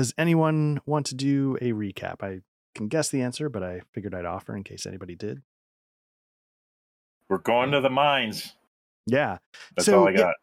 does 0.00 0.14
anyone 0.16 0.80
want 0.86 1.04
to 1.04 1.14
do 1.14 1.58
a 1.60 1.72
recap? 1.72 2.22
I 2.22 2.40
can 2.74 2.88
guess 2.88 3.10
the 3.10 3.20
answer, 3.20 3.50
but 3.50 3.62
I 3.62 3.82
figured 3.92 4.14
I'd 4.14 4.24
offer 4.24 4.56
in 4.56 4.64
case 4.64 4.86
anybody 4.86 5.14
did. 5.14 5.42
We're 7.28 7.36
going 7.36 7.70
to 7.72 7.82
the 7.82 7.90
mines. 7.90 8.54
Yeah. 9.06 9.36
That's 9.76 9.84
So, 9.84 10.00
all 10.00 10.08
I 10.08 10.12
yeah, 10.12 10.16
got. 10.16 10.34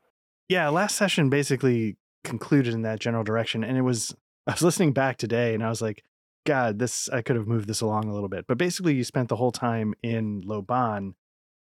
Yeah, 0.48 0.70
last 0.70 0.96
session 0.96 1.32
basically 1.32 1.98
concluded 2.24 2.76
in 2.76 2.84
that 2.84 3.00
general 3.00 3.24
direction. 3.24 3.64
And 3.64 3.80
it 3.80 3.82
was, 3.82 4.16
I 4.46 4.52
was 4.52 4.62
listening 4.62 4.94
back 4.94 5.18
today 5.18 5.56
and 5.56 5.64
I 5.64 5.70
was 5.70 5.82
like, 5.82 6.04
God, 6.46 6.78
this, 6.78 7.10
I 7.10 7.24
could 7.24 7.36
have 7.36 7.48
moved 7.48 7.68
this 7.68 7.82
along 7.82 8.08
a 8.10 8.14
little 8.14 8.30
bit. 8.30 8.46
But 8.48 8.60
basically, 8.60 8.94
you 8.94 9.04
spent 9.04 9.28
the 9.28 9.38
whole 9.38 9.52
time 9.52 9.96
in 10.04 10.44
Loban, 10.44 11.16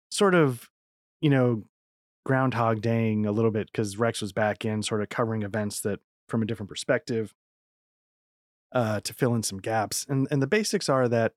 sort 0.10 0.34
of, 0.34 0.68
you 1.22 1.30
know, 1.30 1.62
groundhog 2.26 2.82
daying 2.82 3.28
a 3.28 3.32
little 3.32 3.52
bit 3.52 3.68
because 3.72 3.98
Rex 3.98 4.20
was 4.20 4.34
back 4.34 4.66
in, 4.66 4.82
sort 4.82 5.04
of 5.04 5.10
covering 5.10 5.44
events 5.44 5.80
that 5.82 6.00
from 6.28 6.42
a 6.42 6.46
different 6.48 6.70
perspective 6.70 7.36
uh, 8.72 9.00
to 9.02 9.14
fill 9.14 9.36
in 9.36 9.44
some 9.44 9.60
gaps. 9.60 10.06
And, 10.08 10.28
and 10.32 10.42
the 10.42 10.48
basics 10.48 10.90
are 10.90 11.08
that 11.08 11.34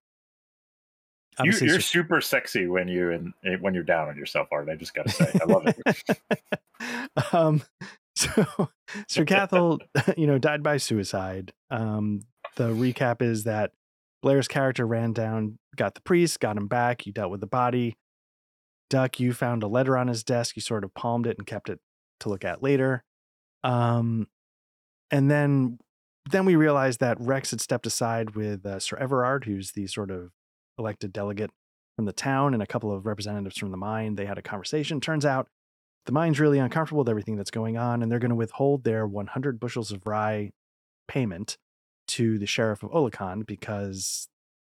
you, 1.38 1.52
you're 1.52 1.52
Sir- 1.52 1.80
super 1.80 2.20
sexy 2.20 2.66
when 2.66 2.88
you 2.88 3.12
and 3.12 3.32
eh, 3.44 3.56
when 3.60 3.72
you're 3.74 3.82
down 3.82 4.08
on 4.08 4.16
yourself, 4.16 4.48
Art. 4.52 4.68
I 4.68 4.74
just 4.74 4.94
got 4.94 5.06
to 5.06 5.12
say, 5.12 5.30
I 5.40 5.44
love 5.44 5.66
it. 5.66 7.32
um, 7.32 7.62
so 8.16 8.68
Sir 9.08 9.24
Cathal, 9.24 9.78
you 10.16 10.26
know, 10.26 10.38
died 10.38 10.62
by 10.62 10.76
suicide. 10.76 11.52
Um, 11.70 12.22
the 12.56 12.70
recap 12.70 13.22
is 13.22 13.44
that 13.44 13.72
Blair's 14.22 14.48
character 14.48 14.86
ran 14.86 15.12
down, 15.12 15.58
got 15.76 15.94
the 15.94 16.02
priest, 16.02 16.40
got 16.40 16.56
him 16.56 16.66
back. 16.66 17.06
You 17.06 17.12
dealt 17.12 17.30
with 17.30 17.40
the 17.40 17.46
body. 17.46 17.96
Duck, 18.90 19.20
you 19.20 19.32
found 19.32 19.62
a 19.62 19.68
letter 19.68 19.96
on 19.96 20.08
his 20.08 20.24
desk. 20.24 20.56
You 20.56 20.62
sort 20.62 20.84
of 20.84 20.92
palmed 20.94 21.26
it 21.26 21.38
and 21.38 21.46
kept 21.46 21.68
it 21.68 21.78
to 22.20 22.28
look 22.28 22.44
at 22.44 22.62
later. 22.62 23.04
Um, 23.62 24.26
and 25.10 25.30
then, 25.30 25.78
then 26.28 26.44
we 26.44 26.56
realized 26.56 27.00
that 27.00 27.18
Rex 27.20 27.50
had 27.50 27.60
stepped 27.60 27.86
aside 27.86 28.34
with 28.34 28.64
uh, 28.66 28.78
Sir 28.78 28.96
Everard, 28.96 29.44
who's 29.44 29.72
the 29.72 29.86
sort 29.86 30.10
of 30.10 30.30
elected 30.78 31.12
delegate 31.12 31.50
from 31.96 32.04
the 32.04 32.12
town, 32.12 32.54
and 32.54 32.62
a 32.62 32.66
couple 32.66 32.92
of 32.92 33.06
representatives 33.06 33.58
from 33.58 33.70
the 33.70 33.76
mine. 33.76 34.16
They 34.16 34.26
had 34.26 34.38
a 34.38 34.42
conversation. 34.42 35.00
Turns 35.00 35.24
out 35.24 35.48
the 36.06 36.12
mine's 36.12 36.40
really 36.40 36.58
uncomfortable 36.58 37.00
with 37.00 37.08
everything 37.08 37.36
that's 37.36 37.50
going 37.50 37.76
on, 37.76 38.02
and 38.02 38.10
they're 38.10 38.18
going 38.18 38.30
to 38.30 38.36
withhold 38.36 38.84
their 38.84 39.06
100 39.06 39.60
bushels 39.60 39.92
of 39.92 40.06
rye 40.06 40.50
payment 41.08 41.56
to 42.08 42.38
the 42.38 42.46
sheriff 42.46 42.82
of 42.82 42.90
Olicon 42.90 43.46
because 43.46 44.28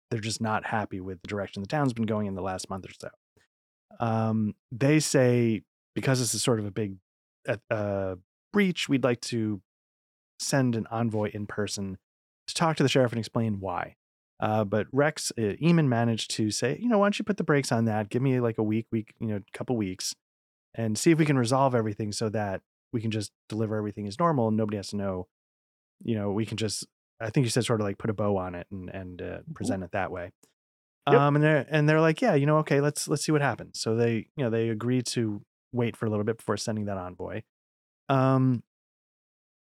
they're 0.10 0.20
just 0.20 0.42
not 0.42 0.66
happy 0.66 1.00
with 1.00 1.22
the 1.22 1.28
direction 1.28 1.62
the 1.62 1.68
town's 1.68 1.94
been 1.94 2.06
going 2.06 2.28
in 2.28 2.36
the 2.36 2.42
last 2.42 2.70
month 2.70 2.86
or 2.86 2.94
so. 3.00 3.10
Um, 4.00 4.56
they 4.72 5.00
say 5.00 5.62
because 5.96 6.20
this 6.20 6.34
is 6.34 6.44
sort 6.44 6.60
of 6.60 6.66
a 6.66 6.72
big 6.72 6.96
uh, 7.48 7.58
uh, 7.70 8.16
breach, 8.54 8.88
we'd 8.88 9.04
like 9.04 9.22
to 9.22 9.62
send 10.42 10.76
an 10.76 10.88
envoy 10.92 11.30
in 11.34 11.46
person 11.46 11.98
to 12.48 12.54
talk 12.54 12.78
to 12.78 12.84
the 12.84 12.90
sheriff 12.90 13.12
and 13.12 13.20
explain 13.20 13.60
why. 13.60 13.96
Uh, 14.40 14.64
but 14.64 14.88
Rex, 14.92 15.32
uh, 15.38 15.54
Eamon 15.62 15.88
managed 15.88 16.32
to 16.32 16.50
say, 16.50 16.78
you 16.82 16.90
know, 16.90 16.98
why 16.98 17.06
don't 17.06 17.20
you 17.20 17.26
put 17.26 17.38
the 17.38 17.44
brakes 17.44 17.72
on 17.72 17.86
that? 17.86 18.10
Give 18.10 18.22
me 18.22 18.40
like 18.40 18.58
a 18.58 18.64
week, 18.64 18.88
week, 18.92 19.14
you 19.20 19.28
know, 19.28 19.36
a 19.36 19.58
couple 19.58 19.78
weeks, 19.78 20.16
and 20.74 20.98
see 20.98 21.12
if 21.12 21.20
we 21.20 21.26
can 21.26 21.38
resolve 21.38 21.76
everything 21.76 22.12
so 22.12 22.28
that 22.30 22.62
we 22.92 23.02
can 23.02 23.12
just 23.12 23.32
deliver 23.48 23.76
everything 23.76 24.08
as 24.08 24.18
normal 24.18 24.48
and 24.48 24.58
nobody 24.58 24.78
has 24.78 24.90
to 24.90 24.96
know. 24.96 25.28
You 26.04 26.16
know, 26.16 26.32
we 26.32 26.46
can 26.46 26.58
just. 26.58 26.88
I 27.20 27.30
think 27.30 27.46
you 27.46 27.52
said 27.52 27.66
sort 27.66 27.82
of 27.82 27.86
like 27.86 28.00
put 28.00 28.10
a 28.10 28.14
bow 28.14 28.36
on 28.38 28.56
it 28.56 28.66
and 28.72 28.90
and 28.90 29.22
uh, 29.22 29.38
present 29.54 29.84
it 29.84 29.92
that 29.92 30.12
way. 30.12 30.32
Yep. 31.08 31.20
Um, 31.20 31.36
and 31.36 31.44
they're 31.44 31.66
and 31.70 31.88
they're 31.88 32.02
like, 32.02 32.20
yeah, 32.22 32.34
you 32.34 32.48
know, 32.48 32.58
okay, 32.58 32.82
let's 32.82 33.08
let's 33.08 33.24
see 33.24 33.32
what 33.32 33.42
happens. 33.42 33.80
So 33.80 33.96
they, 33.96 34.28
you 34.36 34.44
know, 34.44 34.50
they 34.50 34.70
agree 34.70 35.04
to 35.04 35.42
wait 35.72 35.96
for 35.96 36.08
a 36.08 36.10
little 36.10 36.26
bit 36.26 36.38
before 36.38 36.58
sending 36.58 36.86
that 36.86 36.98
envoy. 36.98 37.44
Um, 38.10 38.64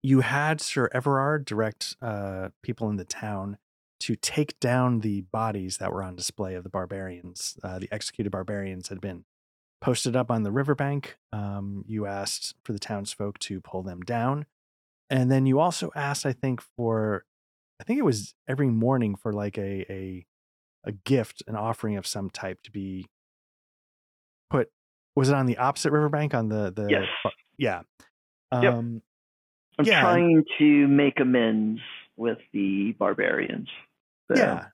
you 0.04 0.22
had 0.22 0.62
Sir 0.62 0.90
Everard 0.94 1.46
direct 1.46 1.96
uh, 2.02 2.50
people 2.64 2.90
in 2.90 2.98
the 2.98 3.06
town 3.06 3.58
to 4.00 4.16
take 4.16 4.60
down 4.60 5.00
the 5.00 5.22
bodies 5.22 5.78
that 5.78 5.92
were 5.92 6.04
on 6.04 6.16
display 6.16 6.54
of 6.54 6.64
the 6.64 6.70
barbarians. 6.70 7.58
Uh, 7.64 7.80
the 7.80 7.90
executed 7.92 8.30
barbarians 8.30 8.90
had 8.90 9.02
been 9.02 9.26
posted 9.82 10.16
up 10.16 10.30
on 10.30 10.44
the 10.44 10.52
riverbank. 10.52 11.18
Um, 11.34 11.84
you 11.88 12.06
asked 12.06 12.56
for 12.64 12.74
the 12.74 12.80
townsfolk 12.80 13.40
to 13.40 13.60
pull 13.60 13.84
them 13.84 14.02
down. 14.02 14.46
And 15.10 15.32
then 15.32 15.46
you 15.46 15.60
also 15.60 15.92
asked, 15.96 16.26
I 16.26 16.34
think, 16.34 16.62
for, 16.76 17.26
I 17.80 17.84
think 17.84 17.98
it 18.00 18.06
was 18.06 18.34
every 18.48 18.68
morning 18.68 19.16
for 19.16 19.34
like 19.34 19.58
a, 19.58 19.86
a, 19.92 20.26
a 20.84 20.92
gift, 20.92 21.42
an 21.48 21.56
offering 21.56 21.98
of 21.98 22.06
some 22.06 22.30
type 22.30 22.62
to 22.64 22.72
be 22.72 23.08
put. 24.50 24.70
Was 25.16 25.30
it 25.30 25.36
on 25.36 25.48
the 25.48 25.58
opposite 25.58 25.92
riverbank 25.92 26.36
on 26.36 26.50
the, 26.50 26.72
the, 26.72 26.88
Yes. 26.90 27.04
yeah. 27.58 27.82
Yep. 28.62 28.74
I'm 29.78 29.86
Yeah, 29.86 30.02
trying 30.02 30.44
to 30.60 30.88
make 30.88 31.20
amends 31.20 31.82
with 32.16 32.40
the 32.54 32.94
barbarians. 32.94 33.70
So, 34.30 34.38
Yeah. 34.38 34.66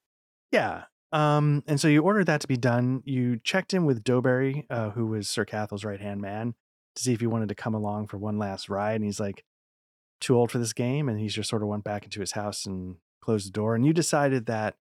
Yeah. 0.52 0.84
Um, 1.12 1.64
and 1.68 1.80
so 1.80 1.88
you 1.88 2.02
ordered 2.02 2.25
that 2.25 2.41
to 2.41 2.47
be 2.47 2.58
done. 2.58 3.03
You 3.06 3.40
checked 3.44 3.74
in 3.74 3.86
with 3.86 4.03
Doberry, 4.03 4.66
uh, 4.69 4.91
who 4.91 5.06
was 5.08 5.30
Sir 5.30 5.46
Cathal's 5.46 5.86
right 5.86 6.00
hand 6.00 6.22
man, 6.22 6.56
to 6.96 7.03
see 7.03 7.14
if 7.14 7.19
he 7.19 7.28
wanted 7.28 7.50
to 7.50 7.56
come 7.56 7.75
along 7.75 8.08
for 8.08 8.18
one 8.18 8.40
last 8.40 8.69
ride. 8.69 8.96
And 8.96 9.03
he's 9.03 9.19
like, 9.19 9.44
too 10.22 10.36
old 10.36 10.52
for 10.52 10.58
this 10.58 10.74
game. 10.74 11.09
And 11.09 11.20
he 11.20 11.28
just 11.28 11.50
sort 11.50 11.62
of 11.62 11.68
went 11.68 11.84
back 11.84 12.03
into 12.06 12.20
his 12.20 12.31
house 12.31 12.66
and 12.66 12.96
closed 13.22 13.47
the 13.47 13.52
door. 13.52 13.75
And 13.75 13.85
you 13.85 13.94
decided 13.94 14.47
that 14.47 14.75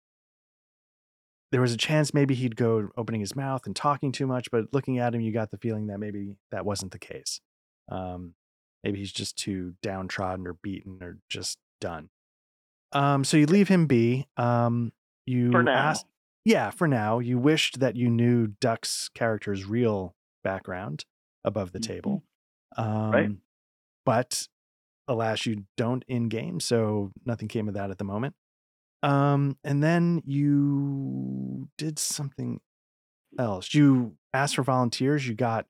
there 1.50 1.60
was 1.60 1.72
a 1.72 1.78
chance 1.78 2.12
maybe 2.12 2.34
he'd 2.34 2.56
go 2.56 2.90
opening 2.96 3.20
his 3.20 3.34
mouth 3.34 3.62
and 3.64 3.74
talking 3.74 4.12
too 4.12 4.26
much, 4.26 4.50
but 4.50 4.66
looking 4.72 4.98
at 4.98 5.14
him, 5.14 5.20
you 5.20 5.32
got 5.32 5.50
the 5.50 5.56
feeling 5.56 5.86
that 5.86 5.98
maybe 5.98 6.34
that 6.50 6.66
wasn't 6.66 6.92
the 6.92 6.98
case. 6.98 7.40
Um, 7.90 8.34
maybe 8.88 9.00
he's 9.00 9.12
just 9.12 9.36
too 9.36 9.74
downtrodden 9.82 10.46
or 10.46 10.54
beaten 10.54 10.96
or 11.02 11.18
just 11.28 11.58
done. 11.78 12.08
Um, 12.92 13.22
so 13.22 13.36
you 13.36 13.44
leave 13.44 13.68
him 13.68 13.86
be. 13.86 14.26
Um, 14.38 14.92
you 15.26 15.50
For 15.50 15.62
now. 15.62 15.74
asked, 15.74 16.06
yeah, 16.46 16.70
for 16.70 16.88
now. 16.88 17.18
You 17.18 17.36
wished 17.38 17.80
that 17.80 17.96
you 17.96 18.08
knew 18.08 18.46
Duck's 18.46 19.10
character's 19.14 19.66
real 19.66 20.16
background 20.42 21.04
above 21.44 21.72
the 21.72 21.80
table. 21.80 22.24
Um, 22.78 23.10
Right. 23.10 23.30
But 24.06 24.48
alas, 25.06 25.44
you 25.44 25.64
don't 25.76 26.02
in 26.08 26.30
game, 26.30 26.60
so 26.60 27.12
nothing 27.26 27.48
came 27.48 27.68
of 27.68 27.74
that 27.74 27.90
at 27.90 27.98
the 27.98 28.04
moment. 28.04 28.36
Um, 29.02 29.58
and 29.64 29.82
then 29.82 30.22
you 30.24 31.68
did 31.76 31.98
something 31.98 32.60
else. 33.38 33.74
You 33.74 34.16
asked 34.32 34.56
for 34.56 34.62
volunteers. 34.62 35.28
You 35.28 35.34
got 35.34 35.66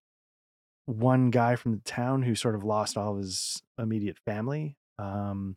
one 0.88 1.28
guy 1.28 1.54
from 1.54 1.72
the 1.72 1.82
town 1.82 2.22
who 2.22 2.34
sort 2.34 2.54
of 2.54 2.64
lost 2.64 2.96
all 2.96 3.12
of 3.12 3.18
his 3.18 3.62
immediate 3.78 4.16
family 4.24 4.78
um, 4.98 5.56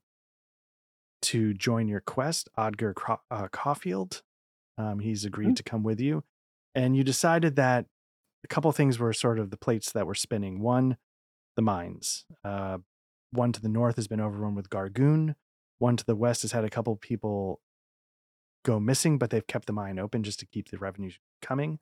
to 1.22 1.54
join 1.54 1.88
your 1.88 2.02
quest, 2.02 2.50
Odger 2.58 2.94
Cro- 2.94 3.22
uh, 3.32 3.48
Caulfield. 3.50 4.24
Um, 4.78 5.00
he's 5.00 5.24
agreed 5.24 5.56
to 5.56 5.64
come 5.64 5.84
with 5.84 6.02
you. 6.02 6.26
And 6.76 6.98
you 6.98 7.06
decided 7.06 7.56
that 7.56 7.86
a 8.44 8.48
couple 8.50 8.70
things 8.74 9.00
were 9.00 9.14
sort 9.14 9.40
of 9.40 9.52
the 9.52 9.58
plates 9.58 9.94
that 9.94 10.06
were 10.06 10.16
spinning. 10.16 10.60
One, 10.60 10.98
the 11.56 11.62
mines. 11.62 12.26
Uh, 12.44 12.80
one 13.32 13.54
to 13.54 13.62
the 13.62 13.70
north 13.70 13.96
has 13.96 14.10
been 14.10 14.20
overrun 14.20 14.54
with 14.54 14.70
Gargoon. 14.70 15.36
One 15.80 15.96
to 15.96 16.06
the 16.06 16.16
west 16.16 16.42
has 16.42 16.52
had 16.52 16.66
a 16.66 16.70
couple 16.70 16.96
people 16.98 17.62
go 18.66 18.82
missing, 18.82 19.18
but 19.18 19.30
they've 19.30 19.48
kept 19.48 19.68
the 19.68 19.74
mine 19.74 19.98
open 19.98 20.24
just 20.24 20.40
to 20.40 20.46
keep 20.46 20.72
the 20.72 20.78
revenue 20.78 21.12
coming. 21.42 21.80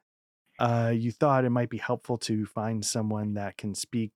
Uh, 0.60 0.92
you 0.94 1.12
thought 1.12 1.46
it 1.46 1.50
might 1.50 1.70
be 1.70 1.78
helpful 1.78 2.18
to 2.18 2.46
find 2.46 2.84
someone 2.84 3.34
that 3.36 3.58
can 3.58 3.74
speak 3.74 4.12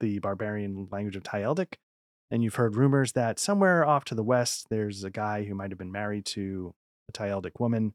the 0.00 0.18
barbarian 0.20 0.88
language 0.90 1.16
of 1.16 1.24
Tyeldic. 1.24 1.78
And 2.30 2.42
you've 2.42 2.54
heard 2.54 2.76
rumors 2.76 3.12
that 3.12 3.38
somewhere 3.38 3.84
off 3.84 4.04
to 4.06 4.14
the 4.14 4.22
west, 4.22 4.66
there's 4.70 5.04
a 5.04 5.10
guy 5.10 5.44
who 5.44 5.54
might 5.54 5.70
have 5.70 5.78
been 5.78 5.92
married 5.92 6.26
to 6.26 6.74
a 7.08 7.12
Tyeldic 7.12 7.58
woman. 7.58 7.94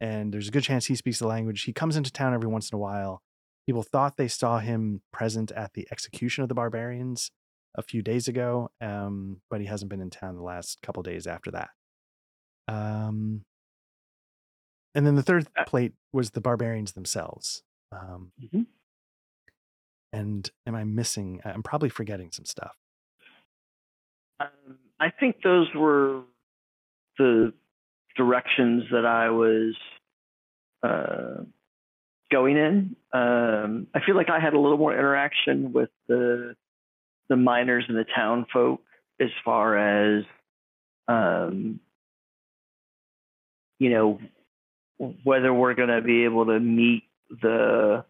And 0.00 0.32
there's 0.32 0.48
a 0.48 0.50
good 0.50 0.62
chance 0.62 0.86
he 0.86 0.94
speaks 0.94 1.20
the 1.20 1.26
language. 1.26 1.62
He 1.62 1.72
comes 1.72 1.96
into 1.96 2.12
town 2.12 2.34
every 2.34 2.48
once 2.48 2.70
in 2.70 2.76
a 2.76 2.80
while. 2.80 3.22
People 3.66 3.82
thought 3.82 4.16
they 4.16 4.28
saw 4.28 4.58
him 4.58 5.02
present 5.12 5.50
at 5.52 5.74
the 5.74 5.88
execution 5.90 6.42
of 6.42 6.48
the 6.48 6.54
barbarians 6.54 7.30
a 7.74 7.82
few 7.82 8.02
days 8.02 8.28
ago, 8.28 8.70
um, 8.80 9.40
but 9.50 9.60
he 9.60 9.66
hasn't 9.66 9.90
been 9.90 10.00
in 10.00 10.10
town 10.10 10.36
the 10.36 10.42
last 10.42 10.80
couple 10.82 11.02
days 11.02 11.26
after 11.26 11.50
that. 11.50 11.70
Um, 12.68 13.44
and 14.96 15.06
then 15.06 15.14
the 15.14 15.22
third 15.22 15.46
Uh, 15.56 15.64
plate 15.64 15.94
was 16.12 16.30
the 16.32 16.40
barbarians 16.40 16.92
themselves. 16.94 17.62
Um, 17.92 18.32
Mhm. 18.40 18.66
And 20.12 20.50
am 20.66 20.74
I 20.74 20.84
missing? 20.84 21.40
I'm 21.44 21.62
probably 21.62 21.88
forgetting 21.90 22.32
some 22.32 22.46
stuff. 22.46 22.76
Um, 24.40 24.78
I 24.98 25.10
think 25.10 25.42
those 25.42 25.72
were 25.74 26.22
the 27.18 27.52
directions 28.16 28.84
that 28.90 29.04
I 29.04 29.30
was 29.30 29.76
uh, 30.82 31.44
going 32.30 32.56
in. 32.56 32.96
Um, 33.12 33.88
I 33.94 34.00
feel 34.00 34.14
like 34.16 34.30
I 34.30 34.40
had 34.40 34.54
a 34.54 34.58
little 34.58 34.78
more 34.78 34.92
interaction 34.92 35.72
with 35.72 35.90
the 36.08 36.56
the 37.28 37.36
miners 37.36 37.84
and 37.88 37.96
the 37.98 38.04
town 38.04 38.46
folk 38.52 38.82
as 39.20 39.30
far 39.44 39.76
as 39.76 40.24
um, 41.08 41.80
you 43.78 43.90
know 43.90 44.20
whether 44.98 45.52
we're 45.52 45.74
going 45.74 45.88
to 45.88 46.00
be 46.00 46.24
able 46.24 46.46
to 46.46 46.58
meet 46.58 47.04
the 47.42 48.04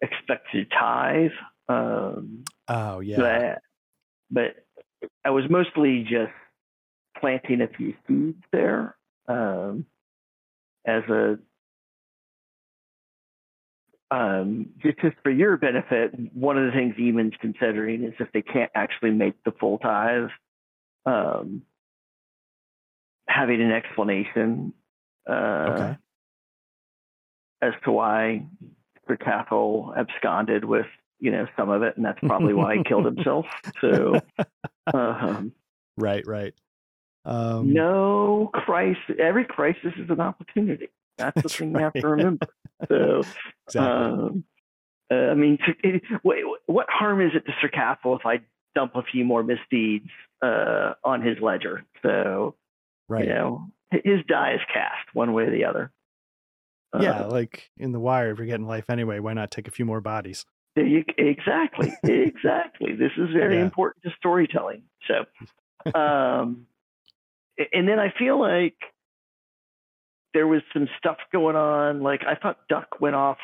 expected 0.00 0.70
tithe. 0.70 1.30
Um, 1.68 2.44
Oh 2.68 3.00
yeah, 3.00 3.58
but, 4.30 4.54
but 4.90 4.90
I 5.24 5.30
was 5.30 5.44
mostly 5.48 6.02
just 6.02 6.32
planting 7.20 7.60
a 7.60 7.68
few 7.68 7.94
seeds 8.06 8.42
there 8.52 8.96
um, 9.28 9.86
as 10.86 11.02
a 11.04 11.38
um, 14.10 14.70
just, 14.82 14.98
for 15.22 15.30
your 15.30 15.56
benefit. 15.56 16.12
One 16.32 16.58
of 16.58 16.66
the 16.66 16.72
things 16.72 16.94
Eamon's 16.96 17.36
considering 17.40 18.04
is 18.04 18.14
if 18.20 18.30
they 18.32 18.42
can't 18.42 18.70
actually 18.74 19.10
make 19.10 19.42
the 19.44 19.52
full 19.52 19.78
tithe, 19.78 20.28
um, 21.04 21.62
having 23.28 23.60
an 23.60 23.72
explanation 23.72 24.72
uh, 25.28 25.66
Okay. 25.70 25.96
As 27.62 27.72
to 27.84 27.92
why 27.92 28.46
Sir 29.08 29.16
Cathal 29.16 29.94
absconded 29.96 30.64
with 30.64 30.86
you 31.18 31.30
know 31.30 31.46
some 31.56 31.70
of 31.70 31.82
it, 31.82 31.96
and 31.96 32.04
that's 32.04 32.20
probably 32.20 32.54
why 32.54 32.76
he 32.76 32.84
killed 32.84 33.04
himself. 33.04 33.46
So. 33.80 34.20
Um, 34.94 35.52
Right, 35.96 36.26
right. 36.26 36.54
Um, 37.24 37.72
no 37.72 38.50
crisis. 38.52 39.16
Every 39.18 39.44
crisis 39.44 39.92
is 39.96 40.10
an 40.10 40.20
opportunity. 40.20 40.88
That's 41.18 41.34
the 41.34 41.42
That's 41.42 41.56
thing 41.56 41.72
you 41.72 41.78
have 41.78 41.94
to 41.94 42.08
remember. 42.08 42.46
So, 42.88 43.22
exactly. 43.68 43.80
um, 43.80 44.44
uh, 45.10 45.14
I 45.14 45.34
mean, 45.34 45.56
it, 45.82 46.02
what, 46.20 46.36
what 46.66 46.86
harm 46.90 47.22
is 47.22 47.32
it 47.34 47.46
to 47.46 47.52
Sir 47.62 47.68
Cathal 47.68 48.16
if 48.16 48.26
I 48.26 48.40
dump 48.74 48.96
a 48.96 49.02
few 49.02 49.24
more 49.24 49.42
misdeeds 49.42 50.10
uh, 50.42 50.92
on 51.02 51.22
his 51.22 51.38
ledger? 51.40 51.86
So, 52.02 52.54
right. 53.08 53.24
you 53.24 53.30
know, 53.30 53.70
his 53.90 54.20
die 54.28 54.56
is 54.56 54.60
cast 54.70 55.14
one 55.14 55.32
way 55.32 55.44
or 55.44 55.50
the 55.50 55.64
other. 55.64 55.90
Uh, 56.94 57.00
yeah, 57.02 57.24
like 57.24 57.70
in 57.76 57.92
the 57.92 58.00
wire, 58.00 58.30
if 58.30 58.38
you're 58.38 58.46
getting 58.46 58.66
life 58.66 58.88
anyway, 58.88 59.18
why 59.18 59.32
not 59.32 59.50
take 59.50 59.68
a 59.68 59.70
few 59.70 59.84
more 59.84 60.00
bodies? 60.00 60.44
you- 60.76 61.04
exactly, 61.18 61.92
exactly. 62.04 62.94
This 62.94 63.12
is 63.16 63.30
very 63.32 63.56
Yeah. 63.56 63.62
important 63.64 64.04
to 64.04 64.10
storytelling. 64.18 64.82
So, 65.08 65.24
um, 65.98 66.66
and 67.72 67.88
then 67.88 67.98
I 67.98 68.12
feel 68.18 68.38
like 68.40 68.76
there 70.34 70.46
was 70.46 70.62
some 70.72 70.88
stuff 70.98 71.16
going 71.32 71.56
on. 71.56 72.02
Like 72.02 72.22
I 72.26 72.34
thought 72.34 72.58
Duck 72.68 73.00
went 73.00 73.16
off 73.16 73.38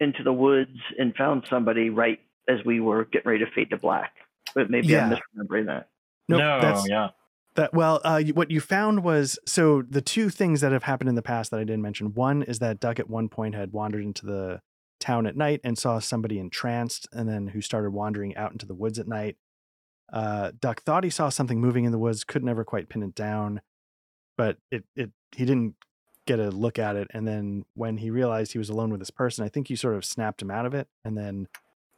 into 0.00 0.22
the 0.22 0.32
woods 0.32 0.78
and 0.98 1.14
found 1.14 1.44
somebody 1.48 1.90
right 1.90 2.20
as 2.48 2.58
we 2.64 2.80
were 2.80 3.04
getting 3.04 3.30
ready 3.30 3.44
to 3.44 3.50
fade 3.52 3.70
to 3.70 3.76
black. 3.76 4.12
But 4.54 4.70
maybe 4.70 4.88
Yeah. 4.88 5.06
I'm 5.06 5.12
misremembering 5.46 5.66
that. 5.66 5.88
Nope, 6.28 6.38
no, 6.40 6.60
that's 6.60 6.88
yeah. 6.88 7.08
That. 7.54 7.72
Well, 7.74 8.00
uh, 8.04 8.22
what 8.34 8.50
you 8.50 8.60
found 8.60 9.02
was 9.04 9.38
so 9.46 9.82
the 9.82 10.00
two 10.00 10.28
things 10.30 10.60
that 10.60 10.72
have 10.72 10.84
happened 10.84 11.08
in 11.08 11.14
the 11.14 11.22
past 11.22 11.50
that 11.50 11.58
I 11.60 11.64
didn't 11.64 11.82
mention. 11.82 12.14
One 12.14 12.42
is 12.42 12.58
that 12.60 12.80
Duck 12.80 12.98
at 12.98 13.08
one 13.10 13.28
point 13.28 13.54
had 13.54 13.72
wandered 13.72 14.02
into 14.04 14.26
the 14.26 14.60
town 15.00 15.26
at 15.26 15.36
night 15.36 15.60
and 15.64 15.76
saw 15.76 15.98
somebody 15.98 16.38
entranced, 16.38 17.08
and 17.12 17.28
then 17.28 17.48
who 17.48 17.60
started 17.60 17.90
wandering 17.90 18.36
out 18.36 18.52
into 18.52 18.66
the 18.66 18.74
woods 18.74 18.98
at 18.98 19.08
night. 19.08 19.36
Uh, 20.12 20.52
Duck 20.60 20.82
thought 20.82 21.04
he 21.04 21.10
saw 21.10 21.28
something 21.30 21.60
moving 21.60 21.84
in 21.84 21.92
the 21.92 21.98
woods, 21.98 22.22
could 22.24 22.44
never 22.44 22.64
quite 22.64 22.88
pin 22.88 23.02
it 23.02 23.14
down, 23.14 23.60
but 24.36 24.58
it 24.70 24.84
it 24.94 25.10
he 25.34 25.44
didn't 25.44 25.74
get 26.26 26.38
a 26.38 26.50
look 26.50 26.78
at 26.78 26.94
it. 26.96 27.08
And 27.12 27.26
then 27.26 27.64
when 27.74 27.96
he 27.96 28.10
realized 28.10 28.52
he 28.52 28.58
was 28.58 28.68
alone 28.68 28.90
with 28.90 29.00
this 29.00 29.10
person, 29.10 29.44
I 29.44 29.48
think 29.48 29.68
you 29.70 29.76
sort 29.76 29.94
of 29.96 30.04
snapped 30.04 30.40
him 30.42 30.50
out 30.50 30.66
of 30.66 30.74
it, 30.74 30.86
and 31.04 31.16
then 31.18 31.48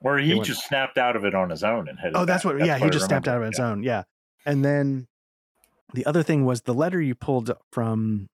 Or 0.01 0.17
he 0.19 0.33
went- 0.35 0.47
just 0.47 0.67
snapped 0.67 0.97
out 0.97 1.15
of 1.17 1.25
it 1.25 1.35
on 1.35 1.51
his 1.51 1.63
own 1.65 1.89
and 1.89 1.99
headed. 1.99 2.17
Oh, 2.17 2.25
that's 2.25 2.45
back. 2.45 2.55
what. 2.55 2.65
yeah, 2.67 2.79
he 2.79 2.85
I 2.85 2.89
just 2.89 3.07
snapped 3.07 3.29
out 3.29 3.37
of 3.43 3.49
its 3.49 3.59
Yeah. 3.59 3.67
own. 3.69 3.83
Yeah, 3.83 4.05
and 4.47 4.65
then 4.65 5.09
the 5.95 6.05
other 6.07 6.25
thing 6.25 6.45
was 6.45 6.63
the 6.63 6.75
letter 6.75 7.01
you 7.01 7.15
pulled 7.15 7.53
from 7.73 8.29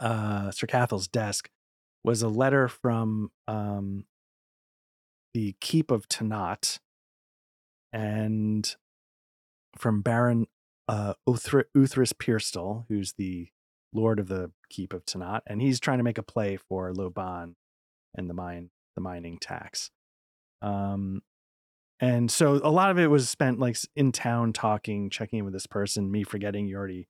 uh, 0.00 0.50
Sir 0.50 0.66
Cathal's 0.66 1.06
desk 1.06 1.50
was 2.02 2.22
a 2.22 2.28
letter 2.28 2.66
from 2.66 3.30
um, 3.46 4.04
the 5.34 5.54
Keep 5.60 5.90
of 5.90 6.08
Tanat 6.08 6.78
and 7.92 8.74
from 9.76 10.00
Baron 10.00 10.46
uh, 10.88 11.14
Uthri- 11.28 11.64
Uthris 11.76 12.14
Pierstal, 12.14 12.86
who's 12.88 13.14
the 13.18 13.48
Lord 13.92 14.18
of 14.18 14.28
the 14.28 14.50
Keep 14.70 14.94
of 14.94 15.04
Tanat, 15.04 15.40
and 15.46 15.60
he's 15.60 15.78
trying 15.78 15.98
to 15.98 16.04
make 16.04 16.18
a 16.18 16.22
play 16.22 16.56
for 16.56 16.90
Loban 16.92 17.54
and 18.14 18.30
the 18.30 18.34
mine, 18.34 18.70
the 18.94 19.02
mining 19.02 19.36
tax. 19.38 19.90
Um, 20.62 21.20
and 22.00 22.30
so 22.30 22.60
a 22.62 22.70
lot 22.70 22.90
of 22.90 22.98
it 22.98 23.06
was 23.06 23.28
spent 23.28 23.58
like 23.58 23.76
in 23.94 24.12
town 24.12 24.52
talking, 24.52 25.08
checking 25.08 25.38
in 25.38 25.44
with 25.44 25.54
this 25.54 25.66
person, 25.66 26.10
me 26.10 26.24
forgetting 26.24 26.66
you 26.66 26.76
already 26.76 27.08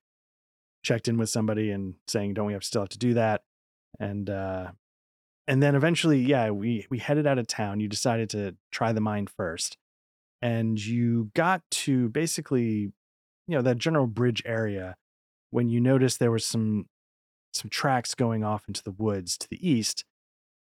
checked 0.83 1.09
in 1.09 1.19
with 1.19 1.29
somebody 1.29 1.71
and 1.71 1.95
saying, 2.07 2.35
don't 2.35 2.47
we 2.47 2.53
have 2.53 2.63
still 2.63 2.83
have 2.83 2.89
to 2.91 2.99
do 2.99 3.15
that? 3.15 3.43
And 3.99 4.31
uh 4.31 4.71
and 5.49 5.63
then 5.63 5.75
eventually, 5.75 6.21
yeah, 6.21 6.51
we 6.51 6.87
we 6.89 6.99
headed 6.99 7.27
out 7.27 7.39
of 7.39 7.47
town. 7.47 7.81
You 7.81 7.89
decided 7.89 8.31
to 8.31 8.57
try 8.71 8.93
the 8.93 9.01
mine 9.01 9.27
first. 9.27 9.77
And 10.43 10.79
you 10.85 11.31
got 11.35 11.63
to 11.71 12.09
basically, 12.11 12.93
you 13.49 13.57
know, 13.57 13.63
that 13.63 13.79
general 13.79 14.07
bridge 14.07 14.43
area 14.45 14.97
when 15.51 15.69
you 15.69 15.81
noticed 15.81 16.21
there 16.21 16.31
was 16.31 16.45
some 16.45 16.87
some 17.53 17.71
tracks 17.71 18.15
going 18.15 18.45
off 18.45 18.69
into 18.69 18.83
the 18.85 18.93
woods 18.93 19.37
to 19.39 19.49
the 19.51 19.69
east. 19.69 20.05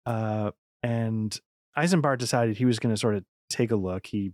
Uh 0.04 0.50
and 0.82 1.40
Eisenbart 1.78 2.18
decided 2.18 2.58
he 2.58 2.66
was 2.66 2.78
going 2.78 2.94
to 2.94 3.00
sort 3.00 3.14
of 3.14 3.24
take 3.52 3.70
a 3.70 3.76
look. 3.76 4.08
He 4.08 4.32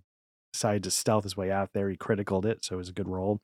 decided 0.53 0.85
to 0.85 0.91
stealth 0.91 1.25
his 1.25 1.37
way 1.37 1.51
out 1.51 1.71
there. 1.75 1.91
He 1.91 1.97
criticaled 1.97 2.47
it, 2.47 2.65
so 2.65 2.75
it 2.75 2.79
was 2.79 2.89
a 2.89 2.93
good 2.93 3.09
roll. 3.09 3.41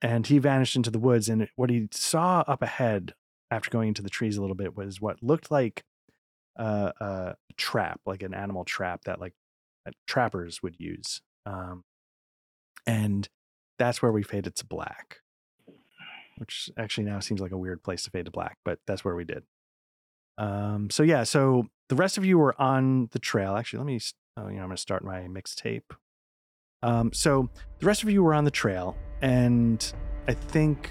And 0.00 0.26
he 0.26 0.38
vanished 0.38 0.76
into 0.76 0.90
the 0.90 0.98
woods. 0.98 1.28
And 1.28 1.48
what 1.56 1.70
he 1.70 1.88
saw 1.92 2.44
up 2.46 2.62
ahead 2.62 3.14
after 3.50 3.70
going 3.70 3.88
into 3.88 4.02
the 4.02 4.10
trees 4.10 4.36
a 4.36 4.40
little 4.40 4.56
bit 4.56 4.76
was 4.76 5.00
what 5.00 5.22
looked 5.22 5.50
like 5.50 5.84
a 6.56 7.34
trap, 7.56 8.00
like 8.06 8.22
an 8.22 8.34
animal 8.34 8.64
trap 8.64 9.04
that 9.04 9.20
like 9.20 9.34
that 9.84 9.94
trappers 10.06 10.62
would 10.62 10.76
use. 10.78 11.20
Um, 11.46 11.84
and 12.86 13.28
that's 13.78 14.02
where 14.02 14.12
we 14.12 14.22
faded 14.22 14.54
to 14.56 14.66
black, 14.66 15.18
which 16.38 16.70
actually 16.78 17.04
now 17.04 17.20
seems 17.20 17.40
like 17.40 17.52
a 17.52 17.58
weird 17.58 17.82
place 17.82 18.02
to 18.04 18.10
fade 18.10 18.26
to 18.26 18.30
black, 18.30 18.58
but 18.64 18.78
that's 18.86 19.04
where 19.04 19.14
we 19.14 19.24
did. 19.24 19.44
Um, 20.38 20.90
so 20.90 21.02
yeah, 21.02 21.24
so 21.24 21.68
the 21.88 21.96
rest 21.96 22.18
of 22.18 22.24
you 22.24 22.38
were 22.38 22.60
on 22.60 23.08
the 23.12 23.18
trail. 23.18 23.56
Actually, 23.56 23.78
let 23.78 23.86
me, 23.86 24.00
oh, 24.36 24.48
you 24.48 24.56
know, 24.56 24.62
I'm 24.62 24.68
going 24.68 24.76
to 24.76 24.76
start 24.76 25.04
my 25.04 25.20
mixtape. 25.22 25.82
Um, 26.82 27.12
so 27.12 27.48
the 27.78 27.86
rest 27.86 28.02
of 28.02 28.10
you 28.10 28.22
were 28.22 28.34
on 28.34 28.44
the 28.44 28.50
trail, 28.50 28.96
and 29.22 29.92
I 30.28 30.34
think 30.34 30.90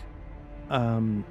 um, 0.69 1.25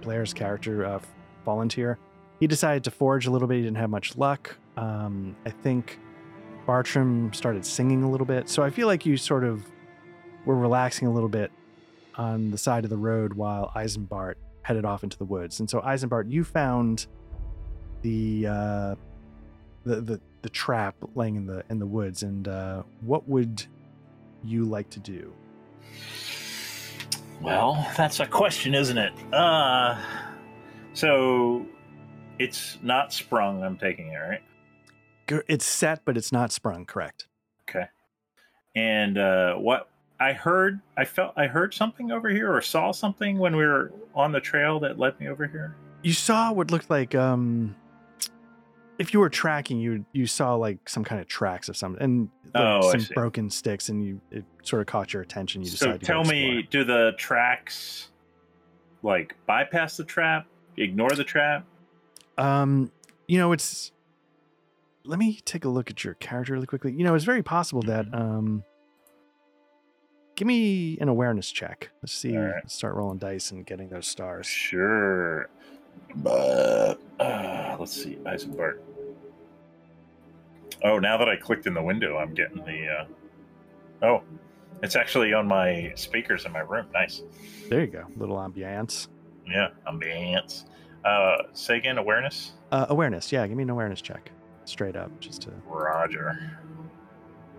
Blair's 0.00 0.32
character, 0.32 0.84
uh, 0.84 1.00
volunteer, 1.44 1.98
he 2.40 2.46
decided 2.46 2.82
to 2.84 2.90
forage 2.90 3.26
a 3.26 3.30
little 3.30 3.46
bit. 3.46 3.58
He 3.58 3.62
didn't 3.62 3.76
have 3.76 3.90
much 3.90 4.16
luck. 4.16 4.56
Um, 4.76 5.36
I 5.46 5.50
think 5.50 5.98
Bartram 6.66 7.32
started 7.32 7.64
singing 7.64 8.02
a 8.02 8.10
little 8.10 8.26
bit. 8.26 8.48
So 8.48 8.62
I 8.62 8.70
feel 8.70 8.88
like 8.88 9.06
you 9.06 9.16
sort 9.16 9.44
of 9.44 9.64
were 10.44 10.56
relaxing 10.56 11.06
a 11.06 11.12
little 11.12 11.28
bit 11.28 11.52
on 12.16 12.50
the 12.50 12.58
side 12.58 12.84
of 12.84 12.90
the 12.90 12.96
road 12.96 13.34
while 13.34 13.70
Eisenbart 13.76 14.34
headed 14.62 14.84
off 14.84 15.04
into 15.04 15.16
the 15.18 15.24
woods. 15.24 15.60
And 15.60 15.70
so 15.70 15.80
Eisenbart, 15.80 16.30
you 16.30 16.42
found 16.42 17.06
the 18.02 18.46
uh, 18.48 18.94
the 19.84 20.00
the 20.00 20.20
the 20.42 20.48
trap 20.48 20.94
laying 21.14 21.36
in 21.36 21.46
the 21.46 21.64
in 21.70 21.78
the 21.78 21.86
woods. 21.86 22.22
And 22.22 22.48
uh, 22.48 22.82
what 23.00 23.28
would 23.28 23.64
you 24.44 24.64
like 24.64 24.90
to 24.90 25.00
do? 25.00 25.32
Well, 27.40 27.86
that's 27.96 28.20
a 28.20 28.26
question, 28.26 28.74
isn't 28.74 28.98
it? 28.98 29.12
Uh, 29.32 30.00
so 30.94 31.66
it's 32.38 32.78
not 32.82 33.12
sprung. 33.12 33.62
I'm 33.62 33.76
taking 33.76 34.08
it 34.08 34.16
right. 34.16 34.42
It's 35.48 35.64
set, 35.64 36.04
but 36.04 36.16
it's 36.16 36.32
not 36.32 36.52
sprung. 36.52 36.84
Correct. 36.84 37.26
Okay. 37.68 37.86
And 38.76 39.18
uh, 39.18 39.54
what 39.54 39.88
I 40.20 40.32
heard, 40.32 40.80
I 40.96 41.04
felt 41.04 41.32
I 41.36 41.46
heard 41.46 41.74
something 41.74 42.12
over 42.12 42.28
here 42.28 42.54
or 42.54 42.60
saw 42.60 42.92
something 42.92 43.38
when 43.38 43.56
we 43.56 43.64
were 43.64 43.92
on 44.14 44.32
the 44.32 44.40
trail 44.40 44.78
that 44.80 44.98
led 44.98 45.18
me 45.18 45.28
over 45.28 45.46
here. 45.46 45.74
You 46.02 46.12
saw 46.12 46.52
what 46.52 46.70
looked 46.70 46.90
like 46.90 47.14
um, 47.14 47.74
if 49.02 49.12
you 49.12 49.20
were 49.20 49.28
tracking, 49.28 49.78
you 49.80 50.04
you 50.12 50.26
saw 50.26 50.54
like 50.54 50.88
some 50.88 51.04
kind 51.04 51.20
of 51.20 51.26
tracks 51.26 51.68
of 51.68 51.76
some 51.76 51.96
and 52.00 52.28
like, 52.54 52.62
Oh, 52.64 52.90
some 52.92 53.06
broken 53.14 53.50
sticks, 53.50 53.88
and 53.88 54.02
you 54.04 54.20
it 54.30 54.44
sort 54.62 54.80
of 54.80 54.86
caught 54.86 55.12
your 55.12 55.22
attention. 55.22 55.60
You 55.62 55.68
so 55.68 55.72
decided 55.86 56.00
to 56.00 56.06
tell 56.06 56.24
me, 56.24 56.66
do 56.70 56.84
the 56.84 57.12
tracks 57.18 58.08
like 59.02 59.34
bypass 59.46 59.96
the 59.96 60.04
trap, 60.04 60.46
ignore 60.76 61.10
the 61.10 61.24
trap? 61.24 61.64
Um, 62.38 62.90
you 63.28 63.38
know, 63.38 63.52
it's. 63.52 63.92
Let 65.04 65.18
me 65.18 65.40
take 65.44 65.64
a 65.64 65.68
look 65.68 65.90
at 65.90 66.04
your 66.04 66.14
character 66.14 66.52
really 66.52 66.66
quickly. 66.66 66.92
You 66.92 67.02
know, 67.02 67.14
it's 67.16 67.24
very 67.24 67.42
possible 67.42 67.82
that 67.82 68.06
Mhm. 68.06 68.14
um. 68.20 68.64
Give 70.34 70.46
me 70.48 70.96
an 70.98 71.08
awareness 71.08 71.50
check. 71.50 71.90
Let's 72.02 72.12
see. 72.14 72.36
Right. 72.36 72.54
Let's 72.54 72.74
start 72.74 72.94
rolling 72.94 73.18
dice 73.18 73.50
and 73.50 73.66
getting 73.66 73.88
those 73.90 74.06
stars. 74.06 74.46
Sure. 74.46 75.48
But 76.16 76.94
uh, 77.20 77.76
let's 77.78 77.92
see, 77.92 78.16
Eisenbart. 78.24 78.78
Oh, 80.84 80.98
now 80.98 81.16
that 81.18 81.28
I 81.28 81.36
clicked 81.36 81.66
in 81.66 81.74
the 81.74 81.82
window, 81.82 82.18
I'm 82.18 82.34
getting 82.34 82.64
the. 82.64 82.88
Uh... 82.88 83.04
Oh, 84.06 84.22
it's 84.82 84.96
actually 84.96 85.32
on 85.32 85.46
my 85.46 85.92
speakers 85.94 86.44
in 86.44 86.52
my 86.52 86.60
room. 86.60 86.86
Nice. 86.92 87.22
There 87.68 87.80
you 87.80 87.86
go. 87.86 88.04
Little 88.16 88.36
ambiance. 88.36 89.08
Yeah, 89.46 89.68
ambience. 89.86 90.64
Uh, 91.04 91.36
say 91.52 91.76
again, 91.78 91.98
awareness. 91.98 92.52
Uh, 92.70 92.86
awareness. 92.88 93.30
Yeah, 93.32 93.46
give 93.46 93.56
me 93.56 93.62
an 93.62 93.70
awareness 93.70 94.00
check. 94.00 94.30
Straight 94.64 94.96
up, 94.96 95.18
just 95.20 95.42
to, 95.42 95.50
Roger. 95.66 96.58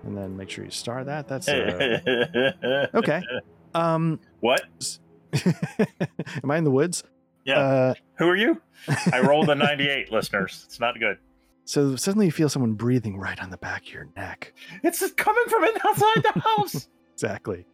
and 0.03 0.17
then 0.17 0.37
make 0.37 0.49
sure 0.49 0.63
you 0.63 0.71
star 0.71 1.03
that. 1.03 1.27
That's 1.27 1.47
uh, 1.49 2.87
okay. 2.93 3.21
Um, 3.75 4.19
What? 4.39 4.63
am 6.43 6.49
I 6.51 6.57
in 6.57 6.63
the 6.63 6.71
woods? 6.71 7.03
Yeah. 7.43 7.59
Uh, 7.59 7.93
Who 8.19 8.29
are 8.29 8.35
you? 8.37 8.61
I 9.11 9.19
rolled 9.19 9.49
a 9.49 9.55
98, 9.55 10.11
listeners. 10.11 10.63
It's 10.65 10.79
not 10.79 10.97
good. 10.99 11.17
So 11.65 11.95
suddenly 11.95 12.25
you 12.27 12.31
feel 12.31 12.49
someone 12.49 12.73
breathing 12.73 13.17
right 13.17 13.41
on 13.41 13.49
the 13.49 13.57
back 13.57 13.83
of 13.83 13.93
your 13.93 14.07
neck. 14.15 14.53
It's 14.83 14.99
just 14.99 15.17
coming 15.17 15.45
from 15.47 15.63
outside 15.85 16.23
the 16.23 16.39
house. 16.39 16.87
Exactly. 17.13 17.65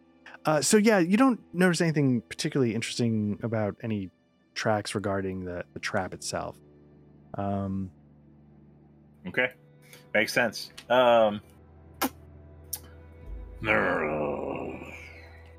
Uh, 0.46 0.62
so 0.62 0.78
yeah, 0.78 1.00
you 1.00 1.18
don't 1.18 1.40
notice 1.54 1.82
anything 1.82 2.22
particularly 2.22 2.76
interesting 2.76 3.40
about 3.44 3.76
any 3.84 4.10
tracks 4.54 4.96
regarding 4.96 5.46
the, 5.46 5.64
the 5.74 5.80
trap 5.80 6.14
itself. 6.14 6.58
Um, 7.36 7.92
okay. 9.28 9.52
Makes 10.14 10.34
sense. 10.34 10.72
Um. 10.90 11.42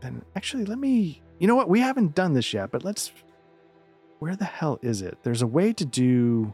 then 0.01 0.23
actually, 0.35 0.65
let 0.65 0.79
me. 0.79 1.23
You 1.39 1.47
know 1.47 1.55
what? 1.55 1.69
We 1.69 1.81
haven't 1.81 2.15
done 2.15 2.33
this 2.33 2.53
yet, 2.53 2.71
but 2.71 2.85
let's. 2.85 3.13
Where 4.19 4.37
the 4.37 4.45
hell 4.45 4.79
is 4.83 5.03
it? 5.03 5.19
There's 5.23 5.43
a 5.43 5.47
way 5.47 5.73
to 5.73 5.85
do. 5.85 6.53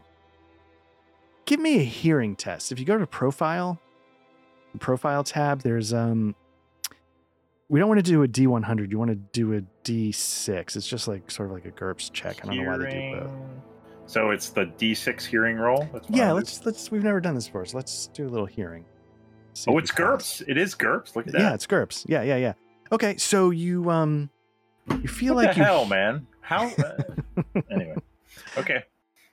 Give 1.47 1.61
me 1.61 1.79
a 1.79 1.83
hearing 1.83 2.35
test. 2.35 2.73
If 2.73 2.77
you 2.79 2.83
go 2.85 2.97
to 2.97 3.07
profile, 3.07 3.79
the 4.73 4.79
profile 4.79 5.23
tab, 5.23 5.61
there's 5.61 5.93
um. 5.93 6.35
We 7.69 7.79
don't 7.79 7.89
want 7.89 7.99
to 8.05 8.11
do 8.11 8.23
a 8.23 8.27
D100. 8.27 8.91
You 8.91 8.99
want 8.99 9.11
to 9.11 9.15
do 9.15 9.53
a 9.55 9.61
D6. 9.83 10.75
It's 10.75 10.87
just 10.87 11.07
like 11.07 11.31
sort 11.31 11.49
of 11.49 11.53
like 11.55 11.65
a 11.65 11.71
GURPS 11.71 12.11
check. 12.13 12.39
I 12.43 12.47
don't 12.47 12.57
know 12.63 12.69
why 12.71 12.77
they 12.77 12.91
do 12.91 13.19
both. 13.19 13.31
So 14.05 14.31
it's 14.31 14.49
the 14.49 14.65
D6 14.65 15.25
hearing 15.25 15.55
roll. 15.57 15.87
That's 15.93 16.09
Yeah, 16.09 16.33
let's 16.33 16.65
let's. 16.65 16.91
We've 16.91 17.03
never 17.03 17.21
done 17.21 17.35
this 17.35 17.47
before, 17.47 17.65
so 17.65 17.77
let's 17.77 18.07
do 18.07 18.27
a 18.27 18.29
little 18.29 18.45
hearing. 18.45 18.83
See 19.53 19.71
Oh, 19.71 19.77
it's 19.77 19.97
we 19.97 20.03
pass. 20.03 20.41
GURPS. 20.41 20.49
It 20.49 20.57
is 20.57 20.75
GURPS. 20.75 21.15
Look 21.15 21.27
at 21.27 21.33
that. 21.33 21.41
Yeah, 21.41 21.53
it's 21.53 21.65
GURPS. 21.65 22.05
Yeah, 22.09 22.23
yeah, 22.23 22.35
yeah. 22.37 22.53
Okay, 22.91 23.15
so 23.17 23.51
you 23.51 23.89
um, 23.89 24.29
you 24.89 25.07
feel 25.07 25.35
what 25.35 25.45
like 25.45 25.55
the 25.55 25.59
you 25.61 25.65
hell, 25.65 25.85
man? 25.85 26.27
How? 26.41 26.67
Uh, 26.67 26.97
anyway. 27.71 27.95
Okay. 28.57 28.83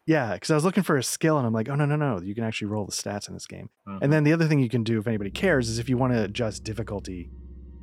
Yeah, 0.06 0.34
because 0.34 0.50
I 0.50 0.54
was 0.54 0.64
looking 0.64 0.82
for 0.82 0.96
a 0.98 1.02
skill 1.02 1.38
and 1.38 1.46
I'm 1.46 1.52
like, 1.54 1.68
oh 1.68 1.74
no, 1.74 1.86
no, 1.86 1.96
no, 1.96 2.20
you 2.20 2.34
can 2.34 2.44
actually 2.44 2.68
roll 2.68 2.84
the 2.84 2.92
stats 2.92 3.28
in 3.28 3.34
this 3.34 3.46
game. 3.46 3.70
And 3.86 4.12
then 4.12 4.24
the 4.24 4.32
other 4.32 4.46
thing 4.46 4.58
you 4.60 4.68
can 4.68 4.84
do 4.84 4.98
if 4.98 5.06
anybody 5.06 5.30
cares 5.30 5.68
is 5.68 5.78
if 5.78 5.88
you 5.88 5.96
want 5.96 6.12
to 6.12 6.22
adjust 6.24 6.62
difficulty, 6.64 7.30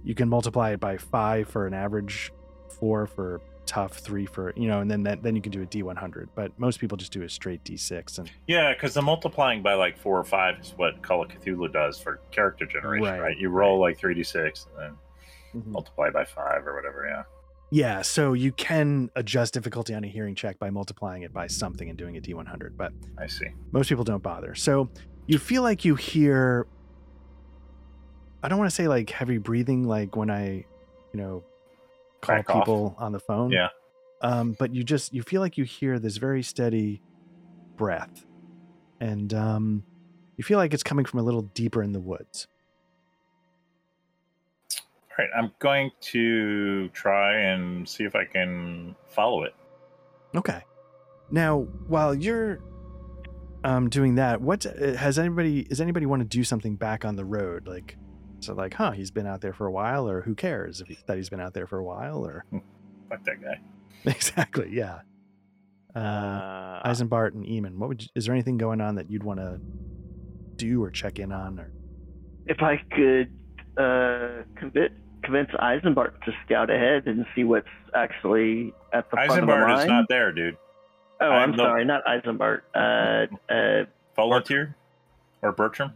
you 0.03 0.13
can 0.15 0.29
multiply 0.29 0.71
it 0.71 0.79
by 0.79 0.97
five 0.97 1.47
for 1.49 1.65
an 1.65 1.73
average, 1.73 2.31
four 2.79 3.07
for 3.07 3.41
tough, 3.65 3.97
three 3.99 4.25
for 4.25 4.53
you 4.55 4.67
know, 4.67 4.81
and 4.81 4.89
then 4.91 5.03
that, 5.03 5.23
then 5.23 5.35
you 5.35 5.41
can 5.41 5.51
do 5.51 5.61
a 5.61 5.65
D 5.65 5.81
one 5.81 5.95
hundred. 5.95 6.29
But 6.35 6.51
most 6.59 6.79
people 6.79 6.97
just 6.97 7.11
do 7.11 7.23
a 7.23 7.29
straight 7.29 7.63
D 7.63 7.75
six 7.77 8.17
and 8.19 8.29
Yeah, 8.47 8.73
because 8.73 8.93
the 8.93 9.01
multiplying 9.01 9.63
by 9.63 9.73
like 9.73 9.97
four 9.97 10.19
or 10.19 10.23
five 10.23 10.59
is 10.59 10.73
what 10.77 11.01
Call 11.01 11.23
of 11.23 11.29
Cthulhu 11.29 11.71
does 11.71 11.99
for 11.99 12.19
character 12.31 12.65
generation, 12.65 13.03
Right, 13.07 13.19
right? 13.19 13.37
You 13.37 13.49
roll 13.49 13.79
like 13.79 13.97
three 13.97 14.13
d 14.13 14.23
six 14.23 14.67
and 14.77 14.77
then 15.53 15.61
Mhm. 15.63 15.71
multiply 15.71 16.09
by 16.11 16.23
five 16.25 16.65
or 16.67 16.75
whatever. 16.75 17.05
Yeah. 17.07 17.23
Yeah, 17.71 18.01
so 18.01 18.33
you 18.33 18.51
can 18.51 19.09
adjust 19.15 19.53
difficulty 19.53 19.93
on 19.93 20.03
a 20.03 20.07
hearing 20.07 20.35
check 20.35 20.59
by 20.59 20.69
multiplying 20.69 21.23
it 21.23 21.33
by 21.33 21.47
something 21.47 21.87
and 21.89 21.97
doing 21.97 22.17
a 22.17 22.21
D 22.21 22.33
one 22.33 22.45
hundred. 22.45 22.77
But 22.77 22.91
I 23.17 23.27
see. 23.27 23.47
most 23.71 23.87
people 23.87 24.03
don't 24.03 24.21
bother. 24.21 24.53
So 24.55 24.89
you 25.25 25.39
feel 25.39 25.63
like 25.63 25.85
you 25.85 25.95
hear 25.95 26.67
I 28.43 28.49
don't 28.49 28.57
want 28.57 28.69
to 28.69 28.75
say 28.75 28.87
like 28.87 29.09
heavy 29.09 29.37
breathing 29.37 29.87
like 29.87 30.15
when 30.15 30.29
I, 30.29 30.65
you 31.13 31.19
know, 31.19 31.43
call 32.21 32.39
off. 32.39 32.45
people 32.45 32.95
on 32.97 33.13
the 33.13 33.19
phone. 33.19 33.51
Yeah. 33.51 33.69
Um, 34.21 34.55
but 34.59 34.75
you 34.75 34.83
just 34.83 35.13
you 35.13 35.23
feel 35.23 35.41
like 35.41 35.57
you 35.57 35.63
hear 35.63 35.97
this 35.97 36.17
very 36.17 36.43
steady 36.43 37.01
breath. 37.77 38.25
And 38.99 39.33
um 39.33 39.83
you 40.37 40.43
feel 40.43 40.57
like 40.57 40.73
it's 40.73 40.83
coming 40.83 41.05
from 41.05 41.19
a 41.19 41.23
little 41.23 41.43
deeper 41.43 41.81
in 41.81 41.93
the 41.93 42.01
woods. 42.01 42.47
All 45.19 45.25
right, 45.25 45.29
I'm 45.37 45.51
going 45.59 45.91
to 46.01 46.87
try 46.89 47.37
and 47.41 47.87
see 47.87 48.03
if 48.05 48.15
I 48.15 48.23
can 48.25 48.95
follow 49.07 49.43
it. 49.43 49.53
Okay. 50.35 50.61
Now, 51.29 51.61
while 51.87 52.13
you're 52.15 52.59
um 53.63 53.89
doing 53.89 54.15
that, 54.15 54.41
what 54.41 54.65
uh, 54.65 54.93
has 54.95 55.19
anybody 55.19 55.67
is 55.69 55.79
anybody 55.81 56.05
want 56.05 56.21
to 56.21 56.27
do 56.27 56.43
something 56.43 56.75
back 56.75 57.05
on 57.05 57.15
the 57.15 57.25
road 57.25 57.67
like 57.67 57.95
so 58.39 58.53
like, 58.55 58.73
huh, 58.73 58.91
he's 58.91 59.11
been 59.11 59.27
out 59.27 59.41
there 59.41 59.53
for 59.53 59.67
a 59.67 59.71
while 59.71 60.09
or 60.09 60.21
who 60.21 60.33
cares 60.33 60.81
if 60.81 60.87
he, 60.87 60.97
that 61.05 61.15
he's 61.17 61.29
been 61.29 61.39
out 61.41 61.53
there 61.53 61.67
for 61.67 61.77
a 61.77 61.83
while 61.83 62.25
or 62.25 62.45
Fuck 63.09 63.23
that 63.25 63.41
guy. 63.41 63.59
Exactly. 64.05 64.69
Yeah. 64.71 65.01
Uh, 65.95 65.99
Uh, 65.99 66.89
Eisenbart 66.89 67.33
and 67.35 67.45
Eamon, 67.45 67.77
what 67.77 67.89
would 67.89 68.01
you, 68.01 68.07
is 68.15 68.25
there 68.25 68.33
anything 68.33 68.57
going 68.57 68.81
on 68.81 68.95
that 68.95 69.11
you'd 69.11 69.23
want 69.23 69.39
to 69.39 69.59
do 70.55 70.81
or 70.83 70.89
check 70.89 71.19
in 71.19 71.31
on? 71.31 71.59
Or 71.59 71.71
If 72.47 72.61
I 72.63 72.77
could 72.95 73.31
uh, 73.77 74.43
convince 74.55 74.93
convince 75.23 75.49
Eisenbart 75.51 76.19
to 76.25 76.31
scout 76.45 76.69
ahead 76.71 77.05
and 77.05 77.25
see 77.35 77.43
what's 77.43 77.67
actually 77.93 78.73
at 78.93 79.09
the 79.11 79.15
front 79.17 79.29
of 79.29 79.35
the 79.35 79.41
Eisenbart 79.53 79.67
line. 79.69 79.79
is 79.79 79.85
not 79.87 80.05
there, 80.09 80.31
dude. 80.31 80.57
oh, 81.21 81.25
I'm 81.29 81.51
I'm 81.51 81.57
the- 81.57 81.63
sorry, 81.63 81.85
not 81.85 82.03
Eisenbart. 82.05 82.61
Uh, 82.75 83.53
uh, 83.53 83.85
Volunteer 84.15 84.75
or 85.41 85.51
Bertram? 85.51 85.93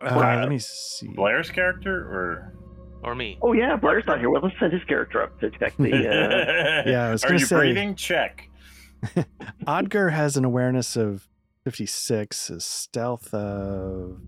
uh, 0.00 0.16
let 0.40 0.48
me 0.48 0.58
see. 0.58 1.08
Blair's 1.08 1.50
character 1.50 1.96
or? 1.96 2.52
or 3.02 3.14
me. 3.14 3.38
oh 3.42 3.52
yeah, 3.52 3.76
Blair's 3.76 4.06
not 4.06 4.18
here. 4.18 4.30
Well, 4.30 4.42
let's 4.42 4.58
send 4.58 4.72
his 4.72 4.82
character 4.84 5.22
up 5.22 5.38
to 5.40 5.50
check 5.50 5.76
the. 5.76 5.92
Uh, 5.92 6.82
Yeah, 6.90 7.08
I 7.08 7.10
was 7.12 7.24
Are 7.24 7.32
you 7.32 7.38
say- 7.40 7.56
breathing? 7.56 7.94
Check. 7.94 8.48
Odger 9.66 10.12
has 10.12 10.36
an 10.38 10.44
awareness 10.46 10.96
of 10.96 11.28
56, 11.64 12.48
a 12.50 12.60
stealth 12.60 13.34
of. 13.34 14.18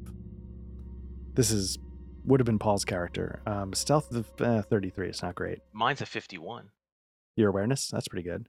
This 1.36 1.50
is 1.50 1.78
would 2.24 2.40
have 2.40 2.46
been 2.46 2.58
Paul's 2.58 2.84
character. 2.84 3.40
Um, 3.46 3.72
stealth 3.72 4.10
of 4.12 4.26
uh, 4.40 4.62
33. 4.62 5.08
It's 5.08 5.22
not 5.22 5.36
great. 5.36 5.60
Mine's 5.72 6.00
a 6.00 6.06
51. 6.06 6.70
Your 7.36 7.50
awareness, 7.50 7.88
that's 7.88 8.08
pretty 8.08 8.28
good. 8.28 8.48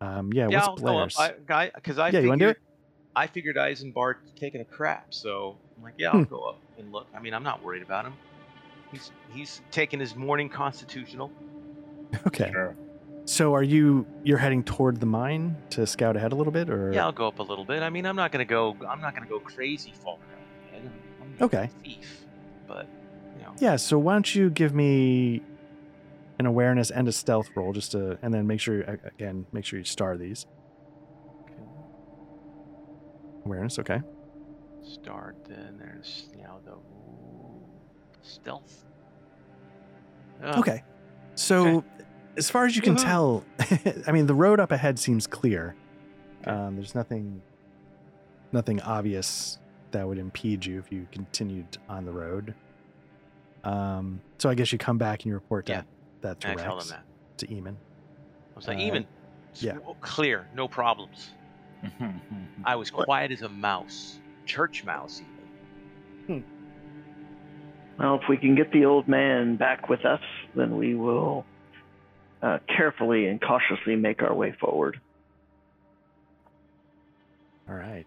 Um, 0.00 0.32
yeah, 0.32 0.48
yeah, 0.48 0.58
what's 0.58 0.68
I'll 0.68 0.76
go 0.76 0.98
up. 0.98 1.08
Blair's? 1.08 1.16
I, 1.18 1.32
guy, 1.46 1.70
because 1.74 1.98
I 1.98 2.10
Yeah, 2.10 2.20
you 2.20 2.28
wanna 2.28 2.38
figured, 2.38 2.56
do 2.56 2.60
it? 2.60 2.62
I 3.16 3.26
figured 3.26 3.56
Eisenbart 3.56 4.16
taking 4.38 4.60
a 4.60 4.64
crap, 4.64 5.12
so 5.12 5.56
I'm 5.76 5.82
like, 5.82 5.94
yeah, 5.98 6.12
I'll 6.12 6.18
Hmm. 6.18 6.24
go 6.24 6.42
up 6.42 6.58
and 6.78 6.92
look. 6.92 7.06
I 7.14 7.18
mean, 7.20 7.34
I'm 7.34 7.42
not 7.42 7.64
worried 7.64 7.82
about 7.82 8.04
him. 8.04 8.12
He's 8.92 9.10
he's 9.32 9.60
taking 9.70 9.98
his 9.98 10.14
morning 10.14 10.48
constitutional. 10.48 11.30
okay. 12.26 12.50
Sure. 12.52 12.76
So 13.24 13.54
are 13.54 13.62
you 13.62 14.06
you're 14.22 14.38
heading 14.38 14.62
toward 14.62 15.00
the 15.00 15.06
mine 15.06 15.56
to 15.70 15.86
scout 15.86 16.16
ahead 16.16 16.32
a 16.32 16.36
little 16.36 16.52
bit, 16.52 16.68
or 16.68 16.92
Yeah, 16.92 17.04
I'll 17.06 17.12
go 17.12 17.26
up 17.28 17.38
a 17.38 17.42
little 17.42 17.64
bit. 17.64 17.82
I 17.82 17.88
mean, 17.90 18.04
I'm 18.06 18.16
not 18.16 18.32
gonna 18.32 18.44
go. 18.44 18.76
I'm 18.88 19.00
not 19.00 19.14
gonna 19.14 19.26
go 19.26 19.40
crazy 19.40 19.92
far. 19.92 20.14
ahead. 20.14 20.39
I'm, 21.40 21.46
I'm 21.46 21.50
not 21.52 21.62
Okay. 21.62 21.70
thief, 21.82 22.24
but 22.66 22.86
you 23.38 23.42
know. 23.44 23.54
Yeah, 23.58 23.76
so 23.76 23.98
why 23.98 24.12
don't 24.14 24.34
you 24.34 24.50
give 24.50 24.74
me 24.74 25.42
an 26.38 26.46
awareness 26.46 26.90
and 26.90 27.06
a 27.08 27.12
stealth 27.12 27.50
roll 27.54 27.72
just 27.72 27.92
to 27.92 28.18
and 28.22 28.32
then 28.32 28.46
make 28.46 28.60
sure 28.60 28.80
again, 29.16 29.46
make 29.52 29.64
sure 29.64 29.78
you 29.78 29.84
star 29.84 30.16
these. 30.16 30.46
Okay. 31.44 31.62
Awareness, 33.44 33.78
okay. 33.78 34.00
Start 34.82 35.36
then. 35.48 35.76
There's 35.78 36.28
you 36.36 36.42
know 36.42 36.60
the 36.64 36.74
stealth. 38.26 38.84
Okay. 40.42 40.82
So 41.34 41.78
Okay. 41.78 41.86
as 42.38 42.50
far 42.50 42.64
as 42.66 42.74
you 42.76 42.82
can 42.82 42.96
Woohoo. 42.96 43.02
tell, 43.04 43.44
I 44.06 44.12
mean 44.12 44.26
the 44.26 44.34
road 44.34 44.58
up 44.60 44.72
ahead 44.72 44.98
seems 44.98 45.26
clear. 45.26 45.74
Okay. 46.42 46.50
Um, 46.50 46.76
there's 46.76 46.94
nothing 46.94 47.42
nothing 48.52 48.80
obvious 48.80 49.58
that 49.92 50.06
would 50.06 50.18
impede 50.18 50.64
you 50.64 50.78
if 50.78 50.90
you 50.92 51.06
continued 51.12 51.78
on 51.88 52.04
the 52.04 52.12
road. 52.12 52.54
Um, 53.64 54.20
so 54.38 54.48
I 54.48 54.54
guess 54.54 54.72
you 54.72 54.78
come 54.78 54.98
back 54.98 55.20
and 55.20 55.26
you 55.26 55.34
report 55.34 55.68
Yeah. 55.68 55.76
that 55.78 55.86
that 56.22 56.40
to 56.40 56.48
And 56.48 56.60
I 56.60 56.64
tell 56.64 56.74
Rex, 56.76 56.88
them 56.90 56.98
that. 56.98 57.38
to 57.38 57.46
Eamon. 57.54 57.74
I 57.74 58.56
was 58.56 58.68
like, 58.68 58.78
Uh, 58.78 58.82
even 58.82 59.06
yeah. 59.54 59.76
clear, 60.00 60.46
no 60.54 60.68
problems. 60.68 61.30
I 62.64 62.76
was 62.76 62.90
quiet 62.90 63.32
as 63.32 63.42
a 63.42 63.48
mouse, 63.48 64.18
church 64.46 64.84
mouse 64.84 65.22
even. 66.28 66.44
well, 67.98 68.16
if 68.22 68.28
we 68.28 68.36
can 68.36 68.54
get 68.54 68.70
the 68.72 68.84
old 68.84 69.08
man 69.08 69.56
back 69.56 69.88
with 69.88 70.04
us, 70.04 70.20
then 70.54 70.76
we 70.76 70.94
will 70.94 71.44
uh, 72.42 72.58
carefully 72.74 73.26
and 73.26 73.40
cautiously 73.40 73.96
make 73.96 74.22
our 74.22 74.34
way 74.34 74.52
forward. 74.60 75.00
All 77.68 77.74
right. 77.74 78.06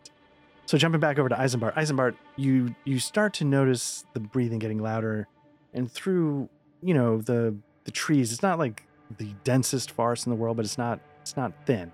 So 0.65 0.77
jumping 0.77 1.01
back 1.01 1.19
over 1.19 1.29
to 1.29 1.35
Eisenbart, 1.35 1.75
Eisenbart, 1.75 2.15
you 2.37 2.73
you 2.85 2.99
start 2.99 3.33
to 3.35 3.45
notice 3.45 4.05
the 4.13 4.19
breathing 4.19 4.59
getting 4.59 4.79
louder, 4.81 5.27
and 5.73 5.91
through 5.91 6.49
you 6.81 6.93
know 6.93 7.19
the 7.21 7.55
the 7.83 7.91
trees. 7.91 8.31
It's 8.31 8.41
not 8.41 8.59
like 8.59 8.83
the 9.17 9.33
densest 9.43 9.91
forest 9.91 10.25
in 10.25 10.29
the 10.31 10.35
world, 10.37 10.55
but 10.57 10.65
it's 10.65 10.77
not 10.77 10.99
it's 11.21 11.35
not 11.35 11.51
thin. 11.65 11.91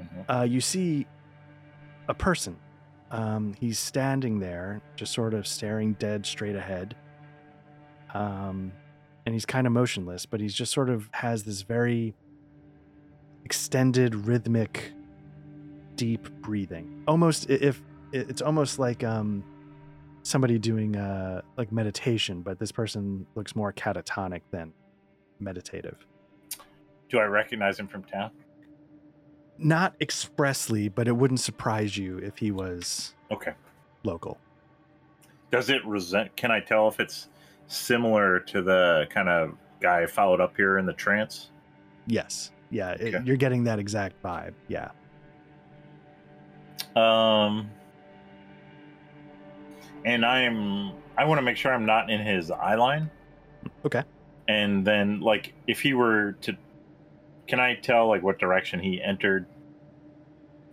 Mhm. 0.00 0.24
Uh, 0.40 0.42
you 0.44 0.60
see 0.60 1.06
a 2.08 2.14
person. 2.14 2.56
Um, 3.10 3.54
he's 3.60 3.78
standing 3.78 4.40
there, 4.40 4.80
just 4.96 5.12
sort 5.12 5.32
of 5.34 5.46
staring 5.46 5.92
dead 5.94 6.26
straight 6.26 6.56
ahead. 6.56 6.96
Um, 8.14 8.72
and 9.24 9.34
he's 9.34 9.46
kind 9.46 9.66
of 9.66 9.72
motionless, 9.72 10.26
but 10.26 10.40
he's 10.40 10.54
just 10.54 10.72
sort 10.72 10.88
of 10.90 11.08
has 11.12 11.44
this 11.44 11.62
very 11.62 12.14
extended, 13.44 14.14
rhythmic, 14.14 14.92
deep 15.94 16.28
breathing. 16.40 17.02
Almost 17.06 17.48
if 17.50 17.80
it- 18.16 18.30
it's 18.30 18.42
almost 18.42 18.78
like 18.78 19.04
um, 19.04 19.44
somebody 20.22 20.58
doing 20.58 20.96
uh 20.96 21.42
like 21.56 21.70
meditation, 21.70 22.42
but 22.42 22.58
this 22.58 22.72
person 22.72 23.26
looks 23.34 23.54
more 23.54 23.72
catatonic 23.72 24.42
than 24.50 24.72
meditative. 25.38 26.04
Do 27.08 27.18
I 27.18 27.24
recognize 27.24 27.78
him 27.78 27.86
from 27.86 28.02
town? 28.04 28.30
Not 29.58 29.94
expressly, 30.00 30.88
but 30.88 31.06
it 31.08 31.12
wouldn't 31.16 31.40
surprise 31.40 31.96
you 31.96 32.18
if 32.18 32.36
he 32.38 32.50
was 32.50 33.14
Okay. 33.30 33.54
local. 34.02 34.38
Does 35.50 35.70
it 35.70 35.84
resent? 35.86 36.36
Can 36.36 36.50
I 36.50 36.60
tell 36.60 36.88
if 36.88 36.98
it's 37.00 37.28
similar 37.68 38.40
to 38.40 38.62
the 38.62 39.06
kind 39.10 39.28
of 39.28 39.56
guy 39.80 40.02
I 40.02 40.06
followed 40.06 40.40
up 40.40 40.56
here 40.56 40.78
in 40.78 40.86
the 40.86 40.92
trance? 40.92 41.50
Yes. 42.06 42.50
Yeah, 42.70 42.90
it- 42.92 43.14
Okay. 43.14 43.24
you're 43.24 43.36
getting 43.36 43.64
that 43.64 43.78
exact 43.78 44.20
vibe. 44.22 44.54
Yeah. 44.68 44.90
Um, 46.96 47.70
and 50.06 50.24
I'm. 50.24 50.92
I 51.18 51.24
want 51.24 51.38
to 51.38 51.42
make 51.42 51.56
sure 51.56 51.72
I'm 51.74 51.84
not 51.86 52.10
in 52.10 52.20
his 52.20 52.50
eye 52.50 52.74
line. 52.76 53.10
Okay. 53.84 54.02
And 54.48 54.86
then, 54.86 55.20
like, 55.20 55.52
if 55.66 55.80
he 55.80 55.92
were 55.94 56.32
to, 56.42 56.56
can 57.48 57.58
I 57.58 57.74
tell 57.74 58.06
like 58.08 58.22
what 58.22 58.38
direction 58.38 58.80
he 58.80 59.02
entered? 59.02 59.46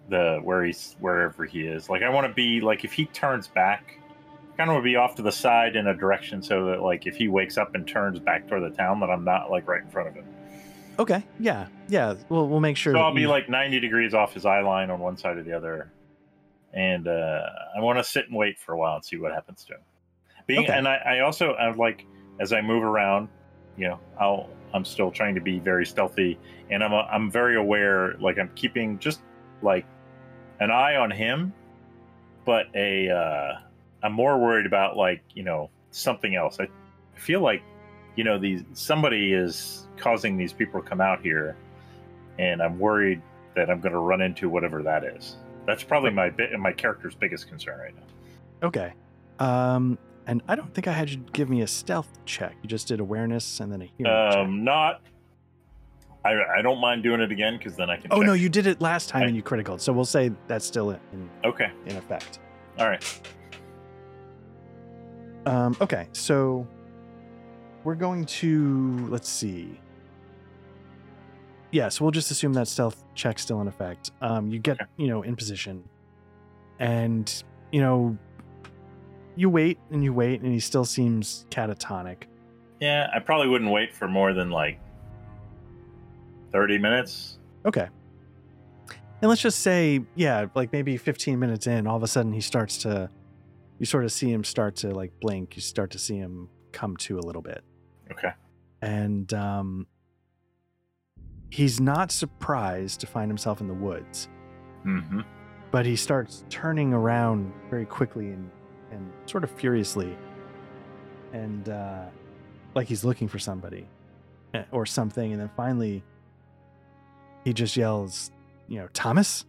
The 0.09 0.39
where 0.43 0.63
he's 0.65 0.95
wherever 0.99 1.45
he 1.45 1.61
is. 1.61 1.89
Like, 1.89 2.03
I 2.03 2.09
want 2.09 2.27
to 2.27 2.33
be 2.33 2.61
like 2.61 2.83
if 2.83 2.91
he 2.93 3.05
turns 3.05 3.47
back, 3.47 3.99
kind 4.57 4.69
of 4.69 4.75
would 4.75 4.83
be 4.83 4.95
off 4.97 5.15
to 5.15 5.21
the 5.21 5.31
side 5.31 5.75
in 5.75 5.87
a 5.87 5.95
direction 5.95 6.43
so 6.43 6.65
that 6.65 6.81
like 6.81 7.07
if 7.07 7.15
he 7.15 7.27
wakes 7.29 7.57
up 7.57 7.73
and 7.73 7.87
turns 7.87 8.19
back 8.19 8.47
toward 8.47 8.63
the 8.69 8.75
town, 8.75 8.99
that 8.99 9.09
I'm 9.09 9.23
not 9.23 9.49
like 9.49 9.67
right 9.67 9.81
in 9.81 9.89
front 9.89 10.09
of 10.09 10.15
him. 10.15 10.25
Okay. 10.99 11.23
Yeah. 11.39 11.67
Yeah. 11.87 12.15
We'll 12.29 12.47
we'll 12.49 12.59
make 12.59 12.77
sure. 12.77 12.93
So 12.93 12.99
I'll 12.99 13.13
be 13.15 13.21
you- 13.21 13.27
like 13.29 13.49
90 13.49 13.79
degrees 13.79 14.13
off 14.13 14.33
his 14.33 14.45
eye 14.45 14.61
line 14.61 14.91
on 14.91 14.99
one 14.99 15.17
side 15.17 15.37
or 15.37 15.43
the 15.43 15.53
other. 15.53 15.89
And 16.73 17.07
uh, 17.07 17.45
I 17.77 17.81
want 17.81 17.99
to 17.99 18.03
sit 18.03 18.27
and 18.27 18.35
wait 18.35 18.59
for 18.59 18.73
a 18.73 18.77
while 18.77 18.95
and 18.95 19.05
see 19.05 19.17
what 19.17 19.31
happens 19.31 19.63
to 19.65 19.73
him. 19.73 19.81
Being, 20.47 20.63
Okay. 20.63 20.73
And 20.73 20.87
I, 20.87 20.95
I 20.95 21.19
also, 21.19 21.53
I 21.53 21.73
like, 21.73 22.05
as 22.39 22.51
I 22.51 22.61
move 22.61 22.83
around, 22.83 23.29
you 23.77 23.87
know, 23.87 23.99
I'll, 24.19 24.49
I'm 24.73 24.83
still 24.83 25.11
trying 25.11 25.35
to 25.35 25.41
be 25.41 25.59
very 25.59 25.85
stealthy. 25.85 26.39
And 26.69 26.83
I'm, 26.83 26.93
uh, 26.93 27.03
I'm 27.03 27.29
very 27.29 27.55
aware, 27.55 28.15
like, 28.19 28.39
I'm 28.39 28.49
keeping 28.55 28.97
just 28.99 29.21
like 29.61 29.85
an 30.59 30.71
eye 30.71 30.95
on 30.95 31.11
him, 31.11 31.53
but 32.45 32.67
a, 32.75 33.09
uh, 33.09 33.59
I'm 34.01 34.13
more 34.13 34.37
worried 34.39 34.65
about 34.65 34.97
like, 34.97 35.21
you 35.33 35.43
know, 35.43 35.69
something 35.91 36.35
else. 36.35 36.57
I, 36.59 36.63
I 37.15 37.19
feel 37.19 37.41
like, 37.41 37.61
you 38.15 38.23
know, 38.23 38.37
these, 38.37 38.63
somebody 38.73 39.33
is 39.33 39.87
causing 39.97 40.37
these 40.37 40.53
people 40.53 40.81
to 40.81 40.87
come 40.87 41.01
out 41.01 41.21
here 41.21 41.55
and 42.39 42.61
I'm 42.61 42.79
worried 42.79 43.21
that 43.55 43.69
I'm 43.69 43.79
going 43.79 43.93
to 43.93 43.99
run 43.99 44.21
into 44.21 44.49
whatever 44.49 44.81
that 44.83 45.03
is. 45.03 45.37
That's 45.65 45.83
probably 45.83 46.11
my 46.11 46.29
bit 46.29 46.51
and 46.51 46.61
my 46.61 46.71
character's 46.73 47.15
biggest 47.15 47.47
concern 47.47 47.79
right 47.79 47.95
now. 47.95 48.67
Okay. 48.67 48.93
Um, 49.39 49.97
and 50.27 50.41
I 50.47 50.55
don't 50.55 50.73
think 50.73 50.87
I 50.87 50.91
had 50.91 51.09
you 51.09 51.17
give 51.33 51.49
me 51.49 51.61
a 51.61 51.67
stealth 51.67 52.09
check. 52.25 52.55
You 52.61 52.69
just 52.69 52.87
did 52.87 52.99
awareness 52.99 53.59
and 53.59 53.71
then 53.71 53.81
a 53.81 53.85
hearing 53.97 54.31
check. 54.31 54.37
Um, 54.37 54.63
not. 54.63 55.01
I, 56.25 56.59
I 56.59 56.61
don't 56.61 56.79
mind 56.79 57.03
doing 57.03 57.19
it 57.19 57.31
again 57.31 57.57
because 57.57 57.75
then 57.75 57.89
I 57.89 57.97
can. 57.97 58.07
Oh 58.11 58.19
check. 58.19 58.27
no, 58.27 58.33
you 58.33 58.47
did 58.47 58.65
it 58.67 58.79
last 58.81 59.09
time 59.09 59.23
I- 59.23 59.25
and 59.27 59.35
you 59.35 59.41
critical. 59.41 59.77
So 59.77 59.91
we'll 59.91 60.05
say 60.05 60.31
that's 60.47 60.65
still 60.65 60.91
in, 60.91 60.99
in, 61.11 61.29
Okay. 61.43 61.71
in 61.85 61.97
effect. 61.97 62.39
All 62.79 62.87
right. 62.87 63.03
Um, 65.45 65.75
okay, 65.81 66.07
so 66.13 66.65
we're 67.83 67.95
going 67.95 68.25
to 68.25 69.05
let's 69.09 69.27
see. 69.27 69.77
Yes, 71.73 71.99
we'll 71.99 72.11
just 72.11 72.29
assume 72.29 72.53
that 72.53 72.67
stealth 72.67 73.03
check's 73.15 73.41
still 73.41 73.59
in 73.59 73.67
effect. 73.67 74.11
Um, 74.21 74.51
you 74.51 74.59
get 74.59 74.77
you 74.95 75.07
know 75.07 75.23
in 75.23 75.35
position, 75.35 75.83
and 76.79 77.43
you 77.71 77.81
know 77.81 78.15
you 79.35 79.49
wait 79.49 79.79
and 79.89 80.03
you 80.03 80.13
wait, 80.13 80.41
and 80.41 80.53
he 80.53 80.59
still 80.59 80.85
seems 80.85 81.47
catatonic. 81.49 82.25
Yeah, 82.79 83.09
I 83.11 83.17
probably 83.17 83.47
wouldn't 83.47 83.71
wait 83.71 83.91
for 83.91 84.07
more 84.07 84.33
than 84.33 84.51
like 84.51 84.79
thirty 86.51 86.77
minutes. 86.77 87.39
Okay. 87.65 87.89
And 89.23 89.29
let's 89.29 89.41
just 89.41 89.59
say, 89.59 90.01
yeah, 90.15 90.47
like 90.53 90.73
maybe 90.73 90.97
15 90.97 91.39
minutes 91.39 91.65
in, 91.65 91.87
all 91.87 91.95
of 91.95 92.03
a 92.03 92.07
sudden 92.07 92.33
he 92.33 92.41
starts 92.41 92.79
to, 92.79 93.09
you 93.79 93.85
sort 93.85 94.03
of 94.03 94.11
see 94.11 94.29
him 94.29 94.43
start 94.43 94.75
to 94.77 94.89
like 94.89 95.13
blink. 95.21 95.55
You 95.55 95.61
start 95.61 95.91
to 95.91 95.97
see 95.97 96.17
him 96.17 96.49
come 96.73 96.97
to 96.97 97.19
a 97.19 97.21
little 97.21 97.41
bit. 97.41 97.63
Okay. 98.11 98.31
And 98.81 99.33
um, 99.33 99.87
he's 101.53 101.79
not 101.79 102.11
surprised 102.11 102.99
to 102.99 103.05
find 103.07 103.29
himself 103.29 103.61
in 103.61 103.67
the 103.67 103.73
woods, 103.75 104.27
Mm-hmm. 104.85 105.21
but 105.71 105.85
he 105.85 105.95
starts 105.95 106.43
turning 106.49 106.93
around 106.93 107.53
very 107.69 107.85
quickly 107.85 108.31
and, 108.31 108.49
and 108.91 109.11
sort 109.27 109.43
of 109.43 109.51
furiously. 109.51 110.17
And 111.31 111.69
uh, 111.69 112.05
like 112.75 112.87
he's 112.87 113.03
looking 113.05 113.27
for 113.27 113.37
somebody 113.39 113.85
eh, 114.55 114.63
or 114.71 114.85
something. 114.85 115.31
And 115.31 115.39
then 115.39 115.49
finally, 115.55 116.03
he 117.45 117.53
just 117.53 117.77
yells, 117.77 118.31
you 118.67 118.79
know, 118.79 118.87
Thomas? 118.93 119.45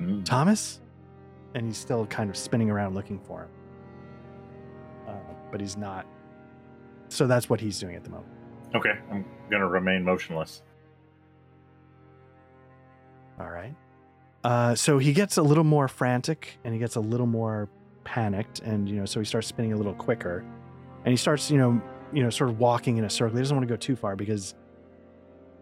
Mm. 0.00 0.24
Thomas? 0.24 0.80
And 1.54 1.66
he's 1.66 1.78
still 1.78 2.06
kind 2.06 2.28
of 2.30 2.36
spinning 2.36 2.70
around 2.70 2.94
looking 2.94 3.18
for 3.20 3.42
him. 3.42 3.48
Uh, 5.08 5.12
but 5.52 5.60
he's 5.60 5.76
not. 5.76 6.04
So 7.10 7.26
that's 7.26 7.48
what 7.50 7.60
he's 7.60 7.78
doing 7.78 7.94
at 7.94 8.02
the 8.02 8.10
moment. 8.10 8.32
Okay, 8.74 8.98
I'm 9.12 9.24
gonna 9.50 9.68
remain 9.68 10.02
motionless. 10.02 10.62
All 13.38 13.50
right. 13.50 13.74
Uh, 14.44 14.74
so 14.74 14.98
he 14.98 15.12
gets 15.12 15.36
a 15.36 15.42
little 15.42 15.64
more 15.64 15.88
frantic 15.88 16.58
and 16.64 16.72
he 16.72 16.78
gets 16.78 16.96
a 16.96 17.00
little 17.00 17.26
more 17.26 17.68
panicked, 18.04 18.60
and 18.60 18.88
you 18.88 18.96
know, 18.96 19.04
so 19.04 19.20
he 19.20 19.26
starts 19.26 19.48
spinning 19.48 19.72
a 19.72 19.76
little 19.76 19.94
quicker, 19.94 20.44
and 21.04 21.12
he 21.12 21.16
starts, 21.16 21.50
you 21.50 21.58
know, 21.58 21.80
you 22.12 22.22
know, 22.22 22.30
sort 22.30 22.50
of 22.50 22.58
walking 22.60 22.96
in 22.98 23.04
a 23.04 23.10
circle. 23.10 23.36
He 23.36 23.42
doesn't 23.42 23.56
want 23.56 23.66
to 23.66 23.72
go 23.72 23.76
too 23.76 23.96
far 23.96 24.14
because 24.14 24.54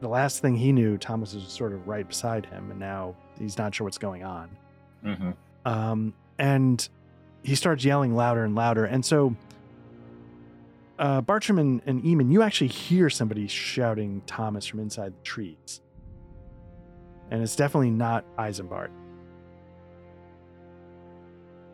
the 0.00 0.08
last 0.08 0.42
thing 0.42 0.54
he 0.54 0.72
knew, 0.72 0.98
Thomas 0.98 1.34
was 1.34 1.44
sort 1.44 1.72
of 1.72 1.88
right 1.88 2.06
beside 2.06 2.44
him, 2.44 2.70
and 2.70 2.78
now 2.78 3.16
he's 3.38 3.56
not 3.56 3.74
sure 3.74 3.84
what's 3.84 3.98
going 3.98 4.22
on. 4.22 4.50
Mm-hmm. 5.04 5.30
um, 5.66 6.14
and 6.38 6.88
he 7.42 7.54
starts 7.54 7.84
yelling 7.84 8.14
louder 8.14 8.44
and 8.44 8.54
louder. 8.54 8.86
And 8.86 9.04
so, 9.04 9.36
uh, 10.98 11.20
Bartram 11.20 11.58
and, 11.58 11.82
and 11.86 12.02
Eamon, 12.02 12.32
you 12.32 12.42
actually 12.42 12.68
hear 12.68 13.10
somebody 13.10 13.46
shouting 13.46 14.22
Thomas 14.26 14.66
from 14.66 14.80
inside 14.80 15.12
the 15.14 15.22
trees. 15.22 15.80
And 17.30 17.42
it's 17.42 17.56
definitely 17.56 17.90
not 17.90 18.24
Eisenbart. 18.36 18.90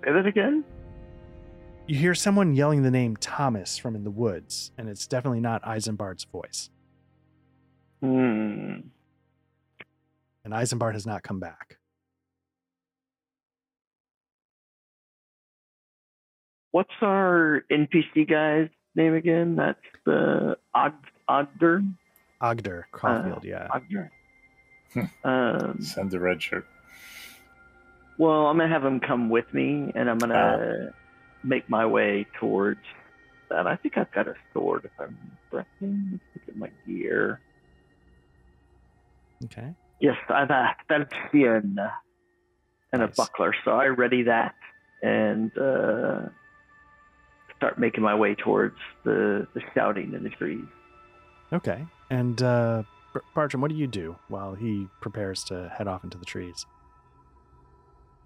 Say 0.04 0.12
that 0.12 0.26
again? 0.26 0.64
You 1.86 1.96
hear 1.96 2.14
someone 2.14 2.54
yelling 2.54 2.82
the 2.82 2.90
name 2.90 3.16
Thomas 3.16 3.76
from 3.76 3.96
in 3.96 4.04
the 4.04 4.10
woods, 4.10 4.72
and 4.78 4.88
it's 4.88 5.06
definitely 5.06 5.40
not 5.40 5.62
Eisenbart's 5.62 6.24
voice. 6.24 6.70
Hmm. 8.00 8.80
And 10.44 10.54
Eisenbart 10.54 10.92
has 10.94 11.06
not 11.06 11.22
come 11.22 11.40
back. 11.40 11.76
What's 16.70 16.94
our 17.02 17.64
NPC 17.70 18.30
guy's 18.30 18.68
name 18.94 19.14
again? 19.14 19.56
That's 19.56 19.78
the 20.06 20.56
Og 20.74 20.92
Ogder. 21.28 21.92
Ogder 22.40 22.84
Caulfield, 22.92 23.44
yeah. 23.44 23.68
Ogder. 23.74 24.10
Hmm. 24.94 25.05
um, 25.24 25.76
Send 25.83 26.11
the 26.11 26.18
red 26.20 26.42
shirt. 26.42 26.66
well, 28.18 28.46
I'm 28.46 28.57
gonna 28.59 28.68
have 28.72 28.85
him 28.85 29.00
come 29.00 29.29
with 29.31 29.53
me, 29.55 29.92
and 29.94 30.11
I'm 30.11 30.18
gonna 30.18 30.90
make 31.44 31.68
my 31.70 31.87
way 31.87 32.26
towards 32.38 32.81
that. 33.50 33.66
I 33.66 33.76
think 33.76 33.96
I've 33.96 34.11
got 34.12 34.26
a 34.29 34.35
sword 34.53 34.85
if 34.85 34.90
I'm 35.00 35.16
correcting. 35.50 36.11
Let's 36.12 36.24
look 36.35 36.48
at 36.48 36.57
my 36.57 36.70
gear. 36.87 37.40
Okay. 39.44 39.72
Yes, 40.00 40.16
I've 40.29 40.50
a 40.50 40.74
falchion 40.88 41.76
and 42.92 43.00
Nice. 43.03 43.11
a 43.12 43.14
buckler, 43.16 43.55
so 43.64 43.72
I 43.72 43.87
ready 43.87 44.22
that 44.24 44.55
and 45.03 45.50
uh, 45.57 46.22
start 47.57 47.79
making 47.79 48.03
my 48.03 48.14
way 48.14 48.35
towards 48.35 48.76
the, 49.05 49.46
the 49.55 49.62
shouting 49.74 50.12
in 50.14 50.22
the 50.24 50.31
trees. 50.31 50.64
Okay. 51.53 51.85
And 52.11 52.42
uh, 52.42 52.83
Bar- 52.83 52.85
Bartram, 53.34 53.60
what 53.60 53.70
do 53.70 53.76
you 53.76 53.86
do 53.86 54.16
while 54.28 54.54
he 54.54 54.88
prepares 55.00 55.42
to 55.44 55.68
head 55.76 55.88
off 55.88 56.04
into 56.04 56.18
the 56.18 56.24
trees? 56.24 56.66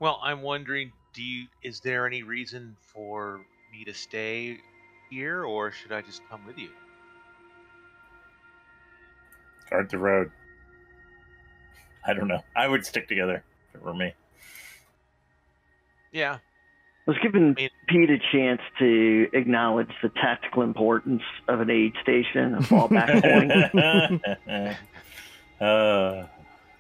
Well, 0.01 0.21
I'm 0.23 0.43
wondering, 0.43 0.93
do 1.13 1.23
you 1.23 1.47
is 1.63 1.81
there 1.81 2.07
any 2.07 2.23
reason 2.23 2.77
for 2.81 3.41
me 3.73 3.85
to 3.85 3.95
stay 3.95 4.59
here 5.11 5.45
or 5.45 5.71
should 5.71 5.93
I 5.93 6.03
just 6.03 6.23
come 6.29 6.45
with 6.47 6.59
you? 6.59 6.71
Guard 9.71 9.91
the 9.91 9.99
road. 9.99 10.31
I 12.07 12.13
don't 12.13 12.29
know. 12.29 12.43
I 12.55 12.69
would 12.69 12.85
stick 12.85 13.09
together 13.09 13.43
if 13.71 13.81
it 13.81 13.83
were 13.83 13.95
me. 13.95 14.13
Yeah. 16.13 16.39
I 17.07 17.11
was 17.11 17.19
giving 17.23 17.53
mean- 17.55 17.69
Pete 17.89 18.11
a 18.11 18.19
chance 18.33 18.61
to 18.79 19.29
acknowledge 19.35 19.91
the 20.03 20.09
tactical 20.09 20.63
importance 20.63 21.23
of 21.49 21.61
an 21.61 21.69
aid 21.71 21.93
station, 22.03 22.55
a 22.55 22.59
fallback 22.61 23.21
point. 24.47 24.75
uh, 25.61 26.27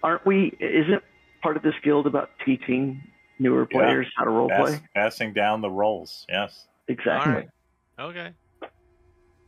Aren't 0.02 0.26
we? 0.26 0.54
Isn't 0.60 1.02
part 1.42 1.56
of 1.56 1.62
this 1.62 1.74
guild 1.82 2.06
about 2.06 2.30
teaching 2.44 3.02
newer 3.38 3.66
Yeah. 3.70 3.78
players 3.78 4.06
how 4.16 4.24
to 4.24 4.30
role 4.30 4.48
Pass, 4.48 4.70
play. 4.70 4.80
passing 4.94 5.32
down 5.32 5.60
the 5.60 5.70
roles. 5.70 6.24
Yes. 6.28 6.66
Exactly. 6.88 7.32
All 7.32 7.38
right. 7.38 7.48
Okay. 7.98 8.30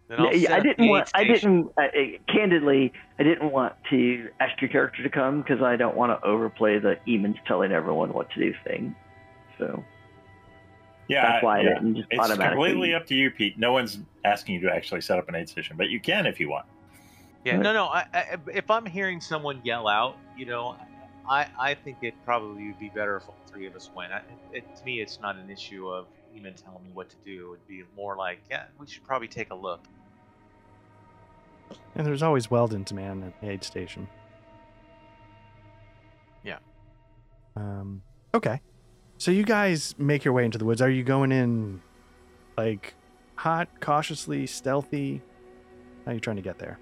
Yeah, 0.09 0.17
I'll 0.19 0.35
yeah, 0.37 0.49
set 0.49 0.51
I 0.51 0.57
up 0.59 0.63
the 0.63 0.69
didn't 0.69 0.85
aid 0.85 0.91
want. 0.91 1.11
I 1.15 1.25
didn't. 1.25 1.69
Uh, 1.77 1.83
uh, 1.83 1.89
candidly, 2.33 2.93
I 3.19 3.23
didn't 3.25 3.51
want 3.51 3.73
to 3.91 4.29
ask 4.41 4.61
your 4.61 4.71
character 4.71 5.03
to 5.03 5.09
come 5.11 5.43
because 5.43 5.63
I 5.63 5.77
don't 5.77 5.97
want 5.97 6.13
to 6.19 6.27
overplay 6.27 6.79
the 6.79 6.97
Eamon's 7.09 7.39
telling 7.47 7.73
everyone 7.73 8.13
what 8.13 8.31
to 8.31 8.41
do 8.41 8.55
thing. 8.65 8.95
So 9.59 9.83
Yeah. 11.09 11.23
that's 11.33 11.45
why 11.45 11.59
I 11.59 11.63
yeah. 11.63 11.75
didn't 11.75 11.97
just 11.97 12.09
It's 12.11 12.21
automatically. 12.21 12.69
completely 12.71 12.95
up 12.95 13.07
to 13.07 13.15
you, 13.15 13.31
Pete. 13.31 13.59
No 13.59 13.73
one's 13.73 13.99
asking 14.25 14.57
you 14.57 14.61
to 14.63 14.75
actually 14.75 15.01
set 15.01 15.19
up 15.19 15.29
an 15.29 15.35
aid 15.35 15.49
station, 15.49 15.77
but 15.77 15.89
you 15.89 16.01
can 16.01 16.27
if 16.27 16.41
you 16.41 16.49
want. 16.51 16.67
Yeah, 17.45 17.55
Right. 17.55 17.63
no, 17.63 17.73
no. 17.73 17.85
I, 17.87 18.07
I, 18.13 18.37
if 18.53 18.71
I'm 18.71 18.85
hearing 18.87 19.21
someone 19.21 19.61
yell 19.65 19.87
out, 19.87 20.17
you 20.37 20.47
know, 20.47 20.77
I, 21.29 21.47
I 21.59 21.75
think 21.75 21.99
it 22.03 22.15
probably 22.25 22.67
would 22.67 22.79
be 22.81 22.89
better 22.89 23.17
if 23.19 23.29
all 23.29 23.37
three 23.47 23.67
of 23.67 23.77
us 23.77 23.91
went. 23.95 24.13
I, 24.13 24.23
it, 24.53 24.65
to 24.77 24.85
me, 24.85 25.01
it's 25.01 25.21
not 25.21 25.37
an 25.37 25.49
issue 25.49 25.89
of 25.89 26.07
even 26.35 26.55
telling 26.55 26.83
me 26.83 26.91
what 26.93 27.09
to 27.11 27.17
do. 27.25 27.53
It'd 27.55 27.67
be 27.69 27.85
more 27.97 28.17
like, 28.17 28.41
yeah, 28.51 28.65
we 28.81 28.87
should 28.89 29.05
probably 29.05 29.29
take 29.29 29.51
a 29.51 29.55
look. 29.55 29.81
And 31.95 32.07
there's 32.07 32.23
always 32.23 32.51
Weldon 32.51 32.85
to 32.87 32.95
man 32.95 33.23
at 33.23 33.41
the 33.41 33.51
aid 33.51 33.63
station. 33.65 34.09
Yeah. 36.45 36.59
Um. 37.57 38.03
Okay. 38.35 38.61
So 39.19 39.31
you 39.31 39.45
guys 39.45 39.95
make 39.99 40.25
your 40.25 40.35
way 40.35 40.45
into 40.45 40.59
the 40.59 40.65
woods. 40.65 40.83
Are 40.83 40.91
you 40.91 41.03
going 41.03 41.33
in, 41.33 41.81
like, 42.57 42.95
hot, 43.37 43.69
cautiously, 43.81 44.47
stealthy? 44.47 45.23
How 46.05 46.11
are 46.11 46.15
you 46.15 46.21
trying 46.21 46.37
to 46.37 46.43
get 46.43 46.59
there? 46.59 46.79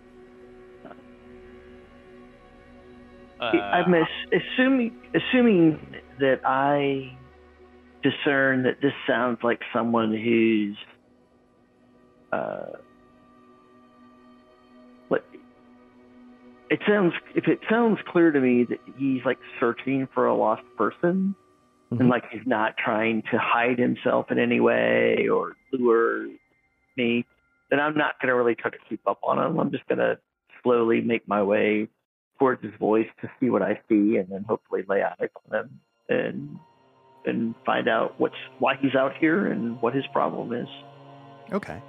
Uh, 3.41 3.45
I'm 3.45 3.93
ass- 3.95 4.09
assuming 4.33 4.97
assuming 5.15 5.97
that 6.21 6.41
I 6.45 7.17
discern 8.03 8.63
that 8.63 8.81
this 8.81 8.93
sounds 9.07 9.39
like 9.43 9.61
someone 9.73 10.13
who's 10.13 10.77
uh 12.33 12.79
what 15.09 15.25
it 16.71 16.81
sounds 16.87 17.13
if 17.35 17.49
it 17.49 17.59
sounds 17.69 17.99
clear 18.07 18.31
to 18.31 18.41
me 18.41 18.65
that 18.65 18.79
he's 18.97 19.25
like 19.25 19.39
searching 19.59 20.09
for 20.15 20.27
a 20.27 20.35
lost 20.35 20.63
person 20.77 21.35
Mhm. 21.93 22.01
and 22.01 22.09
like 22.09 22.25
he's 22.31 22.47
not 22.47 22.77
trying 22.77 23.23
to 23.31 23.39
hide 23.39 23.79
himself 23.79 24.31
in 24.31 24.39
any 24.39 24.61
way 24.61 25.29
or 25.29 25.57
lure 25.73 26.29
me 26.97 27.25
then 27.71 27.81
I'm 27.81 27.97
not 27.97 28.21
going 28.21 28.29
to 28.29 28.35
really 28.35 28.55
try 28.55 28.71
to 28.71 28.79
keep 28.89 29.01
up 29.07 29.19
on 29.23 29.39
him 29.39 29.59
I'm 29.59 29.71
just 29.71 29.87
going 29.87 29.99
to 29.99 30.19
slowly 30.63 31.01
make 31.01 31.27
my 31.29 31.43
way 31.43 31.89
towards 32.39 32.63
his 32.63 32.75
voice 32.79 33.09
to 33.21 33.31
see 33.39 33.51
what 33.51 33.63
I 33.63 33.81
see, 33.89 34.17
and 34.17 34.29
then 34.29 34.45
hopefully 34.45 34.83
lay 34.89 35.03
eyes 35.03 35.29
on 35.51 35.59
him 35.59 35.81
and 36.09 36.59
and 37.27 37.55
find 37.65 37.89
out 37.89 38.15
what's 38.19 38.35
why 38.59 38.77
he's 38.81 38.95
out 38.95 39.17
here 39.19 39.47
and 39.47 39.81
what 39.81 39.95
his 39.95 40.07
problem 40.09 40.53
is. 40.53 40.69
Okay. 41.53 41.81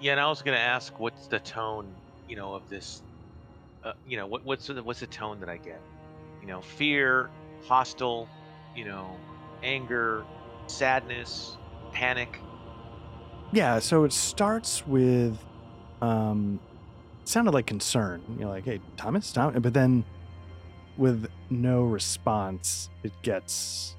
yeah, 0.00 0.12
and 0.12 0.20
I 0.20 0.28
was 0.28 0.42
gonna 0.42 0.56
ask, 0.56 0.98
what's 0.98 1.26
the 1.26 1.38
tone, 1.40 1.94
you 2.26 2.36
know, 2.36 2.54
of 2.54 2.68
this? 2.70 3.02
Uh, 3.84 3.92
you 4.06 4.16
know, 4.16 4.26
what, 4.26 4.44
what's 4.44 4.66
the, 4.66 4.82
what's 4.82 5.00
the 5.00 5.06
tone 5.06 5.40
that 5.40 5.48
I 5.48 5.56
get? 5.58 5.80
You 6.40 6.48
know, 6.48 6.60
fear, 6.60 7.30
hostile, 7.66 8.28
you 8.74 8.84
know, 8.84 9.16
anger, 9.62 10.24
sadness, 10.66 11.56
panic. 11.92 12.38
Yeah. 13.52 13.78
So 13.80 14.04
it 14.04 14.12
starts 14.12 14.86
with, 14.86 15.38
um, 16.02 16.60
sounded 17.24 17.52
like 17.52 17.66
concern. 17.66 18.22
You're 18.38 18.48
like, 18.48 18.64
hey, 18.64 18.80
Thomas, 18.96 19.32
Tom, 19.32 19.52
but 19.60 19.74
then 19.74 20.04
with 20.96 21.28
no 21.50 21.82
response, 21.82 22.90
it 23.02 23.12
gets 23.22 23.96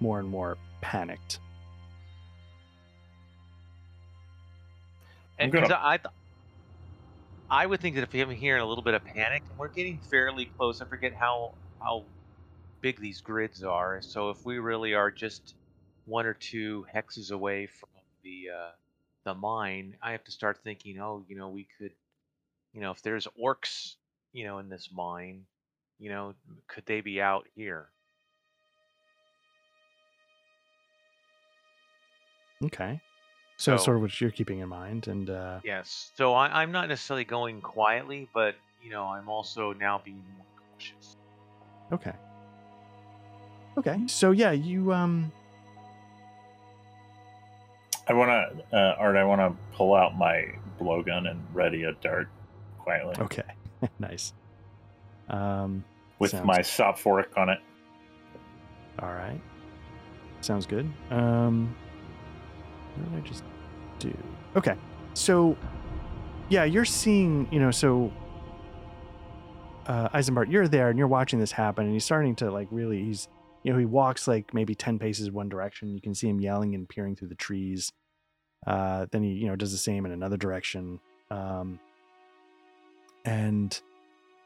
more 0.00 0.18
and 0.18 0.28
more 0.28 0.56
panicked. 0.80 1.40
I'm 5.38 5.44
And 5.44 5.52
'cause 5.52 5.68
gonna- 5.68 5.80
I, 5.82 5.96
th- 5.96 6.14
I 7.50 7.66
would 7.66 7.80
think 7.80 7.96
that 7.96 8.02
if 8.02 8.14
I'm 8.14 8.30
hearing 8.34 8.62
a 8.62 8.66
little 8.66 8.84
bit 8.84 8.94
of 8.94 9.04
panic, 9.04 9.42
we're 9.56 9.68
getting 9.68 9.98
fairly 9.98 10.46
close. 10.46 10.80
I 10.80 10.84
forget 10.84 11.14
how 11.14 11.52
how 11.80 12.04
big 12.80 13.00
these 13.00 13.20
grids 13.20 13.62
are. 13.62 14.00
So 14.02 14.30
if 14.30 14.44
we 14.44 14.58
really 14.58 14.94
are 14.94 15.10
just 15.10 15.54
one 16.06 16.26
or 16.26 16.34
two 16.34 16.86
hexes 16.94 17.30
away 17.30 17.66
from 17.66 17.88
the 18.22 18.48
uh, 18.54 18.70
the 19.24 19.34
mine, 19.34 19.96
I 20.02 20.12
have 20.12 20.24
to 20.24 20.30
start 20.32 20.58
thinking, 20.64 20.98
oh, 21.00 21.24
you 21.28 21.36
know, 21.36 21.48
we 21.48 21.66
could, 21.78 21.92
you 22.72 22.80
know, 22.80 22.90
if 22.90 23.02
there's 23.02 23.26
orcs, 23.42 23.96
you 24.32 24.44
know, 24.44 24.58
in 24.58 24.68
this 24.68 24.88
mine, 24.92 25.44
you 25.98 26.08
know, 26.10 26.34
could 26.68 26.86
they 26.86 27.00
be 27.02 27.20
out 27.20 27.46
here? 27.54 27.88
Okay. 32.64 33.00
So, 33.56 33.76
So- 33.76 33.84
sort 33.84 33.96
of 33.96 34.02
what 34.02 34.20
you're 34.20 34.30
keeping 34.30 34.60
in 34.60 34.68
mind, 34.68 35.06
and 35.08 35.28
uh, 35.28 35.60
Yes. 35.64 36.12
So 36.14 36.32
I, 36.34 36.62
I'm 36.62 36.72
not 36.72 36.88
necessarily 36.88 37.24
going 37.24 37.60
quietly, 37.60 38.28
but 38.32 38.54
you 38.82 38.90
know, 38.90 39.04
I'm 39.04 39.28
also 39.28 39.74
now 39.74 40.00
being 40.02 40.24
more 40.36 40.46
cautious. 40.72 41.16
okay, 41.92 42.12
okay. 43.78 44.00
So 44.06 44.30
yeah, 44.32 44.52
you 44.52 44.92
um, 44.92 45.32
I 48.08 48.12
want 48.12 48.30
to, 48.30 48.76
uh, 48.76 48.96
Art. 48.98 49.16
I 49.16 49.24
want 49.24 49.40
to 49.40 49.76
pull 49.76 49.94
out 49.94 50.16
my 50.16 50.46
blowgun 50.80 51.30
and 51.30 51.42
ready 51.52 51.84
a 51.84 51.92
dart 51.92 52.28
quietly 52.78 53.14
okay, 53.20 53.42
nice. 53.98 54.32
Um, 55.28 55.84
with 56.18 56.32
sounds- 56.32 56.46
my 56.46 56.62
fork 56.94 57.32
on 57.36 57.48
it. 57.50 57.60
all 58.98 59.12
right, 59.12 59.40
sounds 60.40 60.66
good. 60.66 60.90
Um, 61.10 61.74
what 62.96 63.10
did 63.12 63.24
I 63.24 63.28
just 63.28 63.44
do? 63.98 64.16
Okay, 64.56 64.74
so 65.14 65.56
yeah, 66.48 66.64
you're 66.64 66.84
seeing, 66.84 67.46
you 67.52 67.60
know, 67.60 67.70
so 67.70 68.12
uh, 69.86 70.08
Eisenbart, 70.08 70.50
you're 70.50 70.66
there 70.66 70.90
and 70.90 70.98
you're 70.98 71.08
watching 71.08 71.38
this 71.38 71.52
happen, 71.52 71.84
and 71.84 71.94
he's 71.94 72.04
starting 72.04 72.34
to 72.36 72.50
like 72.50 72.66
really, 72.70 73.04
he's, 73.04 73.28
you 73.62 73.72
know, 73.72 73.78
he 73.78 73.84
walks 73.84 74.26
like 74.26 74.54
maybe 74.54 74.74
ten 74.74 74.98
paces 74.98 75.30
one 75.30 75.48
direction. 75.48 75.94
You 75.94 76.00
can 76.00 76.14
see 76.14 76.28
him 76.28 76.40
yelling 76.40 76.74
and 76.74 76.88
peering 76.88 77.16
through 77.16 77.28
the 77.28 77.34
trees. 77.34 77.92
Uh, 78.66 79.06
then 79.10 79.22
he, 79.22 79.30
you 79.30 79.46
know, 79.46 79.56
does 79.56 79.72
the 79.72 79.78
same 79.78 80.04
in 80.06 80.12
another 80.12 80.36
direction. 80.36 81.00
Um, 81.30 81.78
and 83.24 83.80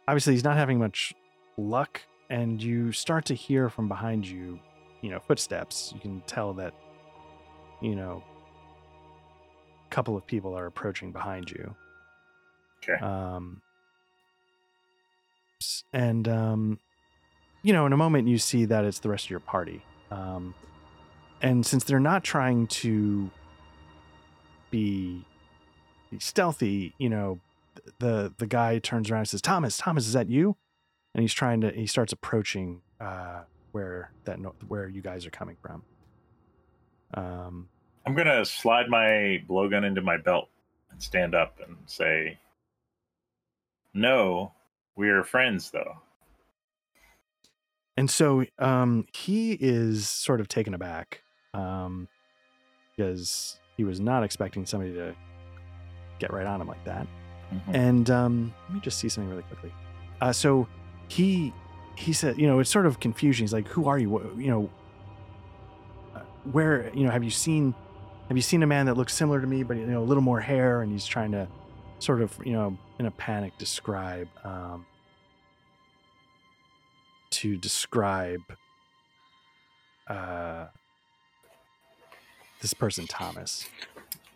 obviously, 0.09 0.35
he's 0.35 0.45
not 0.45 0.57
having 0.57 0.79
much 0.79 1.15
luck. 1.57 2.01
And 2.31 2.63
you 2.63 2.91
start 2.91 3.27
to 3.27 3.35
hear 3.35 3.69
from 3.69 3.87
behind 3.87 4.27
you, 4.27 4.59
you 5.03 5.11
know, 5.11 5.21
footsteps. 5.21 5.93
You 5.95 6.01
can 6.01 6.23
tell 6.27 6.55
that, 6.55 6.75
you 7.83 7.95
know, 7.95 8.23
a 9.87 9.95
couple 9.95 10.17
of 10.17 10.27
people 10.27 10.57
are 10.57 10.67
approaching 10.67 11.13
behind 11.13 11.51
you. 11.51 11.75
Okay. 12.83 13.05
Um, 13.05 13.61
and 15.93 16.29
um, 16.29 16.79
you 17.65 17.73
know, 17.73 17.87
in 17.87 17.93
a 17.95 17.97
moment, 17.97 18.29
you 18.29 18.37
see 18.37 18.67
that 18.67 18.85
it's 18.85 19.01
the 19.01 19.09
rest 19.09 19.25
of 19.25 19.31
your 19.31 19.41
party. 19.41 19.83
Um, 20.11 20.55
and 21.41 21.65
since 21.65 21.83
they're 21.83 21.99
not 21.99 22.23
trying 22.23 22.67
to 22.69 23.31
be, 24.71 25.25
be 26.11 26.19
stealthy, 26.21 26.95
you 26.99 27.09
know, 27.09 27.41
the 27.99 28.33
the 28.39 28.47
guy 28.47 28.79
turns 28.79 29.11
around 29.11 29.21
and 29.21 29.29
says, 29.29 29.41
"Thomas, 29.41 29.79
Thomas, 29.79 30.07
is 30.07 30.13
that 30.13 30.29
you?" 30.29 30.57
And 31.15 31.23
he's 31.23 31.33
trying 31.33 31.63
to. 31.63 31.71
He 31.71 31.87
starts 31.87 32.13
approaching 32.13 32.83
uh, 33.01 33.43
where 33.73 34.13
that 34.25 34.39
where 34.69 34.87
you 34.87 35.01
guys 35.01 35.27
are 35.27 35.31
coming 35.31 35.57
from. 35.61 35.83
Um, 37.15 37.69
I'm 38.07 38.15
gonna 38.15 38.45
slide 38.45 38.89
my 38.91 39.43
blowgun 39.49 39.85
into 39.85 40.03
my 40.03 40.19
belt 40.19 40.51
and 40.91 41.03
stand 41.03 41.35
up 41.35 41.59
and 41.67 41.77
say, 41.87 42.39
"No, 43.95 44.53
we're 44.97 45.25
friends, 45.25 45.71
though." 45.71 46.03
And 47.97 48.11
so 48.11 48.45
um, 48.59 49.07
he 49.15 49.53
is 49.53 50.09
sort 50.09 50.41
of 50.41 50.49
taken 50.49 50.75
aback 50.75 51.23
um, 51.53 52.09
because 52.97 53.59
he 53.77 53.85
was 53.85 54.01
not 54.01 54.25
expecting 54.25 54.67
somebody 54.67 54.93
to 54.95 55.15
get 56.19 56.33
right 56.33 56.47
on 56.47 56.61
him 56.61 56.69
like 56.69 56.85
that. 56.85 57.07
Mhm. 57.53 57.75
And 57.75 58.11
um, 58.11 58.55
let 58.69 58.75
me 58.75 58.81
just 58.81 58.99
see 58.99 59.09
something 59.09 59.31
really 59.31 59.43
quickly. 59.45 59.73
Uh, 60.21 60.33
so 60.33 60.67
he 61.09 61.53
he 61.97 62.13
said, 62.13 62.39
you 62.39 62.47
know, 62.47 62.59
it's 62.59 62.71
sort 62.71 62.87
of 62.87 62.99
confusion. 62.99 63.45
He's 63.45 63.53
like, 63.53 63.69
"Who 63.69 63.87
are 63.87 63.99
you? 63.99 64.11
What, 64.11 64.37
you 64.37 64.49
know, 64.49 64.71
uh, 66.17 66.21
where? 66.51 66.91
You 66.95 67.05
know, 67.05 67.11
have 67.11 67.23
you 67.23 67.31
seen 67.31 67.75
have 68.29 68.37
you 68.37 68.43
seen 68.43 68.63
a 68.63 68.67
man 68.67 68.87
that 68.87 68.97
looks 68.97 69.15
similar 69.15 69.41
to 69.41 69.47
me, 69.47 69.63
but 69.63 69.77
you 69.77 69.87
know, 69.87 70.03
a 70.03 70.05
little 70.05 70.23
more 70.23 70.41
hair?" 70.41 70.83
And 70.83 70.91
he's 70.91 71.07
trying 71.07 71.31
to 71.33 71.47
sort 72.01 72.23
of, 72.23 72.37
you 72.45 72.53
know, 72.53 72.77
in 72.99 73.07
a 73.07 73.11
panic, 73.13 73.53
describe 73.59 74.29
um, 74.45 74.85
to 77.35 77.57
describe 77.57 78.41
uh, 80.09 80.67
this 82.61 82.73
person, 82.73 83.07
Thomas. 83.07 83.69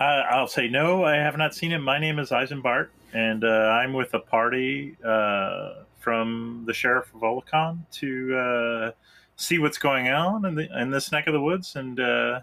Uh, 0.00 0.22
I'll 0.30 0.48
say 0.48 0.68
no. 0.68 1.04
I 1.04 1.16
have 1.16 1.36
not 1.36 1.54
seen 1.54 1.70
him. 1.70 1.82
My 1.82 1.98
name 1.98 2.18
is 2.18 2.30
Eisenbart, 2.30 2.88
and 3.12 3.44
uh, 3.44 3.46
I'm 3.46 3.92
with 3.92 4.14
a 4.14 4.18
party 4.18 4.96
uh, 5.04 5.84
from 5.98 6.64
the 6.66 6.74
sheriff 6.74 7.12
of 7.14 7.20
Olicon 7.20 7.78
to 7.92 8.36
uh, 8.36 8.90
see 9.36 9.58
what's 9.58 9.78
going 9.78 10.08
on 10.08 10.44
in 10.44 10.54
the 10.56 10.80
in 10.80 10.90
this 10.90 11.12
neck 11.12 11.26
of 11.28 11.34
the 11.34 11.40
woods, 11.40 11.76
and 11.76 12.00
uh, 12.00 12.40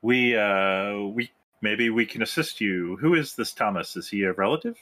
we 0.00 0.34
we 1.14 1.30
maybe 1.60 1.90
we 1.90 2.06
can 2.06 2.22
assist 2.22 2.60
you. 2.60 2.96
Who 2.96 3.14
is 3.14 3.34
this 3.34 3.52
Thomas? 3.52 3.96
Is 3.96 4.08
he 4.08 4.22
a 4.24 4.32
relative? 4.32 4.78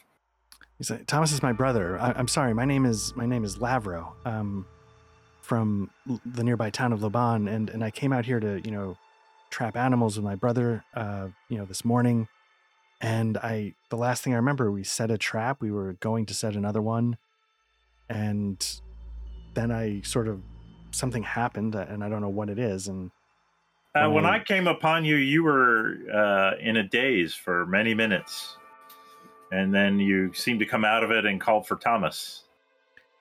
He's 0.80 0.88
like, 0.90 1.06
Thomas 1.06 1.30
is 1.30 1.42
my 1.42 1.52
brother. 1.52 1.98
I, 2.00 2.12
I'm 2.16 2.26
sorry. 2.26 2.54
My 2.54 2.64
name 2.64 2.86
is 2.86 3.14
my 3.14 3.26
name 3.26 3.44
is 3.44 3.58
Lavro. 3.58 4.12
Um, 4.24 4.64
from 5.42 5.90
l- 6.08 6.20
the 6.24 6.42
nearby 6.42 6.70
town 6.70 6.94
of 6.94 7.02
Laban, 7.02 7.48
and 7.48 7.68
and 7.68 7.84
I 7.84 7.90
came 7.90 8.14
out 8.14 8.24
here 8.24 8.40
to 8.40 8.62
you 8.64 8.70
know 8.70 8.96
trap 9.50 9.76
animals 9.76 10.16
with 10.16 10.24
my 10.24 10.36
brother. 10.36 10.82
Uh, 10.94 11.28
you 11.50 11.58
know 11.58 11.66
this 11.66 11.84
morning, 11.84 12.28
and 12.98 13.36
I 13.36 13.74
the 13.90 13.98
last 13.98 14.24
thing 14.24 14.32
I 14.32 14.36
remember, 14.36 14.72
we 14.72 14.82
set 14.82 15.10
a 15.10 15.18
trap. 15.18 15.60
We 15.60 15.70
were 15.70 15.92
going 16.00 16.24
to 16.24 16.34
set 16.34 16.56
another 16.56 16.80
one, 16.80 17.18
and 18.08 18.64
then 19.52 19.70
I 19.70 20.00
sort 20.00 20.28
of 20.28 20.40
something 20.92 21.24
happened, 21.24 21.74
and 21.74 22.02
I 22.02 22.08
don't 22.08 22.22
know 22.22 22.30
what 22.30 22.48
it 22.48 22.58
is. 22.58 22.88
And 22.88 23.10
Uh, 23.94 24.08
when 24.08 24.24
Right. 24.24 24.40
I 24.40 24.44
came 24.44 24.66
upon 24.66 25.04
you, 25.04 25.16
you 25.16 25.42
were 25.42 25.96
uh, 26.10 26.52
in 26.58 26.76
a 26.78 26.82
daze 26.84 27.34
for 27.34 27.66
many 27.66 27.92
minutes, 27.92 28.56
and 29.50 29.74
then 29.74 29.98
you 29.98 30.32
seemed 30.32 30.60
to 30.60 30.66
come 30.66 30.84
out 30.84 31.02
of 31.02 31.10
it 31.10 31.26
and 31.26 31.40
called 31.40 31.66
for 31.66 31.76
Thomas. 31.76 32.44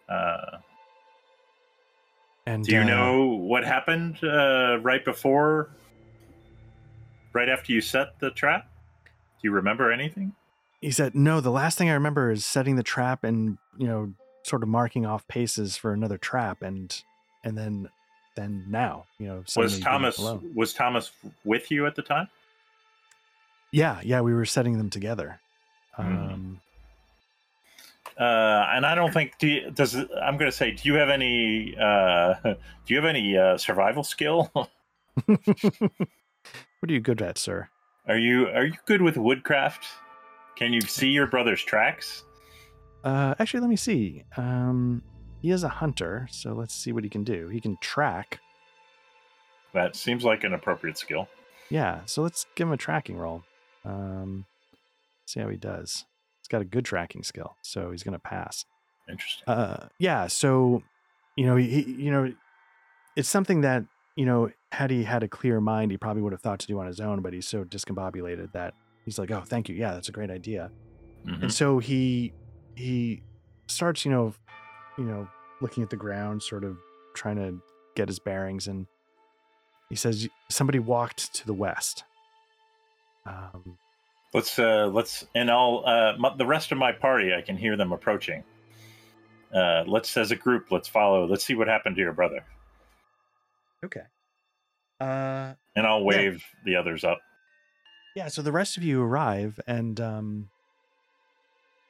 Uh, 0.08 0.58
and 2.46 2.66
do 2.66 2.74
you 2.74 2.82
uh, 2.82 2.86
know 2.86 3.26
what 3.26 3.64
happened 3.64 4.24
uh, 4.24 4.80
right 4.82 5.04
before, 5.04 5.70
right 7.34 7.50
after 7.50 7.72
you 7.72 7.82
set 7.82 8.20
the 8.20 8.32
trap? 8.32 8.70
Do 9.06 9.48
you 9.48 9.52
remember 9.52 9.92
anything? 9.92 10.34
he 10.82 10.92
said 10.92 11.14
no 11.14 11.42
the 11.42 11.52
last 11.52 11.78
thing 11.78 11.90
i 11.90 11.94
remember 11.94 12.32
is 12.32 12.46
setting 12.46 12.76
the 12.76 12.84
trap 12.84 13.24
and 13.24 13.58
you 13.78 13.88
know 13.88 14.14
sort 14.44 14.64
of 14.64 14.70
marking 14.70 15.06
off 15.06 15.28
paces 15.28 15.76
for 15.76 15.94
another 15.94 16.18
trap 16.18 16.62
and 16.62 17.04
and 17.44 17.58
then 17.58 17.90
then 18.36 18.66
now 18.70 19.06
you 19.18 19.28
know 19.28 19.44
was 19.56 19.80
Thomas 19.80 20.18
was 20.56 20.74
Thomas 20.74 21.12
with 21.44 21.72
you 21.72 21.86
at 21.86 21.96
the 21.96 22.02
time? 22.02 22.30
yeah 23.72 24.00
yeah 24.04 24.22
we 24.22 24.34
were 24.34 24.46
setting 24.46 24.78
them 24.78 24.90
together. 24.90 25.40
Um 26.00 26.62
Uh, 28.18 28.68
and 28.76 28.86
I 28.86 28.96
don't 28.96 29.14
think 29.14 29.38
do 29.40 29.48
you, 29.48 29.72
does 29.72 29.96
I'm 29.96 30.36
going 30.38 30.52
to 30.52 30.58
say, 30.58 30.72
do 30.72 30.90
you 30.90 30.96
have 30.96 31.10
any 31.10 31.74
uh, 31.80 32.34
do 32.44 32.88
you 32.88 32.98
have 32.98 33.06
any 33.06 33.38
uh, 33.38 33.58
survival 33.58 34.04
skill? 34.04 34.52
what 35.26 35.40
are 36.88 36.94
you 36.94 37.00
good 37.00 37.22
at 37.22 37.38
sir 37.38 37.70
Are 38.08 38.18
you 38.18 38.48
are 38.48 38.66
you 38.66 38.74
good 38.86 39.02
with 39.02 39.18
woodcraft? 39.18 39.86
Can 40.56 40.74
you 40.74 40.82
see 40.82 41.10
your 41.10 41.28
brother's 41.28 41.64
tracks? 41.64 42.24
uh 43.06 43.34
actually 43.40 43.62
let 43.62 43.70
me 43.70 43.78
see 43.78 44.24
um 44.36 45.02
he 45.42 45.52
is 45.52 45.64
a 45.64 45.70
hunter 45.70 46.28
so 46.32 46.52
let's 46.54 46.74
see 46.74 46.92
what 46.92 47.04
he 47.06 47.10
can 47.10 47.24
do 47.24 47.48
he 47.48 47.62
can 47.62 47.78
track 47.80 48.40
That 49.74 49.96
seems 49.96 50.26
like 50.26 50.44
an 50.44 50.54
appropriate 50.54 50.98
skill. 50.98 51.30
yeah 51.70 52.02
so 52.06 52.22
let's 52.22 52.46
give 52.56 52.68
him 52.68 52.74
a 52.74 52.78
tracking 52.78 53.16
roll 53.18 53.44
um 53.86 54.44
see 55.30 55.40
how 55.40 55.48
he 55.50 55.58
does. 55.58 56.06
He's 56.42 56.48
got 56.48 56.62
a 56.62 56.66
good 56.66 56.86
tracking 56.86 57.24
skill 57.24 57.56
so 57.62 57.92
he's 57.92 58.04
gonna 58.04 58.20
pass. 58.20 58.66
Interesting. 59.10 59.48
uh 59.48 59.88
yeah 59.98 60.28
so 60.28 60.84
you 61.36 61.46
know 61.46 61.56
he, 61.56 61.82
you 61.82 62.12
know 62.12 62.32
it's 63.16 63.28
something 63.30 63.62
that 63.62 63.84
you 64.16 64.26
know 64.26 64.52
had 64.72 64.92
he 64.92 65.04
had 65.04 65.24
a 65.24 65.28
clear 65.28 65.60
mind 65.60 65.90
he 65.92 65.98
probably 65.98 66.22
would 66.22 66.32
have 66.34 66.42
thought 66.42 66.60
to 66.60 66.68
do 66.68 66.80
on 66.80 66.86
his 66.86 67.00
own 67.00 67.22
but 67.22 67.34
he's 67.34 67.48
so 67.48 67.64
discombobulated 67.64 68.52
that 68.54 68.74
he's 69.06 69.18
like 69.18 69.32
oh 69.32 69.42
thank 69.46 69.68
you. 69.70 69.76
Yeah 69.76 69.94
that's 69.94 70.10
a 70.10 70.12
great 70.12 70.30
idea. 70.30 70.70
Mhm. 71.26 71.42
and 71.44 71.54
so 71.54 71.80
he 71.80 72.34
he 72.76 73.22
starts 73.68 74.06
you 74.06 74.12
know 74.12 74.34
you 74.98 75.04
know 75.06 75.28
looking 75.62 75.82
at 75.84 75.90
the 75.90 75.98
ground 75.98 76.42
sort 76.44 76.64
of 76.64 76.78
trying 77.16 77.36
to 77.38 77.60
get 77.96 78.08
his 78.08 78.20
bearings 78.20 78.68
and 78.68 78.86
he 79.90 79.96
says 79.96 80.28
somebody 80.50 80.78
walked 80.80 81.34
to 81.34 81.46
the 81.48 81.54
west. 81.54 82.04
Um 83.26 83.78
Let's 84.34 84.60
uh, 84.60 84.88
let's 84.94 85.26
and 85.34 85.50
I'll 85.50 85.84
uh, 85.86 86.14
my, 86.20 86.36
the 86.38 86.46
rest 86.46 86.72
of 86.72 86.78
my 86.78 86.92
party. 86.92 87.34
I 87.34 87.42
can 87.42 87.58
hear 87.58 87.76
them 87.76 87.92
approaching. 87.92 88.44
Uh, 89.54 89.84
let's 89.88 90.16
as 90.18 90.30
a 90.32 90.36
group. 90.36 90.68
Let's 90.72 90.88
follow. 90.88 91.26
Let's 91.26 91.44
see 91.44 91.56
what 91.56 91.68
happened 91.68 91.96
to 91.96 92.02
your 92.02 92.14
brother, 92.14 92.44
okay 93.84 94.02
uh 95.02 95.54
and 95.78 95.88
I'll 95.88 96.04
wave 96.04 96.44
the 96.66 96.76
others 96.76 97.04
up. 97.06 97.20
Yeah, 98.16 98.28
so 98.28 98.42
the 98.42 98.52
rest 98.52 98.76
of 98.78 98.84
you 98.84 99.02
arrive 99.02 99.60
and 99.66 100.00
um 100.00 100.50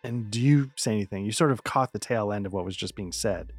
and 0.04 0.30
do 0.32 0.40
you 0.40 0.72
say 0.78 0.92
anything? 0.94 1.26
You 1.26 1.32
sort 1.34 1.52
of 1.52 1.64
caught 1.64 1.92
the 1.92 2.00
tail 2.00 2.32
end 2.32 2.46
of 2.46 2.54
what 2.54 2.64
was 2.64 2.78
just 2.78 2.96
being 2.96 3.12
said. 3.12 3.52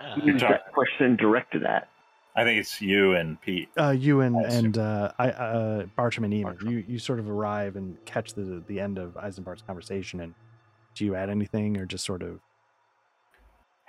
Uh, 0.00 0.14
You're 0.22 0.32
Who's 0.34 0.40
talking- 0.42 0.56
that 0.64 0.72
question 0.72 1.16
directed 1.16 1.64
at? 1.64 1.88
I 2.36 2.44
think 2.44 2.60
it's 2.60 2.80
you 2.80 3.14
and 3.14 3.40
Pete. 3.40 3.68
Uh 3.76 3.90
you 3.90 4.20
and 4.20 4.36
I 4.36 4.42
and 4.50 4.78
uh 4.78 5.12
I 5.18 5.30
uh 5.30 5.86
Bartram 5.96 6.24
and 6.24 6.32
Eamon, 6.32 6.42
Bartram. 6.44 6.70
you 6.70 6.84
you 6.88 6.98
sort 6.98 7.18
of 7.18 7.28
arrive 7.28 7.76
and 7.76 7.96
catch 8.04 8.34
the 8.34 8.62
the 8.66 8.78
end 8.80 8.98
of 8.98 9.14
Eisenbart's 9.14 9.62
conversation 9.62 10.20
and 10.20 10.34
do 10.94 11.04
you 11.04 11.14
add 11.14 11.28
anything 11.30 11.76
or 11.78 11.86
just 11.86 12.04
sort 12.04 12.22
of 12.22 12.40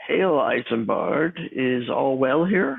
Hail, 0.08 0.32
Eisenbart. 0.34 1.34
Is 1.52 1.88
all 1.90 2.18
well 2.18 2.44
here? 2.44 2.78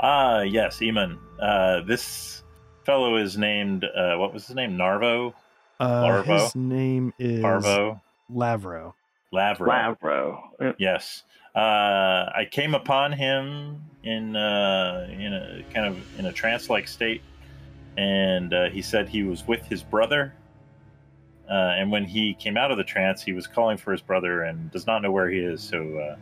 Ah, 0.00 0.42
yes, 0.42 0.78
Eamon. 0.78 1.18
Uh, 1.40 1.80
this 1.86 2.42
fellow 2.84 3.16
is 3.16 3.38
named. 3.38 3.84
Uh, 3.84 4.16
what 4.16 4.32
was 4.34 4.46
his 4.46 4.54
name? 4.54 4.76
Narvo. 4.76 5.32
uh 5.80 6.02
Larvo? 6.04 6.42
his 6.42 6.54
name 6.54 7.14
is 7.18 7.40
Parvo. 7.40 8.00
Lavro. 8.30 8.92
Lavro. 9.32 9.66
Lavro. 9.68 10.38
Uh, 10.60 10.72
Yes. 10.78 11.24
Uh, 11.58 12.30
I 12.36 12.46
came 12.48 12.76
upon 12.76 13.10
him 13.10 13.82
in 14.04 14.36
uh, 14.36 15.08
in 15.10 15.34
a 15.34 15.64
kind 15.74 15.86
of 15.86 15.98
in 16.16 16.26
a 16.26 16.32
trance-like 16.32 16.86
state, 16.86 17.20
and 17.96 18.54
uh, 18.54 18.68
he 18.70 18.80
said 18.80 19.08
he 19.08 19.24
was 19.24 19.44
with 19.44 19.66
his 19.66 19.82
brother. 19.82 20.32
Uh, 21.50 21.74
and 21.76 21.90
when 21.90 22.04
he 22.04 22.34
came 22.34 22.56
out 22.56 22.70
of 22.70 22.76
the 22.76 22.84
trance, 22.84 23.22
he 23.22 23.32
was 23.32 23.48
calling 23.48 23.76
for 23.76 23.90
his 23.90 24.00
brother 24.00 24.42
and 24.42 24.70
does 24.70 24.86
not 24.86 25.02
know 25.02 25.10
where 25.10 25.28
he 25.28 25.40
is. 25.40 25.60
So 25.60 25.98
uh, 25.98 26.16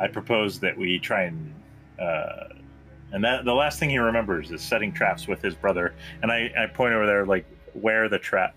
I 0.00 0.06
propose 0.06 0.60
that 0.60 0.78
we 0.78 1.00
try 1.00 1.22
and 1.22 1.54
uh, 1.98 2.44
and 3.10 3.24
that 3.24 3.44
the 3.44 3.54
last 3.54 3.80
thing 3.80 3.90
he 3.90 3.98
remembers 3.98 4.52
is 4.52 4.62
setting 4.62 4.92
traps 4.92 5.26
with 5.26 5.42
his 5.42 5.56
brother. 5.56 5.94
And 6.22 6.30
I, 6.30 6.52
I 6.56 6.66
point 6.66 6.94
over 6.94 7.06
there 7.06 7.26
like 7.26 7.44
where 7.72 8.08
the 8.08 8.20
trap. 8.20 8.54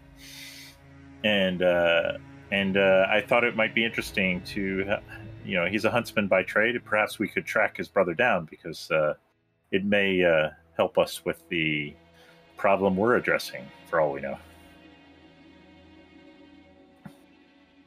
And 1.24 1.64
uh, 1.64 2.20
and 2.52 2.78
uh, 2.78 3.08
I 3.10 3.22
thought 3.22 3.44
it 3.44 3.56
might 3.56 3.74
be 3.74 3.84
interesting 3.84 4.42
to, 4.42 4.98
you 5.46 5.56
know, 5.56 5.66
he's 5.66 5.86
a 5.86 5.92
huntsman 5.92 6.28
by 6.28 6.44
trade. 6.44 6.76
Perhaps 6.84 7.20
we 7.20 7.28
could 7.28 7.46
track 7.46 7.78
his 7.78 7.88
brother 7.88 8.14
down 8.14 8.46
because 8.50 8.90
uh, 8.92 9.14
it 9.72 9.86
may 9.86 10.24
uh, 10.24 10.50
help 10.76 10.98
us 10.98 11.24
with 11.26 11.48
the 11.50 11.94
problem 12.58 12.96
we're 12.96 13.16
addressing, 13.16 13.66
for 13.90 14.00
all 14.00 14.12
we 14.12 14.22
know. 14.22 14.38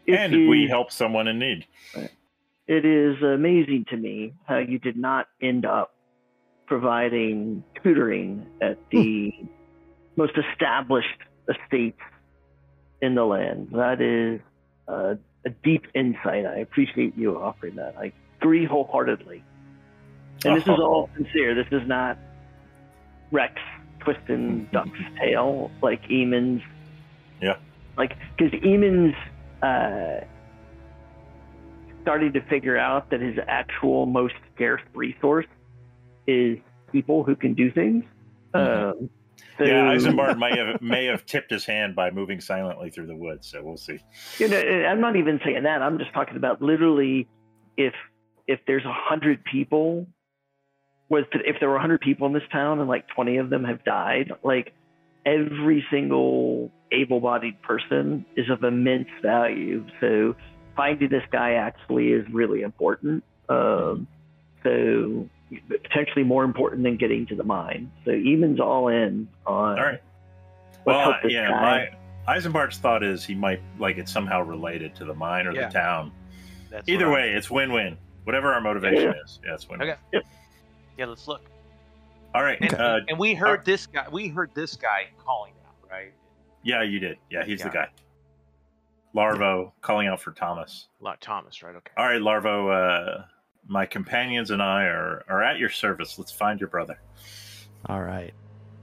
it 0.08 0.14
and 0.14 0.48
we 0.48 0.66
help 0.66 0.90
someone 0.90 1.28
in 1.28 1.38
need. 1.38 1.66
It 2.66 2.84
is 2.84 3.22
amazing 3.22 3.86
to 3.90 3.96
me 3.96 4.34
how 4.44 4.58
you 4.58 4.78
did 4.78 4.96
not 4.96 5.28
end 5.40 5.64
up 5.64 5.94
providing 6.66 7.62
tutoring 7.82 8.46
at 8.60 8.78
the 8.90 9.32
most 10.16 10.32
established 10.36 11.18
estates 11.48 12.00
in 13.00 13.14
the 13.14 13.24
land. 13.24 13.68
That 13.72 14.00
is 14.00 14.40
uh, 14.86 15.14
a 15.46 15.50
deep 15.50 15.86
insight. 15.94 16.46
I 16.46 16.58
appreciate 16.58 17.16
you 17.16 17.36
offering 17.36 17.76
that. 17.76 17.96
I 17.98 18.12
agree 18.40 18.64
wholeheartedly. 18.64 19.42
And 20.44 20.56
this 20.56 20.64
is 20.64 20.78
all 20.78 21.10
sincere. 21.14 21.54
This 21.54 21.66
is 21.72 21.86
not 21.86 22.18
Rex 23.30 23.54
twisting 24.00 24.68
Duck's 24.72 24.98
tail 25.18 25.70
like 25.82 26.02
Eamon's. 26.08 26.62
Yeah. 27.42 27.56
Like, 27.96 28.16
because 28.36 28.52
Eamon's 28.60 29.16
uh, 29.62 30.24
starting 32.02 32.32
to 32.32 32.40
figure 32.42 32.78
out 32.78 33.10
that 33.10 33.20
his 33.20 33.36
actual 33.48 34.06
most 34.06 34.34
scarce 34.54 34.82
resource 34.94 35.46
is 36.26 36.58
people 36.92 37.24
who 37.24 37.34
can 37.34 37.54
do 37.54 37.70
things. 37.70 38.04
Mhm. 38.54 38.92
Um, 38.92 39.10
Yeah, 39.60 39.92
Eisenbart 39.92 40.38
may 40.38 40.56
have 40.56 40.80
may 40.82 41.06
have 41.06 41.26
tipped 41.26 41.50
his 41.50 41.64
hand 41.64 41.96
by 41.96 42.10
moving 42.10 42.40
silently 42.40 42.90
through 42.90 43.06
the 43.06 43.16
woods, 43.16 43.48
so 43.48 43.62
we'll 43.62 43.76
see. 43.76 43.98
You 44.38 44.48
know, 44.48 44.60
I'm 44.60 45.00
not 45.00 45.16
even 45.16 45.40
saying 45.44 45.62
that. 45.64 45.82
I'm 45.82 45.98
just 45.98 46.12
talking 46.12 46.36
about 46.36 46.62
literally 46.62 47.28
if 47.76 47.94
if 48.46 48.60
there's 48.66 48.84
a 48.84 48.92
hundred 48.92 49.44
people, 49.44 50.06
was 51.08 51.24
if 51.32 51.56
there 51.60 51.68
were 51.68 51.76
a 51.76 51.80
hundred 51.80 52.00
people 52.00 52.26
in 52.26 52.32
this 52.32 52.42
town 52.52 52.80
and 52.80 52.88
like 52.88 53.06
20 53.14 53.36
of 53.38 53.50
them 53.50 53.64
have 53.64 53.84
died, 53.84 54.32
like 54.42 54.72
every 55.26 55.84
single 55.90 56.70
able-bodied 56.90 57.60
person 57.62 58.24
is 58.36 58.48
of 58.50 58.64
immense 58.64 59.08
value. 59.22 59.84
So 60.00 60.34
finding 60.76 61.10
this 61.10 61.22
guy 61.30 61.52
actually 61.54 62.08
is 62.08 62.26
really 62.32 62.62
important. 62.62 63.22
Um, 63.48 64.06
so 64.62 65.28
potentially 65.68 66.24
more 66.24 66.44
important 66.44 66.82
than 66.82 66.96
getting 66.96 67.26
to 67.26 67.34
the 67.34 67.44
mine. 67.44 67.90
So 68.04 68.10
Eamon's 68.10 68.60
all 68.60 68.88
in 68.88 69.28
on 69.46 69.78
All 69.78 69.84
right. 69.84 70.02
Well, 70.84 71.12
help 71.12 71.16
yeah, 71.28 71.48
guy. 71.48 71.90
my 72.26 72.34
Eisenbart's 72.34 72.78
thought 72.78 73.02
is 73.02 73.24
he 73.24 73.34
might 73.34 73.60
like 73.78 73.98
it's 73.98 74.12
somehow 74.12 74.42
related 74.42 74.94
to 74.96 75.04
the 75.04 75.14
mine 75.14 75.46
or 75.46 75.52
Yeah. 75.52 75.66
the 75.68 75.72
town. 75.72 76.12
That's 76.70 76.88
Either 76.88 77.08
what 77.08 77.14
way, 77.20 77.30
it's 77.32 77.50
win-win. 77.50 77.96
Whatever 78.24 78.52
our 78.52 78.60
motivation 78.60 79.14
is, 79.24 79.40
yeah, 79.44 79.54
it's 79.54 79.68
win-win. 79.68 79.90
Okay. 79.90 80.00
Yep. 80.12 80.22
Yeah, 80.98 81.06
let's 81.06 81.26
look. 81.28 81.42
All 82.34 82.42
right. 82.42 82.58
And, 82.60 82.74
Uh, 82.74 83.00
and 83.08 83.18
we 83.18 83.34
heard 83.34 83.64
this 83.64 83.86
guy. 83.86 84.06
We 84.10 84.28
heard 84.28 84.50
this 84.54 84.76
guy 84.76 85.08
calling 85.24 85.54
out, 85.66 85.90
right? 85.90 86.12
yeah, 86.62 86.82
you 86.82 86.98
did. 86.98 87.16
Yeah, 87.30 87.44
he's 87.44 87.62
the 87.62 87.70
guy. 87.70 87.88
Lavro 89.14 89.72
calling 89.80 90.06
out 90.08 90.20
for 90.20 90.32
Thomas. 90.32 90.88
Lot 91.00 91.20
Thomas, 91.20 91.62
right? 91.62 91.74
Okay. 91.74 91.92
All 91.96 92.04
right, 92.06 92.20
Lavro. 92.20 92.68
Uh, 93.20 93.24
my 93.68 93.86
companions 93.86 94.50
and 94.50 94.62
I 94.62 94.84
are 94.84 95.24
are 95.28 95.42
at 95.42 95.58
your 95.58 95.68
service. 95.70 96.18
Let's 96.18 96.32
find 96.32 96.58
your 96.58 96.68
brother. 96.68 96.98
All 97.86 98.02
right. 98.02 98.34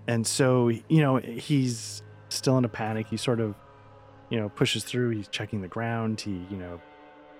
And 0.07 0.25
so, 0.25 0.69
you 0.69 1.01
know, 1.01 1.17
he's 1.17 2.03
still 2.29 2.57
in 2.57 2.65
a 2.65 2.69
panic. 2.69 3.07
He 3.07 3.17
sort 3.17 3.39
of, 3.39 3.55
you 4.29 4.39
know, 4.39 4.49
pushes 4.49 4.83
through. 4.83 5.09
He's 5.09 5.27
checking 5.27 5.61
the 5.61 5.67
ground. 5.67 6.21
He, 6.21 6.45
you 6.49 6.57
know, 6.57 6.79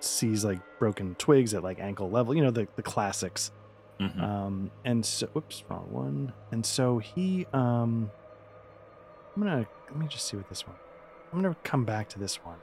sees 0.00 0.44
like 0.44 0.58
broken 0.78 1.14
twigs 1.14 1.54
at 1.54 1.62
like 1.62 1.78
ankle 1.78 2.10
level, 2.10 2.34
you 2.34 2.42
know, 2.42 2.50
the, 2.50 2.66
the 2.76 2.82
classics. 2.82 3.52
Mhm. 4.00 4.20
Um, 4.22 4.70
and 4.84 5.06
so, 5.06 5.26
whoops, 5.28 5.64
wrong 5.70 5.86
one. 5.90 6.32
And 6.52 6.66
so 6.66 6.98
he, 6.98 7.46
um, 7.52 8.10
I'm 9.34 9.42
gonna, 9.42 9.66
let 9.88 9.96
me 9.96 10.06
just 10.06 10.26
see 10.26 10.36
what 10.36 10.48
this 10.48 10.66
one, 10.66 10.76
I'm 11.32 11.40
gonna 11.40 11.56
come 11.62 11.84
back 11.84 12.08
to 12.10 12.18
this 12.18 12.36
one. 12.44 12.58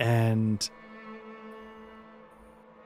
And 0.00 0.68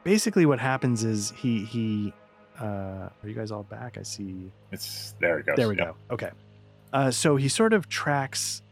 basically 0.05 0.47
what 0.47 0.59
happens 0.59 1.05
is 1.05 1.33
he, 1.37 1.65
he, 1.65 2.13
uh, 2.61 2.65
are 2.65 3.13
you 3.25 3.35
guys 3.35 3.51
all 3.51 3.63
back? 3.65 3.99
I 3.99 4.03
see. 4.03 4.51
It's 4.71 5.15
there. 5.21 5.39
It 5.39 5.47
goes. 5.47 5.57
There 5.57 5.69
we 5.69 5.77
Yeah. 5.77 5.87
go. 5.87 5.97
Okay. 6.11 6.31
Uh, 6.93 7.11
so 7.11 7.37
he 7.37 7.49
sort 7.49 7.73
of 7.73 7.89
tracks 7.89 8.63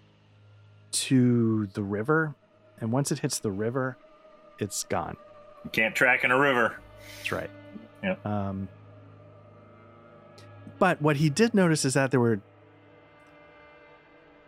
to 0.92 1.66
the 1.74 1.82
river, 1.82 2.34
and 2.80 2.92
once 2.92 3.10
it 3.10 3.20
hits 3.20 3.38
the 3.38 3.50
river, 3.50 3.96
it's 4.58 4.84
gone. 4.84 5.16
You 5.64 5.70
can't 5.70 5.94
track 5.94 6.24
in 6.24 6.30
a 6.30 6.38
river. 6.38 6.76
That's 7.18 7.32
right. 7.32 7.50
Yep. 8.02 8.26
Um, 8.26 8.68
but 10.78 11.00
what 11.00 11.16
he 11.16 11.30
did 11.30 11.54
notice 11.54 11.84
is 11.84 11.94
that 11.94 12.10
there 12.10 12.20
were. 12.20 12.40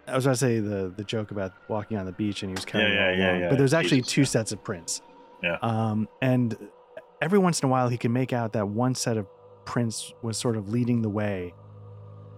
I 0.06 0.16
was 0.16 0.24
going 0.24 0.34
to 0.34 0.38
say 0.38 0.58
the 0.58 0.92
the 0.94 1.04
joke 1.04 1.30
about 1.30 1.52
walking 1.68 1.96
on 1.96 2.06
the 2.06 2.12
beach 2.12 2.42
and 2.42 2.50
he 2.50 2.54
was 2.54 2.64
carrying 2.64 2.92
yeah, 2.92 3.08
all 3.10 3.14
yeah, 3.14 3.38
yeah. 3.38 3.48
but 3.48 3.56
there's 3.56 3.72
actually 3.74 4.02
two 4.02 4.22
yeah. 4.22 4.26
sets 4.26 4.50
of 4.52 4.62
prints. 4.64 5.00
Yeah. 5.42 5.58
Um, 5.62 6.08
and 6.20 6.56
every 7.20 7.38
once 7.38 7.60
in 7.60 7.68
a 7.68 7.70
while 7.70 7.88
he 7.88 7.98
can 7.98 8.12
make 8.12 8.32
out 8.32 8.52
that 8.52 8.68
one 8.68 8.94
set 8.94 9.16
of 9.16 9.26
prints 9.64 10.12
was 10.22 10.36
sort 10.36 10.56
of 10.56 10.68
leading 10.70 11.02
the 11.02 11.08
way, 11.08 11.54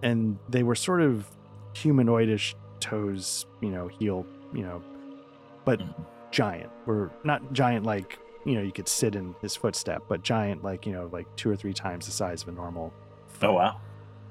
and 0.03 0.37
they 0.49 0.63
were 0.63 0.75
sort 0.75 1.01
of 1.01 1.29
humanoidish 1.73 2.55
toes, 2.79 3.45
you 3.61 3.69
know, 3.69 3.87
heel, 3.87 4.25
you 4.53 4.61
know, 4.63 4.81
but 5.65 5.79
Mhm. 5.79 6.05
giant. 6.31 6.71
Were 6.85 7.11
not 7.23 7.53
giant 7.53 7.85
like 7.85 8.19
you 8.45 8.53
know 8.55 8.61
you 8.61 8.71
could 8.71 8.87
sit 8.87 9.15
in 9.15 9.33
his 9.41 9.55
footstep, 9.55 10.03
but 10.07 10.21
giant 10.23 10.63
like 10.63 10.85
you 10.85 10.93
know 10.93 11.09
like 11.11 11.25
two 11.35 11.49
or 11.49 11.55
three 11.55 11.73
times 11.73 12.05
the 12.05 12.11
size 12.11 12.43
of 12.43 12.49
a 12.49 12.51
normal. 12.51 12.93
foot. 13.27 13.47
Oh 13.49 13.53
wow. 13.53 13.81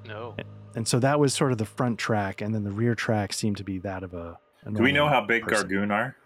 No. 0.07 0.35
And 0.77 0.87
so 0.89 0.99
that 1.01 1.19
was 1.21 1.35
sort 1.35 1.53
of 1.53 1.59
the 1.59 1.65
front 1.67 1.99
track, 1.99 2.41
and 2.41 2.55
then 2.55 2.65
the 2.65 2.71
rear 2.73 2.95
track 2.95 3.33
seemed 3.33 3.57
to 3.59 3.65
be 3.65 3.79
that 3.79 4.03
of 4.03 4.15
a. 4.15 4.39
a 4.65 4.71
Do 4.73 4.83
we 4.83 4.93
know 4.93 5.09
how 5.09 5.21
big 5.21 5.43
person. 5.45 5.69
Gargun 5.69 5.93
are? 5.93 6.17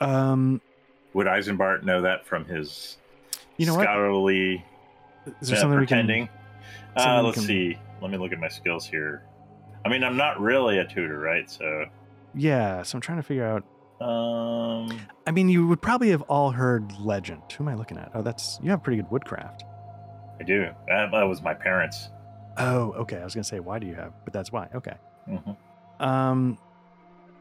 Um, 0.00 0.60
Would 1.14 1.26
Eisenbart 1.26 1.82
know 1.82 2.02
that 2.02 2.26
from 2.26 2.44
his 2.44 2.96
you 3.56 3.66
know 3.66 3.74
scholarly 3.74 4.64
Is 5.40 5.48
there 5.48 5.58
uh, 5.58 5.60
something 5.60 5.78
pretending? 5.78 6.22
we 6.22 7.02
can? 7.02 7.18
Uh, 7.18 7.22
let's 7.22 7.38
can- 7.38 7.46
see. 7.46 7.78
Let 8.00 8.10
me 8.10 8.16
look 8.18 8.32
at 8.32 8.38
my 8.40 8.48
skills 8.48 8.86
here. 8.86 9.22
I 9.84 9.88
mean, 9.90 10.02
I'm 10.04 10.16
not 10.16 10.40
really 10.40 10.78
a 10.78 10.84
tutor, 10.86 11.18
right? 11.18 11.50
So, 11.50 11.84
Yeah, 12.34 12.82
so 12.82 12.96
I'm 12.96 13.02
trying 13.02 13.18
to 13.18 13.22
figure 13.22 13.44
out. 13.46 13.62
um, 14.06 15.00
I 15.26 15.30
mean, 15.32 15.48
you 15.50 15.66
would 15.66 15.82
probably 15.82 16.10
have 16.10 16.22
all 16.22 16.50
heard 16.50 16.92
legend. 16.98 17.42
Who 17.56 17.64
am 17.64 17.68
I 17.68 17.74
looking 17.74 17.98
at? 17.98 18.10
Oh, 18.14 18.22
that's 18.22 18.58
you 18.62 18.70
have 18.70 18.82
pretty 18.82 19.02
good 19.02 19.10
woodcraft. 19.10 19.64
I 20.40 20.44
do. 20.44 20.68
That, 20.88 21.10
that 21.12 21.22
was 21.24 21.42
my 21.42 21.52
parents. 21.54 22.08
Oh, 22.56 22.92
okay. 22.92 23.18
I 23.18 23.24
was 23.24 23.34
gonna 23.34 23.44
say 23.44 23.60
why 23.60 23.78
do 23.78 23.86
you 23.86 23.94
have, 23.94 24.12
but 24.24 24.32
that's 24.32 24.50
why. 24.50 24.68
Okay. 24.74 24.94
Mhm. 25.28 25.56
Um, 25.98 26.58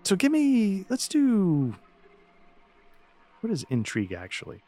so 0.04 0.16
give 0.18 0.32
me. 0.32 0.86
Let's 0.90 1.08
do. 1.08 1.76
What 3.42 3.52
is 3.52 3.66
intrigue 3.70 4.12
actually? 4.12 4.62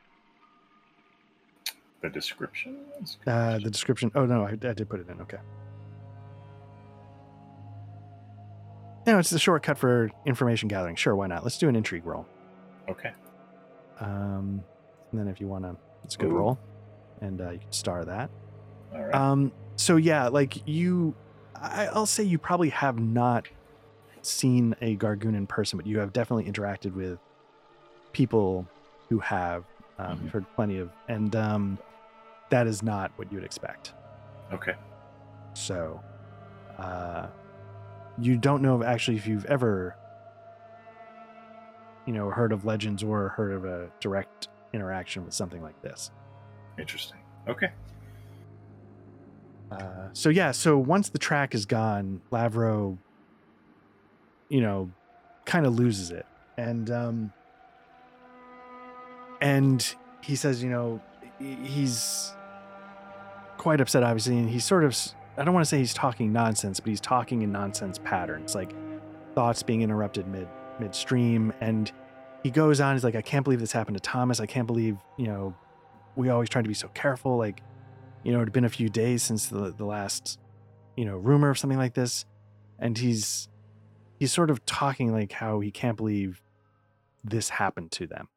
The 2.02 2.10
description. 2.10 2.78
Uh, 3.28 3.60
the 3.60 3.70
description. 3.70 4.12
Oh 4.16 4.26
no, 4.26 4.44
I, 4.44 4.52
I 4.52 4.74
did 4.74 4.90
put 4.90 5.00
it 5.00 5.10
in. 5.10 5.22
Okay. 5.22 5.38
No, 9.06 9.20
it's 9.20 9.30
the 9.30 9.40
shortcut 9.40 9.78
for 9.78 10.12
information 10.26 10.68
gathering. 10.68 10.96
Sure, 10.96 11.16
why 11.16 11.28
not? 11.28 11.44
Let's 11.44 11.58
do 11.58 11.70
an 11.70 11.76
intrigue 11.76 12.06
roll. 12.06 12.26
Okay. 12.90 13.12
Um, 14.00 14.64
and 15.12 15.20
then 15.20 15.28
if 15.28 15.40
you 15.40 15.48
want 15.48 15.64
to, 15.64 15.76
it's 16.04 16.16
a 16.16 16.18
good 16.18 16.32
Ooh. 16.32 16.38
roll, 16.38 16.60
and 17.20 17.42
uh, 17.42 17.52
you 17.52 17.60
can 17.60 17.72
star 17.72 18.06
that. 18.06 18.30
All 18.94 19.02
right. 19.02 19.14
Um, 19.14 19.52
so 19.76 19.96
yeah, 19.98 20.28
like 20.28 20.68
you, 20.68 21.16
I, 21.56 21.88
I'll 21.88 22.06
say 22.06 22.24
you 22.24 22.38
probably 22.38 22.70
have 22.70 23.00
not 23.00 23.48
seen 24.22 24.76
a 24.82 24.96
Gargun 24.98 25.36
in 25.36 25.48
person, 25.48 25.78
but 25.78 25.86
you 25.86 26.00
have 26.00 26.14
definitely 26.14 26.52
interacted 26.52 26.94
with 26.94 27.20
people 28.14 28.68
who 29.10 29.20
have. 29.20 29.66
Um, 30.00 30.18
Mhm. 30.18 30.24
You've 30.24 30.32
heard 30.32 30.46
plenty 30.56 30.78
of, 30.80 30.90
and 31.08 31.36
um, 31.36 31.78
that 32.50 32.68
is 32.68 32.82
not 32.82 33.12
what 33.18 33.32
you 33.32 33.38
would 33.38 33.46
expect. 33.46 33.94
okay. 34.52 34.74
So, 35.54 36.02
uh, 36.78 37.28
you 38.18 38.38
don't 38.38 38.62
know 38.62 38.82
if 38.82 38.88
actually 38.88 39.18
if 39.18 39.28
you've 39.28 39.46
ever, 39.46 39.96
you 42.06 42.14
know, 42.14 42.30
heard 42.30 42.52
of 42.52 42.66
legends 42.66 43.04
or 43.04 43.30
heard 43.30 43.52
of 43.52 43.66
a 43.66 43.90
direct 44.00 44.48
interaction 44.74 45.24
with 45.26 45.34
something 45.34 45.62
like 45.62 45.80
this. 45.82 46.12
Interesting. 46.80 47.20
Okay. 47.48 47.72
Uh, 49.72 50.10
so 50.14 50.30
yeah, 50.30 50.52
so 50.52 50.78
once 50.78 51.10
the 51.10 51.20
track 51.20 51.54
is 51.56 51.66
gone, 51.66 52.22
Lavro, 52.32 52.98
you 54.50 54.60
know, 54.62 54.90
kind 55.46 55.66
of 55.66 55.76
loses 55.76 56.12
it, 56.12 56.26
and 56.58 56.90
um, 56.92 57.32
and 59.42 59.96
he 60.22 60.36
says, 60.36 60.64
you 60.64 60.70
know, 60.70 61.02
he's 61.40 62.34
quite 63.58 63.82
upset, 63.82 64.04
obviously, 64.04 64.38
and 64.38 64.50
he's 64.50 64.66
sort 64.66 64.84
of, 64.84 64.98
I 65.38 65.44
don't 65.44 65.54
want 65.54 65.66
to 65.66 65.70
say 65.70 65.80
he's 65.80 65.94
talking 65.94 66.32
nonsense, 66.32 66.80
but 66.80 66.90
he's 66.90 67.02
talking 67.02 67.42
in 67.42 67.52
nonsense 67.52 68.00
patterns, 68.00 68.56
like 68.56 68.74
thoughts 69.36 69.64
being 69.64 69.82
interrupted 69.82 70.28
mid 70.28 70.48
midstream, 70.80 71.54
and 71.62 71.92
he 72.44 72.50
goes 72.50 72.80
on, 72.80 72.96
he's 72.96 73.04
like, 73.04 73.16
I 73.16 73.22
can't 73.22 73.44
believe 73.44 73.60
this 73.60 73.72
happened 73.72 73.98
to 73.98 74.02
Thomas. 74.02 74.40
I 74.40 74.46
can't 74.46 74.68
believe, 74.68 74.98
you 75.18 75.28
know, 75.28 75.56
we 76.16 76.30
always 76.30 76.50
try 76.50 76.62
to 76.62 76.68
be 76.68 76.74
so 76.74 76.88
careful, 76.90 77.38
like 77.38 77.62
you 78.24 78.32
know, 78.32 78.40
it 78.40 78.46
had 78.46 78.54
been 78.54 78.66
a 78.66 78.70
few 78.70 78.90
days 78.90 79.24
since 79.24 79.48
the 79.48 79.74
the 79.76 79.86
last, 79.86 80.40
you 80.96 81.06
know, 81.06 81.18
rumor 81.18 81.50
of 81.50 81.58
something 81.58 81.80
like 81.80 81.94
this, 81.94 82.26
and 82.80 82.98
he's 82.98 83.50
he's 84.20 84.32
sort 84.32 84.50
of 84.50 84.66
talking 84.66 85.12
like 85.12 85.32
how 85.32 85.60
he 85.60 85.72
can't 85.72 85.98
believe 85.98 86.42
this 87.24 87.50
happened 87.50 87.92
to 87.92 88.08
them. 88.08 88.28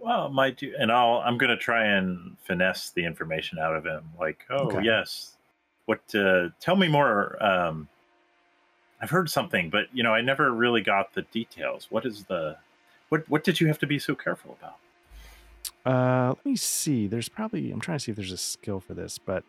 Well, 0.00 0.30
might 0.30 0.56
do, 0.56 0.74
and 0.78 0.90
I'll. 0.90 1.18
I'm 1.18 1.36
gonna 1.36 1.58
try 1.58 1.84
and 1.84 2.36
finesse 2.42 2.90
the 2.90 3.04
information 3.04 3.58
out 3.58 3.76
of 3.76 3.84
him. 3.84 4.02
Like, 4.18 4.44
oh 4.48 4.70
Okay. 4.70 4.82
yes, 4.82 5.36
what? 5.84 6.00
Uh, 6.14 6.48
tell 6.58 6.74
me 6.74 6.88
more. 6.88 7.36
Um, 7.44 7.86
I've 9.02 9.10
heard 9.10 9.28
something, 9.30 9.68
but 9.68 9.86
you 9.92 10.02
know, 10.02 10.14
I 10.14 10.22
never 10.22 10.52
really 10.52 10.80
got 10.80 11.12
the 11.12 11.22
details. 11.22 11.88
What 11.90 12.06
is 12.06 12.24
the? 12.24 12.56
What 13.10 13.28
What 13.28 13.44
did 13.44 13.60
you 13.60 13.66
have 13.66 13.78
to 13.80 13.86
be 13.86 13.98
so 13.98 14.14
careful 14.14 14.56
about? 14.58 14.76
Uh, 15.84 16.28
let 16.28 16.46
me 16.46 16.56
see. 16.56 17.06
There's 17.06 17.28
probably 17.28 17.70
I'm 17.70 17.80
trying 17.80 17.98
to 17.98 18.04
see 18.04 18.10
if 18.12 18.16
there's 18.16 18.32
a 18.32 18.38
skill 18.38 18.80
for 18.80 18.94
this, 18.94 19.18
but 19.18 19.44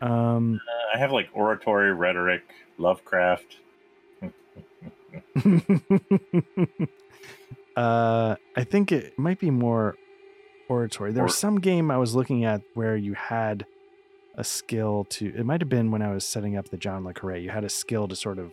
um, 0.00 0.60
Uh, 0.66 0.96
I 0.96 0.98
have 0.98 1.12
like 1.12 1.28
oratory, 1.32 1.92
rhetoric, 1.92 2.42
Lovecraft. 2.78 3.58
uh, 7.76 8.36
I 8.56 8.64
think 8.64 8.92
it 8.92 9.18
might 9.18 9.38
be 9.38 9.50
more 9.50 9.96
oratory. 10.68 11.12
There 11.12 11.22
was 11.24 11.36
some 11.36 11.60
game 11.60 11.90
I 11.90 11.98
was 11.98 12.14
looking 12.14 12.44
at 12.44 12.62
where 12.74 12.96
you 12.96 13.14
had 13.14 13.66
a 14.36 14.44
skill 14.44 15.04
to. 15.10 15.26
It 15.36 15.44
might 15.46 15.60
have 15.60 15.68
been 15.68 15.90
when 15.90 16.02
I 16.02 16.12
was 16.12 16.26
setting 16.26 16.56
up 16.56 16.68
the 16.70 16.76
John 16.76 17.04
Le 17.04 17.12
Carre. 17.14 17.36
You 17.36 17.50
had 17.50 17.64
a 17.64 17.68
skill 17.68 18.08
to 18.08 18.16
sort 18.16 18.38
of 18.38 18.52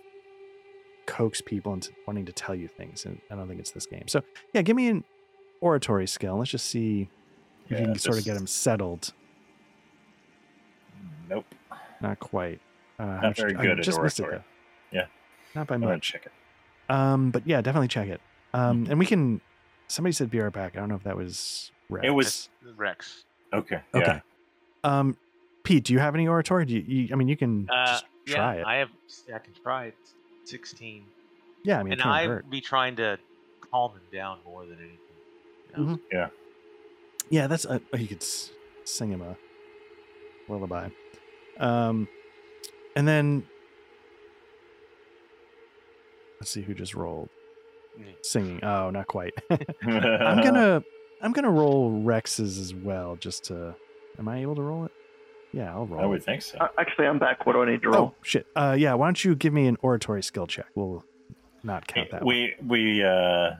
coax 1.05 1.41
people 1.41 1.73
into 1.73 1.91
wanting 2.07 2.25
to 2.25 2.31
tell 2.31 2.55
you 2.55 2.67
things, 2.67 3.05
and 3.05 3.19
I 3.31 3.35
don't 3.35 3.47
think 3.47 3.59
it's 3.59 3.71
this 3.71 3.85
game. 3.85 4.07
So 4.07 4.21
yeah, 4.53 4.61
give 4.61 4.75
me 4.75 4.87
an 4.87 5.03
oratory 5.61 6.07
skill. 6.07 6.37
Let's 6.37 6.51
just 6.51 6.67
see 6.69 7.09
if 7.65 7.71
you 7.71 7.77
Yeah, 7.77 7.85
can 7.85 7.99
sort 7.99 8.17
of 8.17 8.25
get 8.25 8.35
him 8.37 8.47
settled. 8.47 9.13
Nope. 11.29 11.45
Not 12.01 12.19
quite. 12.19 12.59
Uh, 12.99 13.19
Not 13.21 13.37
very 13.37 13.55
I 13.55 13.61
good 13.61 13.79
at 13.79 13.85
just 13.85 14.01
missed 14.01 14.19
it, 14.19 14.23
oratory. 14.23 14.43
Yeah. 14.91 15.05
Not 15.55 15.67
by 15.67 15.75
I'm 15.75 15.81
much. 15.81 16.01
check 16.11 16.25
it. 16.25 16.31
Um, 16.93 17.31
but 17.31 17.47
yeah, 17.47 17.61
definitely 17.61 17.87
check 17.87 18.07
it. 18.09 18.21
Um, 18.53 18.85
Mhm. 18.85 18.89
and 18.91 18.99
we 18.99 19.05
can. 19.05 19.41
Somebody 19.87 20.13
said 20.13 20.29
be 20.29 20.39
right 20.39 20.51
back. 20.51 20.75
I 20.75 20.79
don't 20.79 20.89
know 20.89 20.95
if 20.95 21.03
that 21.03 21.17
was. 21.17 21.71
Rex. 21.89 22.05
It 22.07 22.11
was 22.11 22.49
Rex. 22.75 23.25
okay. 23.51 23.81
Okay. 23.93 24.21
Yeah. 24.83 24.99
Um, 24.99 25.17
Pete, 25.63 25.83
do 25.85 25.93
you 25.93 25.99
have 25.99 26.13
any 26.15 26.27
oratory? 26.27 26.65
Do 26.65 26.73
you? 26.75 26.81
you 26.81 27.09
I 27.11 27.15
mean, 27.15 27.27
you 27.27 27.37
can 27.37 27.69
Uh, 27.69 27.85
just 27.85 28.05
yeah, 28.27 28.35
try 28.35 28.55
it. 28.57 28.65
I 28.65 28.75
have. 28.75 28.89
I 29.33 29.39
can 29.39 29.53
try 29.53 29.85
it. 29.87 29.97
Sixteen. 30.45 31.05
Yeah, 31.63 31.79
I 31.79 31.83
mean, 31.83 31.93
and 31.93 32.01
I'd 32.01 32.27
hurt. 32.27 32.49
be 32.49 32.59
trying 32.61 32.95
to 32.97 33.17
calm 33.71 33.93
him 33.93 34.01
down 34.11 34.39
more 34.45 34.65
than 34.65 34.77
anything. 34.79 34.99
you 35.77 35.85
know? 35.85 35.99
Mhm. 36.13 36.31
Yeah, 37.29 37.47
that's 37.47 37.65
uh, 37.65 37.79
you 37.97 38.07
could 38.07 38.21
s- 38.21 38.51
sing 38.83 39.09
him 39.09 39.21
a 39.21 39.35
lullaby. 40.49 40.89
Um, 41.57 42.07
and 42.95 43.07
then 43.07 43.47
let's 46.39 46.51
see 46.51 46.61
who 46.61 46.73
just 46.73 46.93
rolled 46.95 47.29
Me. 47.29 47.42
Singing. 48.21 48.63
Oh, 48.63 48.89
not 48.89 49.07
quite. 49.07 49.33
I'm 49.49 49.59
I'm 49.83 50.43
gonna 50.43 50.83
I'm 51.21 51.31
gonna 51.31 51.51
roll 51.51 52.01
Rex's 52.01 52.57
as 52.59 52.73
well, 52.73 53.15
just 53.15 53.45
to. 53.45 53.75
Am 54.19 54.27
I 54.27 54.41
able 54.41 54.55
to 54.55 54.61
roll 54.61 54.85
it? 54.85 54.91
Yeah, 55.51 55.73
I'll 55.73 55.85
roll. 55.85 55.99
I 56.01 56.03
it. 56.03 56.07
would 56.07 56.23
think 56.23 56.41
so. 56.41 56.57
Uh, 56.59 56.67
actually, 56.77 57.07
I'm 57.07 57.19
back. 57.19 57.45
What 57.45 57.53
do 57.53 57.61
I 57.63 57.69
need 57.71 57.81
to 57.83 57.89
roll? 57.89 58.01
Oh 58.01 58.15
shit. 58.23 58.45
Uh, 58.55 58.75
yeah. 58.77 58.93
Why 58.95 59.07
don't 59.07 59.23
you 59.23 59.35
give 59.35 59.53
me 59.53 59.67
an 59.67 59.77
oratory 59.81 60.23
skill 60.23 60.47
check? 60.47 60.65
We'll 60.75 61.03
not 61.63 61.87
count 61.87 62.11
that. 62.11 62.23
one. 62.23 62.27
we 62.35 62.55
we 62.67 63.03
uh 63.03 63.51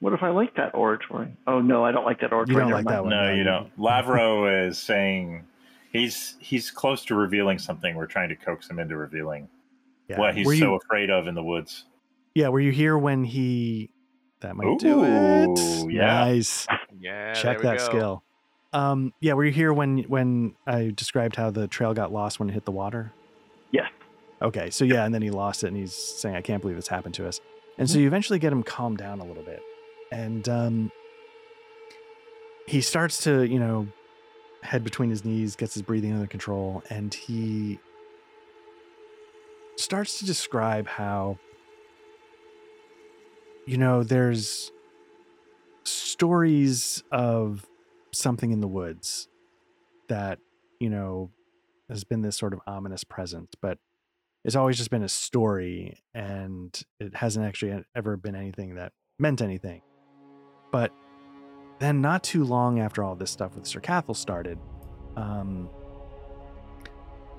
What 0.00 0.12
if 0.14 0.22
I 0.22 0.30
like 0.30 0.56
that 0.56 0.74
oratory? 0.74 1.28
Oh 1.46 1.60
no, 1.60 1.84
I 1.84 1.92
don't 1.92 2.04
like 2.04 2.20
that 2.20 2.32
oratory. 2.32 2.60
don't 2.60 2.70
like 2.72 2.84
mind. 2.84 2.96
that 2.96 3.02
one. 3.02 3.10
no, 3.10 3.24
no, 3.26 3.30
you 3.32 3.38
you- 3.38 3.44
don't. 3.44 3.76
Lavro 3.78 4.66
is 4.68 4.78
saying 4.78 5.44
he's 5.92 6.36
he's 6.40 6.70
close 6.70 7.04
to 7.06 7.14
revealing 7.14 7.58
something. 7.58 7.94
We're 7.94 8.06
trying 8.06 8.30
to 8.30 8.36
coax 8.36 8.68
him 8.68 8.78
into 8.78 8.96
revealing 8.96 9.48
Yeah. 10.08 10.18
what 10.18 10.34
he's 10.34 10.46
were 10.46 10.56
so 10.56 10.72
you, 10.72 10.74
afraid 10.76 11.10
of 11.10 11.26
in 11.28 11.34
the 11.34 11.42
woods. 11.44 11.84
Yeah. 12.40 12.48
Were 12.48 12.60
you 12.60 12.72
here 12.72 12.96
when 12.96 13.24
he? 13.24 13.90
That 14.40 14.56
might 14.56 14.78
do 14.78 15.04
it. 15.04 15.90
yeah. 15.92 16.24
Nice. 16.24 16.66
Yeah, 16.98 17.34
Check 17.34 17.60
that 17.60 17.78
go. 17.78 17.84
skill. 17.84 18.22
Um. 18.72 19.12
Yeah. 19.20 19.34
Were 19.34 19.44
you 19.44 19.52
here 19.52 19.72
when 19.72 19.98
when 20.04 20.54
I 20.66 20.92
described 20.94 21.36
how 21.36 21.50
the 21.50 21.68
trail 21.68 21.92
got 21.94 22.12
lost 22.12 22.38
when 22.40 22.48
it 22.48 22.52
hit 22.52 22.64
the 22.64 22.70
water? 22.72 23.12
Yes. 23.70 23.90
Okay, 24.42 24.70
so 24.70 24.84
yeah, 24.86 25.04
and 25.04 25.14
then 25.14 25.20
he 25.22 25.30
lost 25.30 25.64
it, 25.64 25.68
and 25.68 25.76
he's 25.76 25.92
saying, 25.94 26.34
"I 26.34 26.40
can't 26.40 26.62
believe 26.62 26.76
this 26.76 26.88
happened 26.88 27.14
to 27.16 27.28
us." 27.28 27.40
And 27.76 27.88
so 27.90 27.98
you 27.98 28.06
eventually 28.06 28.38
get 28.38 28.52
him 28.52 28.62
calmed 28.62 28.96
down 28.98 29.20
a 29.20 29.24
little 29.24 29.42
bit, 29.42 29.60
and 30.12 30.48
um, 30.48 30.92
he 32.66 32.80
starts 32.80 33.22
to, 33.24 33.42
you 33.44 33.58
know, 33.58 33.86
head 34.62 34.82
between 34.84 35.08
his 35.10 35.24
knees, 35.24 35.56
gets 35.56 35.74
his 35.74 35.82
breathing 35.82 36.12
under 36.14 36.26
control, 36.26 36.82
and 36.90 37.12
he 37.12 37.78
starts 39.76 40.18
to 40.18 40.26
describe 40.26 40.86
how, 40.86 41.38
you 43.66 43.76
know, 43.76 44.02
there's 44.02 44.72
stories 45.84 47.02
of 47.10 47.66
something 48.12 48.50
in 48.50 48.60
the 48.60 48.68
woods 48.68 49.28
that, 50.08 50.38
you 50.78 50.90
know, 50.90 51.30
has 51.88 52.04
been 52.04 52.22
this 52.22 52.36
sort 52.36 52.52
of 52.52 52.60
ominous 52.66 53.04
presence, 53.04 53.52
but 53.60 53.78
it's 54.44 54.56
always 54.56 54.76
just 54.76 54.90
been 54.90 55.02
a 55.02 55.08
story 55.08 56.02
and 56.14 56.82
it 56.98 57.14
hasn't 57.14 57.44
actually 57.44 57.84
ever 57.94 58.16
been 58.16 58.34
anything 58.34 58.76
that 58.76 58.92
meant 59.18 59.42
anything. 59.42 59.82
But 60.72 60.92
then, 61.78 62.00
not 62.00 62.22
too 62.22 62.44
long 62.44 62.78
after 62.78 63.02
all 63.02 63.14
this 63.14 63.30
stuff 63.30 63.54
with 63.54 63.66
Sir 63.66 63.80
Cathal 63.80 64.14
started, 64.14 64.58
um, 65.16 65.68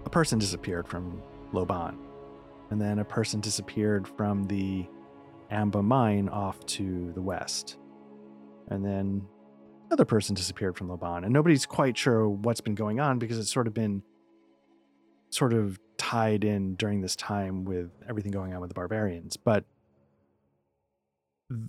a 0.05 0.09
person 0.09 0.39
disappeared 0.39 0.87
from 0.87 1.21
Loban. 1.53 1.97
And 2.69 2.79
then 2.79 2.99
a 2.99 3.05
person 3.05 3.39
disappeared 3.39 4.07
from 4.07 4.45
the 4.47 4.87
Amba 5.51 5.83
mine 5.83 6.29
off 6.29 6.65
to 6.65 7.11
the 7.13 7.21
west. 7.21 7.77
And 8.69 8.85
then 8.85 9.27
another 9.87 10.05
person 10.05 10.33
disappeared 10.33 10.77
from 10.77 10.87
Loban. 10.87 11.23
And 11.23 11.33
nobody's 11.33 11.65
quite 11.65 11.97
sure 11.97 12.27
what's 12.29 12.61
been 12.61 12.75
going 12.75 12.99
on 12.99 13.19
because 13.19 13.37
it's 13.37 13.51
sort 13.51 13.67
of 13.67 13.73
been 13.73 14.01
sort 15.29 15.53
of 15.53 15.79
tied 15.97 16.43
in 16.43 16.75
during 16.75 17.01
this 17.01 17.15
time 17.15 17.65
with 17.65 17.91
everything 18.07 18.31
going 18.31 18.53
on 18.53 18.61
with 18.61 18.69
the 18.69 18.73
barbarians. 18.73 19.37
But 19.37 19.65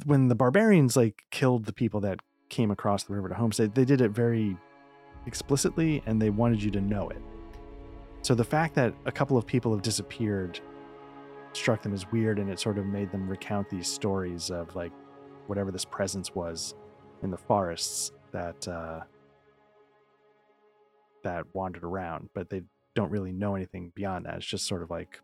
when 0.04 0.28
the 0.28 0.34
barbarians 0.34 0.96
like 0.96 1.24
killed 1.30 1.64
the 1.64 1.72
people 1.72 2.00
that 2.00 2.20
came 2.48 2.70
across 2.70 3.04
the 3.04 3.14
river 3.14 3.28
to 3.28 3.34
Homestead, 3.34 3.74
they 3.74 3.84
did 3.84 4.00
it 4.00 4.10
very 4.10 4.56
explicitly 5.26 6.02
and 6.06 6.20
they 6.20 6.30
wanted 6.30 6.62
you 6.62 6.70
to 6.70 6.80
know 6.80 7.08
it. 7.08 7.20
So 8.22 8.34
the 8.34 8.44
fact 8.44 8.74
that 8.76 8.94
a 9.06 9.12
couple 9.12 9.36
of 9.36 9.46
people 9.46 9.72
have 9.72 9.82
disappeared 9.82 10.60
struck 11.52 11.82
them 11.82 11.92
as 11.92 12.10
weird 12.10 12.38
and 12.38 12.50
it 12.50 12.58
sort 12.58 12.78
of 12.78 12.86
made 12.86 13.10
them 13.12 13.28
recount 13.28 13.68
these 13.68 13.86
stories 13.86 14.50
of 14.50 14.74
like 14.74 14.92
whatever 15.46 15.70
this 15.70 15.84
presence 15.84 16.34
was 16.34 16.74
in 17.22 17.30
the 17.30 17.36
forests 17.36 18.12
that 18.32 18.66
uh 18.68 19.00
that 21.22 21.44
wandered 21.54 21.84
around, 21.84 22.28
but 22.34 22.50
they 22.50 22.62
don't 22.94 23.10
really 23.10 23.32
know 23.32 23.54
anything 23.54 23.92
beyond 23.94 24.26
that. 24.26 24.36
It's 24.36 24.46
just 24.46 24.66
sort 24.66 24.82
of 24.82 24.90
like 24.90 25.20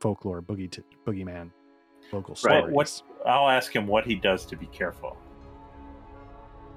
folklore, 0.00 0.40
boogie 0.40 0.70
t- 0.70 0.82
boogeyman, 1.06 1.50
local 2.12 2.34
Right. 2.44 2.58
stories. 2.60 2.74
What 2.74 3.02
I'll 3.26 3.48
ask 3.48 3.74
him 3.74 3.86
what 3.86 4.04
he 4.04 4.14
does 4.14 4.46
to 4.46 4.56
be 4.56 4.66
careful. 4.66 5.16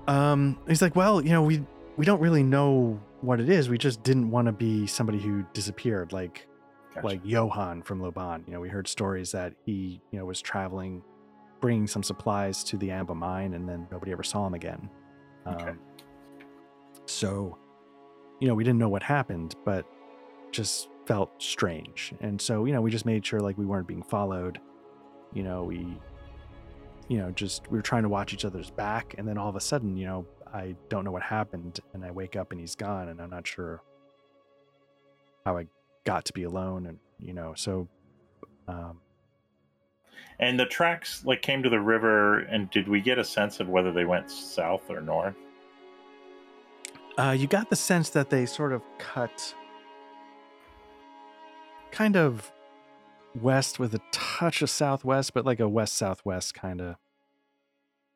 Um, 0.08 0.58
he's 0.68 0.82
like, 0.82 0.96
well, 0.96 1.24
you 1.24 1.30
know, 1.30 1.44
we 1.44 1.64
we 1.98 2.06
don't 2.06 2.20
really 2.22 2.44
know 2.44 3.00
what 3.22 3.40
it 3.40 3.50
is. 3.50 3.70
We 3.70 3.78
just 3.78 4.02
didn't 4.04 4.32
want 4.32 4.48
to 4.48 4.52
be 4.52 4.88
somebody 4.88 5.20
who 5.20 5.46
disappeared, 5.54 6.12
like 6.14 6.48
Gotcha. 6.96 7.06
like 7.06 7.22
Johann 7.24 7.84
from 7.84 8.02
Loban. 8.02 8.48
You 8.48 8.54
know, 8.54 8.60
we 8.60 8.70
heard 8.70 8.88
stories 8.88 9.32
that 9.32 9.54
he, 9.66 10.02
you 10.12 10.20
know, 10.20 10.26
was 10.26 10.42
traveling, 10.42 11.04
bringing 11.62 11.88
some 11.88 12.02
supplies 12.02 12.64
to 12.66 12.78
the 12.78 12.92
Amba 12.92 13.14
mine, 13.14 13.54
and 13.54 13.70
then 13.70 13.88
nobody 13.92 14.12
ever 14.12 14.24
saw 14.24 14.48
him 14.48 14.56
again. 14.56 14.90
Okay. 15.48 15.70
Um, 15.70 15.80
so, 17.06 17.58
you 18.40 18.48
know, 18.48 18.56
we 18.56 18.64
didn't 18.64 18.80
know 18.80 18.90
what 18.90 19.04
happened, 19.04 19.56
but 19.66 19.86
just 20.52 20.90
felt 21.06 21.32
strange, 21.42 22.14
and 22.22 22.42
so 22.42 22.66
you 22.66 22.74
know, 22.74 22.82
we 22.82 22.90
just 22.92 23.06
made 23.06 23.26
sure 23.26 23.40
like 23.40 23.58
we 23.58 23.66
weren't 23.66 23.88
being 23.88 24.04
followed. 24.04 24.60
You 25.34 25.44
know, 25.44 25.64
we, 25.64 25.96
you 27.08 27.18
know, 27.20 27.30
just 27.32 27.70
we 27.70 27.78
were 27.78 27.84
trying 27.84 28.04
to 28.04 28.10
watch 28.10 28.34
each 28.34 28.46
other's 28.46 28.72
back, 28.72 29.14
and 29.18 29.28
then 29.28 29.38
all 29.38 29.50
of 29.50 29.56
a 29.56 29.62
sudden, 29.62 29.96
you 29.96 30.08
know, 30.08 30.26
I 30.52 30.76
don't 30.90 31.06
know 31.06 31.12
what 31.12 31.22
happened, 31.22 31.80
and 31.94 32.04
I 32.04 32.10
wake 32.10 32.36
up 32.36 32.52
and 32.52 32.60
he's 32.60 32.76
gone, 32.76 33.10
and 33.10 33.22
I'm 33.22 33.30
not 33.30 33.46
sure 33.46 33.84
how 35.46 35.58
I 35.58 35.68
got 36.10 36.26
to 36.26 36.34
be 36.34 36.42
alone 36.42 36.88
and 36.88 36.98
you 37.20 37.34
know 37.34 37.54
so 37.56 37.88
um 38.68 39.00
And 40.40 40.60
the 40.60 40.66
tracks 40.66 41.24
like 41.24 41.42
came 41.44 41.62
to 41.62 41.70
the 41.70 41.80
river, 41.80 42.40
and 42.40 42.68
did 42.72 42.88
we 42.88 43.00
get 43.00 43.20
a 43.20 43.24
sense 43.24 43.60
of 43.60 43.68
whether 43.70 43.92
they 43.92 44.06
went 44.06 44.32
south 44.32 44.90
or 44.90 45.02
north? 45.02 45.36
uh 47.20 47.36
you 47.38 47.46
got 47.46 47.70
the 47.70 47.76
sense 47.76 48.10
that 48.10 48.32
they 48.32 48.46
sort 48.48 48.72
of 48.74 48.82
cut 48.98 49.54
kind 51.92 52.16
of 52.16 52.52
west 53.36 53.78
with 53.78 53.94
a 53.94 54.02
touch 54.12 54.64
of 54.64 54.70
southwest 54.70 55.34
but 55.36 55.46
like 55.46 55.60
a 55.60 55.70
west 55.70 55.96
southwest 55.96 56.56
kind 56.56 56.82
of 56.82 56.96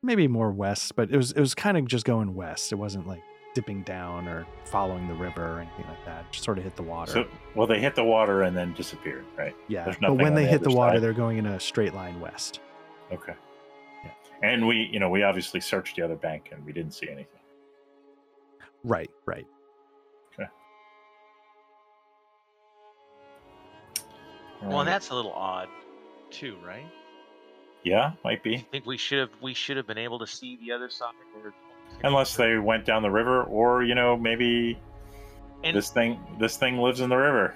maybe 0.02 0.26
more 0.26 0.50
west 0.50 0.96
but 0.96 1.10
it 1.12 1.16
was 1.16 1.30
it 1.32 1.40
was 1.40 1.54
kind 1.54 1.76
of 1.76 1.86
just 1.86 2.04
going 2.04 2.34
west 2.34 2.72
it 2.72 2.76
wasn't 2.76 3.06
like 3.06 3.22
dipping 3.54 3.82
down 3.82 4.26
or 4.28 4.44
following 4.64 5.06
the 5.08 5.14
river 5.14 5.56
or 5.56 5.60
anything 5.60 5.86
like 5.88 6.04
that 6.04 6.30
just 6.32 6.44
sort 6.44 6.58
of 6.58 6.64
hit 6.64 6.74
the 6.76 6.82
water 6.82 7.12
So, 7.12 7.26
well, 7.54 7.66
they 7.66 7.78
hit 7.80 7.94
the 7.94 8.04
water 8.04 8.42
and 8.42 8.56
then 8.56 8.74
disappeared, 8.74 9.24
right? 9.38 9.54
yeah 9.68 9.84
there's 9.84 9.96
but 10.00 10.16
when 10.16 10.34
they 10.34 10.42
the 10.44 10.48
hit 10.50 10.62
the 10.62 10.70
water 10.70 10.96
side. 10.96 11.02
they're 11.02 11.12
going 11.12 11.38
in 11.38 11.46
a 11.46 11.60
straight 11.60 11.94
line 11.94 12.20
west 12.20 12.60
Okay. 13.12 13.34
Yeah. 14.04 14.10
And 14.42 14.66
we, 14.66 14.88
you 14.92 14.98
know, 14.98 15.08
we 15.08 15.22
obviously 15.22 15.60
searched 15.60 15.96
the 15.96 16.02
other 16.02 16.16
bank 16.16 16.48
and 16.52 16.64
we 16.66 16.72
didn't 16.72 16.92
see 16.94 17.06
anything. 17.08 17.40
right 18.82 19.10
right 19.24 19.46
Okay. 20.34 20.48
Well, 24.62 24.70
Alright. 24.70 24.80
and 24.80 24.88
that's 24.88 25.10
a 25.10 25.14
little 25.14 25.32
odd, 25.32 25.68
too, 26.30 26.56
right? 26.66 26.86
yeah, 27.84 28.12
might 28.24 28.42
be. 28.42 28.56
I 28.56 28.60
think 28.72 28.86
we 28.86 28.96
should 28.96 29.18
have 29.18 29.30
we 29.42 29.52
should 29.54 29.76
have 29.76 29.86
been 29.86 29.98
able 29.98 30.18
to 30.20 30.26
see 30.26 30.56
the 30.56 30.72
other 30.72 30.88
side. 30.88 31.12
or- 31.44 31.52
Unless 32.02 32.36
they 32.36 32.58
went 32.58 32.84
down 32.84 33.02
the 33.02 33.10
river, 33.10 33.42
or 33.44 33.82
you 33.82 33.94
know, 33.94 34.16
maybe 34.16 34.78
and 35.62 35.74
this 35.76 35.88
thing, 35.90 36.20
this 36.38 36.56
thing 36.56 36.78
lives 36.78 37.00
in 37.00 37.08
the 37.08 37.16
river. 37.16 37.54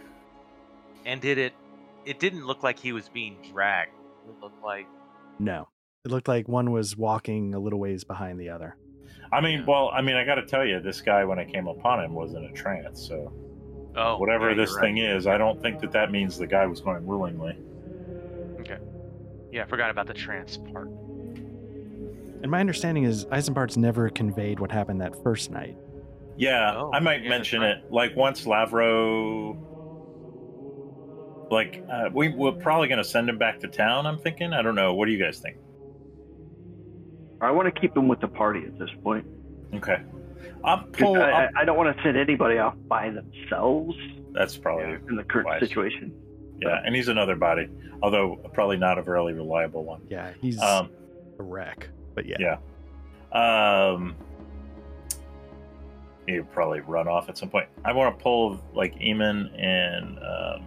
and 1.04 1.20
did 1.20 1.38
it? 1.38 1.52
It 2.06 2.18
didn't 2.20 2.46
look 2.46 2.62
like 2.62 2.78
he 2.78 2.92
was 2.92 3.08
being 3.10 3.36
dragged. 3.52 3.92
It 4.28 4.40
looked 4.42 4.62
like 4.62 4.86
no 5.38 5.68
it 6.04 6.10
looked 6.10 6.28
like 6.28 6.48
one 6.48 6.70
was 6.72 6.96
walking 6.96 7.54
a 7.54 7.58
little 7.58 7.78
ways 7.78 8.04
behind 8.04 8.38
the 8.40 8.48
other 8.50 8.76
I 9.32 9.40
mean, 9.40 9.60
Yeah. 9.60 9.64
well, 9.66 9.90
I 9.92 10.00
mean, 10.02 10.16
I 10.16 10.24
got 10.24 10.36
to 10.36 10.46
tell 10.46 10.64
you, 10.64 10.80
this 10.80 11.00
guy 11.02 11.24
when 11.24 11.38
I 11.38 11.44
came 11.44 11.66
upon 11.68 12.02
him 12.02 12.14
was 12.14 12.32
in 12.34 12.44
a 12.44 12.52
trance. 12.52 13.06
So 13.06 13.32
oh 13.96 14.16
whatever 14.18 14.50
yeah, 14.50 14.56
this 14.56 14.74
right. 14.74 14.80
thing 14.82 14.98
is, 14.98 15.26
I 15.26 15.36
don't 15.38 15.60
think 15.60 15.80
that 15.80 15.92
that 15.92 16.10
means 16.10 16.38
the 16.38 16.46
guy 16.46 16.66
was 16.66 16.80
going 16.80 17.04
willingly. 17.06 17.56
Okay. 18.60 18.78
Yeah, 19.52 19.64
I 19.64 19.66
forgot 19.66 19.90
about 19.90 20.06
the 20.06 20.14
trance 20.14 20.56
part. 20.56 20.88
And 22.42 22.50
my 22.50 22.60
understanding 22.60 23.04
is 23.04 23.24
Eisenbart's 23.26 23.76
never 23.76 24.08
conveyed 24.10 24.60
what 24.60 24.70
happened 24.70 25.00
that 25.00 25.20
first 25.22 25.50
night. 25.50 25.76
Yeah, 26.36 26.72
Oh, 26.76 26.90
I 26.92 27.00
might 27.00 27.22
yeah, 27.24 27.30
mention 27.30 27.60
that's 27.62 27.80
it. 27.84 27.92
Like 27.92 28.14
once 28.14 28.44
Lavro, 28.44 29.56
like 31.50 31.84
uh, 31.92 32.10
we 32.12 32.28
we're 32.28 32.52
probably 32.52 32.86
going 32.88 32.98
to 33.02 33.08
send 33.08 33.28
him 33.28 33.38
back 33.38 33.58
to 33.60 33.68
town. 33.68 34.06
I'm 34.06 34.18
thinking. 34.18 34.52
I 34.52 34.62
don't 34.62 34.74
know. 34.76 34.94
What 34.94 35.06
do 35.06 35.12
you 35.12 35.22
guys 35.22 35.38
think? 35.40 35.56
I 37.40 37.50
want 37.50 37.72
to 37.72 37.80
keep 37.80 37.96
him 37.96 38.06
with 38.08 38.20
the 38.20 38.28
party 38.28 38.64
at 38.66 38.78
this 38.78 38.90
point. 39.02 39.26
Okay, 39.74 39.96
I'll 40.64 40.78
'Cause 40.78 40.86
pull. 40.92 41.16
I, 41.16 41.30
I'll- 41.30 41.48
I, 41.56 41.62
I 41.62 41.64
don't 41.64 41.76
want 41.76 41.96
to 41.96 42.02
send 42.04 42.16
anybody 42.16 42.58
off 42.58 42.74
by 42.86 43.10
themselves 43.10 43.96
that's 44.32 44.56
probably 44.56 44.96
in 45.08 45.16
the 45.16 45.24
current 45.24 45.46
wise. 45.48 45.60
situation. 45.60 46.12
Yeah, 46.60 46.80
and 46.84 46.94
he's 46.94 47.08
another 47.08 47.34
body, 47.36 47.68
although 48.02 48.36
probably 48.52 48.76
not 48.76 48.98
a 48.98 49.02
really 49.02 49.32
reliable 49.32 49.84
one. 49.84 50.02
Yeah, 50.08 50.32
he's 50.40 50.60
Um, 50.60 50.90
a 51.38 51.42
wreck. 51.42 51.88
But 52.18 52.26
yeah. 52.26 52.58
Yeah. 53.32 53.90
um, 53.92 54.16
he'll 56.26 56.42
probably 56.42 56.80
run 56.80 57.06
off 57.06 57.28
at 57.28 57.38
some 57.38 57.48
point. 57.48 57.68
I 57.84 57.92
want 57.92 58.18
to 58.18 58.20
pull 58.20 58.60
like 58.74 58.98
Eamon 58.98 59.56
and 59.56 60.18
um, 60.18 60.66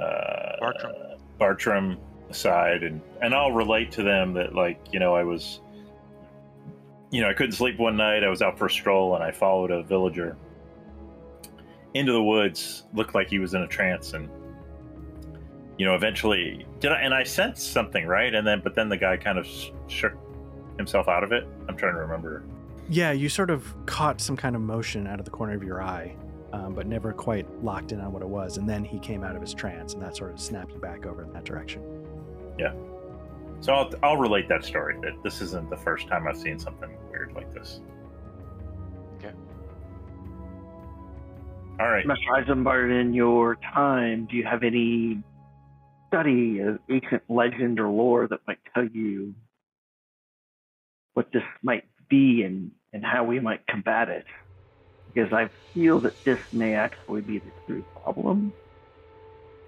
uh, 0.00 0.56
Bartram. 0.58 0.92
Bartram 1.38 1.98
aside, 2.30 2.82
and 2.82 3.02
and 3.20 3.34
I'll 3.34 3.52
relate 3.52 3.92
to 3.92 4.02
them 4.02 4.32
that 4.32 4.54
like 4.54 4.80
you 4.90 4.98
know 4.98 5.14
I 5.14 5.22
was, 5.22 5.60
you 7.10 7.20
know 7.20 7.28
I 7.28 7.34
couldn't 7.34 7.52
sleep 7.52 7.78
one 7.78 7.98
night. 7.98 8.24
I 8.24 8.30
was 8.30 8.40
out 8.40 8.56
for 8.56 8.66
a 8.66 8.70
stroll 8.70 9.16
and 9.16 9.22
I 9.22 9.32
followed 9.32 9.70
a 9.70 9.82
villager 9.82 10.34
into 11.92 12.12
the 12.12 12.22
woods. 12.22 12.84
Looked 12.94 13.14
like 13.14 13.28
he 13.28 13.38
was 13.38 13.52
in 13.52 13.60
a 13.60 13.68
trance 13.68 14.14
and. 14.14 14.30
You 15.78 15.86
know, 15.86 15.94
eventually, 15.94 16.66
did 16.80 16.92
I? 16.92 17.00
And 17.00 17.14
I 17.14 17.24
sensed 17.24 17.72
something, 17.72 18.06
right? 18.06 18.34
And 18.34 18.46
then, 18.46 18.60
but 18.62 18.74
then 18.74 18.88
the 18.88 18.96
guy 18.96 19.16
kind 19.16 19.38
of 19.38 19.46
shook 19.88 20.12
himself 20.76 21.08
out 21.08 21.24
of 21.24 21.32
it. 21.32 21.46
I'm 21.68 21.76
trying 21.76 21.94
to 21.94 22.00
remember. 22.00 22.44
Yeah, 22.88 23.12
you 23.12 23.28
sort 23.28 23.50
of 23.50 23.74
caught 23.86 24.20
some 24.20 24.36
kind 24.36 24.54
of 24.54 24.62
motion 24.62 25.06
out 25.06 25.18
of 25.18 25.24
the 25.24 25.30
corner 25.30 25.54
of 25.54 25.62
your 25.62 25.82
eye, 25.82 26.14
um, 26.52 26.74
but 26.74 26.86
never 26.86 27.12
quite 27.12 27.46
locked 27.62 27.92
in 27.92 28.00
on 28.00 28.12
what 28.12 28.22
it 28.22 28.28
was. 28.28 28.58
And 28.58 28.68
then 28.68 28.84
he 28.84 28.98
came 28.98 29.24
out 29.24 29.34
of 29.34 29.40
his 29.40 29.54
trance, 29.54 29.94
and 29.94 30.02
that 30.02 30.16
sort 30.16 30.30
of 30.30 30.40
snapped 30.40 30.72
you 30.72 30.78
back 30.78 31.06
over 31.06 31.22
in 31.24 31.32
that 31.32 31.44
direction. 31.44 31.82
Yeah. 32.58 32.74
So 33.60 33.72
I'll, 33.72 33.90
I'll 34.02 34.16
relate 34.16 34.48
that 34.48 34.64
story. 34.64 34.98
That 35.02 35.22
this 35.22 35.40
isn't 35.40 35.70
the 35.70 35.76
first 35.76 36.08
time 36.08 36.26
I've 36.28 36.36
seen 36.36 36.58
something 36.58 36.90
weird 37.10 37.32
like 37.34 37.52
this. 37.54 37.80
Okay. 39.18 39.32
All 41.80 41.88
right. 41.88 42.04
Master 42.04 42.30
Eisenbart, 42.36 43.00
in 43.00 43.14
your 43.14 43.56
time, 43.56 44.26
do 44.26 44.36
you 44.36 44.44
have 44.44 44.64
any 44.64 45.22
study 46.12 46.58
of 46.58 46.78
ancient 46.90 47.22
legend 47.28 47.80
or 47.80 47.88
lore 47.88 48.28
that 48.28 48.40
might 48.46 48.58
tell 48.74 48.84
you 48.84 49.34
what 51.14 51.32
this 51.32 51.42
might 51.62 51.84
be 52.10 52.42
and, 52.42 52.70
and 52.92 53.02
how 53.02 53.24
we 53.24 53.40
might 53.40 53.66
combat 53.66 54.10
it? 54.10 54.26
Because 55.12 55.32
I 55.32 55.48
feel 55.72 56.00
that 56.00 56.22
this 56.24 56.38
may 56.52 56.74
actually 56.74 57.22
be 57.22 57.38
the 57.38 57.50
true 57.66 57.84
problem. 58.02 58.52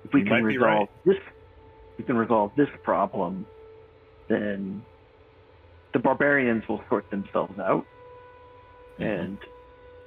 If 0.04 0.12
we 0.12 0.20
You 0.20 0.26
can 0.26 0.44
resolve 0.44 0.88
right. 0.88 1.04
this, 1.06 1.16
if 1.16 1.98
we 1.98 2.04
can 2.04 2.16
resolve 2.16 2.52
this 2.56 2.68
problem, 2.82 3.46
then 4.28 4.82
the 5.94 5.98
barbarians 5.98 6.68
will 6.68 6.82
sort 6.90 7.10
themselves 7.10 7.58
out, 7.58 7.86
and 8.98 9.38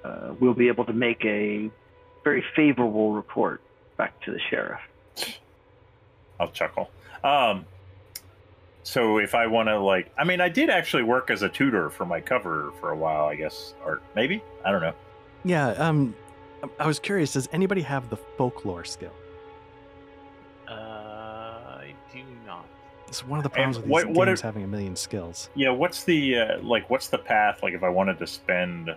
uh, 0.03 0.33
we'll 0.39 0.53
be 0.53 0.67
able 0.67 0.85
to 0.85 0.93
make 0.93 1.23
a 1.25 1.71
very 2.23 2.43
favorable 2.55 3.13
report 3.13 3.61
back 3.97 4.21
to 4.25 4.31
the 4.31 4.39
sheriff. 4.51 4.81
I'll 6.39 6.49
chuckle. 6.51 6.89
Um, 7.23 7.65
so 8.83 9.17
if 9.17 9.35
I 9.35 9.47
want 9.47 9.67
to, 9.69 9.79
like, 9.79 10.09
I 10.17 10.23
mean, 10.23 10.39
I 10.39 10.49
did 10.49 10.69
actually 10.69 11.03
work 11.03 11.29
as 11.29 11.41
a 11.41 11.49
tutor 11.49 11.89
for 11.89 12.05
my 12.05 12.21
cover 12.21 12.71
for 12.79 12.91
a 12.91 12.95
while, 12.95 13.25
I 13.25 13.35
guess, 13.35 13.73
or 13.85 14.01
maybe 14.15 14.41
I 14.63 14.71
don't 14.71 14.81
know. 14.81 14.93
Yeah, 15.43 15.69
um, 15.71 16.15
I 16.79 16.88
was 16.88 16.99
curious. 16.99 17.33
Does 17.33 17.47
anybody 17.51 17.81
have 17.81 18.09
the 18.09 18.17
folklore 18.38 18.85
skill? 18.85 19.13
Uh, 20.67 20.71
I 20.73 21.93
do 22.13 22.19
not. 22.45 22.65
It's 23.07 23.25
one 23.25 23.39
of 23.39 23.43
the 23.43 23.49
problems 23.49 23.77
And 23.77 23.85
with 23.85 24.03
these 24.03 24.05
what- 24.07 24.15
what 24.17 24.25
games 24.25 24.39
if- 24.39 24.43
having 24.43 24.63
a 24.63 24.67
million 24.67 24.95
skills. 24.95 25.49
Yeah, 25.55 25.69
what's 25.69 26.03
the 26.03 26.38
uh, 26.39 26.57
like? 26.61 26.89
What's 26.89 27.07
the 27.07 27.17
path? 27.17 27.63
Like, 27.63 27.73
if 27.73 27.83
I 27.83 27.89
wanted 27.89 28.19
to 28.19 28.27
spend 28.27 28.93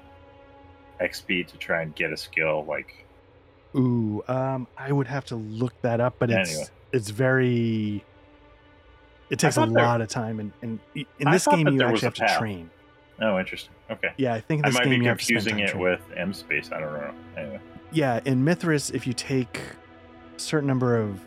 XP 1.01 1.47
to 1.47 1.57
try 1.59 1.82
and 1.82 1.95
get 1.95 2.12
a 2.12 2.16
skill, 2.16 2.64
like, 2.64 3.07
Ooh, 3.76 4.24
um, 4.26 4.66
I 4.76 4.91
would 4.91 5.07
have 5.07 5.24
to 5.26 5.36
look 5.36 5.80
that 5.82 6.01
up, 6.01 6.16
but 6.18 6.30
Anyway. 6.30 6.43
it's 6.51 6.70
very. 6.93 8.05
It 9.30 9.38
takes 9.38 9.57
a 9.57 9.61
thought 9.61 9.72
there- 9.72 9.82
lot 9.84 10.01
of 10.01 10.09
time, 10.09 10.41
and, 10.41 10.53
and 10.62 10.80
in 10.95 11.30
this 11.30 11.47
game 11.47 11.68
you 11.68 11.82
actually 11.82 12.01
have 12.01 12.14
to 12.14 12.36
train. 12.38 12.68
oh, 13.20 13.38
interesting. 13.38 13.70
Okay, 13.91 14.12
Yeah, 14.16 14.34
I 14.34 14.41
think 14.41 14.61
in 14.61 14.64
I 14.66 14.68
this 14.70 14.74
might 14.78 14.84
game 14.84 14.91
be 15.01 15.05
you 15.05 15.09
have 15.09 15.18
to 15.18 15.24
spend 15.24 15.38
confusing 15.47 15.59
it 15.64 15.70
training. 15.70 15.82
with 15.82 16.01
M 16.16 16.32
space. 16.32 16.70
I 16.72 16.80
don't 16.80 16.93
know. 16.93 17.12
Anyway, 17.36 17.61
Yeah, 17.93 18.20
in 18.24 18.45
Mythras, 18.45 18.93
if 18.95 19.07
you 19.07 19.12
take 19.12 19.61
a 20.36 20.38
certain 20.41 20.66
number 20.68 20.97
of 20.97 21.20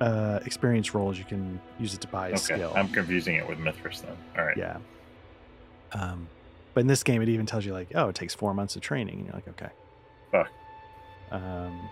uh, 0.00 0.40
experience 0.46 0.94
rolls, 0.94 1.16
you 1.18 1.24
can 1.24 1.58
use 1.78 1.92
it 1.94 2.00
to 2.02 2.08
buy 2.08 2.28
a 2.28 2.30
okay, 2.32 2.36
skill. 2.38 2.72
I'm 2.76 2.88
confusing 2.88 3.36
it 3.36 3.46
with 3.48 3.58
Mythras 3.58 4.02
then. 4.02 4.16
All 4.38 4.44
right. 4.44 4.56
Yeah. 4.56 4.76
Um, 5.92 6.28
but 6.74 6.82
in 6.82 6.86
this 6.86 7.02
game, 7.02 7.20
it 7.22 7.28
even 7.28 7.46
tells 7.46 7.64
you 7.66 7.72
like, 7.72 7.88
oh, 7.94 8.08
it 8.08 8.14
takes 8.14 8.34
four 8.34 8.52
months 8.54 8.76
of 8.76 8.82
training, 8.82 9.16
and 9.16 9.24
you're 9.26 9.34
like, 9.34 9.48
okay. 9.48 9.70
Fuck. 10.30 10.50
Um. 11.30 11.88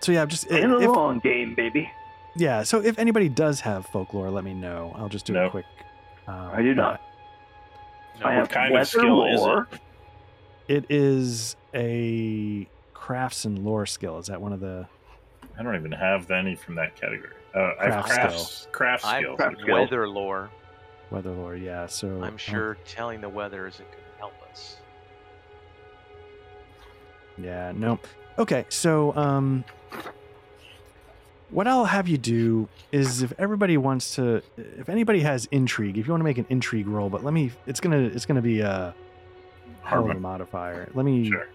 So 0.00 0.12
yeah, 0.12 0.24
just 0.26 0.46
In 0.46 0.70
a 0.70 0.78
long 0.78 1.18
game, 1.18 1.54
baby. 1.54 1.90
Yeah. 2.38 2.62
So 2.62 2.80
if 2.82 2.98
anybody 2.98 3.28
does 3.28 3.60
have 3.60 3.86
folklore, 3.86 4.30
let 4.30 4.44
me 4.44 4.54
know. 4.54 4.94
I'll 4.96 5.08
just 5.08 5.26
do 5.26 5.36
a 5.36 5.50
quick. 5.50 5.66
Um, 6.26 6.50
I 6.52 6.62
do 6.62 6.74
not. 6.74 7.00
No, 8.20 8.26
I 8.26 8.28
what 8.30 8.34
have 8.34 8.48
kind 8.48 8.66
of 8.68 8.72
weather 8.74 8.84
skill 8.86 9.24
is 9.26 9.40
it? 9.40 9.42
lore. 9.44 9.68
It 10.68 10.84
is 10.90 11.56
a 11.74 12.66
crafts 12.94 13.44
and 13.44 13.64
lore 13.64 13.86
skill. 13.86 14.18
Is 14.18 14.26
that 14.26 14.40
one 14.40 14.52
of 14.52 14.60
the? 14.60 14.86
I 15.58 15.62
don't 15.62 15.74
even 15.76 15.92
have 15.92 16.30
any 16.30 16.54
from 16.54 16.74
that 16.76 16.94
category. 16.94 17.32
Uh, 17.54 17.72
I 17.80 17.84
have 17.90 18.04
Craft 18.04 18.10
crafts, 18.10 18.68
craft 18.72 19.04
I 19.04 19.20
skills. 19.20 19.36
Craft 19.36 19.52
have 19.56 19.60
skill. 19.62 19.74
weather 19.74 20.08
lore. 20.08 20.50
Weather 21.10 21.30
lore, 21.30 21.56
yeah. 21.56 21.86
So 21.86 22.22
I'm 22.22 22.34
uh, 22.34 22.36
sure 22.36 22.76
telling 22.86 23.20
the 23.20 23.28
weather 23.28 23.66
isn't 23.66 23.90
going 23.90 24.04
to 24.12 24.18
help 24.18 24.34
us. 24.50 24.76
Yeah, 27.38 27.72
no. 27.74 27.98
Okay, 28.38 28.66
so 28.68 29.16
um 29.16 29.64
what 31.50 31.66
I'll 31.66 31.86
have 31.86 32.08
you 32.08 32.18
do 32.18 32.68
is 32.92 33.22
if 33.22 33.32
everybody 33.38 33.76
wants 33.76 34.14
to 34.16 34.42
if 34.56 34.88
anybody 34.88 35.20
has 35.20 35.46
intrigue, 35.50 35.96
if 35.98 36.06
you 36.06 36.12
want 36.12 36.20
to 36.20 36.24
make 36.24 36.38
an 36.38 36.46
intrigue 36.48 36.86
roll, 36.86 37.08
but 37.10 37.24
let 37.24 37.32
me 37.34 37.52
it's 37.66 37.80
gonna 37.80 37.98
it's 37.98 38.26
gonna 38.26 38.42
be 38.42 38.60
a 38.60 38.94
hell 39.82 40.04
of 40.10 40.16
a 40.16 40.20
modifier. 40.20 40.90
Let 40.94 41.04
me 41.04 41.28
Sure. 41.30 41.46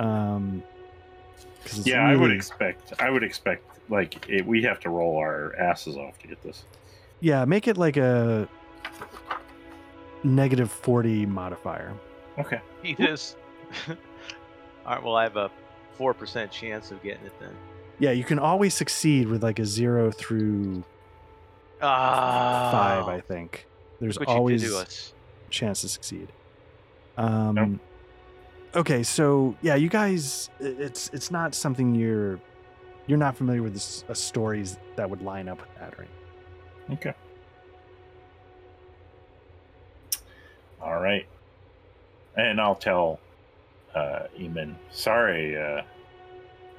um 0.00 0.62
'cause 1.64 1.78
it's 1.78 1.86
Yeah, 1.86 2.06
I 2.06 2.14
would 2.16 2.30
expect. 2.30 2.92
I 3.00 3.10
would 3.10 3.22
expect 3.24 3.64
like 3.90 4.28
it, 4.28 4.46
we 4.46 4.62
have 4.62 4.80
to 4.80 4.90
roll 4.90 5.16
our 5.18 5.54
asses 5.56 5.96
off 5.96 6.18
to 6.20 6.28
get 6.28 6.42
this. 6.42 6.64
Yeah, 7.20 7.44
make 7.44 7.66
it 7.68 7.76
like 7.76 7.96
a 7.96 8.48
negative 10.22 10.70
40 10.70 11.26
modifier. 11.26 11.92
Okay. 12.38 12.60
He 12.82 12.94
just. 12.94 13.36
All 13.88 13.96
right. 14.86 15.02
Well, 15.02 15.16
I 15.16 15.22
have 15.22 15.36
a 15.36 15.50
four 15.92 16.12
percent 16.14 16.50
chance 16.50 16.90
of 16.90 17.02
getting 17.02 17.24
it 17.26 17.32
then. 17.40 17.54
Yeah, 17.98 18.10
you 18.10 18.24
can 18.24 18.38
always 18.38 18.74
succeed 18.74 19.28
with 19.28 19.42
like 19.42 19.58
a 19.58 19.64
0 19.64 20.10
through 20.10 20.82
Ah, 21.80 22.70
5, 23.04 23.08
I 23.08 23.20
think. 23.20 23.66
There's 24.00 24.18
what 24.18 24.28
always 24.28 24.62
did 24.62 24.70
to 24.70 24.78
us. 24.78 25.12
chance 25.50 25.82
to 25.82 25.88
succeed. 25.88 26.28
Um, 27.16 27.54
Nope. 27.54 27.80
Okay, 28.76 29.02
so 29.04 29.54
yeah, 29.62 29.76
you 29.76 29.88
guys, 29.88 30.50
it's 30.58 31.08
it's 31.12 31.30
not 31.30 31.54
something 31.54 31.94
you're 31.94 32.40
you're 33.06 33.18
not 33.18 33.36
familiar 33.36 33.62
with 33.62 33.74
this, 33.74 34.02
uh, 34.08 34.14
stories 34.14 34.78
that 34.96 35.08
would 35.08 35.22
line 35.22 35.48
up 35.48 35.60
with 35.60 35.72
that, 35.78 35.96
right? 35.96 36.08
Okay. 36.90 37.14
All 40.82 41.00
right. 41.00 41.26
And 42.36 42.60
I'll 42.60 42.74
tell 42.74 43.20
uh, 43.94 44.24
Eamon, 44.36 44.74
sorry, 44.90 45.56
uh, 45.56 45.82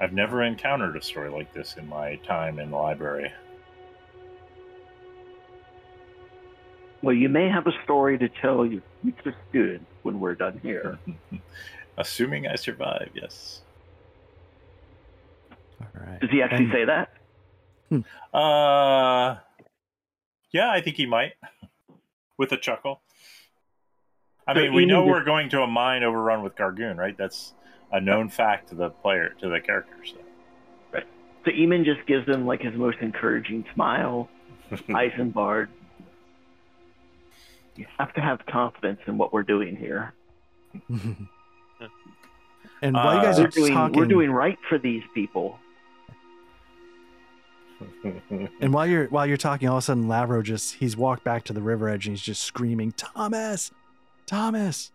I've 0.00 0.12
never 0.12 0.42
encountered 0.42 0.96
a 0.96 1.02
story 1.02 1.30
like 1.30 1.52
this 1.54 1.76
in 1.78 1.88
my 1.88 2.16
time 2.16 2.58
in 2.58 2.70
the 2.70 2.76
library. 2.76 3.32
Well, 7.02 7.14
you 7.14 7.28
may 7.28 7.48
have 7.48 7.66
a 7.66 7.72
story 7.84 8.18
to 8.18 8.28
tell 8.28 8.66
your 8.66 8.82
future 9.02 9.34
students 9.50 9.86
when 10.02 10.18
we're 10.18 10.34
done 10.34 10.58
here. 10.62 10.98
Assuming 11.98 12.46
I 12.46 12.56
survive, 12.56 13.10
yes. 13.14 13.62
All 15.80 15.86
right. 15.94 16.20
Does 16.20 16.30
he 16.30 16.42
actually 16.42 16.64
And- 16.64 16.72
say 16.72 16.84
that? 16.84 17.10
Uh, 18.36 19.36
yeah, 20.50 20.70
I 20.70 20.80
think 20.80 20.96
he 20.96 21.06
might, 21.06 21.34
with 22.36 22.50
a 22.52 22.56
chuckle. 22.56 23.00
I 24.46 24.54
So 24.54 24.60
mean, 24.62 24.74
we 24.74 24.84
know 24.86 25.02
just- 25.02 25.10
we're 25.10 25.24
going 25.24 25.48
to 25.50 25.62
a 25.62 25.66
mine 25.66 26.02
overrun 26.02 26.42
with 26.42 26.54
Gargun, 26.56 26.96
right? 26.96 27.16
That's 27.16 27.54
a 27.92 28.00
known 28.00 28.28
fact 28.28 28.68
to 28.70 28.74
the 28.74 28.90
player, 28.90 29.34
to 29.40 29.48
the 29.48 29.60
characters. 29.60 30.14
So 30.92 31.52
Eamon 31.52 31.84
just 31.84 32.04
gives 32.08 32.26
him 32.26 32.44
like 32.44 32.60
his 32.60 32.74
most 32.74 32.98
encouraging 33.00 33.64
smile. 33.72 34.28
Eisenbart, 34.72 35.68
you 37.76 37.86
have 37.98 38.12
to 38.14 38.20
have 38.20 38.44
confidence 38.46 38.98
in 39.06 39.16
what 39.16 39.32
we're 39.32 39.44
doing 39.44 39.76
here. 39.76 40.12
and 42.82 42.94
while 42.94 43.16
you 43.16 43.22
guys 43.22 43.38
Uh, 43.38 43.42
are 43.42 43.44
We're 43.44 43.50
doing, 43.50 43.72
talking, 43.74 43.96
we're 43.98 44.06
doing 44.06 44.30
right 44.32 44.58
for 44.68 44.76
these 44.78 45.04
people. 45.14 45.58
and 48.60 48.72
while 48.72 48.86
you're 48.86 49.06
while 49.06 49.26
you're 49.26 49.36
talking, 49.36 49.68
all 49.68 49.76
of 49.76 49.82
a 49.82 49.84
sudden 49.84 50.04
Lavro 50.06 50.42
just 50.42 50.74
he's 50.76 50.96
walked 50.96 51.22
back 51.22 51.44
to 51.44 51.52
the 51.52 51.62
river 51.62 51.88
edge 51.88 52.06
and 52.06 52.16
he's 52.16 52.22
just 52.24 52.42
screaming, 52.42 52.90
"Thomas, 52.92 53.70
Thomas!" 54.26 54.90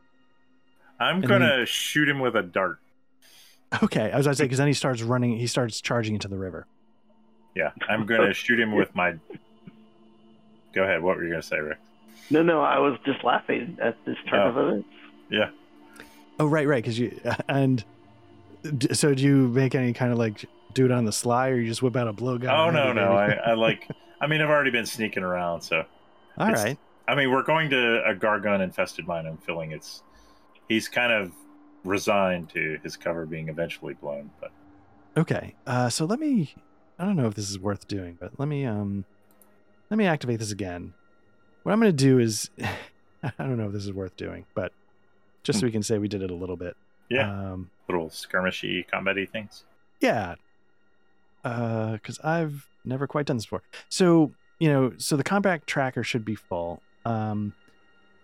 I'm 1.01 1.17
And 1.17 1.27
gonna 1.27 1.65
shoot 1.65 2.07
him 2.07 2.19
with 2.19 2.35
a 2.35 2.43
dart. 2.43 2.79
Okay, 3.83 4.11
I 4.11 4.17
was 4.17 4.25
going 4.25 4.33
to 4.33 4.37
say 4.37 4.43
because 4.43 4.57
then 4.57 4.67
he 4.67 4.73
starts 4.73 5.01
running. 5.01 5.37
He 5.37 5.47
starts 5.47 5.79
charging 5.79 6.13
into 6.13 6.27
the 6.27 6.37
river. 6.37 6.67
Yeah, 7.55 7.71
I'm 7.89 8.05
gonna 8.05 8.33
shoot 8.33 8.59
him 8.59 8.73
with 8.75 8.93
my. 8.95 9.15
Go 10.73 10.83
ahead. 10.83 11.01
What 11.01 11.17
were 11.17 11.23
you 11.23 11.29
gonna 11.31 11.41
say, 11.41 11.59
Rick? 11.59 11.77
No, 12.29 12.41
no, 12.43 12.61
I 12.61 12.79
was 12.79 12.97
just 13.05 13.23
laughing 13.23 13.77
at 13.81 13.97
this 14.05 14.17
turn 14.29 14.39
Oh. 14.39 14.49
of 14.49 14.57
events. 14.57 14.87
Yeah. 15.29 15.49
Oh, 16.39 16.45
right, 16.47 16.67
right. 16.67 16.83
Because 16.83 16.97
you 16.99 17.19
and 17.49 17.83
so 18.91 19.13
do 19.13 19.23
you 19.23 19.47
make 19.49 19.75
any 19.75 19.93
kind 19.93 20.11
of 20.11 20.17
like 20.17 20.45
do 20.73 20.85
it 20.85 20.91
on 20.91 21.05
the 21.05 21.11
sly, 21.11 21.49
or 21.49 21.55
you 21.55 21.67
just 21.67 21.81
whip 21.81 21.95
out 21.95 22.07
a 22.07 22.13
blowgun? 22.13 22.49
Oh 22.51 22.69
no, 22.69 22.93
no. 22.93 23.13
I. 23.13 23.31
I 23.47 23.53
like. 23.53 23.87
I 24.21 24.27
mean, 24.27 24.41
I've 24.41 24.49
already 24.49 24.71
been 24.71 24.85
sneaking 24.85 25.23
around, 25.23 25.61
so 25.61 25.83
All 26.37 26.47
it's- 26.49 26.63
right. 26.63 26.77
I 27.07 27.15
mean, 27.15 27.31
we're 27.31 27.43
going 27.43 27.69
to 27.71 28.03
a 28.05 28.13
Gargun 28.15 28.61
infested 28.61 29.07
mine. 29.07 29.25
I'm 29.25 29.37
feeling 29.37 29.71
it's. 29.71 30.03
He's 30.71 30.87
kind 30.87 31.11
of 31.11 31.33
resigned 31.83 32.49
to 32.51 32.79
his 32.81 32.95
cover 32.95 33.25
being 33.25 33.49
eventually 33.49 33.93
blown, 33.95 34.31
but 34.39 34.51
Okay. 35.17 35.55
Uh, 35.67 35.89
so 35.89 36.05
let 36.05 36.17
me. 36.17 36.53
I 36.97 37.03
don't 37.03 37.17
know 37.17 37.27
if 37.27 37.33
this 37.33 37.49
is 37.49 37.59
worth 37.59 37.89
doing, 37.89 38.17
but 38.17 38.31
let 38.39 38.47
me 38.47 38.65
um, 38.65 39.03
let 39.89 39.97
me 39.97 40.05
activate 40.05 40.39
this 40.39 40.51
again. 40.51 40.93
What 41.63 41.73
I'm 41.73 41.79
going 41.81 41.91
to 41.91 42.03
do 42.05 42.19
is, 42.19 42.49
I 43.23 43.31
don't 43.37 43.57
know 43.57 43.67
if 43.67 43.73
this 43.73 43.83
is 43.83 43.91
worth 43.91 44.15
doing, 44.15 44.45
but 44.55 44.71
just 45.43 45.59
so 45.59 45.65
we 45.65 45.71
can 45.73 45.83
say 45.83 45.97
we 45.97 46.07
did 46.07 46.21
it 46.21 46.31
a 46.31 46.35
little 46.35 46.55
bit. 46.55 46.77
yeah, 47.09 47.29
Um, 47.51 47.69
little 47.89 48.09
skirmishy, 48.09 48.85
combaty 48.89 49.29
things. 49.29 49.65
Yeah. 49.99 50.35
Because 51.43 52.17
I've 52.23 52.67
never 52.85 53.07
quite 53.07 53.25
done 53.25 53.35
this 53.37 53.45
before. 53.45 53.63
So, 53.89 54.31
you 54.59 54.69
know, 54.69 54.93
so 54.97 55.17
the 55.17 55.23
combat 55.23 55.67
tracker 55.67 56.03
should 56.03 56.23
be 56.23 56.35
full. 56.35 56.81
Um, 57.03 57.53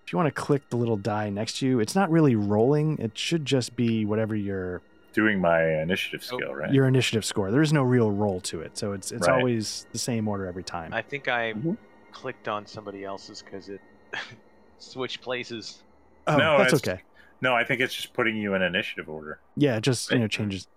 if 0.08 0.14
you 0.14 0.18
want 0.18 0.34
to 0.34 0.42
click 0.42 0.70
the 0.70 0.78
little 0.78 0.96
die 0.96 1.30
next 1.30 1.58
to 1.58 1.68
you, 1.68 1.82
it's 1.82 1.94
not 1.94 2.10
really 2.10 2.34
rolling. 2.34 2.98
It 2.98 3.18
should 3.18 3.44
just 3.44 3.76
be 3.76 4.06
whatever 4.06 4.36
your 4.38 4.82
Doing 5.12 5.42
my 5.42 5.82
initiative 5.82 6.22
Oh, 6.32 6.38
skill, 6.38 6.56
right? 6.56 6.72
your 6.72 6.88
initiative 6.88 7.26
score. 7.26 7.52
There 7.52 7.62
is 7.62 7.74
no 7.74 7.84
real 7.84 8.10
roll 8.10 8.40
to 8.42 8.62
it, 8.62 8.78
so 8.78 8.94
it's 8.94 9.12
it's 9.12 9.28
Right. 9.28 9.36
always 9.38 9.86
the 9.92 9.98
same 9.98 10.28
order 10.30 10.46
every 10.46 10.64
time. 10.64 10.94
I 10.94 11.02
think 11.02 11.28
I 11.28 11.52
Mhm. 11.54 11.76
clicked 12.14 12.48
on 12.48 12.66
somebody 12.66 13.04
else's 13.04 13.42
because 13.42 13.68
it 13.68 13.82
switched 14.78 15.22
places. 15.22 15.84
oh, 16.28 16.38
No, 16.38 16.58
that's 16.58 16.74
it's- 16.74 16.88
okay. 16.96 17.04
No, 17.42 17.54
I 17.54 17.64
think 17.66 17.82
it's 17.82 17.94
just 17.94 18.14
putting 18.14 18.38
you 18.38 18.54
in 18.54 18.62
initiative 18.62 19.10
order. 19.10 19.40
Yeah, 19.58 19.76
it 19.78 19.82
just 19.82 20.10
you 20.12 20.20
know 20.20 20.28
changes. 20.28 20.68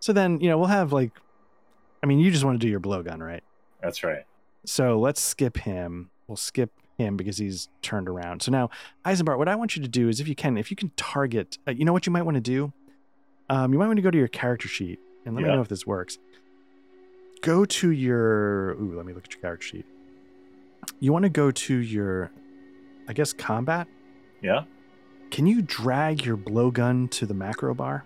So 0.00 0.12
then 0.12 0.40
you 0.40 0.48
know 0.48 0.58
we'll 0.58 0.66
have 0.68 0.92
like, 0.92 1.12
I 2.02 2.06
mean, 2.06 2.18
you 2.18 2.30
just 2.32 2.44
want 2.44 2.60
to 2.60 2.66
do 2.66 2.68
your 2.70 2.80
blowgun, 2.80 3.20
right? 3.20 3.44
That's 3.80 4.02
right. 4.02 4.24
So 4.64 4.98
let's 4.98 5.20
skip 5.20 5.58
him. 5.58 6.10
We'll 6.26 6.36
skip 6.36 6.72
him 7.00 7.16
because 7.16 7.38
he's 7.38 7.68
turned 7.82 8.08
around. 8.08 8.42
So 8.42 8.52
now, 8.52 8.70
Eisenbart, 9.04 9.38
what 9.38 9.48
I 9.48 9.56
want 9.56 9.76
you 9.76 9.82
to 9.82 9.88
do 9.88 10.08
is 10.08 10.20
if 10.20 10.28
you 10.28 10.34
can, 10.34 10.56
if 10.56 10.70
you 10.70 10.76
can 10.76 10.90
target, 10.96 11.58
uh, 11.66 11.72
you 11.72 11.84
know 11.84 11.92
what 11.92 12.06
you 12.06 12.12
might 12.12 12.22
want 12.22 12.36
to 12.36 12.40
do? 12.40 12.72
Um, 13.48 13.72
you 13.72 13.78
might 13.78 13.86
want 13.86 13.96
to 13.96 14.02
go 14.02 14.10
to 14.10 14.18
your 14.18 14.28
character 14.28 14.68
sheet 14.68 15.00
and 15.24 15.34
let 15.34 15.42
me 15.42 15.48
know 15.48 15.60
if 15.60 15.68
this 15.68 15.86
works. 15.86 16.18
Go 17.42 17.64
to 17.64 17.90
your, 17.90 18.72
ooh, 18.72 18.94
let 18.96 19.06
me 19.06 19.12
look 19.12 19.24
at 19.24 19.32
your 19.32 19.40
character 19.40 19.66
sheet. 19.66 19.86
You 21.00 21.12
want 21.12 21.24
to 21.24 21.30
go 21.30 21.50
to 21.50 21.76
your, 21.76 22.30
I 23.08 23.12
guess, 23.12 23.32
combat. 23.32 23.88
Yeah. 24.42 24.64
Can 25.30 25.46
you 25.46 25.62
drag 25.62 26.24
your 26.24 26.36
blowgun 26.36 27.10
to 27.12 27.26
the 27.26 27.34
macro 27.34 27.74
bar? 27.74 28.04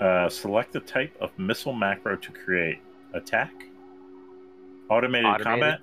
Uh, 0.00 0.28
select 0.28 0.72
the 0.72 0.80
type 0.80 1.16
of 1.20 1.30
missile 1.38 1.72
macro 1.72 2.16
to 2.16 2.32
create. 2.32 2.78
Attack. 3.14 3.52
Automated, 4.88 5.26
Automated? 5.26 5.44
combat. 5.44 5.80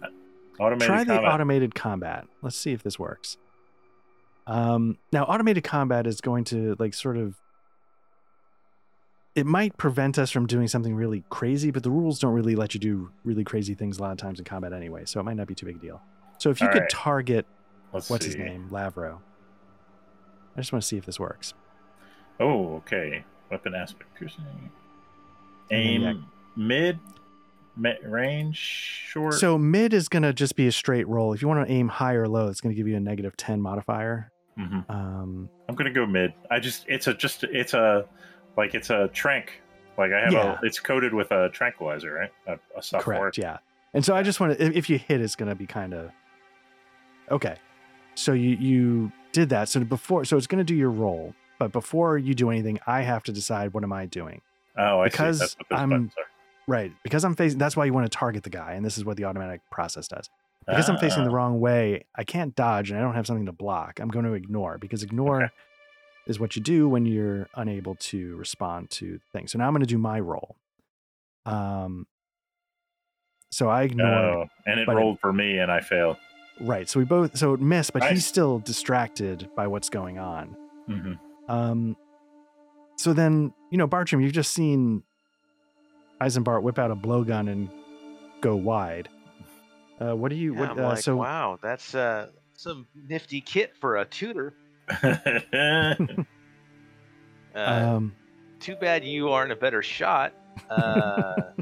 Automated 0.60 0.88
Try 0.88 1.04
the 1.04 1.20
automated 1.22 1.76
combat. 1.76 2.26
Let's 2.41 2.56
see 2.56 2.72
if 2.72 2.84
this 2.84 2.99
works. 2.99 3.38
Um, 4.45 4.97
now, 5.12 5.24
automated 5.24 5.64
combat 5.64 6.06
is 6.06 6.22
going 6.22 6.43
to 6.45 6.76
like 6.80 6.93
sort 6.93 7.18
of. 7.18 7.36
It 9.36 9.47
might 9.47 9.76
prevent 9.78 10.20
us 10.20 10.30
from 10.30 10.45
doing 10.45 10.68
something 10.68 10.93
really 10.93 11.24
crazy, 11.30 11.72
but 11.72 11.82
the 11.82 11.89
rules 11.89 12.20
don't 12.20 12.34
really 12.34 12.56
let 12.56 12.76
you 12.76 12.80
do 12.80 13.10
really 13.24 13.43
crazy 13.43 13.74
things 13.74 13.97
a 13.97 14.01
lot 14.01 14.12
of 14.12 14.18
times 14.20 14.38
in 14.38 14.45
combat 14.45 14.74
anyway, 14.74 15.06
so 15.06 15.20
it 15.20 15.24
might 15.24 15.38
not 15.38 15.47
be 15.47 15.56
too 15.56 15.66
big 15.66 15.78
a 15.78 15.80
deal. 15.80 16.01
So 16.38 16.51
if 16.51 16.62
you 16.62 16.68
All 16.68 16.74
could 16.74 16.82
right. 16.82 16.89
target 16.89 17.45
Let's 17.91 18.10
what's 18.12 18.26
his 18.26 18.36
name, 18.36 18.68
Lavro. 18.70 19.20
I 20.56 20.60
just 20.60 20.72
want 20.72 20.84
to 20.84 20.88
see 20.88 20.97
if 20.97 21.06
this 21.06 21.20
works. 21.20 21.56
Oh, 22.39 22.76
okay. 22.76 23.24
Weapon 23.49 23.74
aspect 23.74 24.14
piercing. 24.16 24.43
Aim 25.72 26.26
mid, 26.56 26.95
mi- 26.97 27.14
range, 27.78 28.57
short. 28.57 29.34
So 29.36 29.57
mid 29.57 29.93
is 29.93 30.07
going 30.09 30.24
to 30.24 30.34
just 30.34 30.55
be 30.55 30.67
a 30.67 30.71
straight 30.71 31.07
roll. 31.07 31.34
If 31.34 31.41
you 31.41 31.47
want 31.47 31.67
to 31.67 31.74
aim 31.74 31.88
high 31.88 32.13
or 32.13 32.28
low, 32.28 32.47
it's 32.47 32.61
going 32.61 32.74
to 32.74 32.78
give 32.78 32.88
you 32.88 32.95
a 32.95 32.99
negative 32.99 33.36
ten 33.38 33.61
modifier. 33.61 34.32
Mhm. 34.57 34.88
Um, 34.89 35.49
I'm 35.67 35.74
gonna 35.74 35.89
go 35.91 36.05
mid. 36.05 36.32
I 36.51 36.59
just 36.59 36.86
it's 36.88 37.07
a 37.07 37.13
just 37.15 37.43
it's 37.43 37.74
a 37.74 38.05
like 38.55 38.76
it's 38.76 38.91
a 38.91 39.07
trank. 39.07 39.61
Like 39.97 40.11
I 40.11 40.19
have 40.24 40.32
Yeah. 40.34 40.59
a 40.61 40.65
it's 40.65 40.80
coated 40.80 41.11
with 41.11 41.32
a 41.32 41.49
tranquilizer, 41.49 42.13
right? 42.13 42.32
A, 42.45 42.59
a 42.78 42.84
soft 42.84 43.03
Correct. 43.03 43.19
word. 43.19 43.38
Yeah. 43.39 43.57
And 43.95 44.05
so 44.05 44.15
I 44.15 44.21
just 44.21 44.39
want 44.39 44.55
to, 44.57 44.63
if, 44.63 44.76
if 44.76 44.89
you 44.91 44.99
hit, 44.99 45.21
it's 45.21 45.36
going 45.36 45.49
to 45.49 45.55
be 45.55 45.65
kind 45.65 45.93
of 45.95 46.11
okay. 47.32 47.55
So 48.15 48.34
you 48.34 48.49
you 48.57 49.11
did 49.32 49.49
that. 49.49 49.69
So 49.69 49.84
before, 49.84 50.24
so 50.26 50.38
it's 50.38 50.45
going 50.47 50.59
to 50.59 50.63
do 50.63 50.76
your 50.76 50.91
roll, 50.91 51.34
but 51.57 51.71
before 51.71 52.19
you 52.19 52.36
do 52.36 52.51
anything, 52.51 52.80
I 52.86 53.01
have 53.01 53.24
to 53.24 53.32
decide 53.32 53.74
what 53.74 53.84
am 53.84 53.91
I 53.93 54.05
doing. 54.05 54.41
Oh, 54.78 54.99
I 54.99 55.05
Because 55.05 55.38
see. 55.39 55.43
That's 55.43 55.57
what 55.57 55.69
those 55.69 55.80
I'm- 55.80 55.89
buttons 55.89 56.13
are. 56.19 56.26
Right. 56.68 56.91
Because 57.03 57.26
I'm 57.26 57.36
facing. 57.36 57.57
That's 57.59 57.76
why 57.76 57.86
you 57.86 57.93
want 57.93 58.09
to 58.11 58.18
target 58.18 58.43
the 58.43 58.49
guy, 58.49 58.74
and 58.74 58.86
this 58.86 58.97
is 58.97 59.03
what 59.05 59.18
the 59.18 59.26
automatic 59.26 59.61
process 59.72 60.07
does. 60.07 60.30
Because 60.66 60.88
I'm 60.88 60.97
facing 60.97 61.26
the 61.26 61.30
Ah, 61.30 61.34
wrong 61.34 61.59
way, 61.59 62.05
I 62.16 62.24
can't 62.24 62.55
dodge, 62.55 62.89
and 62.89 62.97
I 62.97 63.01
don't 63.03 63.16
have 63.16 63.28
something 63.28 63.47
to 63.47 63.51
block. 63.51 63.99
I'm 63.99 64.07
going 64.07 64.24
to 64.24 64.32
ignore 64.34 64.78
because 64.78 65.03
ignore 65.03 65.43
Okay. 65.43 65.53
is 66.26 66.39
what 66.39 66.55
you 66.55 66.61
do 66.61 66.88
when 66.88 67.05
you're 67.05 67.49
unable 67.55 67.95
to 67.95 68.38
respond 68.38 68.89
to 68.91 69.20
things. 69.34 69.51
So 69.51 69.57
now 69.59 69.68
I'm 69.68 69.74
going 69.74 69.82
to 69.82 69.86
do 69.86 69.97
my 69.97 70.20
roll. 70.22 70.55
Um. 71.45 72.07
So 73.51 73.68
I 73.70 73.84
ignore. 73.84 74.07
Oh, 74.09 74.45
and 74.66 74.80
it 74.80 74.86
but 74.88 74.93
it- 74.93 74.99
rolled 74.99 75.20
for 75.20 75.34
me, 75.34 75.57
and 75.59 75.70
I 75.72 75.82
failed. 75.82 76.18
Right. 76.61 76.88
So 76.88 76.99
we 76.99 77.05
both 77.05 77.38
so 77.38 77.53
it 77.53 77.59
missed, 77.61 77.91
but 77.93 78.03
he's 78.05 78.26
still 78.26 78.59
distracted 78.59 79.49
by 79.55 79.68
what's 79.68 79.89
going 79.89 80.18
on. 80.20 80.55
hmm 80.88 81.14
Um 81.49 81.97
so 82.97 83.11
then, 83.11 83.53
you 83.72 83.78
know, 83.80 83.88
Bartram, 83.88 84.22
you've 84.22 84.34
just 84.34 84.53
seen 84.53 85.01
Eisenbart 86.24 86.61
whip 86.63 86.80
out 86.80 86.89
a 86.91 86.95
blowgun 86.95 87.51
and 87.51 87.69
go 88.41 88.55
wide. 88.55 89.09
Uh 89.99 90.15
what 90.15 90.30
do 90.30 90.36
you 90.36 90.53
Yeah, 90.53 90.59
what 90.61 90.69
I'm 90.71 90.80
uh, 90.80 90.84
like, 90.89 90.97
so 91.03 91.15
wow, 91.17 91.59
that's 91.61 91.93
uh, 91.95 92.30
some 92.55 92.88
nifty 93.07 93.41
kit 93.41 93.76
for 93.80 93.97
a 93.97 94.05
tutor. 94.05 94.53
Uh, 97.55 97.59
um 97.95 98.15
too 98.59 98.76
bad 98.76 99.03
you 99.05 99.30
aren't 99.30 99.51
a 99.51 99.55
better 99.55 99.84
shot. 99.84 100.34
Uh, 100.71 101.36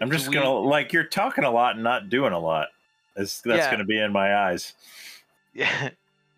I'm 0.00 0.10
just 0.10 0.28
we- 0.28 0.34
gonna 0.34 0.50
like 0.50 0.92
you're 0.94 1.04
talking 1.04 1.44
a 1.44 1.50
lot 1.50 1.74
and 1.74 1.84
not 1.84 2.08
doing 2.08 2.32
a 2.32 2.38
lot. 2.38 2.68
That's 3.16 3.40
that's 3.42 3.58
Yeah. 3.58 3.70
gonna 3.70 3.84
be 3.84 3.98
in 4.00 4.12
my 4.12 4.34
eyes. 4.34 4.72
Yeah, 5.52 5.90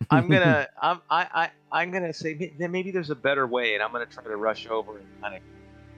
I'm 0.09 0.29
gonna. 0.29 0.67
I'm. 0.81 1.01
I. 1.09 1.27
I. 1.33 1.49
I'm 1.71 1.91
gonna 1.91 2.13
say 2.13 2.53
then 2.57 2.71
maybe 2.71 2.91
there's 2.91 3.09
a 3.09 3.15
better 3.15 3.47
way, 3.47 3.73
and 3.73 3.83
I'm 3.83 3.91
gonna 3.91 4.05
try 4.05 4.23
to 4.23 4.35
rush 4.35 4.67
over 4.67 4.97
and 4.97 5.07
kind 5.21 5.35
of 5.35 5.41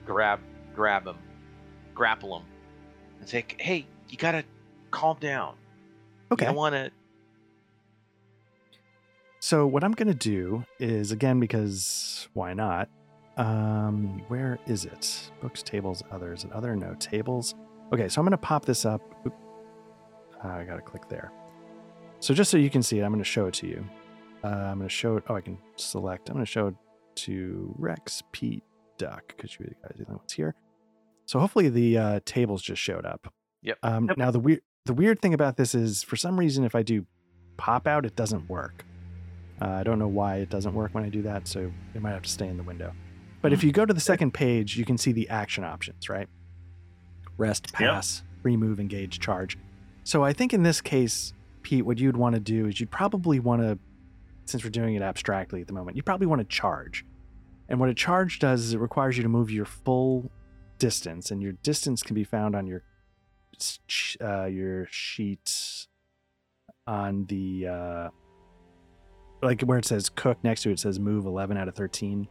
grab, 0.06 0.40
grab 0.74 1.06
him, 1.06 1.16
grapple 1.94 2.38
him, 2.38 2.44
and 3.20 3.28
say, 3.28 3.44
"Hey, 3.58 3.86
you 4.08 4.16
gotta 4.16 4.44
calm 4.90 5.16
down. 5.20 5.54
Okay. 6.32 6.46
I 6.46 6.50
want 6.50 6.74
to." 6.74 6.90
So 9.40 9.66
what 9.66 9.84
I'm 9.84 9.92
gonna 9.92 10.14
do 10.14 10.64
is 10.78 11.12
again 11.12 11.40
because 11.40 12.28
why 12.34 12.54
not? 12.54 12.88
Um, 13.36 14.20
where 14.26 14.58
is 14.66 14.84
it? 14.84 15.30
Books, 15.40 15.62
tables, 15.62 16.02
others, 16.10 16.42
and 16.42 16.52
other 16.52 16.74
no 16.74 16.94
tables. 16.98 17.54
Okay, 17.92 18.08
so 18.08 18.20
I'm 18.20 18.26
gonna 18.26 18.36
pop 18.36 18.64
this 18.64 18.84
up. 18.84 19.00
Uh, 20.44 20.48
I 20.48 20.64
gotta 20.64 20.82
click 20.82 21.08
there. 21.08 21.32
So 22.20 22.34
just 22.34 22.50
so 22.50 22.56
you 22.56 22.70
can 22.70 22.82
see 22.82 22.98
it, 22.98 23.02
I'm 23.02 23.12
gonna 23.12 23.24
show 23.24 23.46
it 23.46 23.54
to 23.54 23.66
you. 23.66 23.84
Uh, 24.42 24.48
I'm 24.48 24.78
gonna 24.78 24.88
show 24.88 25.16
it. 25.16 25.24
Oh, 25.28 25.34
I 25.36 25.40
can 25.40 25.58
select. 25.76 26.28
I'm 26.28 26.34
gonna 26.36 26.46
show 26.46 26.68
it 26.68 26.74
to 27.16 27.74
Rex, 27.78 28.22
Pete, 28.32 28.62
Duck, 28.96 29.34
because 29.36 29.58
you 29.58 29.66
guys 29.66 29.92
are 29.92 29.98
the 29.98 30.04
only 30.06 30.18
ones 30.18 30.32
here. 30.32 30.54
So 31.26 31.38
hopefully 31.38 31.68
the 31.68 31.98
uh, 31.98 32.20
tables 32.24 32.62
just 32.62 32.80
showed 32.80 33.04
up. 33.04 33.32
Yep. 33.62 33.78
Um, 33.82 34.06
Yep. 34.08 34.16
Now 34.16 34.30
the 34.30 34.40
weird 34.40 34.60
the 34.84 34.94
weird 34.94 35.20
thing 35.20 35.34
about 35.34 35.56
this 35.56 35.74
is 35.74 36.02
for 36.02 36.16
some 36.16 36.38
reason 36.38 36.64
if 36.64 36.74
I 36.74 36.82
do 36.82 37.06
pop 37.56 37.86
out, 37.86 38.06
it 38.06 38.16
doesn't 38.16 38.48
work. 38.48 38.84
Uh, 39.60 39.68
I 39.68 39.82
don't 39.82 39.98
know 39.98 40.08
why 40.08 40.36
it 40.36 40.50
doesn't 40.50 40.72
work 40.72 40.94
when 40.94 41.04
I 41.04 41.08
do 41.08 41.22
that, 41.22 41.46
so 41.48 41.70
it 41.94 42.00
might 42.00 42.12
have 42.12 42.22
to 42.22 42.30
stay 42.30 42.46
in 42.48 42.56
the 42.56 42.62
window. 42.62 42.92
But 43.42 43.52
if 43.52 43.62
you 43.64 43.72
go 43.72 43.84
to 43.84 43.92
the 43.92 44.00
second 44.00 44.32
page, 44.32 44.76
you 44.76 44.84
can 44.84 44.96
see 44.98 45.12
the 45.12 45.28
action 45.28 45.64
options, 45.64 46.08
right? 46.08 46.28
Rest, 47.36 47.72
pass, 47.72 48.22
remove, 48.42 48.80
engage, 48.80 49.18
charge. 49.20 49.58
So 50.04 50.24
I 50.24 50.32
think 50.32 50.52
in 50.54 50.62
this 50.62 50.80
case, 50.80 51.32
Pete, 51.68 51.84
what 51.84 51.98
you'd 51.98 52.16
want 52.16 52.34
to 52.34 52.40
do 52.40 52.66
is 52.66 52.80
you'd 52.80 52.90
probably 52.90 53.40
want 53.40 53.60
to, 53.60 53.78
since 54.46 54.64
we're 54.64 54.70
doing 54.70 54.94
it 54.94 55.02
abstractly 55.02 55.60
at 55.60 55.66
the 55.66 55.72
moment, 55.74 55.98
you 55.98 56.02
probably 56.02 56.26
want 56.26 56.40
to 56.40 56.46
charge. 56.46 57.04
And 57.68 57.78
what 57.78 57.90
a 57.90 57.94
charge 57.94 58.38
does 58.38 58.62
is 58.62 58.72
it 58.72 58.78
requires 58.78 59.18
you 59.18 59.22
to 59.22 59.28
move 59.28 59.50
your 59.50 59.66
full 59.66 60.30
distance, 60.78 61.30
and 61.30 61.42
your 61.42 61.52
distance 61.52 62.02
can 62.02 62.14
be 62.14 62.24
found 62.24 62.56
on 62.56 62.66
your 62.66 62.84
uh, 64.22 64.46
your 64.46 64.86
sheet 64.90 65.86
on 66.86 67.26
the 67.26 67.66
uh, 67.66 68.08
like 69.42 69.60
where 69.60 69.76
it 69.76 69.84
says 69.84 70.08
cook 70.08 70.38
next 70.42 70.62
to 70.62 70.70
it 70.70 70.78
says 70.78 70.98
move 70.98 71.26
11 71.26 71.58
out 71.58 71.68
of 71.68 71.74
13. 71.74 72.26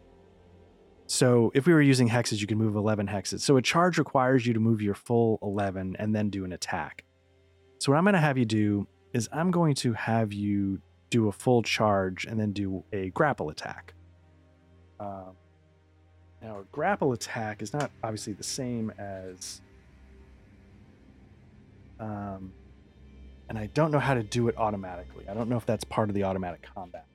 So 1.05 1.51
if 1.53 1.67
we 1.67 1.73
were 1.73 1.81
using 1.83 2.09
hexes, 2.09 2.41
you 2.41 2.47
could 2.47 2.57
move 2.57 2.75
11 2.75 3.05
hexes. 3.05 3.41
So 3.41 3.57
a 3.57 3.61
charge 3.61 3.99
requires 3.99 4.47
you 4.47 4.53
to 4.53 4.59
move 4.59 4.81
your 4.81 4.95
full 4.95 5.37
11 5.43 5.95
and 5.99 6.15
then 6.15 6.31
do 6.31 6.43
an 6.43 6.53
attack. 6.53 7.05
So 7.77 7.91
what 7.91 7.99
I'm 7.99 8.03
going 8.03 8.15
to 8.15 8.19
have 8.19 8.39
you 8.39 8.45
do 8.45 8.87
is 9.17 9.27
I'm 9.33 9.49
going 9.49 9.73
to 9.75 9.93
have 9.93 10.31
you 10.31 10.79
do 11.09 11.27
a 11.27 11.31
full 11.31 11.63
charge 11.63 12.25
and 12.25 12.39
then 12.39 12.51
do 12.51 12.83
a 12.93 13.09
grapple 13.09 13.49
attack. 13.49 13.95
Um, 14.99 15.35
now, 16.41 16.59
a 16.59 16.63
grapple 16.71 17.13
attack 17.13 17.63
is 17.63 17.73
not 17.73 17.89
obviously 18.03 18.33
the 18.33 18.43
same 18.43 18.93
as. 18.99 19.61
Um, 21.99 22.53
and 23.49 23.57
I 23.57 23.65
don't 23.73 23.89
know 23.89 23.99
how 23.99 24.13
to 24.13 24.21
do 24.21 24.49
it 24.49 24.57
automatically. 24.57 25.25
I 25.27 25.33
don't 25.33 25.49
know 25.49 25.57
if 25.57 25.65
that's 25.65 25.83
part 25.83 26.09
of 26.09 26.15
the 26.15 26.23
automatic 26.23 26.67
combat. 26.75 27.05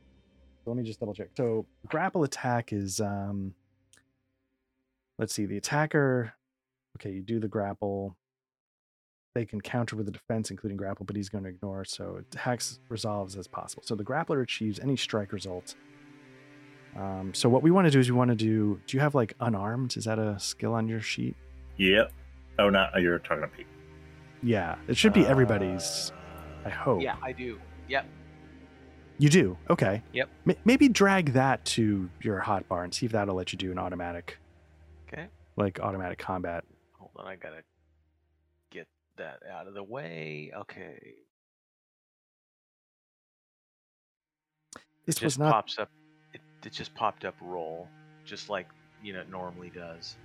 So 0.64 0.70
let 0.70 0.76
me 0.76 0.82
just 0.82 0.98
double 0.98 1.14
check. 1.14 1.28
So 1.36 1.66
grapple 1.86 2.24
attack 2.24 2.72
is 2.72 3.00
um 3.00 3.54
let's 5.18 5.34
see, 5.34 5.46
the 5.46 5.56
attacker 5.56 6.32
okay, 6.96 7.10
you 7.10 7.22
do 7.22 7.38
the 7.38 7.48
grapple. 7.48 8.16
They 9.34 9.46
can 9.46 9.60
counter 9.60 9.96
with 9.96 10.06
a 10.08 10.10
defense, 10.10 10.50
including 10.50 10.76
grapple, 10.76 11.06
but 11.06 11.16
he's 11.16 11.28
going 11.30 11.44
to 11.44 11.50
ignore. 11.50 11.84
So 11.84 12.16
attacks 12.20 12.78
resolves 12.88 13.36
as 13.36 13.46
possible. 13.46 13.82
So 13.86 13.94
the 13.94 14.04
grappler 14.04 14.42
achieves 14.42 14.78
any 14.78 14.96
strike 14.96 15.32
result. 15.32 15.74
Um, 16.96 17.32
so 17.32 17.48
what 17.48 17.62
we 17.62 17.70
want 17.70 17.86
to 17.86 17.90
do 17.90 17.98
is 17.98 18.10
we 18.10 18.16
want 18.16 18.28
to 18.30 18.34
do. 18.36 18.78
Do 18.86 18.96
you 18.96 19.00
have 19.00 19.14
like 19.14 19.34
unarmed? 19.40 19.96
Is 19.96 20.04
that 20.04 20.18
a 20.18 20.38
skill 20.38 20.74
on 20.74 20.86
your 20.88 21.00
sheet? 21.00 21.34
Yep. 21.78 22.12
Oh, 22.58 22.68
not 22.68 22.90
oh, 22.94 22.98
you're 22.98 23.18
talking 23.18 23.40
to 23.42 23.48
Pete. 23.48 23.66
Yeah, 24.42 24.76
it 24.88 24.96
should 24.96 25.14
be 25.14 25.24
everybody's. 25.26 26.12
I 26.66 26.68
hope. 26.68 27.00
Yeah, 27.02 27.16
I 27.22 27.32
do. 27.32 27.58
Yep. 27.88 28.04
You 29.18 29.28
do? 29.30 29.56
Okay. 29.70 30.02
Yep. 30.12 30.28
M- 30.48 30.56
maybe 30.64 30.88
drag 30.88 31.32
that 31.32 31.64
to 31.66 32.10
your 32.20 32.40
hotbar 32.40 32.84
and 32.84 32.92
see 32.92 33.06
if 33.06 33.12
that'll 33.12 33.34
let 33.34 33.52
you 33.52 33.58
do 33.58 33.70
an 33.72 33.78
automatic, 33.78 34.36
Okay. 35.10 35.28
like 35.56 35.80
automatic 35.80 36.18
combat. 36.18 36.64
Hold 36.98 37.10
on, 37.16 37.26
I 37.26 37.36
gotta 37.36 37.56
get 37.56 37.64
that 39.22 39.40
out 39.50 39.66
of 39.66 39.74
the 39.74 39.82
way. 39.82 40.52
Okay. 40.54 40.98
This 45.06 45.16
It 45.16 45.22
was 45.24 45.32
just 45.34 45.38
not. 45.38 45.52
pops 45.52 45.78
up. 45.78 45.90
It, 46.34 46.40
it 46.64 46.72
just 46.72 46.94
popped 46.94 47.24
up 47.24 47.34
roll, 47.40 47.88
just 48.24 48.48
like 48.50 48.66
you 49.02 49.12
know 49.12 49.20
it 49.20 49.30
normally 49.30 49.70
does. 49.74 50.16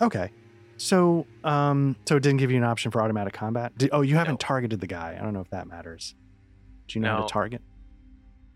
Okay. 0.00 0.30
So, 0.76 1.24
um, 1.44 1.94
so 2.04 2.16
it 2.16 2.22
didn't 2.24 2.38
give 2.38 2.50
you 2.50 2.56
an 2.56 2.64
option 2.64 2.90
for 2.90 3.00
automatic 3.00 3.32
combat. 3.32 3.76
Did, 3.78 3.90
oh, 3.92 4.00
you 4.00 4.16
haven't 4.16 4.34
No. 4.34 4.38
targeted 4.38 4.80
the 4.80 4.88
guy. 4.88 5.16
I 5.18 5.22
don't 5.22 5.32
know 5.32 5.40
if 5.40 5.50
that 5.50 5.68
matters. 5.68 6.16
Do 6.88 6.98
you 6.98 7.02
know 7.04 7.14
how 7.16 7.22
to 7.22 7.32
target? 7.32 7.62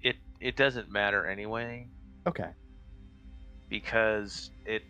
It 0.02 0.16
it 0.40 0.56
doesn't 0.56 0.90
matter 0.90 1.26
anyway 1.26 1.88
Okay. 2.26 2.50
because 3.68 4.50
it. 4.66 4.82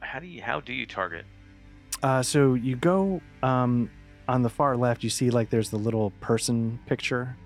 How 0.00 0.18
do 0.20 0.26
you 0.26 0.42
how 0.42 0.60
do 0.60 0.72
you 0.74 0.86
target? 0.86 1.24
Uh, 2.06 2.22
so 2.22 2.54
you 2.54 2.76
go 2.76 3.20
um, 3.42 3.90
on 4.28 4.42
the 4.42 4.48
far 4.48 4.76
left. 4.76 5.02
You 5.02 5.10
see 5.10 5.28
like 5.30 5.50
there's 5.50 5.70
the 5.70 5.76
little 5.76 6.10
person 6.20 6.78
picture, 6.86 7.36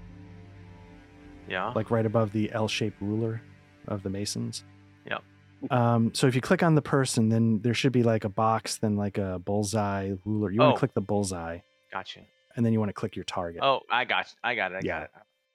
Yeah. 1.49 1.73
like 1.75 1.91
right 1.91 2.05
above 2.05 2.33
the 2.33 2.53
L-shaped 2.53 3.01
ruler 3.01 3.41
of 3.89 4.03
the 4.03 4.11
Masons. 4.11 4.65
Yep. 5.07 5.23
Um, 5.71 6.13
so 6.13 6.27
if 6.27 6.35
you 6.35 6.43
click 6.43 6.63
on 6.63 6.75
the 6.75 6.83
person, 6.83 7.31
then 7.31 7.61
there 7.63 7.73
should 7.73 7.93
be 7.93 8.03
like 8.03 8.25
a 8.25 8.29
box, 8.29 8.77
then 8.77 8.97
like 8.97 9.17
a 9.17 9.39
bullseye 9.39 10.13
ruler. 10.27 10.51
You 10.51 10.61
want 10.61 10.73
to 10.73 10.77
Oh. 10.77 10.79
click 10.79 10.93
the 10.93 11.01
bullseye, 11.01 11.61
Gotcha. 11.91 12.21
and 12.55 12.67
then 12.67 12.75
you 12.75 12.81
want 12.81 12.91
to 12.91 12.95
click 12.95 13.17
your 13.17 13.25
target. 13.25 13.63
Oh, 13.63 13.81
I 13.91 14.05
got 14.05 14.27
I 14.45 14.55
got 14.57 14.73
it. 14.73 14.77
I 14.77 14.81
Yeah. 14.85 14.99
got 14.99 15.03
it. 15.05 15.11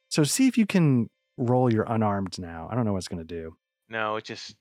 So 0.09 0.23
see 0.23 0.47
if 0.47 0.57
you 0.57 0.65
can 0.65 1.11
roll 1.37 1.71
your 1.71 1.83
unarmed 1.83 2.39
now. 2.39 2.67
I 2.71 2.75
don't 2.75 2.85
know 2.85 2.93
what 2.93 2.99
it's 2.99 3.07
going 3.07 3.25
to 3.27 3.35
do. 3.41 3.55
No, 3.87 4.15
it 4.15 4.23
just 4.23 4.55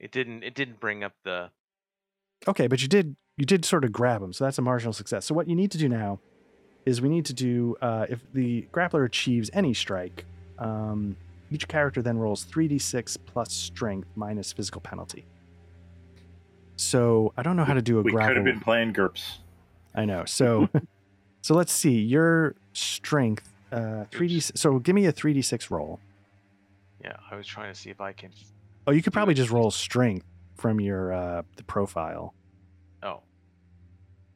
it 0.00 0.10
didn't 0.10 0.42
it 0.42 0.54
didn't 0.56 0.80
bring 0.80 1.04
up 1.04 1.12
the 1.22 1.52
Okay, 2.46 2.66
but 2.66 2.82
you 2.82 2.88
did 2.88 3.16
you 3.36 3.44
did 3.44 3.64
sort 3.64 3.84
of 3.84 3.92
grab 3.92 4.22
him, 4.22 4.32
so 4.32 4.44
that's 4.44 4.58
a 4.58 4.62
marginal 4.62 4.92
success. 4.92 5.24
So 5.24 5.34
what 5.34 5.48
you 5.48 5.54
need 5.54 5.70
to 5.72 5.78
do 5.78 5.88
now 5.88 6.20
is 6.86 7.00
we 7.00 7.08
need 7.08 7.24
to 7.26 7.32
do 7.34 7.76
uh, 7.82 8.06
if 8.08 8.20
the 8.32 8.66
grappler 8.72 9.04
achieves 9.04 9.50
any 9.52 9.74
strike, 9.74 10.24
um, 10.58 11.16
each 11.50 11.68
character 11.68 12.02
then 12.02 12.18
rolls 12.18 12.44
three 12.44 12.68
d 12.68 12.78
six 12.78 13.16
plus 13.16 13.52
strength 13.52 14.08
minus 14.16 14.52
physical 14.52 14.80
penalty. 14.80 15.24
So 16.76 17.32
I 17.36 17.42
don't 17.42 17.56
know 17.56 17.64
how 17.64 17.74
to 17.74 17.82
do 17.82 17.98
a 17.98 18.02
We 18.02 18.12
could 18.12 18.36
have 18.36 18.44
been 18.44 18.60
playing 18.60 18.92
GURPS. 18.92 19.38
I 19.94 20.04
know. 20.04 20.24
So 20.24 20.68
so 21.42 21.54
let's 21.54 21.72
see 21.72 22.00
your 22.00 22.54
strength 22.72 23.52
uh, 23.72 24.04
three 24.10 24.28
d. 24.28 24.40
So 24.40 24.78
give 24.78 24.94
me 24.94 25.06
a 25.06 25.12
three 25.12 25.32
d 25.32 25.42
six 25.42 25.70
roll. 25.70 26.00
yeah. 27.04 27.16
I 27.30 27.36
was 27.36 27.46
trying 27.46 27.72
to 27.72 27.78
see 27.78 27.90
if 27.90 28.00
I 28.00 28.12
can. 28.12 28.30
Oh, 28.86 28.92
you 28.92 29.02
could 29.02 29.12
probably 29.12 29.34
just 29.34 29.50
roll 29.50 29.70
strength 29.70 30.24
from 30.58 30.80
your 30.80 31.12
uh, 31.12 31.42
the 31.56 31.64
profile. 31.64 32.34
Oh, 33.02 33.22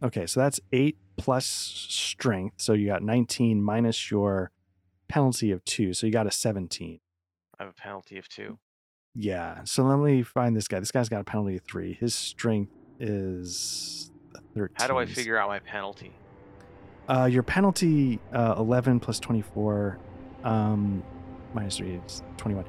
Okay, 0.03 0.27
so 0.27 0.41
that's 0.41 0.61
eight 0.73 0.97
plus 1.17 1.47
strength. 1.47 2.57
So 2.59 2.73
you 2.73 2.87
got 2.87 3.03
19 3.03 3.63
minus 3.63 4.11
your 4.11 4.51
penalty 5.09 5.53
of 5.53 5.65
two. 5.65 5.95
So 5.95 6.07
you 6.07 6.13
got 6.13 6.27
a 6.27 6.31
17. 6.31 6.99
I 7.59 7.63
have 7.63 7.71
a 7.71 7.75
penalty 7.75 8.19
of 8.19 8.29
two. 8.29 8.59
Yeah. 9.15 9.61
So 9.65 9.85
let 9.85 9.99
me 9.99 10.23
find 10.23 10.57
this 10.57 10.67
guy. 10.67 10.81
This 10.81 10.91
guy's 10.91 11.09
got 11.09 11.21
a 11.21 11.25
penalty 11.25 11.57
of 11.57 11.63
three. 11.63 11.95
His 11.95 12.15
strength 12.15 12.73
is 12.99 14.11
13. 14.55 14.75
How 14.79 14.89
do 14.89 14.99
I 14.99 15.07
figure 15.07 15.37
out 15.37 15.49
my 15.49 15.61
penalty? 15.61 16.13
Uh, 17.09 17.29
your 17.31 17.43
penalty, 17.43 18.19
uh, 18.33 18.55
11 18.59 19.01
plus 19.01 19.21
24, 19.21 19.99
um, 20.45 21.03
minus 21.55 21.77
three 21.77 22.01
is 22.07 22.23
21. 22.37 22.65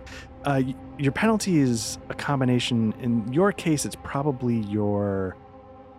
Uh, 0.45 0.61
your 0.97 1.11
penalty 1.11 1.59
is 1.59 1.97
a 2.09 2.13
combination. 2.13 2.93
In 2.99 3.31
your 3.31 3.51
case, 3.51 3.85
it's 3.85 3.95
probably 4.03 4.57
your 4.57 5.37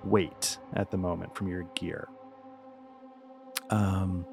weight 0.05 0.59
at 0.74 0.91
the 0.91 0.97
moment 0.97 1.35
from 1.35 1.49
your 1.49 1.62
gear. 1.74 2.09
Um, 3.70 4.26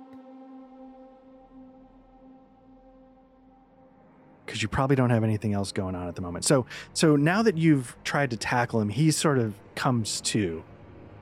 because 4.45 4.61
you 4.61 4.67
probably 4.67 4.97
don't 4.97 5.11
have 5.11 5.23
anything 5.23 5.53
else 5.53 5.71
going 5.71 5.95
on 5.95 6.09
at 6.09 6.15
the 6.15 6.21
moment. 6.21 6.43
So, 6.43 6.65
so 6.91 7.15
now 7.15 7.41
that 7.41 7.57
you've 7.57 7.95
tried 8.03 8.31
to 8.31 8.37
tackle 8.37 8.81
him, 8.81 8.89
he 8.89 9.09
sort 9.09 9.37
of 9.37 9.53
comes 9.75 10.19
to, 10.21 10.61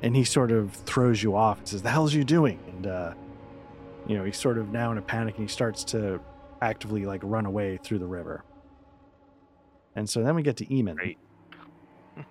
and 0.02 0.16
he 0.16 0.24
sort 0.24 0.52
of 0.52 0.74
throws 0.74 1.22
you 1.22 1.36
off 1.36 1.60
and 1.60 1.68
says, 1.68 1.84
"The 1.84 1.92
hell 1.92 2.06
is 2.06 2.16
you 2.16 2.24
doing?" 2.24 2.60
And 2.68 2.88
uh, 2.88 3.14
you 4.08 4.18
know, 4.18 4.24
he's 4.24 4.38
sort 4.38 4.58
of 4.58 4.70
now 4.70 4.92
in 4.92 4.98
a 4.98 5.02
panic, 5.04 5.38
and 5.38 5.48
he 5.48 5.54
starts 5.54 5.84
to 5.86 6.20
actively 6.62 7.06
like 7.06 7.22
run 7.24 7.46
away 7.46 7.80
through 7.84 8.00
the 8.00 8.08
river. 8.08 8.44
And 9.96 10.10
so 10.10 10.24
then 10.24 10.36
we 10.36 10.44
get 10.44 10.58
to 10.58 10.66
Eamon. 10.66 10.96
Great. 10.96 11.18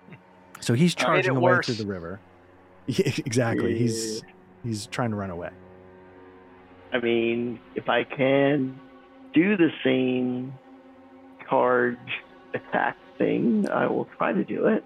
So 0.61 0.73
he's 0.73 0.93
charging 0.93 1.37
away 1.37 1.53
worse. 1.53 1.67
through 1.67 1.75
the 1.75 1.85
river. 1.87 2.19
Yeah, 2.87 3.11
exactly. 3.25 3.77
He's 3.77 4.23
he's 4.63 4.87
trying 4.87 5.11
to 5.11 5.15
run 5.15 5.29
away. 5.29 5.51
I 6.91 6.99
mean, 6.99 7.59
if 7.75 7.87
I 7.87 8.03
can 8.03 8.79
do 9.33 9.55
the 9.55 9.69
same 9.83 10.53
charge 11.47 11.97
attack 12.55 12.97
thing, 13.19 13.69
I 13.69 13.85
will 13.85 14.05
try 14.17 14.33
to 14.33 14.43
do 14.43 14.65
it. 14.67 14.83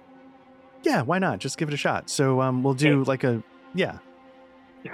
Yeah, 0.83 1.01
why 1.01 1.17
not? 1.19 1.39
Just 1.39 1.57
give 1.57 1.69
it 1.69 1.73
a 1.73 1.77
shot. 1.77 2.09
So 2.09 2.41
um, 2.41 2.61
we'll 2.61 2.73
do 2.73 2.99
Okay. 3.01 3.07
like 3.09 3.23
a 3.23 3.41
yeah. 3.73 3.99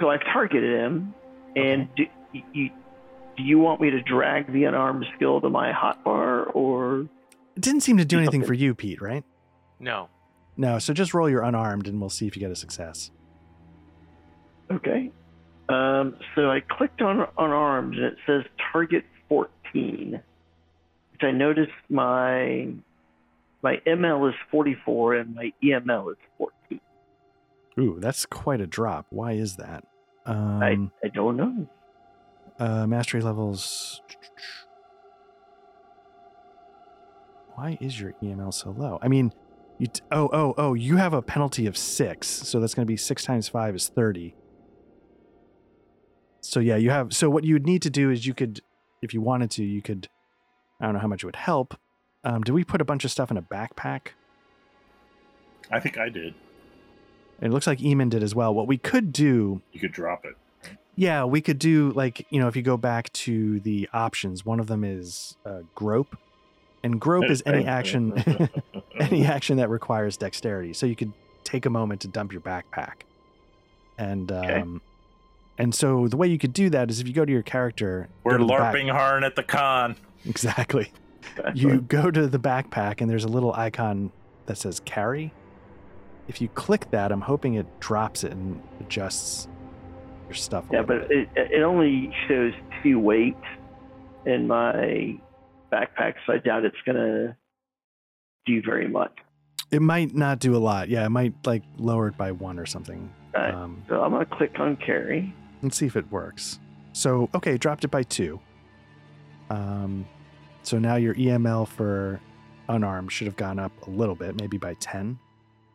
So 0.00 0.08
I've 0.08 0.22
targeted 0.32 0.78
him, 0.80 1.12
and 1.56 1.88
do 1.96 2.04
you, 2.32 2.42
you 2.54 2.70
do 3.40 3.46
you 3.46 3.58
want 3.58 3.80
me 3.80 3.90
to 3.90 4.00
drag 4.02 4.52
the 4.52 4.64
unarmed 4.64 5.06
skill 5.16 5.40
to 5.40 5.48
my 5.48 5.72
hotbar, 5.72 6.54
or 6.54 7.00
It 7.56 7.62
didn't 7.62 7.80
seem 7.80 7.96
to 7.96 8.04
do 8.04 8.16
Do 8.16 8.22
anything 8.22 8.44
for 8.44 8.54
you, 8.54 8.74
Pete. 8.74 9.00
Right? 9.00 9.24
No. 9.78 10.08
No. 10.56 10.78
So 10.78 10.92
just 10.92 11.14
roll 11.14 11.28
your 11.28 11.42
unarmed, 11.42 11.86
and 11.88 12.00
we'll 12.00 12.10
see 12.10 12.26
if 12.26 12.36
you 12.36 12.40
get 12.40 12.50
a 12.50 12.56
success. 12.56 13.10
okay? 14.70 15.10
Um, 15.68 16.16
so 16.34 16.50
I 16.50 16.60
clicked 16.60 17.00
on 17.00 17.26
unarmed, 17.38 17.94
and 17.94 18.04
it 18.04 18.16
says 18.26 18.42
target 18.72 19.04
14, 19.28 20.20
which 21.12 21.22
I 21.22 21.30
noticed 21.30 21.70
my 21.88 22.68
my 23.62 23.76
ML 23.86 24.28
is 24.30 24.34
44 24.50 25.14
and 25.16 25.34
my 25.34 25.52
EML 25.62 26.12
is 26.12 26.16
14. 26.38 26.80
Ooh, 27.78 27.98
that's 28.00 28.26
quite 28.26 28.60
a 28.60 28.66
drop. 28.66 29.06
Why 29.10 29.32
is 29.32 29.56
that? 29.56 29.84
Um, 30.26 30.62
I 30.62 31.06
I 31.06 31.08
don't 31.08 31.36
know. 31.36 31.68
Uh, 32.60 32.86
mastery 32.86 33.22
levels. 33.22 34.02
Why 37.54 37.76
is 37.80 38.00
your 38.00 38.14
EML 38.22 38.54
so 38.54 38.70
low? 38.70 38.98
I 39.02 39.08
mean, 39.08 39.32
you 39.78 39.88
t- 39.88 40.02
oh 40.12 40.28
oh 40.32 40.54
oh, 40.56 40.74
you 40.74 40.96
have 40.98 41.12
a 41.12 41.22
penalty 41.22 41.66
of 41.66 41.76
six, 41.76 42.28
so 42.28 42.60
that's 42.60 42.74
going 42.74 42.86
to 42.86 42.90
be 42.90 42.96
six 42.96 43.24
times 43.24 43.48
five 43.48 43.74
is 43.74 43.88
thirty. 43.88 44.34
So 46.40 46.60
yeah, 46.60 46.76
you 46.76 46.90
have. 46.90 47.14
So 47.14 47.28
what 47.28 47.44
you 47.44 47.54
would 47.54 47.66
need 47.66 47.82
to 47.82 47.90
do 47.90 48.10
is 48.10 48.26
you 48.26 48.34
could, 48.34 48.60
if 49.02 49.12
you 49.12 49.20
wanted 49.20 49.50
to, 49.52 49.64
you 49.64 49.82
could. 49.82 50.08
I 50.80 50.86
don't 50.86 50.94
know 50.94 51.00
how 51.00 51.08
much 51.08 51.22
it 51.22 51.26
would 51.26 51.36
help. 51.36 51.76
Um, 52.24 52.42
did 52.42 52.52
we 52.52 52.64
put 52.64 52.80
a 52.80 52.84
bunch 52.84 53.04
of 53.04 53.10
stuff 53.10 53.30
in 53.30 53.36
a 53.36 53.42
backpack? 53.42 54.08
I 55.70 55.80
think 55.80 55.98
I 55.98 56.08
did. 56.08 56.34
It 57.40 57.50
looks 57.50 57.66
like 57.66 57.78
Eamon 57.78 58.10
did 58.10 58.22
as 58.22 58.34
well. 58.34 58.54
What 58.54 58.66
we 58.66 58.76
could 58.76 59.12
do 59.12 59.62
You 59.72 59.80
could 59.80 59.92
drop 59.92 60.24
it. 60.24 60.36
Yeah, 61.00 61.24
we 61.24 61.40
could 61.40 61.58
do 61.58 61.92
like 61.92 62.26
you 62.28 62.38
know 62.40 62.48
if 62.48 62.56
you 62.56 62.60
go 62.62 62.76
back 62.76 63.10
to 63.24 63.58
the 63.60 63.88
options, 63.90 64.44
one 64.44 64.60
of 64.60 64.66
them 64.66 64.84
is 64.84 65.34
uh, 65.46 65.60
grope, 65.74 66.14
and 66.82 67.00
grope 67.00 67.24
is 67.30 67.42
any 67.46 67.64
action, 67.64 68.12
any 69.00 69.24
action 69.36 69.56
that 69.56 69.70
requires 69.70 70.18
dexterity. 70.18 70.74
So 70.74 70.84
you 70.84 70.94
could 70.94 71.14
take 71.42 71.64
a 71.64 71.70
moment 71.70 72.02
to 72.02 72.08
dump 72.08 72.32
your 72.32 72.42
backpack, 72.42 73.04
and 73.96 74.30
Okay. 74.30 74.60
um, 74.60 74.82
and 75.56 75.74
so 75.74 76.06
the 76.06 76.18
way 76.18 76.26
you 76.28 76.36
could 76.36 76.52
do 76.52 76.68
that 76.68 76.90
is 76.90 77.00
if 77.00 77.08
you 77.08 77.14
go 77.14 77.24
to 77.24 77.32
your 77.32 77.42
character, 77.42 78.10
We're 78.22 78.36
the 78.36 78.44
back- 78.44 78.74
larping 78.74 78.90
hard 78.92 79.24
at 79.24 79.36
the 79.36 79.42
con. 79.42 79.96
exactly. 80.26 80.92
Exactly. 81.38 81.60
You 81.62 81.80
go 81.80 82.10
to 82.10 82.26
the 82.26 82.38
backpack 82.38 83.00
and 83.00 83.08
there's 83.08 83.24
a 83.24 83.28
little 83.28 83.54
icon 83.54 84.12
that 84.44 84.58
says 84.58 84.80
carry. 84.80 85.32
If 86.28 86.42
you 86.42 86.48
click 86.48 86.90
that, 86.90 87.10
I'm 87.10 87.22
hoping 87.22 87.54
it 87.54 87.66
drops 87.80 88.22
it 88.22 88.32
and 88.32 88.62
adjusts 88.80 89.48
your 90.30 90.36
stuff. 90.36 90.64
Yeah, 90.72 90.82
but 90.82 91.10
it, 91.10 91.28
it 91.34 91.62
only 91.62 92.14
shows 92.28 92.52
two 92.82 92.98
weight 93.00 93.36
in 94.26 94.46
my 94.46 95.18
backpack, 95.72 96.14
so 96.26 96.34
I 96.34 96.38
doubt 96.38 96.64
it's 96.64 96.76
gonna 96.86 97.36
do 98.46 98.62
very 98.64 98.86
much. 98.88 99.12
it 99.72 99.82
might 99.82 100.14
not 100.14 100.38
do 100.38 100.54
a 100.56 100.58
lot. 100.58 100.88
Yeah, 100.88 101.04
it 101.04 101.08
might 101.10 101.34
like 101.44 101.62
lower 101.78 102.08
it 102.08 102.16
by 102.16 102.30
one 102.32 102.58
or 102.58 102.66
something. 102.66 103.12
Alright. 103.34 103.54
Um, 103.54 103.82
So 103.88 104.02
I'm 104.02 104.12
gonna 104.12 104.24
click 104.26 104.58
on 104.60 104.76
carry. 104.76 105.34
let's 105.62 105.76
see 105.76 105.86
if 105.86 105.96
it 105.96 106.10
works. 106.12 106.60
So 106.92 107.28
okay, 107.34 107.58
dropped 107.58 107.84
it 107.84 107.88
by 107.90 108.02
two. 108.04 108.38
Um, 109.50 110.06
so 110.62 110.78
now 110.78 110.94
your 110.96 111.14
EML 111.14 111.66
for 111.66 112.20
unarmed 112.68 113.10
should 113.10 113.26
have 113.26 113.36
gone 113.36 113.58
up 113.58 113.72
a 113.88 113.90
little 113.90 114.14
bit, 114.14 114.36
maybe 114.40 114.58
by 114.58 114.74
ten. 114.74 115.18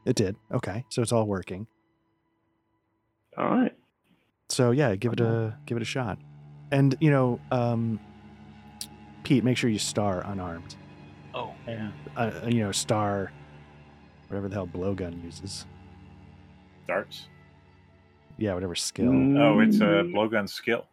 It 0.05 0.15
did. 0.15 0.35
Okay, 0.53 0.85
so 0.89 1.01
it's 1.01 1.11
all 1.11 1.25
working. 1.25 1.67
All 3.37 3.49
right. 3.49 3.73
So 4.55 4.71
yeah, 4.71 4.95
give 4.95 5.11
it 5.11 5.19
a 5.19 5.53
give 5.65 5.75
it 5.75 5.81
a 5.81 5.85
shot. 5.85 6.17
And 6.71 6.95
you 7.01 7.11
know, 7.11 7.41
um, 7.51 7.99
Pete, 9.23 9.43
make 9.43 9.57
sure 9.57 9.69
you 9.69 9.79
star 9.79 10.21
unarmed. 10.25 10.75
Oh, 11.33 11.53
And 11.67 11.91
uh, 12.15 12.31
you 12.47 12.63
know, 12.63 12.71
star 12.71 13.33
whatever 14.29 14.47
the 14.47 14.55
hell 14.55 14.65
blowgun 14.65 15.21
uses. 15.25 15.65
Darts. 16.87 17.27
Yeah, 18.37 18.53
whatever 18.53 18.75
skill. 18.75 19.09
Oh, 19.37 19.59
it's 19.59 19.81
a 19.81 20.07
blowgun 20.07 20.47
skill. 20.47 20.85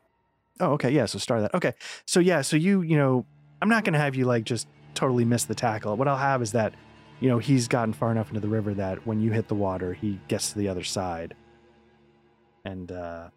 Oh, 0.59 0.73
okay. 0.73 0.91
Yeah. 0.91 1.05
So 1.07 1.21
star 1.21 1.41
that. 1.43 1.55
Okay. 1.55 1.75
So 2.05 2.19
yeah. 2.19 2.41
So 2.41 2.57
you, 2.57 2.83
you 2.83 2.97
know, 2.97 3.25
I'm 3.61 3.69
not 3.69 3.85
going 3.85 3.93
to 3.93 4.01
have 4.01 4.17
you 4.17 4.25
like 4.25 4.43
just 4.43 4.67
totally 4.95 5.25
miss 5.25 5.45
the 5.45 5.55
tackle. 5.55 5.97
What 5.97 6.09
I'll 6.09 6.17
have 6.17 6.43
is 6.43 6.51
that, 6.51 6.75
you 7.21 7.29
know, 7.29 7.39
he's 7.39 7.69
gotten 7.69 7.93
far 7.93 8.11
enough 8.11 8.27
into 8.29 8.41
the 8.41 8.49
river 8.49 8.75
that 8.75 9.07
when 9.07 9.21
you 9.21 9.31
hit 9.31 9.47
the 9.47 9.55
water, 9.55 9.93
he 9.95 10.19
gets 10.27 10.51
to 10.51 10.59
the 10.59 10.69
other 10.69 10.83
side. 10.83 11.37
And, 12.65 12.91
uh, 12.91 13.29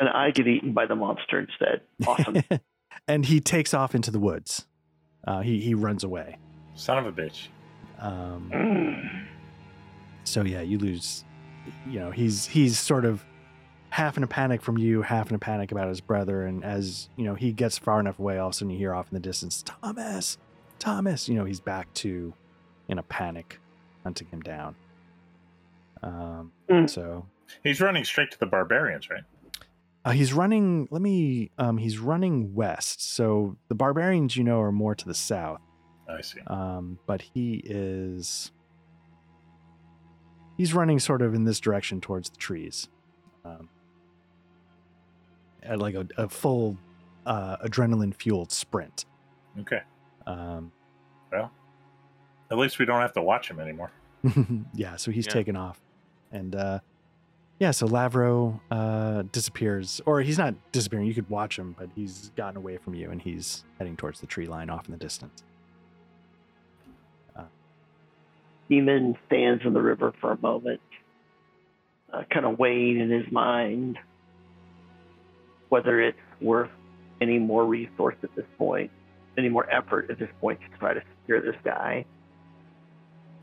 And 0.00 0.08
I 0.08 0.30
get 0.30 0.48
eaten 0.48 0.72
by 0.72 0.86
the 0.86 0.96
monster 0.96 1.38
instead. 1.38 1.82
Awesome. 2.06 2.42
and 3.08 3.26
he 3.26 3.38
takes 3.38 3.72
off 3.74 3.94
into 3.94 4.10
the 4.10 4.18
woods. 4.18 4.66
Uh, 5.26 5.40
he, 5.40 5.60
he 5.60 5.74
runs 5.74 6.02
away. 6.02 6.38
Son 6.74 6.96
of 6.98 7.06
a 7.06 7.12
bitch. 7.12 7.48
Um, 7.98 8.50
Mm. 8.52 9.26
so 10.24 10.42
yeah, 10.42 10.62
you 10.62 10.78
lose, 10.78 11.24
you 11.86 12.00
know, 12.00 12.10
he's, 12.10 12.46
he's 12.46 12.78
sort 12.78 13.04
of 13.04 13.22
half 13.90 14.16
in 14.16 14.22
a 14.22 14.26
panic 14.26 14.62
from 14.62 14.78
you, 14.78 15.02
half 15.02 15.28
in 15.28 15.34
a 15.36 15.38
panic 15.38 15.70
about 15.70 15.88
his 15.88 16.00
brother. 16.00 16.44
And 16.46 16.64
as, 16.64 17.10
you 17.16 17.24
know, 17.24 17.34
he 17.34 17.52
gets 17.52 17.76
far 17.76 18.00
enough 18.00 18.18
away, 18.18 18.38
all 18.38 18.48
of 18.48 18.54
a 18.54 18.56
sudden 18.56 18.70
you 18.70 18.78
hear 18.78 18.94
off 18.94 19.08
in 19.10 19.14
the 19.14 19.20
distance, 19.20 19.62
Thomas, 19.62 20.38
Thomas, 20.78 21.28
you 21.28 21.34
know, 21.34 21.44
he's 21.44 21.60
back 21.60 21.92
to 21.94 22.32
in 22.88 22.98
a 22.98 23.02
panic, 23.02 23.60
hunting 24.02 24.28
him 24.28 24.40
down. 24.40 24.74
Um, 26.02 26.52
Mm. 26.70 26.88
so 26.88 27.26
He's 27.64 27.80
running 27.80 28.04
straight 28.04 28.30
to 28.30 28.38
the 28.38 28.46
barbarians, 28.46 29.10
right? 29.10 29.24
Uh, 30.04 30.10
he's 30.12 30.32
running, 30.32 30.88
let 30.90 31.02
me, 31.02 31.50
um, 31.58 31.76
he's 31.78 31.98
running 31.98 32.54
west. 32.54 33.02
So 33.14 33.56
the 33.68 33.74
barbarians, 33.74 34.36
you 34.36 34.44
know, 34.44 34.60
are 34.60 34.72
more 34.72 34.94
to 34.94 35.06
the 35.06 35.14
south. 35.14 35.60
I 36.08 36.22
see. 36.22 36.40
um, 36.48 36.98
but 37.06 37.22
he 37.22 37.62
is 37.64 38.50
he's 40.56 40.74
running 40.74 40.98
sort 40.98 41.22
of 41.22 41.34
in 41.34 41.44
this 41.44 41.60
direction 41.60 42.00
towards 42.00 42.30
the 42.30 42.36
trees 42.36 42.88
um, 43.44 43.68
at 45.62 45.78
like 45.78 45.94
a, 45.94 46.06
a 46.18 46.28
full 46.28 46.76
uh, 47.26 47.58
adrenaline 47.58 48.12
fueled 48.12 48.50
sprint 48.50 49.04
Okay. 49.60 49.82
um, 50.26 50.72
well, 51.30 51.52
At 52.50 52.58
least 52.58 52.78
we 52.80 52.86
don't 52.86 53.00
have 53.00 53.12
to 53.12 53.22
watch 53.22 53.48
him 53.48 53.60
anymore. 53.60 53.92
yeah 54.74 54.96
so 54.96 55.12
he's 55.12 55.26
Yeah. 55.26 55.32
taken 55.32 55.54
off 55.56 55.80
and 56.32 56.56
uh, 56.56 56.80
yeah 57.60 57.70
so 57.70 57.86
lavro 57.86 58.60
uh, 58.72 59.22
disappears 59.30 60.00
or 60.04 60.20
he's 60.20 60.38
not 60.38 60.54
disappearing 60.72 61.06
you 61.06 61.14
could 61.14 61.30
watch 61.30 61.56
him 61.56 61.76
but 61.78 61.88
he's 61.94 62.32
gotten 62.36 62.56
away 62.56 62.76
from 62.76 62.94
you 62.94 63.08
and 63.10 63.22
he's 63.22 63.64
heading 63.78 63.96
towards 63.96 64.20
the 64.20 64.26
tree 64.26 64.46
line 64.46 64.68
off 64.68 64.86
in 64.86 64.92
the 64.92 64.98
distance 64.98 65.44
Demon 68.70 69.18
stands 69.26 69.64
in 69.66 69.72
the 69.72 69.82
river 69.82 70.14
for 70.20 70.30
a 70.30 70.38
moment, 70.40 70.80
uh, 72.12 72.22
kind 72.32 72.46
of 72.46 72.58
weighing 72.58 73.00
in 73.00 73.10
his 73.10 73.30
mind 73.30 73.98
whether 75.70 76.00
it's 76.00 76.18
worth 76.40 76.70
any 77.20 77.38
more 77.38 77.64
resource 77.64 78.16
at 78.24 78.34
this 78.34 78.46
point, 78.58 78.90
any 79.38 79.48
more 79.48 79.68
effort 79.70 80.10
at 80.10 80.18
this 80.18 80.28
point 80.40 80.58
to 80.60 80.78
try 80.78 80.92
to 80.92 81.00
secure 81.20 81.40
this 81.40 81.54
guy. 81.64 82.04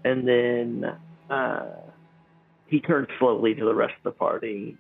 And 0.04 0.28
then 0.28 0.98
uh, 1.30 1.66
he 2.68 2.80
turns 2.80 3.08
slowly 3.20 3.56
to 3.56 3.66
the 3.66 3.74
rest 3.74 3.94
of 3.98 4.04
the 4.04 4.18
party. 4.18 4.78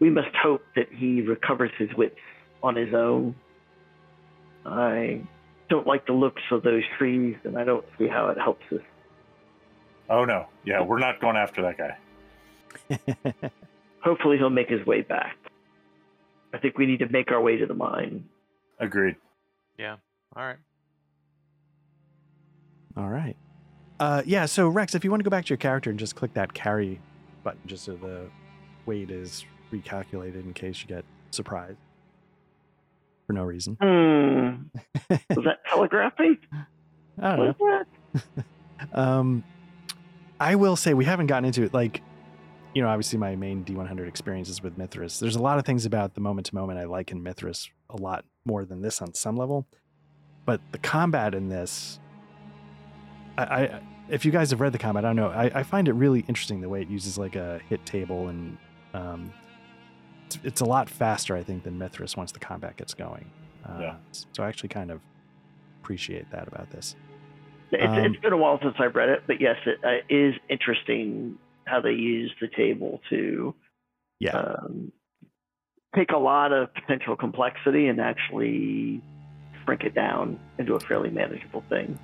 We 0.00 0.10
must 0.10 0.34
hope 0.42 0.62
that 0.76 0.88
he 0.90 1.22
recovers 1.22 1.70
his 1.78 1.88
wits 1.96 2.16
on 2.62 2.76
his 2.76 2.92
own. 2.94 3.34
I 4.66 5.22
don't 5.68 5.86
like 5.86 6.06
the 6.06 6.12
looks 6.12 6.42
of 6.50 6.62
those 6.62 6.82
trees, 6.98 7.36
and 7.44 7.58
I 7.58 7.64
don't 7.64 7.84
see 7.98 8.08
how 8.08 8.28
it 8.28 8.38
helps 8.38 8.64
us. 8.72 8.80
Oh 10.08 10.24
no. 10.24 10.46
Yeah, 10.64 10.82
we're 10.82 10.98
not 10.98 11.20
going 11.20 11.36
after 11.36 11.62
that 11.62 11.78
guy. 11.78 13.50
Hopefully, 14.02 14.36
he'll 14.36 14.50
make 14.50 14.68
his 14.68 14.84
way 14.86 15.02
back. 15.02 15.36
I 16.52 16.58
think 16.58 16.78
we 16.78 16.86
need 16.86 16.98
to 17.00 17.08
make 17.08 17.30
our 17.32 17.40
way 17.40 17.56
to 17.56 17.66
the 17.66 17.74
mine. 17.74 18.24
Agreed. 18.78 19.16
Yeah. 19.78 19.96
All 20.36 20.44
right. 20.44 20.58
All 22.96 23.08
right. 23.08 23.36
Uh, 24.00 24.22
yeah. 24.26 24.46
So 24.46 24.68
Rex, 24.68 24.94
if 24.94 25.04
you 25.04 25.10
want 25.10 25.20
to 25.20 25.24
go 25.24 25.30
back 25.30 25.44
to 25.46 25.50
your 25.50 25.58
character 25.58 25.90
and 25.90 25.98
just 25.98 26.16
click 26.16 26.34
that 26.34 26.52
carry 26.52 27.00
button, 27.42 27.60
just 27.66 27.84
so 27.84 27.96
the 27.96 28.28
weight 28.86 29.10
is 29.10 29.44
recalculated 29.72 30.44
in 30.44 30.52
case 30.52 30.80
you 30.82 30.88
get 30.88 31.04
surprised 31.30 31.78
for 33.26 33.32
no 33.32 33.42
reason. 33.42 33.76
Hmm. 33.80 35.10
Was 35.34 35.44
that 35.44 35.64
telegraphy? 35.68 36.38
I 37.20 37.36
don't 37.36 37.60
know. 37.60 37.84
That? 38.14 38.44
Um, 38.92 39.44
I 40.38 40.56
will 40.56 40.76
say 40.76 40.92
we 40.92 41.06
haven't 41.06 41.28
gotten 41.28 41.46
into 41.46 41.62
it. 41.62 41.72
Like, 41.72 42.02
you 42.74 42.82
know, 42.82 42.88
obviously 42.88 43.18
my 43.18 43.34
main 43.34 43.64
D100 43.64 44.06
experiences 44.06 44.62
with 44.62 44.76
Mythras. 44.76 45.20
There's 45.20 45.36
a 45.36 45.42
lot 45.42 45.58
of 45.58 45.64
things 45.64 45.86
about 45.86 46.14
the 46.14 46.20
moment 46.20 46.48
to 46.48 46.54
moment 46.54 46.78
I 46.78 46.84
like 46.84 47.10
in 47.10 47.22
Mythras 47.22 47.70
a 47.88 47.96
lot 47.96 48.24
more 48.44 48.64
than 48.64 48.82
this 48.82 49.00
on 49.00 49.14
some 49.14 49.36
level. 49.36 49.66
But 50.44 50.60
the 50.72 50.78
combat 50.78 51.34
in 51.34 51.48
this, 51.48 51.98
I, 53.38 53.42
I 53.42 53.80
if 54.08 54.24
you 54.24 54.32
guys 54.32 54.50
have 54.50 54.60
read 54.60 54.72
the 54.72 54.78
combat, 54.78 55.04
I 55.04 55.08
don't 55.08 55.16
know. 55.16 55.30
I, 55.30 55.50
I 55.60 55.62
find 55.62 55.88
it 55.88 55.92
really 55.94 56.24
interesting 56.28 56.60
the 56.60 56.68
way 56.68 56.82
it 56.82 56.88
uses 56.88 57.16
like 57.16 57.36
a 57.36 57.60
hit 57.68 57.84
table 57.86 58.28
and 58.28 58.58
um, 58.92 59.32
it's, 60.26 60.38
it's 60.44 60.60
a 60.60 60.64
lot 60.64 60.90
faster, 60.90 61.34
I 61.36 61.42
think, 61.42 61.64
than 61.64 61.78
Mythras 61.78 62.16
once 62.16 62.30
the 62.32 62.38
combat 62.38 62.76
gets 62.76 62.92
going. 62.94 63.30
Uh, 63.66 63.78
Yeah. 63.80 63.94
So 64.12 64.42
I 64.42 64.48
actually 64.48 64.68
kind 64.68 64.90
of 64.90 65.00
appreciate 65.82 66.30
that 66.32 66.48
about 66.48 66.70
this. 66.70 66.96
It's, 67.72 67.82
Um, 67.82 67.98
it's 68.04 68.20
been 68.20 68.32
a 68.32 68.36
while 68.36 68.58
since 68.62 68.74
I've 68.78 68.94
read 68.94 69.08
it, 69.08 69.22
but 69.26 69.40
yes, 69.40 69.56
it 69.66 69.78
uh, 69.84 70.04
is 70.08 70.34
interesting 70.48 71.38
how 71.66 71.80
they 71.80 71.92
use 71.92 72.32
the 72.40 72.48
table 72.48 73.00
to 73.10 73.54
Yeah. 74.20 74.36
um, 74.36 74.92
take 75.96 76.12
a 76.12 76.18
lot 76.18 76.52
of 76.52 76.72
potential 76.74 77.16
complexity 77.16 77.88
and 77.88 78.00
actually 78.00 79.00
shrink 79.64 79.82
it 79.84 79.94
down 79.94 80.38
into 80.58 80.74
a 80.74 80.80
fairly 80.80 81.10
manageable 81.10 81.64
thing. 81.70 81.98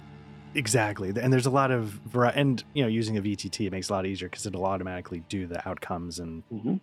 Exactly. 0.54 1.12
And 1.20 1.32
there's 1.32 1.46
a 1.46 1.50
lot 1.50 1.70
of 1.70 1.84
variety. 1.84 2.40
And, 2.40 2.64
you 2.74 2.82
know, 2.82 2.88
using 2.88 3.16
a 3.16 3.22
VTT, 3.22 3.66
it 3.66 3.70
makes 3.70 3.88
it 3.88 3.92
a 3.92 3.94
lot 3.94 4.06
easier 4.06 4.28
because 4.28 4.46
it'll 4.46 4.64
automatically 4.64 5.22
do 5.28 5.46
the 5.46 5.66
outcomes 5.68 6.18
and 6.18 6.42
hmm 6.50 6.76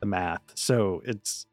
the 0.00 0.06
math. 0.06 0.42
So 0.54 1.02
it's, 1.04 1.46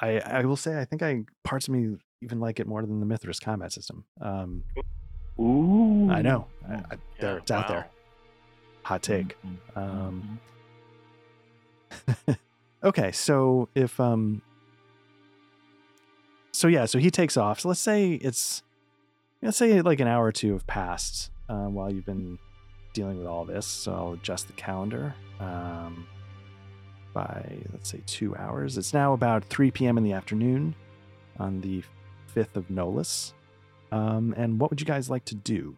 I, 0.00 0.20
I 0.20 0.44
will 0.44 0.56
say, 0.56 0.80
I 0.80 0.84
think 0.84 1.02
I, 1.02 1.24
parts 1.42 1.66
of 1.66 1.74
me 1.74 1.96
even 2.22 2.38
like 2.38 2.60
it 2.60 2.66
more 2.66 2.82
than 2.82 3.00
the 3.00 3.06
Mythras 3.06 3.40
combat 3.40 3.72
system. 3.72 4.04
Um, 4.20 4.62
Ooh. 5.40 6.08
I 6.10 6.22
know. 6.22 6.46
I, 6.68 6.74
I, 6.74 6.80
there, 7.18 7.32
Yeah, 7.32 7.36
it's 7.38 7.50
out 7.50 7.68
there. 7.68 7.90
Hot 8.84 9.02
take. 9.02 9.36
Mm-hmm. 9.44 9.78
Um, 9.78 10.40
okay. 12.84 13.10
So 13.12 13.68
if, 13.74 13.98
um, 13.98 14.42
so 16.52 16.68
yeah, 16.68 16.84
so 16.84 16.98
he 16.98 17.10
takes 17.10 17.36
off. 17.36 17.60
So 17.60 17.68
let's 17.68 17.80
say 17.80 18.12
it's, 18.12 18.62
let's 19.44 19.58
say 19.58 19.80
like 19.82 20.00
an 20.00 20.08
hour 20.08 20.24
or 20.24 20.32
two 20.32 20.54
have 20.54 20.66
passed 20.66 21.30
uh, 21.48 21.66
while 21.66 21.92
you've 21.92 22.06
been 22.06 22.38
dealing 22.94 23.18
with 23.18 23.26
all 23.26 23.44
this. 23.44 23.66
So 23.66 23.92
I'll 23.92 24.12
adjust 24.14 24.46
the 24.46 24.54
calendar. 24.54 25.14
Um, 25.38 26.06
by, 27.12 27.58
let's 27.72 27.88
say, 27.88 28.00
two 28.06 28.34
hours. 28.36 28.76
It's 28.76 28.92
now 28.92 29.12
about 29.12 29.44
3 29.44 29.70
p.m. 29.70 29.96
in 29.96 30.04
the 30.04 30.12
afternoon 30.12 30.74
on 31.38 31.60
the 31.60 31.82
5th 32.34 32.56
of 32.56 32.68
Nolus. 32.68 33.32
Um, 33.92 34.34
and 34.36 34.58
what 34.58 34.70
would 34.70 34.80
you 34.80 34.86
guys 34.86 35.08
like 35.08 35.24
to 35.26 35.36
do? 35.36 35.76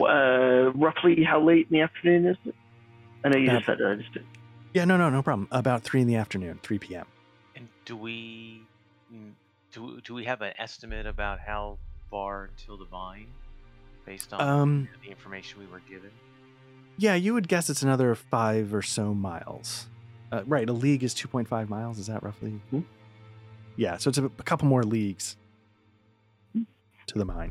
Uh, 0.00 0.72
roughly 0.74 1.22
how 1.24 1.42
late 1.42 1.66
in 1.70 1.76
the 1.76 1.82
afternoon 1.82 2.26
is 2.26 2.36
it? 2.46 2.54
I 3.22 3.28
know 3.28 3.38
you 3.38 3.48
just 3.48 3.66
said 3.66 3.80
it. 3.80 3.86
I 3.86 3.96
just 3.96 4.14
did. 4.14 4.24
Yeah, 4.78 4.84
no, 4.84 4.96
no, 4.96 5.10
no 5.10 5.22
problem. 5.22 5.48
About 5.50 5.82
3 5.82 6.02
in 6.02 6.06
the 6.06 6.14
afternoon, 6.14 6.60
3 6.62 6.78
p.m. 6.78 7.06
And 7.56 7.68
do 7.84 7.96
we 7.96 8.62
do 9.72 10.00
do 10.02 10.14
we 10.14 10.24
have 10.24 10.40
an 10.40 10.52
estimate 10.56 11.04
about 11.06 11.40
how 11.40 11.78
far 12.10 12.44
until 12.44 12.76
the 12.76 12.84
vine, 12.84 13.26
based 14.06 14.32
on 14.32 14.40
Um, 14.40 14.88
the 15.02 15.10
information 15.10 15.58
we 15.58 15.66
were 15.66 15.80
given? 15.80 16.10
yeah, 16.96 17.14
you 17.16 17.34
would 17.34 17.48
guess 17.48 17.68
it's 17.68 17.82
another 17.82 18.14
five 18.14 18.72
or 18.72 18.82
so 18.82 19.14
miles. 19.14 19.86
Uh, 20.30 20.42
right, 20.46 20.68
a 20.68 20.72
league 20.72 21.02
is 21.02 21.14
2.5 21.14 21.68
miles. 21.68 21.98
Is 21.98 22.06
that 22.06 22.22
roughly? 22.22 22.50
Hmm. 22.70 22.80
Yeah, 23.76 23.96
so 23.96 24.10
it's 24.10 24.18
a, 24.18 24.26
a 24.26 24.42
couple 24.44 24.68
more 24.68 24.82
leagues 24.84 25.36
to 26.54 27.18
the 27.18 27.24
mine. 27.24 27.50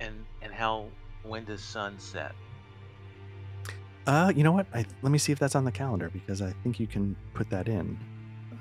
And 0.00 0.24
and 0.40 0.52
how 0.54 0.86
when 1.22 1.44
does 1.44 1.62
sun 1.62 1.98
set? 1.98 2.32
Uh, 4.08 4.32
you 4.34 4.42
know 4.42 4.52
what? 4.52 4.66
I, 4.72 4.86
let 5.02 5.12
me 5.12 5.18
see 5.18 5.32
if 5.32 5.38
that's 5.38 5.54
on 5.54 5.66
the 5.66 5.70
calendar 5.70 6.08
because 6.08 6.40
I 6.40 6.54
think 6.62 6.80
you 6.80 6.86
can 6.86 7.14
put 7.34 7.50
that 7.50 7.68
in, 7.68 7.98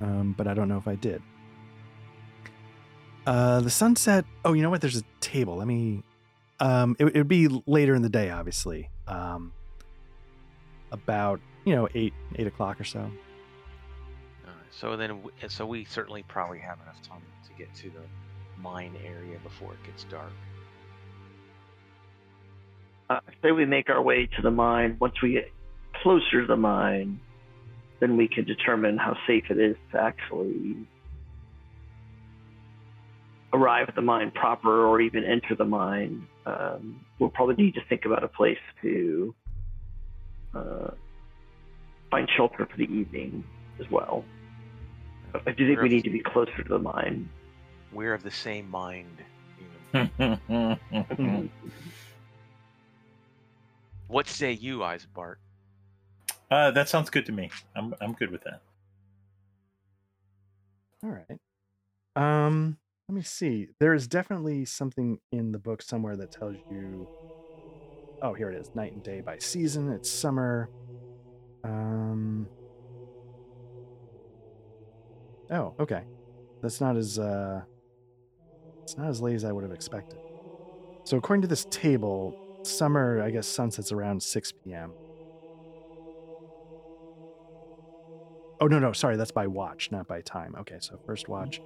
um, 0.02 0.36
but 0.38 0.46
I 0.46 0.54
don't 0.54 0.68
know 0.68 0.78
if 0.78 0.90
I 0.90 0.96
did. 0.96 1.22
Uh, 3.26 3.62
the 3.62 3.70
sunset. 3.70 4.26
Oh, 4.44 4.52
you 4.52 4.62
know 4.62 4.70
what? 4.70 4.82
There's 4.82 4.98
a 4.98 5.04
table. 5.22 5.56
Let 5.56 5.68
me. 5.68 6.04
Um, 6.60 6.98
it, 7.00 7.16
would 7.16 7.30
be 7.30 7.48
later 7.66 7.96
in 7.96 8.02
the 8.02 8.10
day, 8.10 8.30
obviously. 8.30 8.90
Um, 9.08 9.54
about 10.92 11.40
you 11.64 11.74
know 11.74 11.88
eight 11.96 12.14
eight 12.36 12.48
o'clock 12.48 12.82
or 12.82 12.84
so. 12.84 13.10
Uh, 14.46 14.50
so 14.70 14.98
then, 14.98 15.22
so 15.48 15.66
we 15.66 15.86
certainly 15.86 16.24
probably 16.24 16.60
have 16.60 16.78
enough 16.82 17.02
time 17.04 17.22
to 17.48 17.54
get 17.58 17.74
to 17.76 17.84
the 17.84 18.62
mine 18.62 18.98
area 19.02 19.40
before 19.44 19.72
it 19.72 19.84
gets 19.86 20.04
dark. 20.04 20.34
Uh, 23.10 23.20
say 23.42 23.52
we 23.52 23.66
make 23.66 23.90
our 23.90 24.02
way 24.02 24.28
to 24.36 24.42
the 24.42 24.52
mine. 24.52 24.98
Once 25.00 25.22
we 25.22 25.34
get 25.34 25.52
closer 26.02 26.42
to 26.42 26.48
the 26.48 26.58
mine, 26.58 27.20
then 28.00 28.18
we 28.18 28.28
can 28.28 28.44
determine 28.44 28.98
how 28.98 29.16
safe 29.26 29.46
it 29.50 29.60
is 29.60 29.76
to 29.92 30.00
actually 30.00 30.76
arrive 33.54 33.88
at 33.88 33.96
the 33.96 34.02
mine 34.02 34.32
proper 34.32 34.86
or 34.86 35.00
even 35.00 35.24
enter 35.24 35.56
the 35.56 35.66
mine. 35.66 36.28
Um, 36.46 37.06
we'll 37.18 37.30
probably 37.30 37.56
need 37.56 37.76
to 37.76 37.82
think 37.88 38.06
about 38.06 38.24
a 38.24 38.28
place 38.28 38.60
to 38.82 39.34
uh, 40.54 40.92
find 42.12 42.30
shelter 42.36 42.68
for 42.70 42.78
the 42.78 42.84
evening 42.84 43.44
as 43.80 43.90
well. 43.90 44.26
I 45.46 45.52
do 45.52 45.68
think 45.68 45.82
we 45.82 45.90
need 45.90 46.04
to 46.04 46.10
be 46.10 46.20
closer 46.20 46.64
to 46.64 46.70
the 46.70 46.80
mine. 46.80 47.30
We're 47.94 48.14
of 48.14 48.24
the 48.24 48.32
same 48.32 48.70
mind. 48.70 49.24
Even. 54.08 54.14
What 54.14 54.28
say 54.28 54.52
you, 54.54 54.80
Eisenbart? 54.80 55.36
uh, 56.52 56.72
that 56.72 56.90
sounds 56.90 57.10
good 57.10 57.26
to 57.26 57.32
me. 57.32 57.50
I'm 57.76 57.94
I'm 58.02 58.14
good 58.14 58.32
with 58.32 58.44
that. 58.44 58.62
All 61.04 61.12
right. 61.12 61.40
Um, 62.16 62.78
let 63.08 63.16
me 63.16 63.22
see. 63.22 63.68
There 63.80 63.94
is 63.94 64.08
definitely 64.08 64.66
something 64.66 65.20
in 65.32 65.52
the 65.52 65.60
book 65.60 65.82
somewhere 65.82 66.16
that 66.18 66.32
tells 66.32 66.56
you. 66.72 67.08
Oh, 68.22 68.34
here 68.34 68.50
it 68.50 68.60
is. 68.60 68.74
Night 68.76 68.94
and 68.94 69.04
day 69.04 69.22
by 69.22 69.38
season. 69.40 69.92
It's 69.92 70.10
summer. 70.10 70.70
Um. 71.64 72.48
Oh, 75.52 75.74
okay. 75.80 76.02
That's 76.62 76.82
not 76.82 76.98
as 76.98 77.20
uh. 77.20 77.62
It's 78.84 78.98
not 78.98 79.10
as 79.10 79.22
late 79.22 79.36
as 79.36 79.44
I 79.44 79.52
would 79.52 79.64
have 79.64 79.74
expected. 79.74 80.20
So 81.06 81.18
according 81.18 81.42
to 81.44 81.48
this 81.48 81.66
table, 81.70 82.34
summer, 82.68 83.22
I 83.22 83.32
guess 83.32 83.48
sunsets 83.48 83.92
around 83.92 84.24
6 84.24 84.74
p.m. 84.74 84.96
Oh 88.60 88.68
no, 88.68 88.80
no, 88.80 88.92
sorry, 88.94 89.18
that's 89.18 89.32
by 89.32 89.48
watch, 89.48 89.90
not 89.92 90.08
by 90.08 90.22
time. 90.22 90.56
Okay, 90.60 90.78
so 90.80 90.98
first 91.06 91.28
watch. 91.28 91.62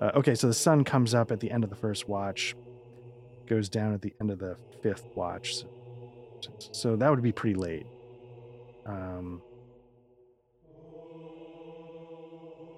Uh, 0.00 0.10
okay, 0.16 0.34
so 0.34 0.46
the 0.46 0.54
sun 0.54 0.84
comes 0.84 1.14
up 1.14 1.30
at 1.30 1.40
the 1.40 1.50
end 1.50 1.64
of 1.64 1.70
the 1.70 1.76
first 1.76 2.06
watch, 2.08 2.54
goes 3.48 3.68
down 3.68 3.94
at 3.94 4.02
the 4.02 4.14
end 4.20 4.30
of 4.30 4.38
the 4.38 4.56
fifth 4.82 5.06
watch. 5.14 5.56
So, 5.56 5.68
so 6.72 6.96
that 6.96 7.10
would 7.10 7.22
be 7.22 7.32
pretty 7.32 7.54
late. 7.56 7.86
Um, 8.86 9.42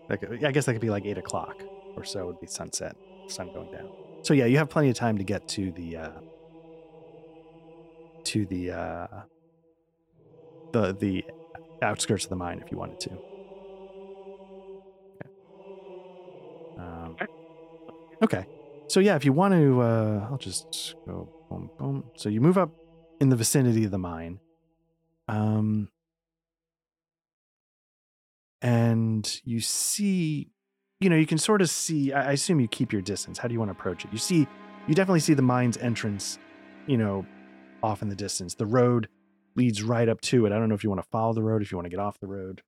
that 0.08 0.18
could, 0.20 0.44
I 0.44 0.52
guess 0.52 0.66
that 0.66 0.72
could 0.72 0.80
be 0.80 0.90
like 0.90 1.04
eight 1.06 1.18
o'clock 1.18 1.66
or 1.96 2.04
so 2.04 2.26
would 2.26 2.40
be 2.40 2.46
sunset, 2.46 2.96
sun 3.26 3.50
going 3.54 3.68
down. 3.68 3.90
So 4.22 4.34
yeah, 4.34 4.46
you 4.46 4.58
have 4.58 4.70
plenty 4.70 4.90
of 4.90 4.96
time 4.96 5.18
to 5.18 5.24
get 5.24 5.46
to 5.48 5.72
the 5.72 5.96
uh, 5.96 6.20
to 8.28 8.46
the 8.46 8.70
uh, 8.72 9.06
the 10.72 10.92
the 10.92 11.24
outskirts 11.82 12.24
of 12.24 12.30
the 12.30 12.36
mine 12.36 12.60
if 12.60 12.70
you 12.70 12.78
wanted 12.78 13.00
to. 13.00 13.20
Okay. 15.20 15.30
Um, 16.76 17.16
okay. 18.22 18.46
So 18.88 19.00
yeah, 19.00 19.16
if 19.16 19.24
you 19.24 19.32
want 19.32 19.54
to, 19.54 19.80
uh, 19.82 20.28
I'll 20.30 20.38
just 20.38 20.94
go 21.06 21.30
boom, 21.50 21.70
boom. 21.78 22.10
So 22.16 22.28
you 22.28 22.40
move 22.40 22.58
up 22.58 22.72
in 23.20 23.28
the 23.28 23.36
vicinity 23.36 23.84
of 23.84 23.90
the 23.90 23.98
mine, 23.98 24.40
um, 25.28 25.88
and 28.62 29.40
you 29.44 29.60
see, 29.60 30.50
you 31.00 31.08
know, 31.10 31.16
you 31.16 31.26
can 31.26 31.38
sort 31.38 31.62
of 31.62 31.70
see. 31.70 32.12
I 32.12 32.30
I 32.30 32.32
assume 32.32 32.60
you 32.60 32.68
keep 32.68 32.92
your 32.92 33.02
distance. 33.02 33.38
How 33.38 33.48
do 33.48 33.52
you 33.54 33.58
want 33.58 33.68
to 33.68 33.72
approach 33.72 34.04
it? 34.04 34.12
You 34.12 34.18
see, 34.18 34.48
you 34.86 34.94
definitely 34.94 35.20
see 35.20 35.34
the 35.34 35.42
mine's 35.42 35.76
entrance, 35.78 36.38
you 36.86 36.96
know, 36.98 37.28
off 37.82 38.02
in 38.02 38.08
the 38.08 38.16
distance. 38.16 38.54
The 38.54 38.66
road 38.66 39.08
leads 39.54 39.82
right 39.82 40.08
up 40.08 40.20
to 40.22 40.46
it. 40.46 40.52
I 40.52 40.58
don't 40.58 40.68
know 40.68 40.74
if 40.74 40.84
you 40.84 40.90
want 40.90 41.02
to 41.02 41.08
follow 41.10 41.32
the 41.32 41.42
road, 41.42 41.62
if 41.62 41.72
you 41.72 41.78
want 41.78 41.86
to 41.86 41.90
get 41.90 42.00
off 42.00 42.18
the 42.20 42.26
road. 42.26 42.62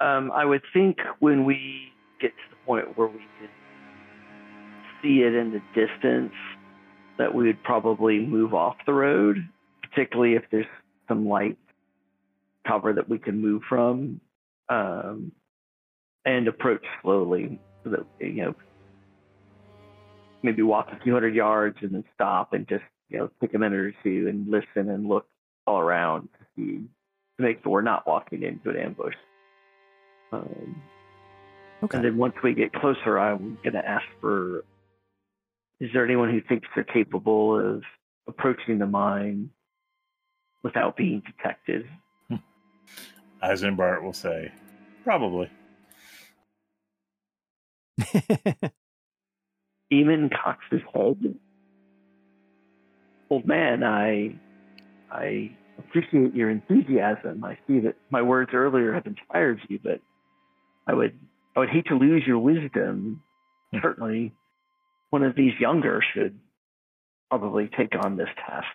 Um, 0.00 0.30
I 0.32 0.44
would 0.44 0.62
think 0.72 0.98
when 1.20 1.44
we 1.44 1.92
get 2.20 2.28
to 2.28 2.50
the 2.50 2.56
point 2.66 2.98
where 2.98 3.08
we 3.08 3.18
can 3.38 3.48
see 5.02 5.22
it 5.22 5.34
in 5.34 5.52
the 5.52 5.62
distance, 5.74 6.32
that 7.18 7.34
we 7.34 7.46
would 7.46 7.62
probably 7.62 8.18
move 8.18 8.52
off 8.52 8.76
the 8.84 8.92
road, 8.92 9.48
particularly 9.82 10.34
if 10.34 10.42
there's 10.50 10.66
some 11.08 11.28
light 11.28 11.56
cover 12.66 12.92
that 12.92 13.08
we 13.08 13.18
can 13.18 13.40
move 13.40 13.62
from, 13.68 14.20
um, 14.68 15.32
and 16.24 16.48
approach 16.48 16.84
slowly 17.02 17.58
so 17.84 17.90
that 17.90 18.06
you 18.20 18.44
know 18.44 18.54
maybe 20.42 20.62
walk 20.62 20.88
a 20.92 21.02
few 21.02 21.12
hundred 21.12 21.34
yards 21.34 21.78
and 21.80 21.92
then 21.92 22.04
stop 22.14 22.52
and 22.52 22.68
just 22.68 22.84
you 23.08 23.18
know 23.18 23.30
take 23.40 23.54
a 23.54 23.58
minute 23.58 23.78
or 23.78 23.94
two 24.02 24.26
and 24.28 24.48
listen 24.48 24.90
and 24.90 25.08
look 25.08 25.26
all 25.66 25.78
around 25.78 26.28
to 26.38 26.46
see 26.56 26.78
to 27.36 27.42
make 27.42 27.62
sure 27.62 27.72
we're 27.72 27.82
not 27.82 28.06
walking 28.06 28.42
into 28.42 28.70
an 28.70 28.76
ambush. 28.76 29.14
Um, 30.32 30.82
Okay. 31.82 31.98
and 31.98 32.06
then 32.06 32.16
once 32.16 32.34
we 32.42 32.54
get 32.54 32.72
closer, 32.72 33.18
I'm 33.18 33.58
going 33.62 33.74
to 33.74 33.86
ask 33.86 34.06
for 34.22 34.64
is 35.78 35.90
there 35.92 36.04
anyone 36.06 36.30
who 36.30 36.40
thinks 36.40 36.66
they're 36.74 36.84
capable 36.84 37.58
of 37.76 37.82
approaching 38.26 38.78
the 38.78 38.86
mine 38.86 39.50
without 40.62 40.96
being 40.96 41.22
detected? 41.26 41.86
Eisenbart 43.42 44.02
will 44.02 44.14
say, 44.14 44.50
probably. 45.04 45.50
Eamon 49.92 50.30
cocks 50.32 50.64
his 50.70 50.80
head. 50.94 51.34
Old 53.30 53.46
man, 53.46 53.82
I 53.82 54.34
I 55.10 55.56
appreciate 55.78 56.34
your 56.34 56.50
enthusiasm. 56.50 57.44
I 57.44 57.58
see 57.66 57.80
that 57.80 57.96
my 58.10 58.22
words 58.22 58.50
earlier 58.54 58.92
have 58.92 59.06
inspired 59.06 59.60
you, 59.68 59.78
but 59.82 60.00
I 60.86 60.94
would 60.94 61.18
I 61.56 61.60
would 61.60 61.70
hate 61.70 61.86
to 61.86 61.94
lose 61.94 62.22
your 62.26 62.38
wisdom. 62.38 63.22
Hmm. 63.72 63.78
Certainly 63.82 64.32
one 65.10 65.22
of 65.22 65.34
these 65.34 65.52
younger 65.58 66.02
should 66.14 66.38
probably 67.30 67.68
take 67.76 67.94
on 68.04 68.16
this 68.16 68.28
task. 68.46 68.66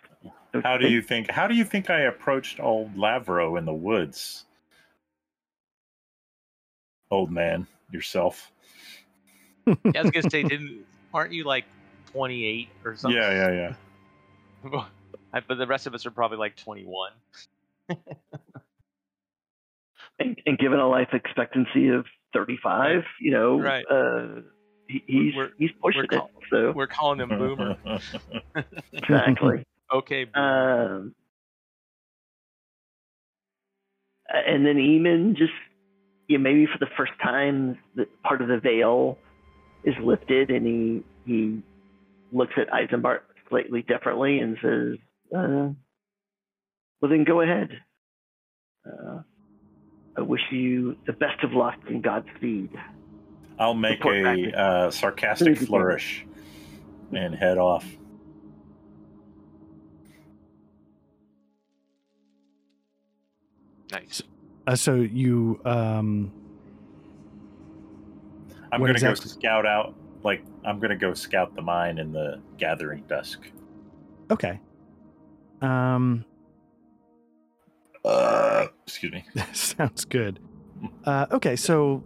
Don't 0.52 0.64
How 0.64 0.76
do 0.76 0.88
you 0.88 1.00
think? 1.00 1.30
How 1.30 1.46
do 1.46 1.54
you 1.54 1.64
think 1.64 1.88
I 1.88 2.00
approached 2.00 2.60
old 2.60 2.94
Lavro 2.94 3.58
in 3.58 3.64
the 3.64 3.72
woods? 3.72 4.44
Old 7.10 7.30
man, 7.30 7.66
yourself. 7.90 8.50
Yeah, 9.66 9.74
I 9.96 10.02
was 10.02 10.10
gonna 10.10 10.30
say, 10.30 10.42
didn't 10.42 10.84
aren't 11.14 11.32
you 11.32 11.44
like 11.44 11.64
28 12.12 12.68
or 12.84 12.96
something? 12.96 13.16
Yeah, 13.16 13.30
yeah, 13.30 13.52
yeah. 13.52 13.74
I- 15.34 15.40
but 15.46 15.56
the 15.58 15.66
rest 15.66 15.86
of 15.86 15.94
us 15.94 16.04
are 16.06 16.10
probably 16.10 16.38
like 16.38 16.56
21. 16.56 17.10
and, 20.18 20.36
and 20.46 20.58
given 20.58 20.78
a 20.78 20.88
life 20.88 21.08
expectancy 21.12 21.88
of 21.88 22.04
35, 22.34 23.02
you 23.20 23.30
know, 23.32 23.58
Right. 23.60 23.84
uh, 23.90 24.40
he, 24.88 25.02
he's 25.06 25.34
We're- 25.36 25.50
he's 25.58 25.70
pushing 25.80 26.06
we're 26.10 26.18
it. 26.18 26.24
So 26.50 26.72
We're 26.72 26.86
calling 26.86 27.20
him 27.20 27.28
Boomer. 27.30 27.76
exactly. 28.92 29.64
okay. 29.92 30.24
Boomer. 30.24 30.96
um, 30.98 31.14
and 34.28 34.64
then 34.66 34.76
Eamon 34.76 35.36
just, 35.36 35.52
yeah, 36.28 36.38
maybe 36.38 36.66
for 36.66 36.78
the 36.78 36.90
first 36.96 37.12
time, 37.22 37.78
the 37.94 38.06
part 38.24 38.40
of 38.42 38.48
the 38.48 38.58
veil 38.58 39.18
is 39.84 39.94
lifted, 40.02 40.50
and 40.50 40.66
he 40.66 41.02
he 41.26 41.62
looks 42.32 42.52
at 42.56 42.70
Eisenbart 42.70 43.20
slightly 43.52 43.82
differently 43.82 44.38
and 44.38 44.56
says, 44.62 44.98
uh, 45.36 45.68
"Well, 47.00 47.10
then 47.10 47.24
go 47.24 47.42
ahead. 47.42 47.68
Uh, 48.86 49.20
I 50.16 50.22
wish 50.22 50.40
you 50.50 50.96
the 51.06 51.12
best 51.12 51.44
of 51.44 51.52
luck 51.52 51.76
and 51.88 52.02
Godspeed." 52.02 52.70
I'll 53.58 53.74
make 53.74 54.02
Report 54.02 54.38
a 54.38 54.58
uh, 54.58 54.90
sarcastic 54.90 55.58
flourish 55.58 56.24
and 57.12 57.34
head 57.34 57.58
off. 57.58 57.84
nice. 63.92 64.22
Uh, 64.66 64.74
so 64.74 64.94
you 64.94 65.60
um 65.64 66.32
I'm 68.72 68.80
gonna 68.80 68.92
exactly- 68.92 69.28
go 69.28 69.30
scout 69.30 69.66
out. 69.66 69.94
Like 70.22 70.42
I'm 70.64 70.78
gonna 70.80 70.96
go 70.96 71.14
scout 71.14 71.54
the 71.54 71.62
mine 71.62 71.98
in 71.98 72.12
the 72.12 72.40
gathering 72.58 73.04
dusk. 73.08 73.40
okay. 74.30 74.60
Um 75.60 76.24
Uh, 78.04 78.66
excuse 78.86 79.12
me. 79.12 79.24
sounds 79.52 80.04
good. 80.04 80.40
Uh 81.04 81.26
okay, 81.30 81.56
so 81.56 82.02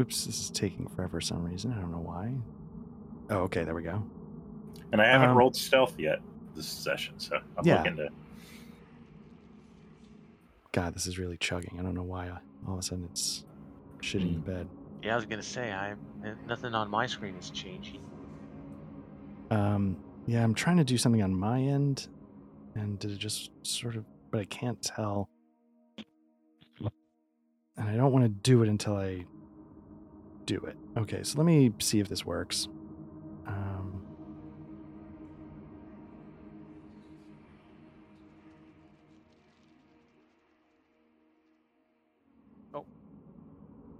oops, 0.00 0.24
this 0.24 0.40
is 0.40 0.50
taking 0.50 0.86
forever 0.88 1.12
for 1.12 1.20
some 1.20 1.44
reason. 1.44 1.72
I 1.72 1.80
don't 1.80 1.90
know 1.92 1.98
why. 1.98 2.34
Oh, 3.30 3.38
okay, 3.44 3.64
there 3.64 3.74
we 3.74 3.82
go. 3.82 4.04
And 4.92 5.00
I 5.02 5.06
haven't 5.06 5.30
Um, 5.30 5.36
rolled 5.36 5.56
stealth 5.56 5.98
yet 5.98 6.20
this 6.54 6.68
session, 6.68 7.14
so 7.18 7.38
I'm 7.58 7.64
Yeah. 7.64 7.78
looking 7.78 7.96
to. 7.96 8.08
God, 10.72 10.94
this 10.94 11.06
is 11.06 11.18
really 11.18 11.36
chugging. 11.38 11.76
I 11.80 11.82
don't 11.82 11.94
know 11.94 12.02
why 12.02 12.28
uh, 12.28 12.38
all 12.68 12.74
of 12.74 12.78
a 12.80 12.82
sudden 12.82 13.04
it's 13.10 13.44
shitting 14.02 14.34
the 14.34 14.40
bed. 14.40 14.68
Yeah, 15.06 15.12
I 15.12 15.16
was 15.16 15.24
gonna 15.24 15.40
say 15.40 15.70
I 15.70 15.94
nothing 16.48 16.74
on 16.74 16.90
my 16.90 17.06
screen 17.06 17.36
is 17.36 17.50
changing. 17.50 18.00
Um, 19.52 19.96
yeah, 20.26 20.42
I'm 20.42 20.52
trying 20.52 20.78
to 20.78 20.84
do 20.84 20.98
something 20.98 21.22
on 21.22 21.32
my 21.32 21.60
end, 21.60 22.08
and 22.74 22.98
did 22.98 23.12
it 23.12 23.18
just 23.18 23.52
sort 23.62 23.94
of, 23.94 24.04
but 24.32 24.40
I 24.40 24.46
can't 24.46 24.82
tell. 24.82 25.28
And 26.80 27.88
I 27.88 27.94
don't 27.94 28.10
want 28.10 28.24
to 28.24 28.28
do 28.28 28.64
it 28.64 28.68
until 28.68 28.96
I 28.96 29.24
do 30.44 30.56
it. 30.56 30.76
Okay, 30.96 31.22
so 31.22 31.38
let 31.38 31.44
me 31.44 31.72
see 31.78 32.00
if 32.00 32.08
this 32.08 32.26
works. 32.26 32.66
Um, 33.46 34.02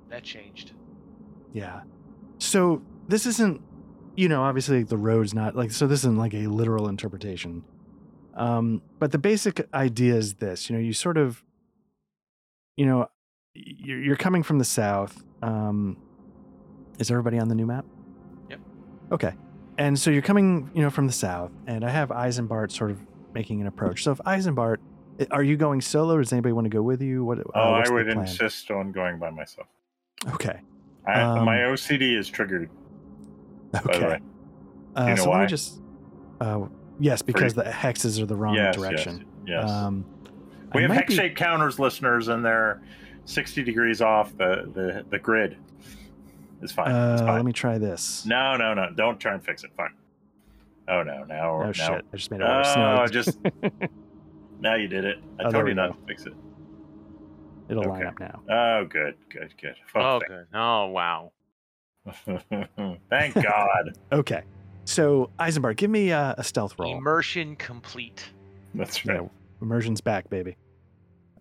That 0.09 0.25
changed. 0.25 0.73
Yeah. 1.57 1.81
So 2.39 2.83
this 3.09 3.25
isn't, 3.25 3.63
you 4.15 4.29
know, 4.29 4.43
obviously 4.43 4.83
the 4.83 4.99
road's 4.99 5.33
not 5.33 5.57
like, 5.57 5.71
so 5.73 5.87
this 5.87 6.01
isn't 6.01 6.19
like 6.19 6.35
a 6.35 6.47
literal 6.49 6.89
interpretation. 6.89 7.65
Um, 8.35 8.83
but 8.99 9.11
the 9.13 9.19
basic 9.19 9.67
idea 9.73 10.15
is 10.17 10.35
this, 10.35 10.69
you 10.69 10.77
know, 10.77 10.83
you 10.83 10.93
sort 10.93 11.17
of, 11.17 11.43
you 12.77 12.85
know, 12.85 13.09
you're, 13.55 14.03
you're 14.03 14.17
coming 14.17 14.43
from 14.43 14.59
the 14.59 14.65
south. 14.67 15.25
Um, 15.43 15.97
is 16.99 17.11
everybody 17.11 17.39
on 17.39 17.49
the 17.49 17.55
new 17.55 17.65
map? 17.67 17.87
Yep. 18.51 18.61
Okay. 19.13 19.33
And 19.79 19.99
so 19.99 20.11
you're 20.11 20.21
coming, 20.23 20.71
you 20.75 20.83
know, 20.83 20.91
from 20.91 21.07
the 21.07 21.13
south, 21.13 21.53
and 21.67 21.85
I 21.85 21.91
have 21.91 22.11
Eisenbart 22.11 22.71
sort 22.73 22.91
of 22.91 22.99
making 23.35 23.61
an 23.63 23.67
approach. 23.67 24.03
So 24.03 24.13
if 24.13 24.19
Eisenbart, 24.27 24.77
are 25.31 25.43
you 25.43 25.57
going 25.57 25.81
solo, 25.81 26.17
or 26.17 26.23
does 26.23 26.33
anybody 26.33 26.53
want 26.53 26.67
to 26.67 26.71
go 26.71 26.83
with 26.83 27.01
you? 27.03 27.25
What? 27.25 27.39
uh, 27.39 27.43
Oh, 27.55 27.83
I 27.87 27.89
would 27.91 28.07
plan? 28.07 28.19
insist 28.27 28.71
on 28.71 28.93
going 28.93 29.19
by 29.19 29.31
myself. 29.31 29.69
Okay. 30.35 30.61
I, 31.07 31.21
Um, 31.23 31.45
my 31.45 31.59
OCD 31.59 32.17
is 32.19 32.29
triggered. 32.29 32.69
By 33.73 33.81
the 33.81 33.91
Okay. 33.97 34.07
way. 34.07 34.21
Uh, 34.97 35.17
so 35.17 35.31
let 35.31 35.41
me 35.43 35.47
just. 35.47 35.81
Uh, 36.41 36.67
yes, 36.99 37.23
because 37.23 37.55
the 37.55 37.63
hexes 37.65 38.21
are 38.21 38.27
the 38.27 38.37
wrong 38.37 38.55
yes, 38.55 38.75
direction. 38.77 39.25
Yes. 39.47 39.63
yes. 39.63 39.71
Um, 39.71 40.05
we 40.75 40.81
I 40.85 40.89
have 40.89 40.97
hex 40.97 41.09
be- 41.11 41.17
shape 41.17 41.37
counters, 41.37 41.79
listeners, 41.79 42.29
and 42.29 42.45
they're 42.45 42.81
60 43.27 43.63
degrees 43.63 44.01
off 44.03 44.37
the, 44.37 44.71
the, 44.75 45.05
the 45.11 45.19
grid. 45.19 45.57
It's 46.63 46.73
fine. 46.73 46.89
it's 46.91 47.21
Uh, 47.23 47.27
fine. 47.27 47.37
let 47.37 47.45
me 47.45 47.53
try 47.53 47.79
this. 47.79 48.25
No, 48.27 48.57
no, 48.57 48.75
no. 48.75 48.91
Don't 48.95 49.19
try 49.21 49.35
and 49.35 49.45
fix 49.45 49.63
it. 49.65 49.71
Fine. 49.77 49.93
Oh, 50.89 51.03
no. 51.03 51.25
Now. 51.25 51.51
Oh 51.63 51.65
now. 51.67 51.73
shit! 51.73 52.05
I 52.13 52.17
just 52.17 52.31
made 52.31 52.41
it 52.41 52.45
worse. 52.45 52.73
Oh, 52.77 52.97
No, 52.97 53.07
just. 53.07 53.39
now 54.61 54.75
you 54.77 54.89
did 54.89 55.05
it. 55.05 55.19
I 55.39 55.45
Oh, 55.45 55.51
told 55.51 55.67
you 55.69 55.75
not 55.75 55.91
go. 55.93 55.97
to 56.01 56.07
fix 56.07 56.27
it. 56.27 56.33
It'll 57.69 57.85
line 57.85 58.07
up 58.07 58.19
now. 58.21 58.41
Oh, 58.51 58.85
good, 58.85 59.15
good, 59.29 59.53
good. 59.61 59.75
Oh, 59.95 60.19
Fuck 60.21 60.29
good. 60.29 60.47
Oh, 60.55 60.87
wow. 60.87 61.33
Thank 63.11 63.35
God. 63.35 63.97
Okay. 64.13 64.43
So 64.85 65.31
Eisenbart, 65.41 65.77
give 65.77 65.91
me 65.91 66.13
uh, 66.13 66.35
a 66.39 66.45
stealth 66.45 66.79
roll. 66.79 66.97
Immersion 66.97 67.57
complete. 67.57 68.25
That's 68.75 69.05
Yeah, 69.05 69.13
right. 69.15 69.31
immersion's 69.61 70.01
back, 70.01 70.31
baby. 70.31 70.57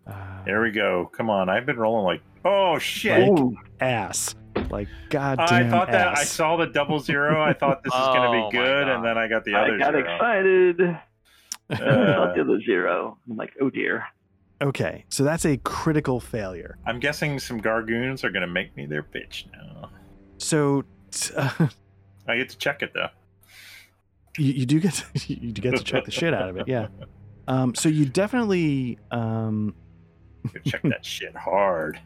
Uh, 0.04 0.12
There 0.44 0.60
we 0.62 0.72
go. 0.72 1.08
Come 1.16 1.30
on. 1.30 1.48
I've 1.48 1.64
been 1.66 1.76
rolling 1.76 2.04
like, 2.04 2.22
oh 2.44 2.78
shit. 2.80 3.12
Ass. 3.12 3.28
Like- 3.28 3.38
Ooh, 3.40 3.56
ass. 3.80 4.34
Like 4.70 4.88
I 4.88 5.08
goddamn 5.10 5.70
thought 5.70 5.92
that 5.92 6.18
I 6.18 6.24
saw 6.24 6.56
the 6.56 6.66
double 6.66 6.98
zero. 6.98 7.40
I 7.40 7.52
thought 7.52 7.84
this 7.84 7.92
was 7.92 8.08
going 8.08 8.22
to 8.32 8.38
Oh, 8.46 8.50
be 8.50 8.56
good, 8.56 8.88
and 8.88 9.04
then 9.04 9.16
I 9.16 9.28
got 9.28 9.44
the 9.44 9.54
other 9.54 9.74
I 9.74 9.78
got 9.78 9.92
zero. 9.92 10.14
excited. 10.14 10.80
I 11.70 11.74
Uh, 11.74 12.14
thought 12.16 12.34
the 12.34 12.40
other 12.40 12.60
zero. 12.62 13.16
I'm 13.30 13.36
like, 13.36 13.52
oh 13.60 13.70
dear. 13.70 14.04
Okay, 14.62 15.04
so 15.10 15.22
that's 15.22 15.44
a 15.44 15.58
critical 15.58 16.18
failure. 16.18 16.78
I'm 16.86 16.98
guessing 16.98 17.38
some 17.38 17.60
Garguns 17.60 18.24
are 18.24 18.30
going 18.30 18.40
to 18.40 18.46
make 18.52 18.74
me 18.76 18.86
their 18.86 19.02
bitch 19.02 19.44
now. 19.52 19.90
So 20.38 20.84
t- 21.10 21.34
uh, 21.36 21.50
I 22.28 22.36
get 22.38 22.48
to 22.50 22.56
check 22.58 22.82
it 22.82 22.92
though. 22.94 23.08
you, 24.38 24.52
you 24.52 24.66
do 24.66 24.80
get 24.80 24.94
to, 24.94 25.04
you 25.34 25.52
get 25.52 25.76
to 25.76 25.84
check 25.84 26.04
the 26.06 26.10
shit 26.10 26.32
out 26.32 26.48
of 26.48 26.56
it. 26.56 26.68
Yeah. 26.68 26.88
Um, 27.48 27.76
so 27.76 27.88
you 27.88 28.06
definitely 28.06 28.98
um, 29.12 29.72
check 30.64 30.82
that 30.82 31.04
shit 31.04 31.36
hard. 31.36 32.00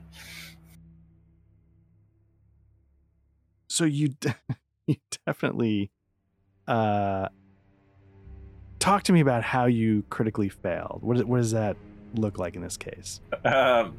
so 3.68 3.84
you 3.84 4.08
de- 4.08 4.34
you 4.86 4.96
definitely 5.24 5.90
uh 6.68 7.28
talk 8.80 9.02
to 9.04 9.12
me 9.14 9.20
about 9.20 9.42
how 9.42 9.64
you 9.64 10.02
critically 10.10 10.50
failed 10.50 10.98
what, 11.02 11.16
is- 11.16 11.24
what 11.24 11.38
does 11.38 11.52
that 11.52 11.76
look 12.14 12.38
like 12.38 12.56
in 12.56 12.62
this 12.62 12.76
case 12.76 13.20
Um, 13.44 13.94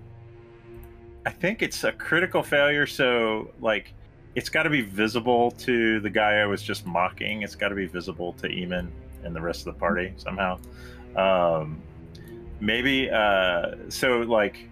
I 1.25 1.29
think 1.29 1.61
it's 1.61 1.83
a 1.83 1.91
critical 1.91 2.41
failure. 2.41 2.87
So, 2.87 3.51
like, 3.59 3.93
it's 4.33 4.49
got 4.49 4.63
to 4.63 4.69
be 4.69 4.81
visible 4.81 5.51
to 5.51 5.99
the 5.99 6.09
guy 6.09 6.37
I 6.37 6.45
was 6.45 6.63
just 6.63 6.85
mocking. 6.85 7.43
It's 7.43 7.55
got 7.55 7.69
to 7.69 7.75
be 7.75 7.85
visible 7.85 8.33
to 8.33 8.47
Eamon 8.47 8.89
and 9.23 9.35
the 9.35 9.41
rest 9.41 9.67
of 9.67 9.73
the 9.73 9.79
party 9.79 10.13
somehow. 10.17 10.59
Um, 11.15 11.81
maybe. 12.59 13.09
Uh, 13.09 13.75
so, 13.89 14.21
like, 14.21 14.67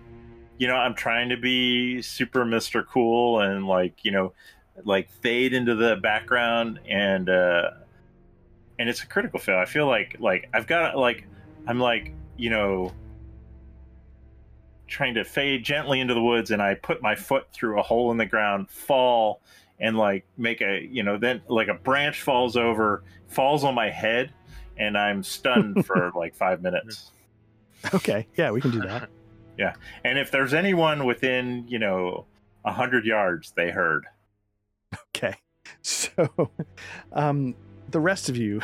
you 0.57 0.67
know, 0.67 0.75
I'm 0.75 0.95
trying 0.95 1.29
to 1.29 1.37
be 1.37 2.01
super 2.01 2.45
Mr. 2.45 2.85
Cool 2.85 3.41
and, 3.41 3.67
like, 3.67 4.03
you 4.03 4.11
know, 4.11 4.33
like 4.85 5.11
fade 5.21 5.53
into 5.53 5.75
the 5.75 5.97
background 5.97 6.79
and 6.87 7.29
uh 7.29 7.71
and 8.79 8.87
it's 8.87 9.03
a 9.03 9.07
critical 9.07 9.37
fail. 9.37 9.57
I 9.57 9.65
feel 9.65 9.87
like 9.87 10.15
like 10.21 10.47
I've 10.53 10.67
got 10.67 10.97
like 10.97 11.27
I'm 11.67 11.81
like, 11.81 12.13
you 12.37 12.49
know, 12.49 12.93
trying 14.89 15.13
to 15.13 15.23
fade 15.23 15.63
gently 15.63 15.99
into 15.99 16.13
the 16.13 16.21
woods 16.21 16.51
and 16.51 16.61
I 16.61 16.73
put 16.75 17.01
my 17.01 17.15
foot 17.15 17.47
through 17.53 17.79
a 17.79 17.83
hole 17.83 18.11
in 18.11 18.17
the 18.17 18.25
ground, 18.25 18.69
fall 18.69 19.41
and 19.79 19.97
like 19.97 20.25
make 20.37 20.61
a, 20.61 20.81
you 20.81 21.03
know, 21.03 21.17
then 21.17 21.41
like 21.47 21.67
a 21.69 21.73
branch 21.73 22.21
falls 22.21 22.57
over, 22.57 23.03
falls 23.27 23.63
on 23.63 23.75
my 23.75 23.89
head 23.89 24.33
and 24.77 24.97
I'm 24.97 25.23
stunned 25.23 25.85
for 25.85 26.11
like 26.15 26.35
5 26.35 26.61
minutes. 26.61 27.11
okay 27.93 28.27
yeah 28.35 28.51
we 28.51 28.59
can 28.59 28.71
do 28.71 28.81
that 28.81 29.09
yeah. 29.57 29.73
And 30.03 30.17
if 30.19 30.31
there's 30.31 30.53
anyone 30.53 31.05
within, 31.05 31.65
you 31.67 31.79
know, 31.79 32.25
a 32.65 32.69
100 32.71 33.05
yards, 33.05 33.51
they 33.55 33.69
heard. 33.71 34.05
okay 35.15 35.35
so 35.81 36.27
um 37.13 37.55
the 37.89 37.99
rest 37.99 38.27
of 38.29 38.35
you 38.35 38.59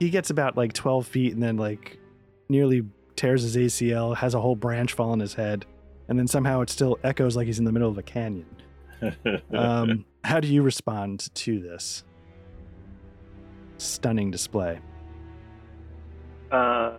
he 0.00 0.10
gets 0.10 0.28
about 0.30 0.56
like 0.56 0.72
12 0.72 1.06
feet 1.06 1.32
and 1.32 1.42
then 1.42 1.56
like 1.56 1.98
nearly 2.48 2.82
tears 3.16 3.42
his 3.42 3.56
acl 3.56 4.16
has 4.16 4.34
a 4.34 4.40
whole 4.40 4.56
branch 4.56 4.92
fall 4.92 5.10
on 5.10 5.20
his 5.20 5.34
head 5.34 5.64
and 6.08 6.18
then 6.18 6.26
somehow 6.26 6.60
it 6.60 6.68
still 6.70 6.98
echoes 7.04 7.36
like 7.36 7.46
he's 7.46 7.58
in 7.58 7.64
the 7.64 7.72
middle 7.72 7.88
of 7.88 7.98
a 7.98 8.02
canyon 8.02 8.46
um, 9.54 10.04
how 10.24 10.40
do 10.40 10.48
you 10.48 10.62
respond 10.62 11.28
to 11.34 11.60
this 11.60 12.04
stunning 13.76 14.30
display? 14.30 14.80
Uh, 16.50 16.96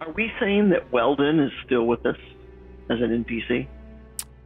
are 0.00 0.12
we 0.14 0.30
saying 0.40 0.70
that 0.70 0.90
Weldon 0.92 1.40
is 1.40 1.52
still 1.64 1.84
with 1.84 2.04
us 2.06 2.16
as 2.90 3.00
an 3.00 3.24
NPC? 3.24 3.66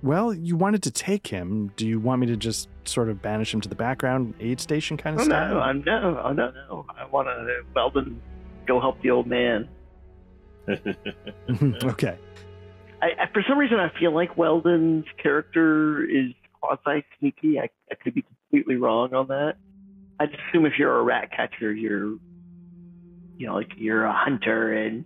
Well, 0.02 0.32
you 0.32 0.56
wanted 0.56 0.82
to 0.84 0.90
take 0.90 1.26
him. 1.26 1.72
Do 1.76 1.86
you 1.86 1.98
want 1.98 2.20
me 2.20 2.26
to 2.28 2.36
just 2.36 2.68
sort 2.84 3.08
of 3.08 3.20
banish 3.20 3.52
him 3.52 3.60
to 3.62 3.68
the 3.68 3.74
background, 3.74 4.34
aid 4.40 4.60
station 4.60 4.96
kind 4.96 5.16
of 5.16 5.22
Oh 5.22 5.24
style? 5.24 5.54
no, 5.54 5.60
I'm 5.60 5.82
no, 5.84 6.20
oh 6.24 6.32
no, 6.32 6.50
no. 6.50 6.86
I 6.96 7.06
want 7.06 7.28
to 7.28 7.62
Weldon 7.74 8.20
go 8.66 8.80
help 8.80 9.00
the 9.02 9.10
old 9.10 9.26
man. 9.26 9.68
okay. 11.84 12.18
I, 13.00 13.06
I, 13.06 13.26
for 13.32 13.44
some 13.48 13.58
reason, 13.58 13.78
I 13.78 13.90
feel 13.98 14.12
like 14.14 14.36
Weldon's 14.36 15.04
character 15.22 16.04
is 16.04 16.32
quasi 16.60 17.04
sneaky. 17.18 17.58
I, 17.60 17.68
I 17.90 17.94
could 17.94 18.14
be 18.14 18.22
completely 18.22 18.76
wrong 18.76 19.14
on 19.14 19.28
that. 19.28 19.54
I 20.20 20.24
assume 20.24 20.66
if 20.66 20.72
you're 20.78 20.98
a 20.98 21.02
rat 21.02 21.30
catcher, 21.30 21.72
you're, 21.72 22.16
you 23.38 23.46
know, 23.46 23.54
like 23.54 23.70
you're 23.76 24.04
a 24.04 24.12
hunter 24.12 24.72
and 24.72 25.04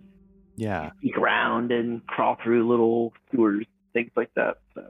Yeah. 0.57 0.89
sneak 1.01 1.17
around 1.17 1.71
and 1.71 2.05
crawl 2.07 2.37
through 2.43 2.67
little 2.67 3.13
sewers, 3.31 3.65
things 3.93 4.09
like 4.15 4.33
that. 4.35 4.57
So 4.73 4.87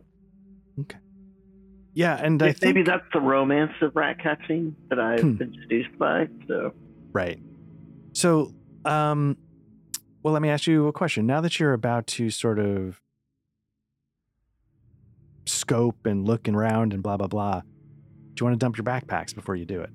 Yeah, 1.94 2.16
and 2.16 2.42
I 2.42 2.54
think 2.54 2.76
maybe 2.76 2.84
that's 2.84 3.04
the 3.14 3.20
romance 3.20 3.74
of 3.82 3.96
rat 3.96 4.18
catching 4.22 4.76
that 4.90 5.00
I've 5.00 5.22
Hmm. 5.22 5.36
been 5.36 5.54
seduced 5.64 5.98
by. 6.00 6.30
So 6.48 6.74
Right. 7.14 7.40
So, 8.14 8.52
um, 8.86 9.38
well, 10.24 10.34
let 10.34 10.42
me 10.42 10.50
ask 10.50 10.66
you 10.68 10.88
a 10.88 10.94
question. 10.94 11.26
Now 11.28 11.42
that 11.42 11.60
you're 11.60 11.74
about 11.74 12.08
to 12.08 12.30
sort 12.30 12.58
of 12.60 13.02
scope 15.46 16.06
and 16.06 16.26
look 16.26 16.48
around 16.48 16.94
and 16.94 17.04
blah 17.04 17.18
blah 17.18 17.28
blah, 17.28 17.60
do 17.62 17.68
you 18.42 18.46
want 18.46 18.54
to 18.60 18.64
dump 18.64 18.78
your 18.78 18.86
backpacks 18.86 19.36
before 19.36 19.56
you 19.56 19.66
do 19.66 19.82
it? 19.82 19.90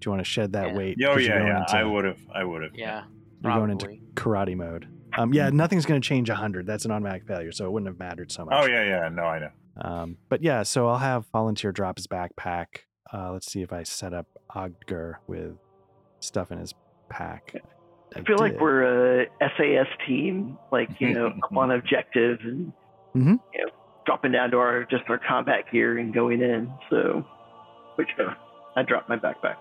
Do 0.00 0.06
you 0.06 0.10
want 0.10 0.20
to 0.20 0.24
shed 0.24 0.52
that 0.54 0.68
Yeah. 0.68 0.74
weight? 0.76 0.98
oh 1.04 1.14
'Cause 1.14 1.26
you're 1.26 1.38
yeah, 1.38 1.46
yeah. 1.46 1.60
into- 1.60 1.76
I 1.76 1.84
would 1.84 2.04
have. 2.04 2.18
I 2.34 2.44
would 2.44 2.62
have. 2.62 2.74
Yeah. 2.74 3.04
You're 3.42 3.52
going 3.54 3.70
into 3.70 3.86
karate 4.14 4.56
mode. 4.56 4.88
Um, 5.16 5.32
yeah, 5.34 5.50
nothing's 5.50 5.84
going 5.84 6.00
to 6.00 6.06
change 6.08 6.28
hundred. 6.30 6.66
That's 6.66 6.84
an 6.84 6.90
automatic 6.90 7.26
failure, 7.26 7.52
so 7.52 7.66
it 7.66 7.70
wouldn't 7.72 7.88
have 7.88 7.98
mattered 7.98 8.32
so 8.32 8.44
much. 8.44 8.54
Oh 8.56 8.66
yeah, 8.66 8.82
yeah. 8.84 9.08
No, 9.10 9.24
I 9.24 9.38
know. 9.40 9.50
Um, 9.80 10.16
but 10.28 10.42
yeah, 10.42 10.62
so 10.62 10.88
I'll 10.88 10.98
have 10.98 11.26
volunteer 11.32 11.70
drop 11.72 11.98
his 11.98 12.06
backpack. 12.06 12.66
Uh, 13.12 13.32
let's 13.32 13.50
see 13.50 13.62
if 13.62 13.72
I 13.72 13.82
set 13.82 14.14
up 14.14 14.26
Ogdger 14.54 15.16
with 15.26 15.56
stuff 16.22 16.50
in 16.50 16.58
his 16.58 16.74
pack. 17.08 17.54
I 18.16 18.22
feel 18.22 18.38
like 18.38 18.60
we're 18.60 19.22
a 19.22 19.26
SAS 19.40 19.86
team, 20.06 20.58
like 20.70 20.88
you 20.98 21.14
know, 21.14 21.26
up 21.42 21.56
on 21.56 21.70
objective 21.70 22.38
and 22.42 22.72
Mhm. 23.14 23.38
you 23.54 23.60
know, 23.64 23.70
dropping 24.06 24.32
down 24.32 24.50
to 24.52 24.58
our 24.58 24.84
just 24.84 25.04
our 25.08 25.18
combat 25.18 25.64
gear 25.70 25.98
and 25.98 26.12
going 26.14 26.40
in. 26.42 26.72
So, 26.90 27.24
which 27.96 28.08
uh, 28.18 28.34
I 28.76 28.82
dropped 28.82 29.08
my 29.08 29.16
backpack. 29.16 29.56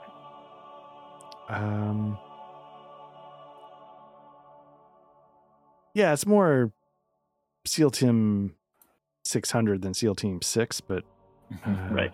Um, 1.49 2.17
yeah, 5.93 6.13
it's 6.13 6.25
more 6.25 6.71
SEAL 7.65 7.91
Team 7.91 8.55
600 9.25 9.81
than 9.81 9.93
SEAL 9.93 10.15
Team 10.15 10.41
6, 10.41 10.81
but 10.81 11.03
uh, 11.65 11.71
Right. 11.91 12.13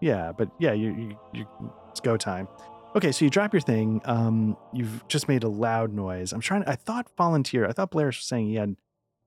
Yeah, 0.00 0.32
but 0.36 0.48
yeah, 0.58 0.72
you, 0.72 0.90
you, 0.94 1.18
you 1.34 1.46
it's 1.90 2.00
go 2.00 2.16
time. 2.16 2.48
Okay, 2.96 3.12
so 3.12 3.24
you 3.24 3.30
drop 3.30 3.52
your 3.52 3.60
thing. 3.60 4.00
Um, 4.04 4.56
you've 4.72 5.06
just 5.06 5.28
made 5.28 5.44
a 5.44 5.48
loud 5.48 5.92
noise. 5.92 6.32
I'm 6.32 6.40
trying. 6.40 6.64
I 6.64 6.74
thought 6.74 7.06
volunteer. 7.16 7.66
I 7.66 7.72
thought 7.72 7.90
Blair 7.90 8.06
was 8.06 8.18
saying 8.18 8.46
he 8.46 8.56
had 8.56 8.74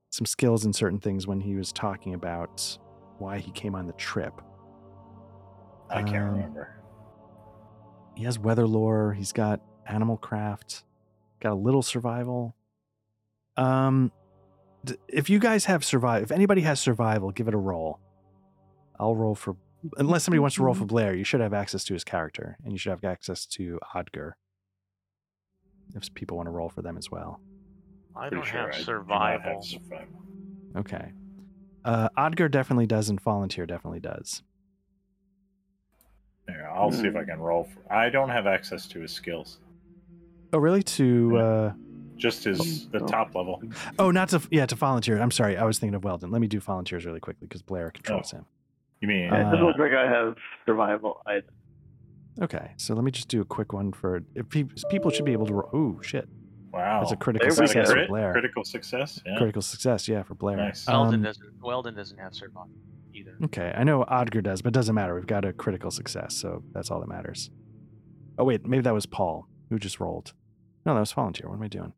some 0.10 0.26
skills 0.26 0.66
in 0.66 0.74
certain 0.74 1.00
things 1.00 1.26
when 1.28 1.40
he 1.40 1.56
was 1.56 1.72
talking 1.72 2.14
about 2.14 2.78
why 3.20 3.40
he 3.40 3.52
came 3.52 3.74
on 3.74 3.88
the 3.88 3.94
trip. 3.94 4.34
I 5.90 6.04
can't 6.04 6.24
Um, 6.28 6.32
remember. 6.36 6.76
He 8.16 8.26
has 8.26 8.38
weather 8.38 8.68
lore. 8.68 9.14
He's 9.14 9.32
got 9.32 9.62
animal 9.88 10.18
craft. 10.18 10.84
Got 11.40 11.54
a 11.54 11.56
little 11.56 11.82
survival. 11.82 12.56
Um, 13.56 14.12
if 15.08 15.30
you 15.30 15.40
guys 15.40 15.66
have 15.66 15.86
survival, 15.86 16.24
if 16.24 16.32
anybody 16.32 16.62
has 16.62 16.80
survival, 16.80 17.32
give 17.32 17.48
it 17.48 17.54
a 17.54 17.58
roll. 17.58 18.00
I'll 19.00 19.16
roll 19.16 19.36
for 19.36 19.56
unless 19.98 20.24
somebody 20.24 20.40
wants 20.40 20.56
to 20.56 20.64
roll 20.64 20.74
for 20.74 20.86
Blair. 20.86 21.14
You 21.16 21.24
should 21.24 21.42
have 21.42 21.54
access 21.54 21.84
to 21.86 21.94
his 21.94 22.04
character, 22.04 22.58
and 22.64 22.72
you 22.72 22.78
should 22.78 22.92
have 22.92 23.04
access 23.04 23.46
to 23.48 23.80
Odger. 23.96 24.34
If 25.96 26.14
people 26.14 26.38
want 26.38 26.48
to 26.48 26.52
roll 26.52 26.70
for 26.70 26.82
them 26.82 26.98
as 26.98 27.12
well. 27.12 27.40
I 28.16 28.30
don't 28.30 28.46
sure 28.46 28.60
have 28.62 28.70
I 28.70 28.72
do 28.72 28.78
not 28.78 28.86
survival. 28.86 29.54
have 29.56 29.64
survival. 29.64 30.22
Okay. 30.78 31.12
Uh, 31.86 32.10
Odger 32.18 32.50
definitely 32.50 32.88
does, 32.88 33.10
and 33.10 33.20
Volunteer 33.22 33.66
definitely 33.66 34.00
does. 34.00 34.42
Yeah, 36.50 36.70
I'll 36.74 36.92
see 36.92 37.08
if 37.08 37.16
I 37.16 37.24
can 37.24 37.40
roll. 37.40 37.66
For, 37.66 37.94
I 37.94 38.10
don't 38.10 38.30
have 38.30 38.48
access 38.48 38.88
to 38.88 39.00
his 39.00 39.12
skills. 39.12 39.60
Oh, 40.52 40.58
really? 40.58 40.84
To 40.84 41.38
uh, 41.38 41.74
Just 42.18 42.44
his 42.44 42.88
the 42.90 43.00
Oh. 43.02 43.08
top 43.08 43.34
level. 43.36 43.62
oh, 44.00 44.12
not 44.12 44.30
to 44.30 44.42
yeah 44.52 44.66
to 44.66 44.76
volunteer. 44.76 45.20
I'm 45.22 45.32
sorry, 45.32 45.58
I 45.58 45.64
was 45.64 45.80
thinking 45.80 45.96
of 45.96 46.04
Weldon. 46.04 46.32
Let 46.32 46.42
me 46.42 46.48
do 46.48 46.60
volunteers 46.60 47.06
really 47.06 47.20
quickly 47.20 47.48
because 47.48 47.62
Blair 47.62 47.92
controls 47.92 48.32
him. 48.32 48.46
You 49.04 49.10
mean? 49.10 49.34
Uh, 49.34 49.36
it 49.36 49.44
doesn't 49.52 49.66
look 49.66 49.78
like 49.78 49.92
I 49.92 50.08
have 50.10 50.38
survival. 50.66 51.22
I 51.28 51.42
Okay, 52.42 52.72
so 52.78 52.94
let 52.96 53.04
me 53.04 53.12
just 53.12 53.28
do 53.28 53.42
a 53.42 53.46
quick 53.46 53.74
one 53.74 53.92
for 53.92 54.24
if 54.34 54.48
pe- 54.50 54.64
people 54.90 55.12
should 55.12 55.26
be 55.26 55.34
able 55.34 55.46
to. 55.48 55.54
Roll. 55.56 55.70
Ooh, 55.76 56.00
shit! 56.02 56.30
wow. 56.72 57.02
That's 57.02 57.12
a 57.12 57.18
critical 57.18 57.50
There 57.50 57.62
we 57.64 57.68
success 57.68 57.94
go. 57.94 58.00
for 58.02 58.08
Blair. 58.08 58.32
Critical 58.32 58.64
success. 58.64 59.22
Yeah. 59.26 59.36
Critical 59.38 59.62
success, 59.62 60.08
yeah, 60.08 60.24
for 60.24 60.36
Blair. 60.36 60.56
Nice. 60.56 60.88
Weldon 60.88 61.16
Um, 61.16 61.22
doesn't. 61.24 61.62
Weldon 61.62 61.96
doesn't 61.96 62.18
have 62.18 62.34
survival 62.34 62.70
either. 63.14 63.36
Okay, 63.44 63.74
I 63.76 63.84
know 63.84 64.06
Odger 64.06 64.42
does, 64.42 64.62
but 64.62 64.70
it 64.70 64.74
doesn't 64.74 64.96
matter. 64.96 65.16
We've 65.16 65.28
got 65.28 65.44
a 65.44 65.52
critical 65.52 65.92
success, 65.92 66.34
so 66.34 66.64
that's 66.72 66.90
all 66.90 67.02
that 67.02 67.10
matters. 67.10 67.52
Oh 68.40 68.46
wait, 68.46 68.66
maybe 68.66 68.84
that 68.84 68.94
was 68.94 69.06
Paul 69.06 69.50
who 69.70 69.78
just 69.80 70.00
rolled. 70.00 70.32
No, 70.86 70.94
that 70.94 71.02
was 71.02 71.12
volunteer. 71.12 71.50
What 71.50 71.56
am 71.58 71.64
I 71.64 71.68
doing? 71.68 71.94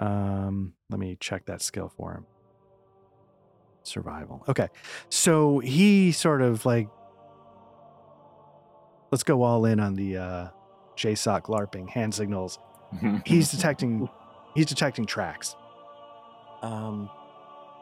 Um, 0.00 0.72
let 0.90 0.98
me 0.98 1.16
check 1.20 1.46
that 1.46 1.62
skill 1.62 1.88
for 1.96 2.14
him. 2.14 2.26
Survival. 3.82 4.44
Okay, 4.48 4.68
so 5.08 5.58
he 5.60 6.12
sort 6.12 6.42
of 6.42 6.64
like. 6.66 6.88
Let's 9.10 9.22
go 9.24 9.42
all 9.42 9.64
in 9.64 9.80
on 9.80 9.94
the 9.94 10.18
uh, 10.18 10.48
JSOC 10.96 11.42
LARPing 11.44 11.88
hand 11.88 12.14
signals. 12.14 12.58
He's 13.24 13.50
detecting. 13.50 14.08
He's 14.54 14.66
detecting 14.66 15.06
tracks. 15.06 15.56
Um, 16.62 17.08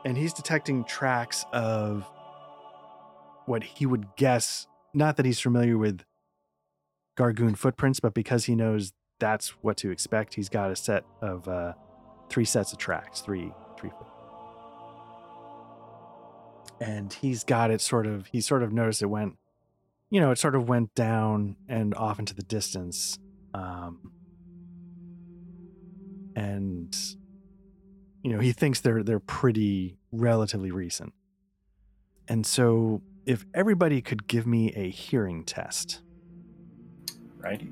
and 0.05 0.17
he's 0.17 0.33
detecting 0.33 0.85
tracks 0.85 1.45
of 1.53 2.09
what 3.47 3.65
he 3.65 3.87
would 3.87 4.15
guess 4.17 4.67
not 4.95 5.17
that 5.17 5.27
he's 5.27 5.41
familiar 5.41 5.77
with 5.77 6.05
Gargun 7.19 7.57
footprints 7.57 8.01
but 8.01 8.15
because 8.15 8.45
he 8.45 8.55
knows 8.55 8.93
that's 9.19 9.49
what 9.63 9.77
to 9.79 9.91
expect 9.91 10.35
he's 10.35 10.49
got 10.49 10.71
a 10.71 10.77
set 10.77 11.05
of 11.23 11.49
uh 11.49 11.73
three 12.29 12.45
sets 12.45 12.73
of 12.73 12.79
tracks 12.79 13.21
three 13.21 13.53
three 13.79 13.91
foot 13.91 14.07
and 16.81 17.13
he's 17.13 17.43
got 17.45 17.71
it 17.71 17.81
sort 17.81 18.07
of 18.07 18.27
he 18.29 18.41
sort 18.41 18.63
of 18.63 18.73
noticed 18.73 19.03
it 19.03 19.07
went 19.07 19.37
you 20.11 20.21
know 20.21 20.31
it 20.31 20.39
sort 20.39 20.55
of 20.55 20.69
went 20.69 20.95
down 20.95 21.57
and 21.69 21.95
off 21.95 22.19
into 22.19 22.35
the 22.35 22.43
distance 22.43 23.19
um 23.55 24.13
and 26.35 26.97
you 28.23 28.33
know 28.33 28.39
he 28.41 28.53
thinks 28.53 28.81
they're 28.81 29.03
they're 29.03 29.21
pretty 29.21 29.97
relatively 30.13 30.71
recent. 30.71 31.13
And 32.29 32.45
so 32.45 33.03
if 33.25 33.45
everybody 33.55 34.03
could 34.03 34.27
give 34.27 34.47
me 34.47 34.73
a 34.75 34.91
hearing 34.91 35.45
test 35.45 36.03
Right. 37.39 37.69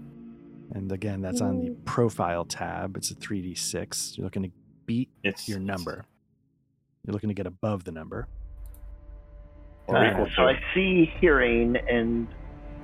and 0.73 0.91
again 0.93 1.21
that's 1.23 1.41
on 1.41 1.59
the 1.61 1.71
profile 1.85 2.45
tab 2.45 2.97
it's 2.97 3.11
a 3.11 3.15
3d6 3.17 4.17
you're 4.17 4.25
looking 4.25 4.45
to 4.45 4.51
beat 4.87 5.11
It's 5.25 5.49
your 5.49 5.59
number. 5.59 6.05
You're 7.05 7.13
looking 7.13 7.29
to 7.31 7.35
get 7.35 7.47
above 7.47 7.85
the 7.85 7.93
number 7.93 8.29
Or 9.87 9.97
Uh, 9.99 10.11
equal 10.11 10.29
so. 10.35 10.47
I 10.47 10.59
see 10.75 11.13
hearing, 11.21 11.77
and 11.77 12.27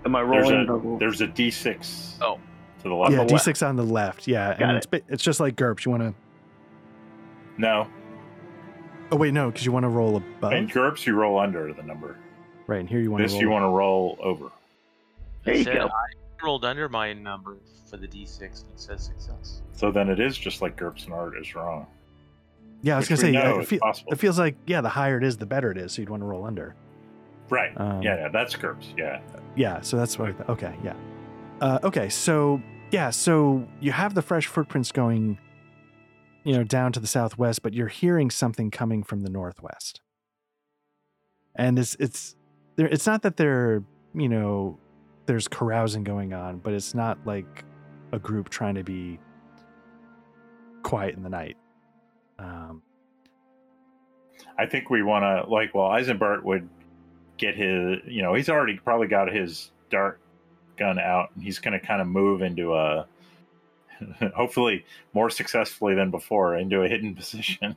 am 0.05 0.15
I 0.17 0.23
There's 0.23 0.51
rolling 0.51 0.97
a 0.97 0.99
there's 0.99 1.21
a 1.21 1.27
D6. 1.29 2.19
Oh. 2.21 2.39
To 2.83 2.89
the 2.89 2.95
left. 2.95 3.13
yeah 3.13 3.25
d6 3.27 3.69
on 3.69 3.77
the 3.77 3.83
left 3.83 4.27
yeah 4.27 4.57
Got 4.59 4.69
and 4.71 4.77
it's 4.79 4.87
it's 5.09 5.23
just 5.23 5.39
like 5.39 5.55
GURPS 5.55 5.85
you 5.85 5.91
want 5.91 6.03
to 6.03 6.15
No. 7.59 7.87
oh 9.13 9.17
wait 9.17 9.35
no 9.35 9.51
because 9.51 9.67
you 9.67 9.71
want 9.73 9.85
to 9.85 9.89
roll 9.91 10.17
above 10.17 10.55
In 10.55 10.67
GURPS, 10.67 11.05
you 11.05 11.15
roll 11.15 11.39
under 11.39 11.75
the 11.75 11.83
number. 11.83 12.17
right 12.67 12.81
and 12.81 12.89
here 12.89 13.01
you 13.01 13.11
want 13.11 13.23
This 13.23 13.35
to 13.35 13.39
you 13.39 13.51
want 13.51 13.65
to 13.65 13.69
roll 13.69 14.17
over. 14.23 14.47
There 15.45 15.53
It 15.53 15.59
you 15.59 15.65
said 15.65 15.75
go. 15.77 15.89
I 15.89 16.43
rolled 16.45 16.65
under 16.65 16.89
my 16.89 17.13
number 17.13 17.59
for 17.91 17.99
the 17.99 18.09
D6 18.09 18.41
and 18.41 18.51
it 18.73 18.81
says 18.81 19.03
success. 19.05 19.61
So 19.75 19.91
then 19.93 20.09
it 20.09 20.19
is 20.19 20.39
just 20.39 20.63
like 20.63 20.79
GURPS 20.79 21.05
and 21.05 21.13
art 21.13 21.37
is 21.39 21.55
wrong. 21.55 21.87
yeah 22.81 22.95
i 22.95 22.97
was 22.97 23.11
Which 23.11 23.21
gonna 23.21 23.31
say 23.31 23.33
know 23.33 23.61
I 23.61 23.65
feel, 23.67 23.81
it 24.09 24.17
feels 24.17 24.39
like 24.39 24.57
yeah 24.67 24.81
the 24.81 24.89
higher 24.89 25.19
it 25.19 25.25
is 25.25 25.37
the 25.37 25.45
better 25.45 25.71
it 25.71 25.77
is 25.77 25.93
so 25.93 26.01
you'd 26.01 26.09
want 26.09 26.23
to 26.23 26.27
roll 26.27 26.47
under 26.47 26.75
Right. 27.51 27.73
Um, 27.77 28.01
yeah, 28.03 28.17
yeah, 28.17 28.29
that's 28.29 28.55
GURPS. 28.55 28.95
Yeah. 28.97 29.21
Yeah, 29.57 29.81
so 29.81 29.97
that's 29.97 30.19
what. 30.19 30.29
I 30.29 30.33
th- 30.33 30.49
okay, 30.49 30.77
yeah. 30.85 30.95
Uh, 31.61 31.79
okay, 31.83 32.09
so 32.09 32.63
yeah, 32.91 33.11
so 33.11 33.67
you 33.81 33.93
have 33.93 34.15
the 34.15 34.23
fresh 34.23 34.47
footprints 34.47 34.93
going, 34.93 35.39
you 36.45 36.55
know, 36.55 36.65
down 36.65 36.93
to 36.93 37.01
the 37.01 37.07
southwest, 37.07 37.63
but 37.63 37.75
you're 37.75 37.89
hearing 37.89 38.31
something 38.31 38.71
coming 38.71 39.03
from 39.03 39.21
the 39.21 39.31
northwest, 39.31 40.01
and 41.57 41.79
it's 41.79 41.97
it's 41.99 42.37
there. 42.77 42.87
It's 42.87 43.07
not 43.07 43.23
that 43.23 43.37
they're 43.37 43.83
you 44.15 44.29
know 44.29 44.79
there's 45.27 45.49
carousing 45.49 46.05
going 46.05 46.33
on, 46.33 46.59
but 46.59 46.73
it's 46.73 46.95
not 46.95 47.19
like 47.25 47.65
a 48.13 48.19
group 48.19 48.49
trying 48.49 48.77
to 48.77 48.85
be 48.85 49.19
quiet 50.83 51.17
in 51.17 51.23
the 51.23 51.29
night. 51.29 51.57
Um, 52.39 52.83
I 54.59 54.67
think 54.67 54.89
we 54.89 55.03
want 55.03 55.25
to 55.25 55.51
like. 55.51 55.75
Well, 55.75 55.89
Eisenbart 55.89 56.43
would 56.43 56.69
get 57.41 57.57
his. 57.57 57.99
You 58.07 58.23
know, 58.23 58.35
he's 58.35 58.49
already 58.49 58.79
probably 58.79 59.09
got 59.09 59.33
his 59.33 59.73
dart 59.91 60.21
gun 60.79 60.99
out, 60.99 61.31
and 61.35 61.43
he's 61.43 61.59
going 61.59 61.73
to 61.79 61.85
kind 61.85 62.01
of 62.01 62.07
move 62.07 62.43
into 62.43 62.75
a. 62.75 63.07
hopefully 64.35 64.83
more 65.13 65.29
successfully 65.29 65.95
than 65.95 66.11
before 66.11 66.57
into 66.57 66.83
a 66.83 66.89
hidden 66.89 67.15
position. 67.17 67.77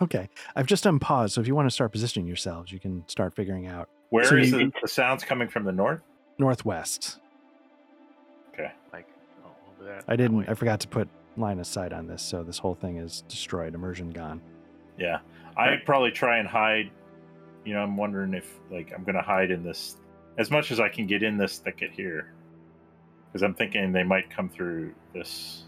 Okay. 0.00 0.28
I've 0.56 0.66
just 0.66 0.86
unpaused, 0.86 1.34
so 1.34 1.40
if 1.42 1.46
you 1.46 1.54
want 1.54 1.66
to 1.66 1.70
start 1.70 1.92
positioning 1.92 2.26
yourselves, 2.26 2.72
you 2.72 2.78
can 2.78 3.04
start 3.06 3.34
figuring 3.34 3.66
out 3.66 3.88
Where 4.10 4.22
is 4.38 4.50
So 4.50 4.56
you- 4.58 4.66
the, 4.66 4.72
the 4.82 4.88
sounds 4.88 5.24
coming 5.24 5.46
from? 5.48 5.64
The 5.64 5.72
north. 5.72 6.00
northwest. 6.38 7.18
Okay. 8.54 8.70
Like 8.94 9.06
oh, 9.44 9.50
over 9.74 9.90
that. 9.90 10.04
I 10.08 10.16
didn't. 10.16 10.38
way. 10.38 10.44
I 10.48 10.54
forgot 10.54 10.80
to 10.80 10.88
put 10.88 11.06
line 11.36 11.58
of 11.58 11.66
sight 11.66 11.92
on 11.92 12.06
this, 12.06 12.22
so 12.22 12.42
this 12.42 12.56
whole 12.58 12.74
thing 12.74 12.96
is 12.96 13.22
destroyed. 13.28 13.74
Immersion 13.74 14.10
gone. 14.10 14.40
Yeah, 14.98 15.18
I'd 15.56 15.84
probably 15.84 16.10
try 16.12 16.38
and 16.38 16.48
hide. 16.48 16.90
You 17.64 17.74
know, 17.74 17.80
I'm 17.80 17.96
wondering 17.96 18.34
if 18.34 18.50
like 18.70 18.92
I'm 18.94 19.04
gonna 19.04 19.22
hide 19.22 19.50
in 19.50 19.62
this 19.62 19.96
as 20.38 20.50
much 20.50 20.70
as 20.70 20.80
I 20.80 20.88
can 20.88 21.06
get 21.06 21.22
in 21.22 21.36
this 21.36 21.58
thicket 21.58 21.90
here, 21.90 22.32
because 23.26 23.42
I'm 23.42 23.54
thinking 23.54 23.92
they 23.92 24.04
might 24.04 24.30
come 24.30 24.48
through 24.48 24.94
this. 25.14 25.64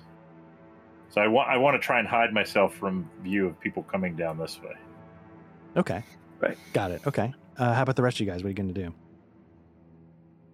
So 1.10 1.20
I 1.20 1.26
want 1.26 1.48
I 1.50 1.56
want 1.58 1.80
to 1.80 1.84
try 1.84 1.98
and 1.98 2.06
hide 2.08 2.32
myself 2.32 2.74
from 2.76 3.10
view 3.22 3.46
of 3.46 3.58
people 3.60 3.82
coming 3.82 4.14
down 4.16 4.38
this 4.38 4.60
way. 4.62 4.74
Okay. 5.76 6.02
Right. 6.40 6.56
Got 6.72 6.92
it. 6.92 7.06
Okay. 7.06 7.32
Uh, 7.58 7.74
how 7.74 7.82
about 7.82 7.96
the 7.96 8.02
rest 8.02 8.16
of 8.16 8.20
you 8.26 8.32
guys? 8.32 8.42
What 8.42 8.46
are 8.46 8.48
you 8.50 8.54
going 8.54 8.72
to 8.74 8.82
do? 8.84 8.94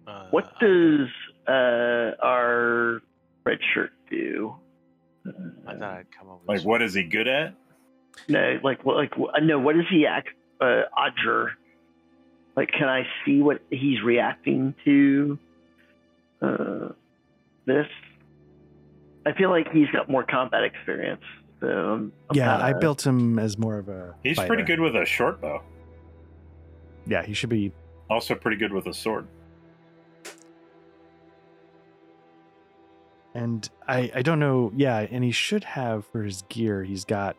Uh, 0.07 0.27
What 0.31 0.51
does 0.59 1.07
uh, 1.47 2.11
our 2.21 3.01
red 3.45 3.59
shirt 3.73 3.91
do? 4.09 4.55
I 5.67 5.73
thought 5.73 5.81
I'd 5.83 6.11
come 6.17 6.27
over. 6.29 6.39
Like, 6.47 6.57
this 6.57 6.65
what 6.65 6.79
way. 6.81 6.85
is 6.87 6.93
he 6.93 7.03
good 7.03 7.27
at? 7.27 7.53
no, 8.27 8.59
like 8.63 8.83
what? 8.85 8.95
Like 8.97 9.11
no, 9.43 9.59
What 9.59 9.75
is 9.77 9.85
he 9.89 10.05
act? 10.05 10.29
Uh, 10.59 10.83
Odger. 10.97 11.49
Like, 12.55 12.71
can 12.71 12.87
I 12.89 13.03
see 13.25 13.41
what 13.41 13.61
he's 13.69 14.01
reacting 14.01 14.73
to? 14.85 15.37
Uh, 16.41 16.89
this. 17.65 17.87
I 19.25 19.33
feel 19.33 19.49
like 19.49 19.71
he's 19.71 19.89
got 19.91 20.09
more 20.09 20.23
combat 20.23 20.63
experience. 20.63 21.21
So 21.59 21.67
I'm, 21.67 22.13
I'm 22.29 22.35
yeah, 22.37 22.55
I 22.57 22.67
kinda- 22.67 22.79
built 22.79 23.05
him 23.05 23.37
as 23.39 23.57
more 23.57 23.77
of 23.77 23.89
a. 23.89 24.15
He's 24.23 24.37
fighter. 24.37 24.47
pretty 24.47 24.63
good 24.63 24.79
with 24.79 24.95
a 24.95 25.05
short 25.05 25.41
bow. 25.41 25.61
Yeah, 27.05 27.23
he 27.23 27.33
should 27.33 27.49
be. 27.49 27.71
Also, 28.09 28.35
pretty 28.35 28.57
good 28.57 28.71
with 28.73 28.85
a 28.87 28.93
sword. 28.93 29.27
And 33.33 33.69
I, 33.87 34.11
I 34.15 34.21
don't 34.23 34.39
know. 34.39 34.71
Yeah, 34.75 34.97
and 34.99 35.23
he 35.23 35.31
should 35.31 35.63
have 35.63 36.05
for 36.07 36.23
his 36.23 36.41
gear. 36.43 36.83
He's 36.83 37.05
got 37.05 37.35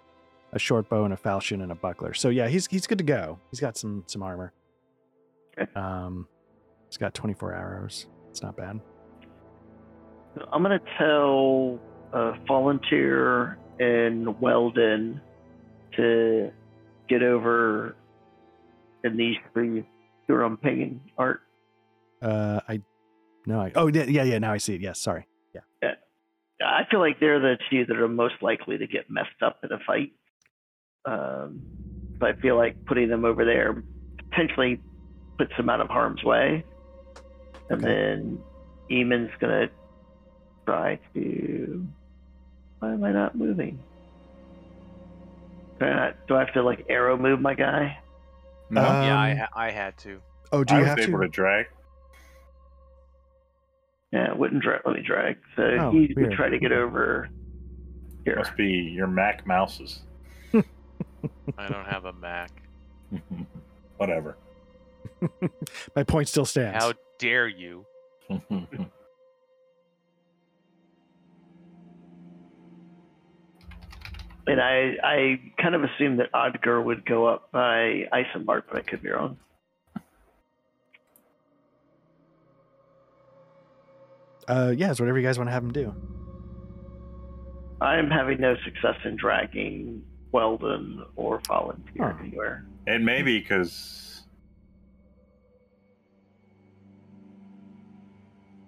a 0.52 0.58
short 0.58 0.88
bow 0.88 1.04
and 1.04 1.12
a 1.12 1.16
falchion 1.16 1.62
and 1.62 1.72
a 1.72 1.74
buckler. 1.74 2.14
So 2.14 2.28
yeah, 2.28 2.48
he's 2.48 2.66
he's 2.66 2.86
good 2.86 2.98
to 2.98 3.04
go. 3.04 3.38
He's 3.50 3.60
got 3.60 3.76
some 3.76 4.04
some 4.06 4.22
armor. 4.22 4.52
Okay. 5.58 5.70
Um, 5.74 6.28
he's 6.88 6.96
got 6.96 7.14
24 7.14 7.54
arrows. 7.54 8.06
It's 8.30 8.42
not 8.42 8.56
bad. 8.56 8.80
I'm 10.52 10.62
gonna 10.62 10.80
tell 10.98 11.80
uh, 12.12 12.32
Volunteer 12.46 13.58
and 13.80 14.40
Weldon 14.40 15.20
to 15.96 16.50
get 17.08 17.22
over 17.22 17.96
in 19.04 19.16
these 19.16 19.36
three 19.52 19.84
who 20.26 20.34
are 20.34 20.44
on 20.44 20.56
pagan 20.56 21.00
art. 21.16 21.40
Uh, 22.22 22.60
I 22.68 22.82
no. 23.46 23.60
I, 23.60 23.72
oh 23.74 23.88
yeah, 23.88 24.04
yeah, 24.04 24.24
yeah. 24.24 24.38
Now 24.38 24.52
I 24.52 24.58
see 24.58 24.74
it. 24.74 24.80
Yes, 24.80 25.00
sorry. 25.00 25.26
Yeah. 25.54 25.60
Yeah. 25.82 25.94
I 26.60 26.82
feel 26.90 27.00
like 27.00 27.20
they're 27.20 27.40
the 27.40 27.56
two 27.70 27.86
that 27.86 27.96
are 27.96 28.08
most 28.08 28.34
likely 28.42 28.78
to 28.78 28.86
get 28.86 29.08
messed 29.08 29.42
up 29.42 29.58
in 29.62 29.72
a 29.72 29.78
fight. 29.86 30.12
Um, 31.08 31.62
so 32.20 32.26
I 32.26 32.32
feel 32.34 32.56
like 32.56 32.84
putting 32.86 33.08
them 33.08 33.24
over 33.24 33.44
there 33.44 33.82
potentially 34.30 34.80
puts 35.38 35.52
them 35.56 35.68
out 35.70 35.80
of 35.80 35.88
harm's 35.88 36.22
way. 36.22 36.64
And 37.70 37.82
Okay. 37.84 37.92
then 37.94 38.42
Eamon's 38.90 39.30
gonna 39.40 39.68
try 40.66 40.98
to. 41.14 41.86
Why 42.80 42.92
am 42.92 43.04
I 43.04 43.12
not 43.12 43.36
moving? 43.36 43.78
Do 45.80 45.86
I, 45.86 45.94
not, 45.94 46.14
do 46.26 46.34
I 46.36 46.40
have 46.40 46.52
to 46.54 46.62
like 46.62 46.84
arrow 46.88 47.16
move 47.16 47.40
my 47.40 47.54
guy? 47.54 47.98
No, 48.70 48.80
Uh, 48.82 49.02
Yeah, 49.04 49.18
I 49.18 49.30
Um, 49.32 49.36
ha- 49.38 49.48
I 49.54 49.70
had 49.70 49.96
to. 49.98 50.20
Oh, 50.52 50.64
do 50.64 50.74
I 50.74 50.78
you 50.78 50.82
was 50.82 50.88
have 50.90 50.98
able 50.98 51.18
to? 51.20 51.24
to 51.24 51.28
drag. 51.28 51.66
Yeah, 54.12 54.30
it 54.32 54.38
wouldn't 54.38 54.62
drag. 54.62 54.80
Let 54.86 54.96
me 54.96 55.02
drag. 55.02 55.36
So 55.56 55.62
Oh, 55.62 55.90
he 55.90 56.12
would 56.16 56.32
try 56.32 56.48
to 56.48 56.58
get 56.58 56.72
over 56.72 57.28
here. 58.24 58.36
Must 58.36 58.56
be 58.56 58.64
your 58.66 59.06
Mac 59.06 59.46
mouses. 59.46 60.00
I 61.56 61.68
don't 61.68 61.86
have 61.86 62.04
a 62.04 62.12
Mac. 62.12 62.50
Whatever. 63.96 64.36
My 65.96 66.04
point 66.04 66.28
still 66.28 66.44
stands. 66.44 66.82
How 66.82 66.92
dare 67.18 67.48
you? 67.48 67.84
And 74.48 74.62
I, 74.62 74.94
I 75.04 75.40
kind 75.60 75.74
of 75.74 75.84
assumed 75.84 76.20
that 76.20 76.32
Odger 76.32 76.82
would 76.82 77.04
go 77.04 77.26
up 77.26 77.52
by 77.52 78.08
Eisenbart, 78.10 78.62
but 78.66 78.78
I 78.78 78.80
could 78.80 79.02
be 79.02 79.10
wrong. 79.10 79.36
Uh, 84.48 84.72
yeah, 84.74 84.90
it's 84.90 84.98
whatever 84.98 85.18
you 85.18 85.26
guys 85.26 85.36
want 85.36 85.48
to 85.48 85.52
have 85.52 85.62
him 85.62 85.72
do. 85.72 85.94
I'm 87.82 88.08
having 88.10 88.40
no 88.40 88.56
success 88.64 88.96
in 89.04 89.16
dragging 89.16 90.02
Weldon 90.42 91.04
or 91.16 91.40
Volunteer 91.48 92.12
Huh. 92.12 92.18
anywhere. 92.22 92.64
and 92.86 93.04
maybe 93.04 93.40
because 93.40 94.04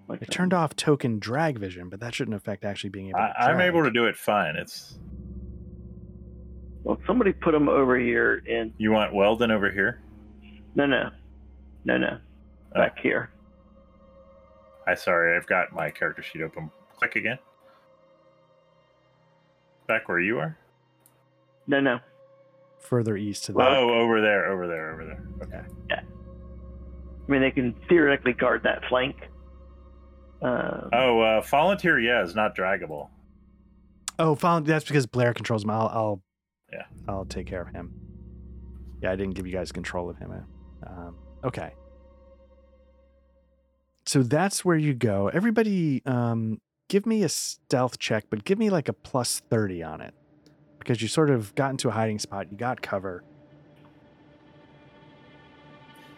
Like, 0.09 0.21
It 0.23 0.29
turned 0.29 0.53
off 0.53 0.75
token 0.75 1.19
drag 1.19 1.57
vision, 1.57 1.87
but 1.87 2.01
that 2.01 2.13
shouldn't 2.13 2.35
affect 2.35 2.65
actually 2.65 2.89
being 2.89 3.07
able. 3.09 3.19
to 3.19 3.41
I'm 3.41 3.61
able 3.61 3.81
to 3.83 3.91
do 3.91 4.07
it 4.07 4.17
fine. 4.17 4.57
It's 4.57 4.99
Well, 6.83 6.99
somebody 7.07 7.31
put 7.31 7.53
him 7.55 7.69
over 7.69 7.97
here 7.97 8.43
in. 8.45 8.73
you 8.77 8.91
want 8.91 9.13
Weldon 9.13 9.51
over 9.51 9.71
here. 9.71 10.01
No, 10.75 10.85
no, 10.85 11.11
no, 11.85 11.97
no. 11.97 12.19
Oh. 12.75 12.79
Back 12.79 12.99
here. 12.99 13.29
I 14.85 14.95
sorry, 14.95 15.37
I've 15.37 15.47
got 15.47 15.71
my 15.71 15.89
character 15.89 16.21
sheet 16.23 16.41
open. 16.41 16.69
Click 16.97 17.15
again. 17.15 17.39
Back 19.87 20.09
where 20.09 20.19
you 20.19 20.39
are. 20.39 20.57
No, 21.67 21.79
no. 21.79 21.99
further 22.79 23.15
east 23.15 23.45
to 23.45 23.53
the. 23.53 23.59
Oh, 23.61 23.89
over 24.01 24.21
there, 24.21 24.47
over 24.51 24.67
there, 24.67 24.93
over 24.93 25.05
there. 25.05 25.27
Okay. 25.43 25.61
Yeah. 25.89 26.01
I 27.27 27.31
mean, 27.31 27.41
they 27.41 27.51
can 27.51 27.75
theoretically 27.87 28.33
guard 28.33 28.63
that 28.63 28.81
flank. 28.89 29.15
Um, 30.41 30.89
Oh, 30.91 31.21
uh, 31.21 31.41
volunteer, 31.41 31.99
yeah, 31.99 32.23
is 32.23 32.35
not 32.35 32.55
draggable. 32.57 33.09
Oh, 34.19 34.35
found, 34.35 34.65
that's 34.65 34.85
because 34.85 35.05
Blair 35.05 35.33
controls 35.33 35.63
him. 35.63 35.69
I'll, 35.69 35.87
I'll, 35.87 36.23
Yeah. 36.73 36.83
I'll 37.07 37.25
take 37.25 37.45
care 37.47 37.61
of 37.61 37.69
him. 37.69 37.93
Yeah, 39.01 39.11
I 39.11 39.15
didn't 39.15 39.35
give 39.35 39.45
you 39.47 39.53
guys 39.53 39.71
control 39.71 40.09
of 40.09 40.17
him. 40.17 40.33
Um, 40.85 41.15
okay. 41.43 41.73
So 44.05 44.23
that's 44.23 44.65
where 44.65 44.75
you 44.77 44.93
go. 44.93 45.27
Everybody, 45.29 46.01
um, 46.05 46.59
give 46.89 47.05
me 47.05 47.23
a 47.23 47.29
stealth 47.29 47.99
check, 47.99 48.25
but 48.29 48.43
give 48.43 48.57
me 48.57 48.69
like 48.69 48.89
a 48.89 48.93
plus 48.93 49.39
thirty 49.49 49.81
on 49.83 50.01
it, 50.01 50.13
because 50.81 51.01
you 51.01 51.07
sort 51.07 51.29
of 51.29 51.53
got 51.55 51.69
into 51.71 51.87
a 51.87 51.91
hiding 51.91 52.17
spot. 52.19 52.47
You 52.51 52.57
got 52.57 52.81
cover. 52.81 53.23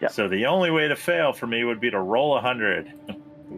Yeah. 0.00 0.08
So 0.08 0.26
the 0.28 0.46
only 0.46 0.70
way 0.70 0.88
to 0.88 0.96
fail 0.96 1.32
for 1.32 1.46
me 1.46 1.64
would 1.64 1.80
be 1.80 1.90
to 1.90 2.00
roll 2.00 2.36
a 2.36 2.40
hundred, 2.40 2.92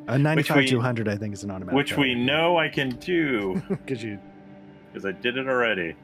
A 0.08 0.18
ninety-five 0.18 0.56
we- 0.58 0.66
to 0.68 0.80
hundred, 0.80 1.08
I 1.08 1.16
think, 1.16 1.32
is 1.34 1.44
an 1.44 1.50
automatic. 1.50 1.74
which 1.76 1.96
we 1.96 2.14
know 2.14 2.56
I 2.58 2.68
can 2.68 2.90
do 2.96 3.62
because 3.68 4.02
you 4.02 4.18
because 4.92 5.06
I 5.06 5.12
did 5.12 5.36
it 5.36 5.48
already. 5.48 5.94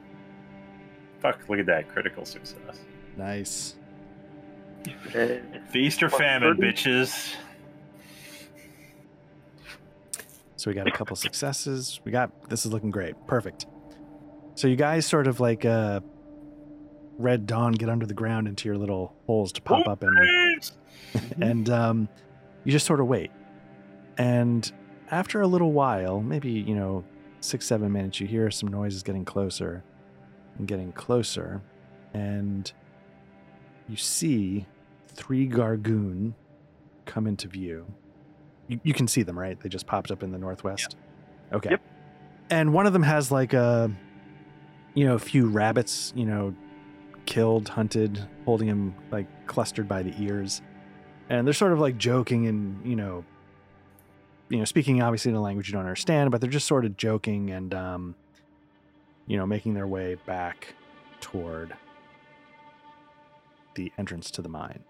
Fuck! 1.19 1.47
Look 1.49 1.59
at 1.59 1.65
that 1.67 1.89
critical 1.89 2.25
success. 2.25 2.79
nice. 3.17 3.75
uh, 5.15 5.27
Feast 5.69 6.01
or 6.03 6.09
famine, 6.09 6.57
bitches. 6.57 7.33
So 10.57 10.69
we 10.71 10.75
got 10.75 10.87
a 10.87 10.91
couple 10.91 11.15
successes. 11.15 11.99
We 12.05 12.11
got 12.11 12.49
this 12.49 12.65
is 12.65 12.71
looking 12.71 12.91
great. 12.91 13.15
Perfect. 13.27 13.65
So 14.55 14.67
you 14.67 14.75
guys 14.75 15.05
sort 15.05 15.27
of 15.27 15.39
like 15.39 15.65
uh 15.65 16.01
red 17.17 17.45
dawn 17.45 17.73
get 17.73 17.89
under 17.89 18.05
the 18.05 18.13
ground 18.13 18.47
into 18.47 18.67
your 18.67 18.77
little 18.77 19.15
holes 19.27 19.51
to 19.53 19.61
pop 19.61 19.87
up 19.87 20.03
and 20.03 20.71
and 21.41 21.69
um 21.69 22.09
you 22.63 22.71
just 22.71 22.85
sort 22.85 22.99
of 22.99 23.07
wait. 23.07 23.31
And 24.17 24.71
after 25.11 25.41
a 25.41 25.47
little 25.47 25.71
while, 25.71 26.21
maybe, 26.21 26.51
you 26.51 26.75
know, 26.75 27.03
6 27.41 27.65
7 27.65 27.91
minutes 27.91 28.19
you 28.19 28.27
hear 28.27 28.49
some 28.51 28.69
noises 28.69 29.03
getting 29.03 29.25
closer 29.25 29.83
and 30.57 30.67
getting 30.67 30.91
closer 30.91 31.61
and 32.13 32.71
you 33.89 33.97
see 33.97 34.65
three 35.07 35.47
Gargun 35.47 36.33
come 37.05 37.27
into 37.27 37.47
view. 37.47 37.85
You, 38.67 38.79
you 38.83 38.93
can 38.93 39.07
see 39.07 39.23
them, 39.23 39.37
right? 39.37 39.59
They 39.59 39.69
just 39.69 39.87
popped 39.87 40.09
up 40.11 40.23
in 40.23 40.31
the 40.31 40.37
northwest. 40.37 40.95
Okay. 41.51 41.71
Yep. 41.71 41.81
And 42.49 42.73
one 42.73 42.85
of 42.85 42.93
them 42.93 43.03
has 43.03 43.31
like 43.31 43.53
a, 43.53 43.91
you 44.93 45.05
know, 45.05 45.15
a 45.15 45.19
few 45.19 45.47
rabbits, 45.47 46.13
you 46.15 46.25
know, 46.25 46.53
killed, 47.25 47.69
hunted, 47.69 48.19
holding 48.45 48.67
him 48.67 48.93
like 49.11 49.27
clustered 49.47 49.87
by 49.87 50.03
the 50.03 50.13
ears. 50.21 50.61
And 51.29 51.47
they're 51.47 51.53
sort 51.53 51.71
of 51.71 51.79
like 51.79 51.97
joking 51.97 52.47
and, 52.47 52.85
you 52.85 52.95
know, 52.95 53.23
you 54.49 54.57
know, 54.57 54.65
speaking 54.65 55.01
obviously 55.01 55.31
in 55.31 55.35
a 55.35 55.41
language 55.41 55.67
you 55.67 55.73
don't 55.73 55.81
understand, 55.81 56.31
but 56.31 56.41
they're 56.41 56.49
just 56.49 56.67
sort 56.67 56.85
of 56.85 56.97
joking 56.97 57.49
and 57.51 57.73
um, 57.73 58.15
you 59.25 59.37
know, 59.37 59.45
making 59.45 59.73
their 59.73 59.87
way 59.87 60.15
back 60.25 60.75
toward 61.21 61.73
the 63.75 63.91
entrance 63.97 64.29
to 64.31 64.41
the 64.41 64.49
mine. 64.49 64.83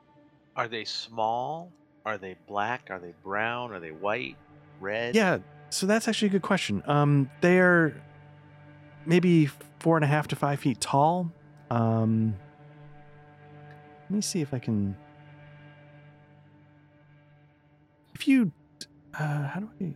Are 0.55 0.67
they 0.67 0.83
small? 0.83 1.71
Are 2.05 2.17
they 2.17 2.35
black? 2.47 2.87
Are 2.89 2.99
they 2.99 3.13
brown? 3.23 3.71
Are 3.71 3.79
they 3.79 3.91
white? 3.91 4.35
Red? 4.81 5.15
Yeah, 5.15 5.37
so 5.69 5.85
that's 5.85 6.07
actually 6.07 6.27
a 6.27 6.31
good 6.31 6.41
question. 6.41 6.83
Um, 6.85 7.29
they're 7.41 7.95
maybe 9.05 9.49
four 9.83 9.97
and 9.97 10.05
a 10.05 10.07
half 10.07 10.29
to 10.29 10.35
five 10.35 10.61
feet 10.61 10.79
tall. 10.79 11.29
Um, 11.69 12.35
let 14.09 14.11
me 14.15 14.21
see 14.21 14.39
if 14.39 14.53
I 14.53 14.59
can. 14.59 14.95
If 18.15 18.27
you, 18.29 18.53
uh, 19.19 19.47
how 19.47 19.59
do 19.59 19.69
I? 19.81 19.93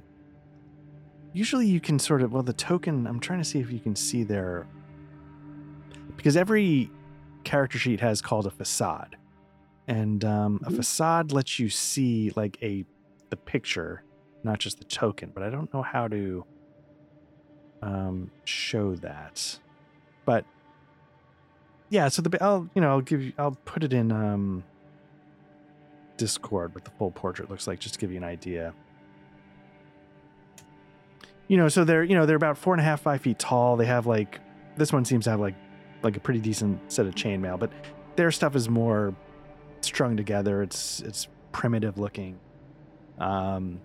Usually 1.32 1.68
you 1.68 1.80
can 1.80 2.00
sort 2.00 2.22
of 2.22 2.34
well 2.34 2.44
the 2.44 2.52
token. 2.52 3.08
I'm 3.08 3.22
trying 3.22 3.40
to 3.40 3.46
see 3.46 3.60
if 3.60 3.72
you 3.72 3.80
can 3.80 3.96
see 3.96 4.24
there, 4.24 4.68
because 6.18 6.36
every 6.36 6.92
character 7.46 7.78
sheet 7.78 8.02
has 8.02 8.22
called 8.22 8.46
a 8.46 8.52
facade, 8.52 9.16
and 9.88 10.26
um, 10.26 10.60
a 10.66 10.70
Mhm. 10.70 10.76
facade 10.76 11.32
lets 11.32 11.60
you 11.60 11.70
see 11.70 12.34
like 12.36 12.58
a 12.62 12.86
the 13.30 13.38
picture, 13.38 14.04
not 14.44 14.60
just 14.60 14.80
the 14.80 14.86
token. 14.86 15.32
But 15.34 15.44
I 15.44 15.50
don't 15.50 15.74
know 15.74 15.82
how 15.82 16.10
to 16.10 16.46
um, 17.82 18.32
show 18.44 18.96
that. 18.96 19.60
But 20.28 20.44
yeah, 21.90 22.10
so 22.10 22.22
the 22.22 22.44
I'll 22.44 22.70
you 22.76 22.82
know 22.82 22.90
I'll 22.90 23.02
give 23.02 23.24
you 23.24 23.32
I'll 23.38 23.58
put 23.64 23.86
it 23.86 23.94
in 23.94 24.12
um, 24.12 24.66
Discord 26.18 26.76
what 26.76 26.84
the 26.84 26.92
full 26.92 27.12
portrait 27.12 27.50
looks 27.50 27.66
like 27.66 27.80
just 27.80 27.94
to 27.94 28.00
give 28.00 28.12
you 28.12 28.18
an 28.18 28.26
idea. 28.26 28.74
You 31.48 31.56
know, 31.56 31.70
so 31.70 31.86
they're 31.86 32.04
you 32.04 32.14
know 32.14 32.26
they're 32.26 32.36
about 32.36 32.58
four 32.58 32.74
and 32.74 32.82
a 32.82 32.84
half 32.84 33.02
five 33.02 33.22
feet 33.22 33.40
tall. 33.40 33.78
They 33.78 33.86
have 33.86 34.06
like 34.06 34.42
this 34.76 34.92
one 34.92 35.06
seems 35.06 35.24
to 35.24 35.32
have 35.32 35.40
like 35.40 35.56
like 36.04 36.18
a 36.18 36.20
pretty 36.20 36.42
decent 36.42 36.92
set 36.92 37.06
of 37.06 37.16
chainmail, 37.16 37.58
but 37.58 37.72
their 38.18 38.30
stuff 38.30 38.54
is 38.54 38.68
more 38.68 39.16
strung 39.80 40.18
together. 40.18 40.62
It's 40.62 41.00
it's 41.00 41.30
primitive 41.54 41.98
looking. 41.98 42.38
Um, 43.18 43.80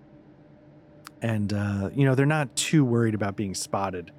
and 1.21 1.53
uh, 1.53 1.89
you 1.95 2.03
know 2.03 2.15
they're 2.15 2.25
not 2.25 2.53
too 2.57 2.83
worried 2.83 3.15
about 3.15 3.37
being 3.37 3.55
spotted, 3.55 4.11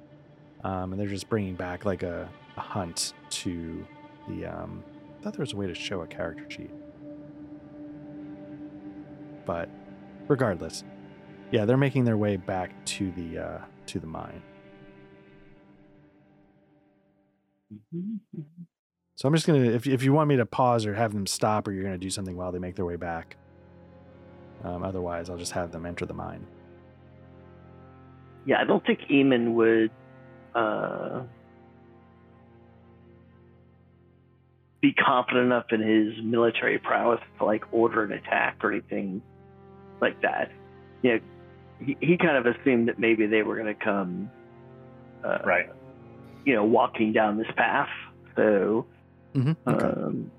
um, 0.65 0.91
and 0.91 0.99
they're 0.99 1.07
just 1.07 1.29
bringing 1.29 1.53
back 1.53 1.85
like 1.85 2.01
a, 2.01 2.27
a 2.57 2.59
hunt 2.59 3.13
to 3.29 3.85
the. 4.27 4.47
Um, 4.47 4.83
I 5.19 5.23
thought 5.23 5.33
there 5.33 5.41
was 5.41 5.53
a 5.53 5.55
way 5.55 5.67
to 5.67 5.75
show 5.75 6.01
a 6.01 6.07
character 6.07 6.43
sheet, 6.49 6.71
but 9.45 9.69
regardless, 10.27 10.83
yeah, 11.51 11.65
they're 11.65 11.77
making 11.77 12.03
their 12.03 12.17
way 12.17 12.35
back 12.35 12.83
to 12.85 13.11
the 13.11 13.37
uh, 13.37 13.57
to 13.85 13.99
the 13.99 14.07
mine. 14.07 14.41
So 19.15 19.27
I'm 19.27 19.35
just 19.35 19.45
gonna 19.45 19.59
if 19.59 19.85
if 19.85 20.01
you 20.01 20.13
want 20.13 20.29
me 20.29 20.37
to 20.37 20.47
pause 20.47 20.87
or 20.87 20.95
have 20.95 21.13
them 21.13 21.27
stop, 21.27 21.67
or 21.67 21.73
you're 21.73 21.83
gonna 21.83 21.99
do 21.99 22.09
something 22.09 22.35
while 22.35 22.51
they 22.51 22.59
make 22.59 22.75
their 22.75 22.85
way 22.85 22.95
back. 22.95 23.37
Um, 24.63 24.81
otherwise, 24.81 25.29
I'll 25.29 25.37
just 25.37 25.51
have 25.51 25.71
them 25.71 25.85
enter 25.85 26.07
the 26.07 26.13
mine. 26.15 26.47
Yeah, 28.47 28.61
I 28.61 28.63
don't 28.63 28.83
think 28.83 29.01
Eamon 29.11 29.53
would 29.53 29.91
uh, 30.55 31.21
be 34.81 34.93
confident 34.93 35.45
enough 35.47 35.65
in 35.71 35.81
his 35.81 36.23
military 36.23 36.77
prowess 36.79 37.19
to 37.39 37.45
like 37.45 37.63
order 37.71 38.03
an 38.03 38.11
attack 38.11 38.57
or 38.63 38.71
anything 38.71 39.21
like 40.01 40.21
that. 40.21 40.51
You 41.01 41.13
know, 41.13 41.19
he, 41.79 41.97
he 41.99 42.17
kind 42.17 42.37
of 42.37 42.45
assumed 42.45 42.87
that 42.87 42.99
maybe 42.99 43.25
they 43.25 43.41
were 43.41 43.55
going 43.55 43.75
to 43.75 43.83
come, 43.83 44.29
uh, 45.23 45.39
Right. 45.45 45.65
You 46.45 46.55
know, 46.55 46.63
walking 46.63 47.13
down 47.13 47.37
this 47.37 47.47
path. 47.55 47.89
So, 48.35 48.85
Mm-hmm. 49.35 49.69
Okay. 49.69 49.85
um, 49.85 50.31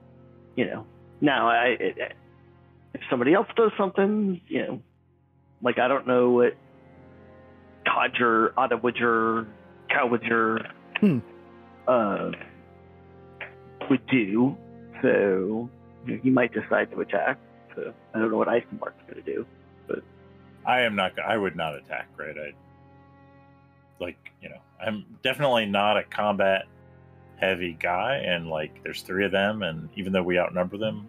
you 0.54 0.64
know, 0.64 0.86
now 1.20 1.48
I 1.50 1.76
it, 1.78 2.16
if 2.94 3.00
somebody 3.10 3.34
else 3.34 3.48
does 3.56 3.72
something, 3.76 4.40
you 4.48 4.62
know, 4.62 4.82
like 5.62 5.78
I 5.78 5.88
don't 5.88 6.06
know 6.06 6.30
what 6.30 6.56
Codger, 7.86 8.54
Ottawidger, 8.56 9.46
Cowwidger 9.90 10.70
Hmm. 11.00 11.18
uh, 11.86 12.30
would 13.90 14.06
do. 14.06 14.56
So 15.02 15.68
you 16.06 16.14
know, 16.16 16.20
he 16.22 16.30
might 16.30 16.52
decide 16.52 16.90
to 16.92 17.00
attack. 17.00 17.38
So 17.74 17.92
I 18.14 18.18
don't 18.18 18.30
know 18.30 18.38
what 18.38 18.48
Eisenbart's 18.48 19.00
going 19.10 19.22
to 19.22 19.34
do. 19.34 19.46
But 19.86 20.00
I 20.64 20.80
am 20.80 20.96
not. 20.96 21.18
I 21.18 21.36
would 21.36 21.56
not 21.56 21.74
attack. 21.74 22.08
Right. 22.16 22.34
I 22.38 22.52
like 24.02 24.16
you 24.42 24.48
know. 24.48 24.60
I'm 24.84 25.04
definitely 25.22 25.66
not 25.66 25.96
a 25.96 26.02
combat 26.04 26.64
heavy 27.38 27.76
guy, 27.78 28.16
and 28.16 28.48
like 28.48 28.82
there's 28.82 29.02
three 29.02 29.24
of 29.26 29.32
them, 29.32 29.62
and 29.62 29.88
even 29.96 30.12
though 30.12 30.22
we 30.22 30.38
outnumber 30.38 30.78
them, 30.78 31.06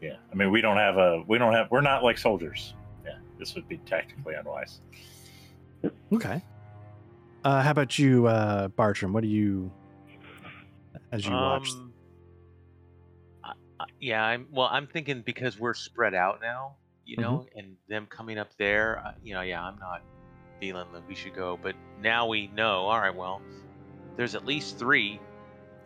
yeah. 0.00 0.16
I 0.32 0.34
mean, 0.34 0.50
we 0.50 0.60
don't 0.62 0.78
have 0.78 0.96
a. 0.96 1.22
We 1.26 1.36
don't 1.38 1.52
have. 1.52 1.70
We're 1.70 1.82
not 1.82 2.02
like 2.02 2.16
soldiers. 2.18 2.74
Yeah. 3.04 3.18
This 3.38 3.54
would 3.54 3.68
be 3.68 3.76
tactically 3.78 4.34
unwise. 4.34 4.80
Okay. 6.12 6.42
Uh, 7.44 7.62
how 7.62 7.70
about 7.70 7.98
you, 7.98 8.26
uh, 8.26 8.68
Bartram? 8.68 9.12
What 9.12 9.22
do 9.22 9.28
you, 9.28 9.72
as 11.12 11.28
you 11.28 11.38
watch? 11.38 11.76
Um, 11.76 11.94
I- 13.44 13.52
I- 13.80 13.86
yeah, 14.00 14.24
I'm 14.24 14.48
well. 14.50 14.68
I'm 14.70 14.86
thinking 14.86 15.22
because 15.22 15.58
we're 15.58 15.74
spread 15.74 16.14
out 16.14 16.40
now, 16.40 16.76
you 17.04 17.16
Mm-hmm. 17.16 17.22
know, 17.22 17.46
and 17.56 17.76
them 17.88 18.06
coming 18.06 18.38
up 18.38 18.56
there, 18.56 18.98
uh, 19.04 19.12
you 19.22 19.34
know, 19.34 19.42
yeah, 19.42 19.62
I'm 19.62 19.78
not 19.78 20.02
feeling 20.60 20.90
that 20.92 21.06
we 21.06 21.14
should 21.14 21.34
go. 21.34 21.56
But 21.56 21.76
now 22.00 22.26
we 22.26 22.48
know. 22.48 22.86
All 22.86 23.00
right, 23.00 23.14
well, 23.14 23.42
there's 24.16 24.34
at 24.34 24.44
least 24.44 24.78
three, 24.78 25.20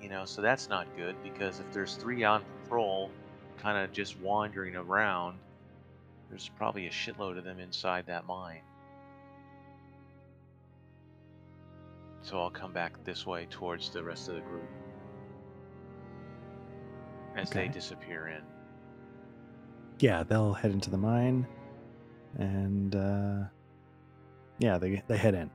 you 0.00 0.08
know, 0.08 0.24
so 0.24 0.42
that's 0.42 0.68
not 0.68 0.94
good 0.96 1.22
because 1.22 1.60
if 1.60 1.70
there's 1.72 1.96
three 1.96 2.24
on 2.24 2.44
patrol, 2.62 3.10
kind 3.58 3.78
of 3.78 3.92
just 3.92 4.18
wandering 4.20 4.76
around, 4.76 5.38
there's 6.28 6.48
probably 6.48 6.86
a 6.86 6.90
shitload 6.90 7.38
of 7.38 7.44
them 7.44 7.60
inside 7.60 8.06
that 8.06 8.26
mine. 8.26 8.62
So 12.22 12.38
I'll 12.40 12.50
come 12.50 12.72
back 12.72 13.02
this 13.04 13.26
way 13.26 13.46
towards 13.50 13.90
the 13.90 14.02
rest 14.02 14.28
of 14.28 14.36
the 14.36 14.40
group 14.42 14.68
as 17.36 17.50
they 17.50 17.68
disappear 17.68 18.28
in. 18.28 18.42
Yeah, 19.98 20.22
they'll 20.22 20.52
head 20.52 20.70
into 20.70 20.90
the 20.90 20.98
mine, 20.98 21.46
and 22.38 22.94
uh, 22.94 23.38
yeah, 24.58 24.78
they 24.78 25.02
they 25.06 25.16
head 25.16 25.34
in. 25.34 25.50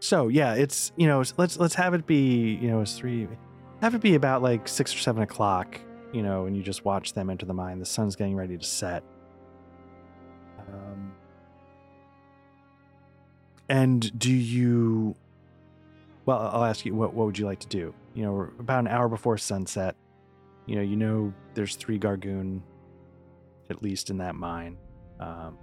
So 0.00 0.28
yeah, 0.28 0.54
it's 0.54 0.92
you 0.96 1.06
know 1.06 1.22
let's 1.36 1.58
let's 1.58 1.74
have 1.74 1.94
it 1.94 2.06
be 2.06 2.58
you 2.60 2.68
know 2.68 2.80
it's 2.80 2.96
three, 2.96 3.28
have 3.80 3.94
it 3.94 4.00
be 4.00 4.14
about 4.14 4.42
like 4.42 4.66
six 4.68 4.94
or 4.94 4.98
seven 4.98 5.22
o'clock, 5.22 5.80
you 6.12 6.22
know, 6.22 6.46
and 6.46 6.56
you 6.56 6.62
just 6.62 6.84
watch 6.84 7.12
them 7.12 7.30
enter 7.30 7.46
the 7.46 7.54
mine. 7.54 7.78
The 7.78 7.86
sun's 7.86 8.16
getting 8.16 8.36
ready 8.36 8.56
to 8.56 8.64
set. 8.64 9.04
And 13.70 14.18
do 14.18 14.32
you? 14.32 15.14
Well, 16.26 16.50
I'll 16.52 16.64
ask 16.64 16.84
you 16.84 16.92
what 16.92 17.14
what 17.14 17.26
would 17.26 17.38
you 17.38 17.46
like 17.46 17.60
to 17.60 17.68
do? 17.68 17.94
You 18.14 18.24
know, 18.24 18.50
about 18.58 18.80
an 18.80 18.88
hour 18.88 19.08
before 19.08 19.38
sunset. 19.38 19.94
You 20.66 20.74
know, 20.74 20.82
you 20.82 20.96
know, 20.96 21.32
there's 21.54 21.76
three 21.76 21.98
Gargun, 21.98 22.62
at 23.70 23.80
least 23.80 24.10
in 24.10 24.18
that 24.18 24.34
mine. 24.34 24.76
Um, 25.20 25.56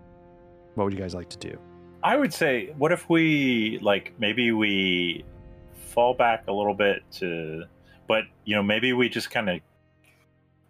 what 0.75 0.85
would 0.85 0.93
you 0.93 0.99
guys 0.99 1.13
like 1.13 1.29
to 1.29 1.37
do? 1.37 1.59
I 2.01 2.15
would 2.15 2.33
say, 2.33 2.73
what 2.77 2.93
if 2.93 3.09
we 3.09 3.77
like 3.81 4.13
maybe 4.17 4.53
we 4.53 5.25
fall 5.73 6.13
back 6.13 6.45
a 6.47 6.53
little 6.53 6.73
bit 6.73 7.03
to, 7.15 7.65
but 8.07 8.23
you 8.45 8.55
know 8.55 8.63
maybe 8.63 8.93
we 8.93 9.09
just 9.09 9.29
kind 9.29 9.49
of 9.49 9.59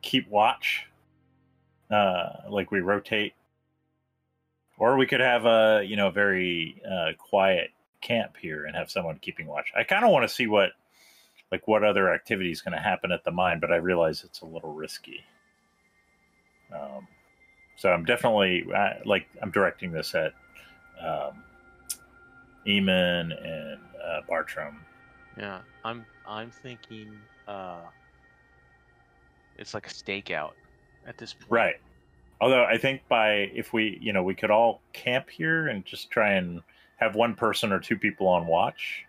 keep 0.01 0.27
watch, 0.27 0.87
uh, 1.91 2.29
like 2.49 2.71
we 2.71 2.79
rotate, 2.79 3.33
or 4.77 4.97
we 4.97 5.07
could 5.07 5.19
have 5.19 5.45
a 5.45 5.83
you 5.85 5.95
know 5.95 6.09
very 6.09 6.81
uh, 6.89 7.11
quiet 7.17 7.71
camp 8.01 8.37
here 8.39 8.65
and 8.65 8.75
have 8.75 8.89
someone 8.89 9.17
keeping 9.19 9.47
watch. 9.47 9.71
I 9.75 9.83
kind 9.83 10.05
of 10.05 10.11
want 10.11 10.27
to 10.27 10.33
see 10.33 10.47
what 10.47 10.71
like 11.51 11.67
what 11.67 11.83
other 11.83 12.13
activity 12.13 12.51
is 12.51 12.61
going 12.61 12.75
to 12.75 12.81
happen 12.81 13.11
at 13.11 13.23
the 13.23 13.31
mine, 13.31 13.59
but 13.59 13.71
I 13.71 13.77
realize 13.77 14.23
it's 14.23 14.41
a 14.41 14.45
little 14.45 14.73
risky. 14.73 15.23
Um, 16.73 17.07
so 17.77 17.89
I'm 17.89 18.05
definitely 18.05 18.65
I, 18.73 19.01
like 19.05 19.27
I'm 19.41 19.51
directing 19.51 19.91
this 19.91 20.13
at 20.15 20.33
um, 21.01 21.43
Eamon 22.67 23.31
and 23.45 23.79
uh, 24.03 24.21
Bartram. 24.27 24.79
Yeah, 25.37 25.61
I'm 25.85 26.05
I'm 26.27 26.51
thinking 26.51 27.13
uh 27.47 27.81
it's 29.57 29.73
like 29.73 29.87
a 29.87 29.89
stakeout 29.89 30.51
at 31.05 31.17
this 31.17 31.33
point. 31.33 31.49
Right. 31.49 31.75
Although 32.39 32.65
I 32.65 32.77
think 32.77 33.01
by 33.07 33.51
if 33.53 33.73
we 33.73 33.97
you 34.01 34.13
know 34.13 34.23
we 34.23 34.35
could 34.35 34.51
all 34.51 34.81
camp 34.93 35.29
here 35.29 35.67
and 35.67 35.83
just 35.85 36.11
try 36.11 36.33
and 36.33 36.61
have 36.97 37.15
one 37.15 37.35
person 37.35 37.71
or 37.71 37.79
two 37.79 37.97
people 37.97 38.27
on 38.27 38.47
watch, 38.47 39.05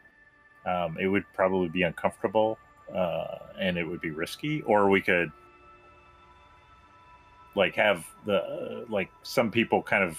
um, 0.66 0.96
it 1.00 1.08
would 1.08 1.24
probably 1.34 1.68
be 1.68 1.82
uncomfortable 1.82 2.58
uh, 2.94 3.38
and 3.60 3.76
it 3.76 3.84
would 3.84 4.00
be 4.00 4.10
risky. 4.10 4.62
Or 4.62 4.88
we 4.88 5.00
could 5.00 5.30
like 7.54 7.74
have 7.74 8.06
the 8.24 8.86
like 8.88 9.10
some 9.22 9.50
people 9.50 9.82
kind 9.82 10.04
of 10.04 10.18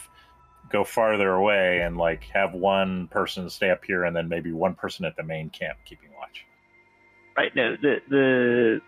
go 0.70 0.84
farther 0.84 1.34
away 1.34 1.82
and 1.82 1.98
like 1.98 2.24
have 2.26 2.54
one 2.54 3.08
person 3.08 3.50
stay 3.50 3.72
up 3.72 3.84
here 3.84 4.04
and 4.04 4.16
then 4.16 4.30
maybe 4.30 4.52
one 4.52 4.76
person 4.76 5.06
at 5.06 5.16
the 5.16 5.24
main 5.24 5.50
camp 5.50 5.78
keeping 5.86 6.10
watch. 6.20 6.46
Right. 7.36 7.56
No, 7.56 7.76
the 7.82 8.02
the 8.10 8.82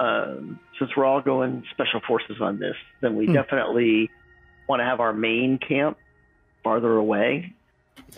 um, 0.00 0.58
since 0.78 0.90
we're 0.96 1.04
all 1.04 1.20
going 1.20 1.62
special 1.70 2.00
forces 2.00 2.40
on 2.40 2.58
this, 2.58 2.74
then 3.02 3.14
we 3.16 3.26
Hmm. 3.26 3.34
definitely 3.34 4.10
want 4.66 4.80
to 4.80 4.84
have 4.84 4.98
our 5.00 5.12
main 5.12 5.58
camp 5.58 5.98
farther 6.64 6.96
away, 6.96 7.52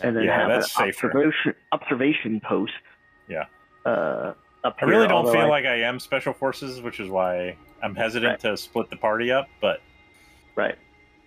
and 0.01 0.15
then 0.15 0.23
Yeah, 0.23 0.39
have 0.39 0.49
that's 0.49 0.79
an 0.79 0.85
safer. 0.93 1.07
observation 1.09 1.55
observation 1.71 2.39
post. 2.39 2.73
Yeah. 3.27 3.45
Uh, 3.85 4.33
up 4.63 4.77
I 4.81 4.85
here, 4.85 4.87
really 4.87 5.07
don't 5.07 5.31
feel 5.31 5.41
I- 5.41 5.49
like 5.49 5.65
I 5.65 5.81
am 5.81 5.99
special 5.99 6.33
forces, 6.33 6.81
which 6.81 6.99
is 6.99 7.09
why 7.09 7.57
I'm 7.81 7.95
hesitant 7.95 8.31
Right. 8.43 8.51
to 8.51 8.57
split 8.57 8.89
the 8.89 8.95
party 8.97 9.29
up. 9.31 9.47
But 9.59 9.81
right. 10.55 10.75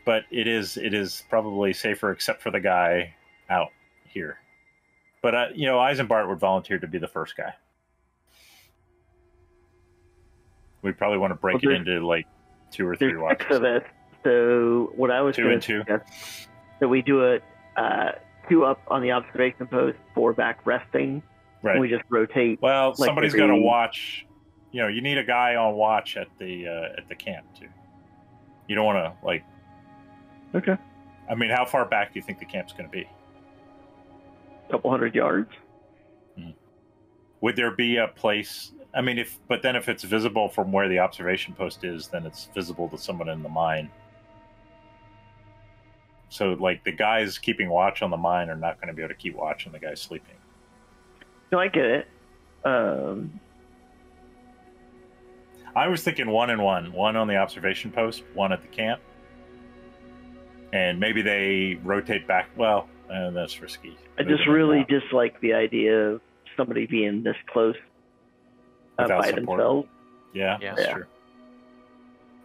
but 0.06 0.24
it 0.30 0.46
is 0.48 0.76
it 0.78 0.94
is 0.94 1.22
probably 1.28 1.72
safer, 1.74 2.10
except 2.12 2.40
for 2.40 2.50
the 2.50 2.60
guy 2.60 3.14
out 3.50 3.72
here. 4.06 4.38
But 5.20 5.34
uh, 5.34 5.46
you 5.54 5.66
know, 5.66 5.76
Eisenbart 5.78 6.28
would 6.28 6.38
volunteer 6.40 6.78
to 6.78 6.86
be 6.86 6.96
the 6.98 7.08
first 7.08 7.36
guy. 7.36 7.52
We 10.82 10.92
probably 10.92 11.18
want 11.18 11.32
to 11.32 11.34
break 11.36 11.62
Well, 11.62 11.72
it 11.72 11.76
into 11.76 12.06
like 12.06 12.26
two 12.70 12.86
or 12.86 12.96
three 12.96 13.16
watches. 13.16 13.56
of 13.56 13.64
us. 13.64 13.82
So 14.24 14.92
what 14.96 15.10
I 15.10 15.20
was 15.22 15.36
Two 15.36 15.48
and 15.50 15.62
two. 15.62 15.80
suggest 15.80 16.48
that 16.80 16.88
we 16.88 17.02
do 17.02 17.22
it 17.24 17.42
uh, 17.76 18.12
two 18.48 18.64
up 18.64 18.80
on 18.88 19.02
the 19.02 19.12
observation 19.12 19.66
post, 19.66 19.98
four 20.14 20.32
back 20.32 20.60
resting. 20.66 21.22
Right. 21.62 21.72
And 21.72 21.80
we 21.80 21.88
just 21.88 22.04
rotate. 22.08 22.60
well, 22.62 22.94
like 22.98 23.06
somebody's 23.06 23.34
got 23.34 23.46
to 23.46 23.56
watch. 23.56 24.26
You 24.72 24.82
know, 24.82 24.88
you 24.88 25.00
need 25.00 25.18
a 25.18 25.24
guy 25.24 25.56
on 25.56 25.74
watch 25.74 26.16
at 26.16 26.28
the 26.38 26.66
uh, 26.68 26.98
at 26.98 27.08
the 27.08 27.14
camp 27.14 27.46
too. 27.58 27.68
You 28.68 28.74
don't 28.74 28.84
want 28.84 28.98
to 28.98 29.26
like. 29.26 29.44
Okay. 30.54 30.76
I 31.30 31.34
mean, 31.34 31.50
how 31.50 31.64
far 31.64 31.84
back 31.84 32.12
do 32.12 32.18
you 32.18 32.22
think 32.24 32.38
the 32.38 32.44
camp's 32.44 32.72
going 32.72 32.84
to 32.84 32.90
be? 32.90 33.08
A 34.68 34.72
couple 34.72 34.90
hundred 34.90 35.14
yards. 35.14 35.50
Would 37.40 37.56
there 37.56 37.70
be 37.70 37.96
a 37.96 38.08
place? 38.08 38.72
I 38.94 39.00
mean, 39.00 39.18
if 39.18 39.38
but 39.48 39.62
then 39.62 39.76
if 39.76 39.88
it's 39.88 40.04
visible 40.04 40.48
from 40.48 40.72
where 40.72 40.88
the 40.88 40.98
observation 40.98 41.54
post 41.54 41.84
is, 41.84 42.08
then 42.08 42.26
it's 42.26 42.48
visible 42.54 42.88
to 42.88 42.98
someone 42.98 43.28
in 43.28 43.42
the 43.42 43.48
mine. 43.48 43.90
So, 46.28 46.54
like 46.54 46.82
the 46.84 46.92
guys 46.92 47.38
keeping 47.38 47.68
watch 47.68 48.02
on 48.02 48.10
the 48.10 48.16
mine 48.16 48.48
are 48.48 48.56
not 48.56 48.80
going 48.80 48.88
to 48.88 48.94
be 48.94 49.02
able 49.02 49.14
to 49.14 49.18
keep 49.18 49.36
watch 49.36 49.66
on 49.66 49.72
the 49.72 49.78
guys 49.78 50.00
sleeping. 50.00 50.34
No, 51.52 51.58
I 51.58 51.68
get 51.68 51.84
it. 51.84 52.08
Um, 52.64 53.40
I 55.76 55.88
was 55.88 56.02
thinking 56.02 56.28
one 56.28 56.50
and 56.50 56.62
one, 56.62 56.92
one 56.92 57.16
on 57.16 57.28
the 57.28 57.36
observation 57.36 57.92
post, 57.92 58.24
one 58.34 58.52
at 58.52 58.62
the 58.62 58.68
camp, 58.68 59.00
and 60.72 60.98
maybe 60.98 61.22
they 61.22 61.78
rotate 61.84 62.26
back. 62.26 62.48
Well, 62.56 62.88
uh, 63.12 63.30
that's 63.30 63.60
risky. 63.60 63.96
I 64.18 64.24
just 64.24 64.46
really 64.46 64.84
dislike 64.88 65.40
the 65.40 65.52
idea 65.52 66.08
of 66.08 66.20
somebody 66.56 66.86
being 66.86 67.22
this 67.22 67.36
close 67.46 67.76
uh, 68.98 69.08
by 69.08 69.28
support. 69.28 69.34
themselves. 69.58 69.88
Yeah, 70.32 70.58
Yeah. 70.60 70.74
that's 70.74 70.86
Yeah. 70.88 70.92
true. 70.94 71.04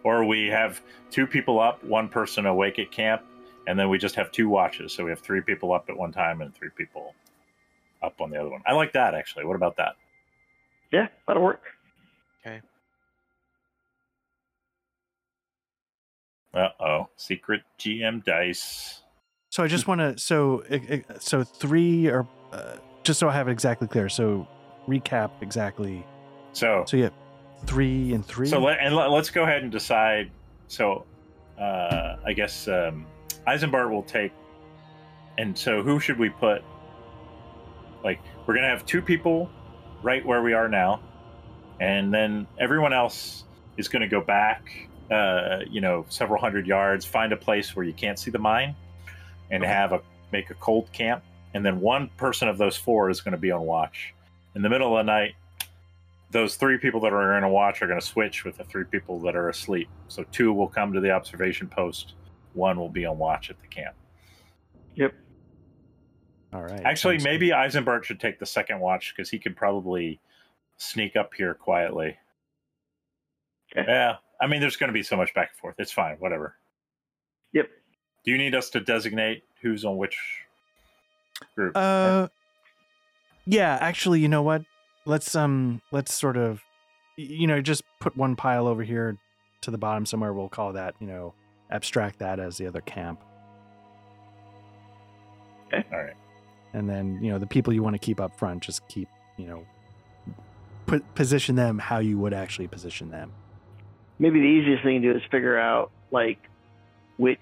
Or 0.04 0.26
we 0.26 0.48
have 0.48 0.82
two 1.12 1.28
people 1.28 1.60
up, 1.60 1.84
one 1.84 2.10
person 2.10 2.46
awake 2.46 2.80
at 2.80 2.92
camp, 2.92 3.22
and 3.68 3.78
then 3.78 3.90
we 3.90 3.98
just 3.98 4.16
have 4.16 4.32
two 4.32 4.50
watches. 4.50 4.92
So 4.94 5.04
we 5.04 5.12
have 5.12 5.20
three 5.20 5.42
people 5.42 5.74
up 5.74 5.90
at 5.90 5.96
one 5.98 6.12
time 6.12 6.42
and 6.42 6.54
three 6.56 6.70
people 6.76 7.14
up 8.02 8.20
on 8.20 8.32
the 8.32 8.40
other 8.40 8.50
one. 8.50 8.62
I 8.66 8.74
like 8.74 8.94
that 8.94 9.14
actually. 9.14 9.46
What 9.46 9.56
about 9.56 9.78
that? 9.78 9.96
Yeah, 10.92 11.08
that'll 11.28 11.44
work. 11.44 11.62
Okay. 12.46 12.62
Uh 16.54 16.70
oh, 16.80 17.10
secret 17.16 17.62
GM 17.80 18.24
dice. 18.26 19.02
So 19.52 19.64
I 19.64 19.68
just 19.68 19.88
want 19.88 20.00
to 20.00 20.18
so 20.18 20.64
i- 20.70 21.04
i- 21.10 21.18
so 21.20 21.44
three 21.44 22.08
or 22.08 22.28
uh, 22.52 22.78
just 23.04 23.20
so 23.20 23.30
I 23.30 23.34
have 23.34 23.48
it 23.48 23.52
exactly 23.52 23.88
clear. 23.88 24.10
So 24.10 24.48
recap 24.88 25.32
exactly. 25.42 26.06
So 26.54 26.84
So 26.88 26.98
yeah, 26.98 27.10
three 27.66 28.14
and 28.14 28.26
three. 28.26 28.48
so 28.48 28.60
let, 28.60 28.80
and 28.80 28.96
let, 28.96 29.10
let's 29.12 29.30
go 29.30 29.44
ahead 29.44 29.64
and 29.64 29.72
decide. 29.72 30.32
So 30.68 31.06
uh, 31.60 32.18
I 32.26 32.34
guess 32.34 32.68
um, 32.68 33.06
Eisenbart 33.48 33.90
will 33.92 34.04
take. 34.04 34.32
And 35.38 35.58
so 35.58 35.82
who 35.82 36.00
should 36.00 36.20
we 36.20 36.30
put? 36.30 36.62
Like 38.04 38.20
we're 38.46 38.56
gonna 38.56 38.68
have 38.70 38.86
two 38.86 39.02
people 39.02 39.50
right 40.04 40.26
where 40.26 40.42
we 40.42 40.54
are 40.54 40.68
now, 40.68 41.02
and 41.80 42.14
then 42.14 42.48
everyone 42.60 42.94
else 42.94 43.44
is 43.78 43.88
gonna 43.88 44.08
go 44.08 44.22
back. 44.22 44.90
Uh, 45.12 45.60
you 45.70 45.82
know, 45.82 46.06
several 46.10 46.40
hundred 46.40 46.66
yards, 46.66 47.06
find 47.06 47.32
a 47.34 47.38
place 47.38 47.76
where 47.76 47.86
you 47.86 47.94
can't 47.94 48.18
see 48.18 48.32
the 48.32 48.40
mine, 48.40 48.76
and 49.52 49.62
Okay. 49.64 49.72
have 49.72 49.92
a 49.94 50.02
make 50.32 50.50
a 50.50 50.54
cold 50.56 50.92
camp. 50.94 51.24
And 51.54 51.66
then 51.66 51.82
one 51.82 52.10
person 52.18 52.48
of 52.48 52.58
those 52.58 52.78
four 52.78 53.10
is 53.10 53.22
going 53.22 53.34
to 53.34 53.38
be 53.38 53.52
on 53.52 53.62
watch. 53.62 54.14
In 54.56 54.62
the 54.62 54.70
middle 54.70 54.98
of 54.98 55.06
the 55.06 55.12
night, 55.12 55.36
those 56.32 56.56
three 56.56 56.78
people 56.78 57.00
that 57.02 57.14
are 57.14 57.32
going 57.32 57.42
to 57.42 57.50
watch 57.50 57.82
are 57.82 57.88
going 57.88 58.00
to 58.00 58.06
switch 58.06 58.46
with 58.46 58.58
the 58.58 58.64
three 58.64 58.86
people 58.86 59.20
that 59.20 59.36
are 59.36 59.50
asleep. 59.50 59.90
So 60.08 60.24
two 60.32 60.54
will 60.54 60.68
come 60.68 60.94
to 60.94 61.02
the 61.02 61.12
observation 61.12 61.68
post, 61.68 62.14
one 62.54 62.80
will 62.80 62.90
be 62.90 63.06
on 63.06 63.18
watch 63.18 63.50
at 63.50 63.60
the 63.60 63.68
camp. 63.68 63.96
Yep. 64.96 65.14
All 66.54 66.64
right. 66.64 66.82
Actually, 66.84 67.16
sounds 67.16 67.24
good. 67.24 67.30
maybe 67.30 67.50
Eisenbart 67.50 68.04
should 68.04 68.20
take 68.20 68.40
the 68.40 68.46
second 68.46 68.80
watch 68.80 69.14
because 69.16 69.30
he 69.30 69.40
could 69.40 69.56
probably 69.56 70.20
sneak 70.78 71.16
up 71.16 71.34
here 71.34 71.54
quietly. 71.54 72.18
Okay. 73.76 73.90
Yeah, 73.90 74.16
I 74.42 74.48
mean, 74.48 74.60
there's 74.60 74.76
going 74.76 74.90
to 74.90 74.94
be 74.94 75.04
so 75.04 75.16
much 75.16 75.34
back 75.34 75.52
and 75.54 75.60
forth. 75.60 75.76
It's 75.78 75.92
fine, 75.92 76.18
whatever. 76.20 76.56
Yep. 77.54 77.70
Do 78.26 78.32
you 78.32 78.38
need 78.38 78.54
us 78.54 78.70
to 78.72 78.82
designate 78.82 79.44
who's 79.62 79.86
on 79.86 79.98
which 79.98 80.18
group? 81.56 81.76
Uh, 81.76 82.28
yeah. 83.46 83.78
Actually, 83.82 84.20
you 84.20 84.28
know 84.28 84.42
what? 84.42 84.64
Let's 85.06 85.36
um, 85.36 85.82
let's 85.92 86.14
sort 86.14 86.38
of, 86.38 86.62
you 87.18 87.48
know, 87.48 87.62
just 87.62 87.84
put 88.00 88.16
one 88.16 88.36
pile 88.36 88.68
over 88.68 88.84
here 88.84 89.18
to 89.62 89.72
the 89.72 89.78
bottom 89.78 90.06
somewhere. 90.06 90.34
We'll 90.34 90.50
call 90.50 90.74
that, 90.74 90.96
you 91.00 91.08
know, 91.08 91.34
abstract 91.72 92.20
that 92.20 92.40
as 92.40 92.58
the 92.58 92.68
other 92.68 92.82
camp, 92.82 93.20
Okay. 95.74 95.86
All 95.92 96.00
right. 96.04 96.14
and 96.74 96.90
then 96.90 97.20
you 97.24 97.32
know 97.32 97.40
the 97.40 97.48
people 97.48 97.72
you 97.74 97.82
want 97.82 97.94
to 97.96 98.00
keep 98.00 98.20
up 98.20 98.38
front, 98.38 98.62
just 98.64 98.88
keep, 98.90 99.08
you 99.38 99.48
know, 99.48 99.66
put 100.86 101.16
position 101.16 101.56
them 101.56 101.80
how 101.80 102.00
you 102.00 102.18
would 102.20 102.34
actually 102.34 102.68
position 102.68 103.10
them. 103.10 103.32
Maybe 104.20 104.40
the 104.40 104.46
easiest 104.46 104.84
thing 104.84 105.02
to 105.02 105.14
do 105.14 105.18
is 105.18 105.24
figure 105.32 105.58
out 105.58 105.92
like 106.12 106.38
which 107.18 107.40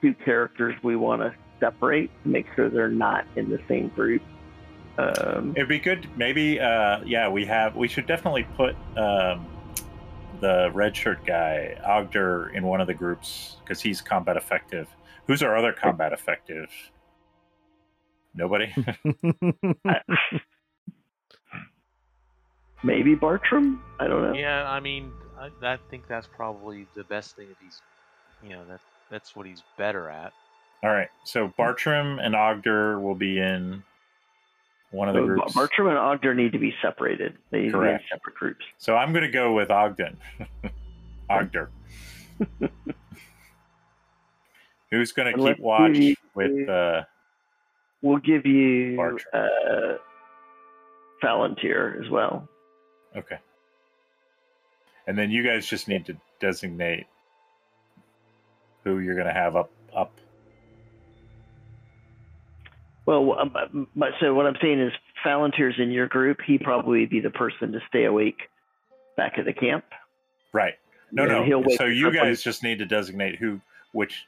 two 0.00 0.14
characters 0.24 0.74
we 0.82 0.96
want 0.96 1.22
to 1.22 1.34
separate 1.60 2.10
to 2.22 2.28
make 2.28 2.46
sure 2.54 2.68
they're 2.68 2.88
not 2.88 3.24
in 3.36 3.50
the 3.50 3.60
same 3.68 3.88
group. 3.88 4.22
Um, 4.98 5.54
It'd 5.56 5.68
be 5.68 5.78
good. 5.78 6.08
Maybe, 6.16 6.60
uh, 6.60 7.00
yeah, 7.04 7.28
we 7.28 7.44
have. 7.46 7.74
We 7.76 7.88
should 7.88 8.06
definitely 8.06 8.46
put 8.56 8.76
um, 8.96 9.46
the 10.40 10.70
red 10.72 10.96
shirt 10.96 11.24
guy, 11.26 11.76
Ogder, 11.86 12.54
in 12.54 12.64
one 12.64 12.80
of 12.80 12.86
the 12.86 12.94
groups 12.94 13.56
because 13.64 13.80
he's 13.80 14.00
combat 14.00 14.36
effective. 14.36 14.88
Who's 15.26 15.42
our 15.42 15.56
other 15.56 15.72
combat 15.72 16.12
effective? 16.12 16.68
Nobody. 18.34 18.72
maybe 22.84 23.14
Bartram. 23.14 23.82
I 23.98 24.06
don't 24.06 24.22
know. 24.22 24.34
Yeah, 24.34 24.68
I 24.68 24.80
mean, 24.80 25.12
I, 25.38 25.50
I 25.62 25.78
think 25.90 26.06
that's 26.08 26.26
probably 26.26 26.86
the 26.94 27.04
best 27.04 27.36
thing 27.36 27.48
if 27.50 27.56
he's, 27.62 27.80
you 28.42 28.50
know, 28.50 28.64
that 28.68 28.80
that's 29.10 29.34
what 29.34 29.46
he's 29.46 29.62
better 29.78 30.08
at. 30.08 30.32
All 30.82 30.90
right. 30.90 31.08
So 31.24 31.52
Bartram 31.56 32.18
and 32.18 32.34
Ogder 32.34 33.00
will 33.00 33.14
be 33.14 33.38
in 33.38 33.82
one 34.90 35.08
of 35.08 35.14
the 35.14 35.20
So 35.22 35.26
groups. 35.26 35.54
Bartram 35.54 35.88
and 35.88 35.96
Ogder 35.96 36.34
need 36.36 36.52
to 36.52 36.58
be 36.58 36.74
separated. 36.82 37.36
They 37.50 37.62
need 37.62 37.72
to 37.72 37.78
be 37.78 37.84
in 37.84 37.90
Correct. 37.92 38.04
separate 38.12 38.34
groups. 38.36 38.64
So 38.78 38.96
I'm 38.96 39.12
going 39.12 39.24
to 39.24 39.30
go 39.30 39.52
with 39.54 39.70
Ogden. 39.70 40.18
Ogder. 41.30 41.68
Who's 44.90 45.12
going 45.12 45.34
to 45.36 45.42
keep 45.42 45.58
watch 45.58 45.98
with? 46.34 46.68
Uh, 46.68 47.02
We'll 48.02 48.18
give 48.18 48.44
you 48.44 48.96
Bartram. 48.96 49.18
uh, 49.32 49.94
Palantir 51.22 52.04
as 52.04 52.10
well. 52.10 52.46
okay. 53.16 53.38
And 55.06 55.16
then 55.18 55.30
you 55.30 55.42
guys 55.42 55.66
just 55.66 55.88
need 55.88 56.04
to 56.06 56.16
designate 56.40 57.06
who 58.84 58.98
you're 59.00 59.14
going 59.14 59.26
to 59.26 59.32
have 59.32 59.56
up 59.56 59.70
up. 59.96 60.12
Well, 63.06 63.38
um, 63.38 63.54
um, 63.56 63.86
but 63.94 64.10
so 64.20 64.34
what 64.34 64.46
I'm 64.46 64.56
saying 64.62 64.80
is, 64.80 64.92
Palantir's 65.24 65.78
in 65.78 65.90
your 65.90 66.06
group. 66.06 66.38
He 66.46 66.58
probably 66.58 67.06
be 67.06 67.20
the 67.20 67.30
person 67.30 67.72
to 67.72 67.80
stay 67.88 68.04
awake 68.04 68.48
back 69.16 69.34
at 69.38 69.44
the 69.44 69.52
camp. 69.52 69.84
Right. 70.52 70.74
No, 71.12 71.24
And 71.24 71.48
no. 71.48 71.76
So 71.76 71.84
you 71.84 72.10
guys 72.12 72.42
just 72.42 72.62
need 72.62 72.78
to 72.78 72.86
designate 72.86 73.36
who, 73.36 73.60
which. 73.92 74.24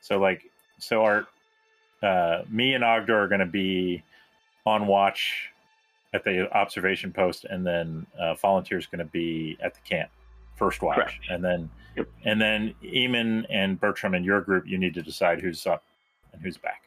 So 0.00 0.18
like, 0.18 0.42
so 0.78 1.02
our, 1.02 1.26
uh, 2.02 2.42
me 2.48 2.74
and 2.74 2.84
Ogder 2.84 3.10
are 3.10 3.28
going 3.28 3.40
to 3.40 3.46
be 3.46 4.02
on 4.64 4.86
watch 4.86 5.50
at 6.14 6.24
the 6.24 6.50
observation 6.56 7.12
post, 7.12 7.44
and 7.44 7.66
then 7.66 8.06
uh, 8.18 8.34
volunteer 8.34 8.80
going 8.90 9.00
to 9.00 9.04
be 9.04 9.58
at 9.60 9.74
the 9.74 9.80
camp 9.80 10.10
first 10.56 10.82
watch, 10.82 10.96
Correct. 10.96 11.18
and 11.30 11.44
then 11.44 11.70
Yep. 11.96 12.08
and 12.24 12.40
then 12.40 12.74
Eamon 12.82 13.44
and 13.50 13.80
Bertram 13.80 14.14
and 14.14 14.24
your 14.24 14.40
group, 14.40 14.66
you 14.66 14.78
need 14.78 14.94
to 14.94 15.02
decide 15.02 15.40
who's 15.40 15.66
up 15.66 15.82
and 16.32 16.40
who's 16.40 16.56
back. 16.56 16.82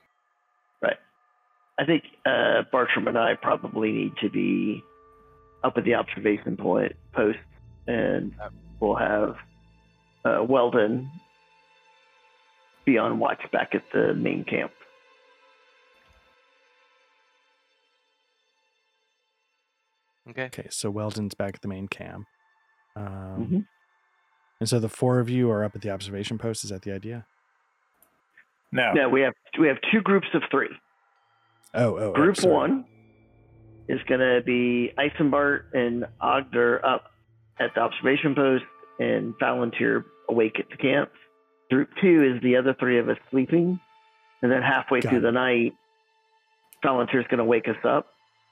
I 1.79 1.85
think 1.85 2.03
uh, 2.25 2.63
Bartram 2.71 3.07
and 3.07 3.17
I 3.17 3.33
probably 3.41 3.91
need 3.91 4.13
to 4.21 4.29
be 4.29 4.83
up 5.63 5.73
at 5.77 5.83
the 5.83 5.95
observation 5.95 6.57
point 6.57 6.93
post, 7.13 7.39
and 7.87 8.33
we'll 8.79 8.95
have 8.95 9.35
uh, 10.25 10.43
Weldon 10.43 11.09
be 12.85 12.97
on 12.97 13.19
watch 13.19 13.41
back 13.51 13.73
at 13.73 13.83
the 13.93 14.13
main 14.13 14.43
camp. 14.43 14.71
Okay. 20.29 20.45
Okay, 20.45 20.67
so 20.69 20.89
Weldon's 20.89 21.33
back 21.33 21.55
at 21.55 21.61
the 21.61 21.67
main 21.67 21.87
camp. 21.87 22.25
Um, 22.95 23.05
Mhm. 23.47 23.67
And 24.59 24.69
so 24.69 24.79
the 24.79 24.89
four 24.89 25.19
of 25.19 25.29
you 25.29 25.49
are 25.49 25.63
up 25.63 25.75
at 25.75 25.81
the 25.81 25.89
observation 25.89 26.37
post. 26.37 26.63
Is 26.63 26.69
that 26.69 26.83
the 26.83 26.91
idea? 26.93 27.25
No. 28.71 28.93
Now 28.93 29.09
we 29.09 29.21
have 29.21 29.33
we 29.59 29.67
have 29.67 29.77
two 29.91 30.01
groups 30.01 30.27
of 30.33 30.43
three. 30.51 30.69
Oh, 31.73 31.95
oh, 31.97 31.97
oh, 31.97 32.13
Group 32.13 32.37
sorry. 32.37 32.53
one 32.53 32.85
is 33.87 33.99
going 34.07 34.19
to 34.19 34.41
be 34.45 34.91
Eisenbart 34.97 35.63
and 35.73 36.05
Odger 36.21 36.83
up 36.83 37.05
at 37.59 37.73
the 37.75 37.81
observation 37.81 38.35
post 38.35 38.63
and 38.99 39.33
Palantir 39.41 40.03
awake 40.29 40.59
at 40.59 40.69
the 40.69 40.77
camp. 40.77 41.09
Group 41.69 41.89
two 42.01 42.33
is 42.35 42.41
the 42.43 42.57
other 42.57 42.75
three 42.79 42.99
of 42.99 43.07
us 43.09 43.17
sleeping. 43.29 43.79
And 44.41 44.51
then 44.51 44.61
halfway 44.61 45.01
Got 45.01 45.09
through 45.09 45.19
it. 45.19 45.21
the 45.21 45.31
night, 45.31 45.73
Palantir's 46.83 47.27
going 47.29 47.37
to 47.37 47.45
wake 47.45 47.67
us 47.67 47.77
up. 47.85 48.07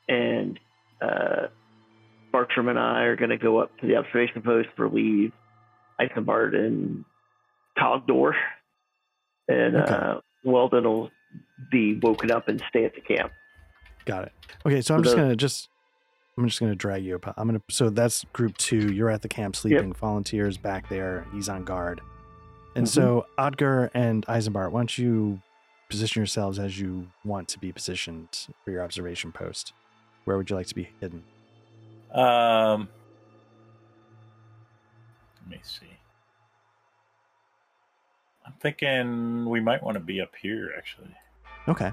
And 0.08 0.60
uh, 1.02 1.48
Bartram 2.32 2.68
and 2.70 2.80
I 2.80 3.02
are 3.04 3.16
going 3.16 3.32
to 3.32 3.38
go 3.38 3.58
up 3.60 3.76
to 3.80 3.88
the 3.88 3.96
observation 3.98 4.41
post, 4.41 4.70
relieve 4.78 5.32
Eisenbart 6.00 6.56
and 6.56 7.04
Odger. 7.78 8.34
And 9.48 9.76
Okay. 9.76 9.94
uh, 9.94 10.20
Weldon 10.46 10.84
will 10.86 11.10
be 11.72 11.99
woken 11.99 12.31
up 12.31 12.47
and 12.47 12.61
stay 12.69 12.85
at 12.85 12.93
the 12.95 13.01
camp. 13.01 13.31
Got 14.06 14.26
it. 14.26 14.31
Okay, 14.65 14.81
so 14.81 14.95
I'm 14.95 15.01
So 15.01 15.03
just 15.03 15.15
the- 15.15 15.22
gonna 15.22 15.35
just 15.35 15.69
I'm 16.38 16.47
just 16.47 16.60
gonna 16.60 16.76
drag 16.76 17.03
you 17.03 17.15
up. 17.15 17.34
I'm 17.38 17.47
gonna 17.47 17.61
so 17.69 17.89
that's 17.89 18.23
group 18.34 18.57
two. 18.57 18.91
You're 18.93 19.10
at 19.10 19.22
the 19.22 19.27
camp 19.27 19.56
sleeping. 19.56 19.93
Volunteers 19.93 20.57
back 20.57 20.88
there. 20.89 21.26
He's 21.34 21.49
on 21.49 21.64
guard. 21.65 21.99
And 22.76 22.85
Mhm. 22.85 22.89
so 22.89 23.26
Odger 23.38 23.89
and 23.93 24.26
Eisenbart, 24.27 24.72
why 24.72 24.80
don't 24.81 24.97
you 24.97 25.41
position 25.89 26.22
yourselves 26.22 26.57
as 26.60 26.80
you 26.80 27.07
want 27.26 27.47
to 27.49 27.60
be 27.60 27.72
positioned 27.73 28.47
for 28.64 28.72
your 28.72 28.84
observation 28.84 29.31
post? 29.31 29.73
Where 30.26 30.38
would 30.38 30.49
you 30.49 30.56
like 30.56 30.68
to 30.68 30.76
be 30.76 30.89
hidden? 31.01 31.23
um, 32.14 32.89
let 35.41 35.49
me 35.49 35.60
see. 35.64 35.85
Thinking 38.60 39.49
we 39.49 39.60
might 39.60 39.81
want 39.84 39.95
to 39.95 40.02
be 40.02 40.19
up 40.19 40.36
here, 40.41 40.72
actually. 40.77 41.15
Okay. 41.68 41.91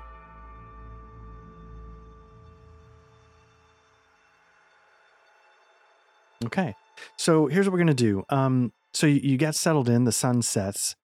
Okay. 6.45 6.75
So 7.17 7.47
here's 7.47 7.67
what 7.67 7.73
we're 7.73 7.79
gonna 7.79 7.95
do. 7.95 8.25
Um, 8.29 8.73
so 8.93 9.07
you, 9.07 9.21
you 9.23 9.37
get 9.37 9.55
settled 9.55 9.89
in, 9.89 10.05
the 10.05 10.13
sun 10.13 10.43
sets, 10.43 10.97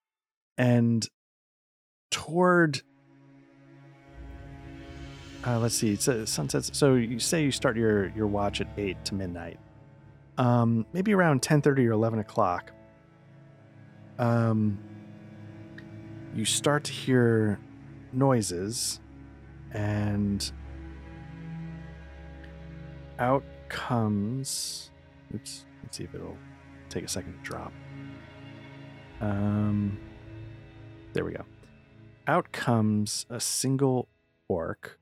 and 0.58 1.06
toward 2.10 2.82
uh, 5.44 5.58
let's 5.58 5.74
see, 5.74 5.92
it's 5.92 6.06
uh, 6.06 6.24
sunsets. 6.24 6.70
So 6.72 6.94
you 6.94 7.18
say 7.18 7.42
you 7.42 7.50
start 7.50 7.76
your 7.76 8.08
your 8.10 8.26
watch 8.26 8.60
at 8.60 8.68
eight 8.76 9.04
to 9.06 9.14
midnight. 9.14 9.58
Um, 10.38 10.86
maybe 10.92 11.12
around 11.14 11.42
ten 11.42 11.60
thirty 11.60 11.86
or 11.86 11.92
eleven 11.92 12.20
o'clock. 12.20 12.72
Um, 14.18 14.78
you 16.34 16.44
start 16.44 16.84
to 16.84 16.92
hear 16.92 17.58
noises 18.12 19.00
and 19.72 20.52
out 23.18 23.44
comes 23.68 24.90
oops 25.34 25.64
let's 25.82 25.96
see 25.96 26.04
if 26.04 26.14
it'll 26.14 26.36
take 26.88 27.04
a 27.04 27.08
second 27.08 27.32
to 27.32 27.38
drop. 27.42 27.72
Um 29.20 29.98
there 31.12 31.24
we 31.24 31.32
go. 31.32 31.44
Out 32.26 32.52
comes 32.52 33.26
a 33.28 33.38
single 33.40 34.08
orc. 34.48 34.98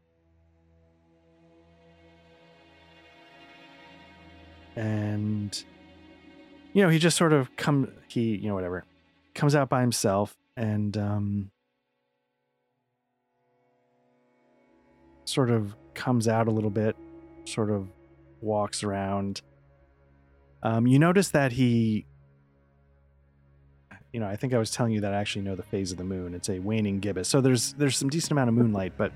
And 4.77 5.65
you 6.73 6.82
know 6.82 6.89
he 6.89 6.98
just 6.98 7.16
sort 7.16 7.32
of 7.32 7.55
come 7.57 7.93
he 8.09 8.36
you 8.36 8.48
know 8.48 8.55
whatever 8.55 8.85
comes 9.35 9.55
out 9.55 9.69
by 9.69 9.81
himself 9.81 10.36
and 10.61 10.97
um 10.99 11.51
sort 15.24 15.51
of 15.51 15.74
comes 15.95 16.28
out 16.28 16.49
a 16.49 16.51
little 16.51 16.70
bit, 16.70 16.97
sort 17.45 17.70
of 17.70 17.89
walks 18.41 18.82
around. 18.82 19.43
Um, 20.62 20.87
you 20.87 20.99
notice 20.99 21.31
that 21.31 21.53
he, 21.53 22.05
you 24.12 24.20
know, 24.20 24.27
I 24.27 24.37
think 24.37 24.53
I 24.53 24.59
was 24.59 24.70
telling 24.70 24.93
you 24.93 25.01
that 25.03 25.15
I 25.15 25.16
actually 25.16 25.43
know 25.43 25.55
the 25.55 25.62
phase 25.62 25.93
of 25.93 25.99
the 25.99 26.05
moon. 26.05 26.35
It's 26.35 26.51
a 26.51 26.59
waning 26.59 27.01
gibbous, 27.01 27.28
so 27.28 27.41
there's 27.41 27.73
there's 27.74 27.97
some 27.97 28.11
decent 28.11 28.32
amount 28.32 28.49
of 28.49 28.55
moonlight, 28.55 28.93
but, 28.99 29.12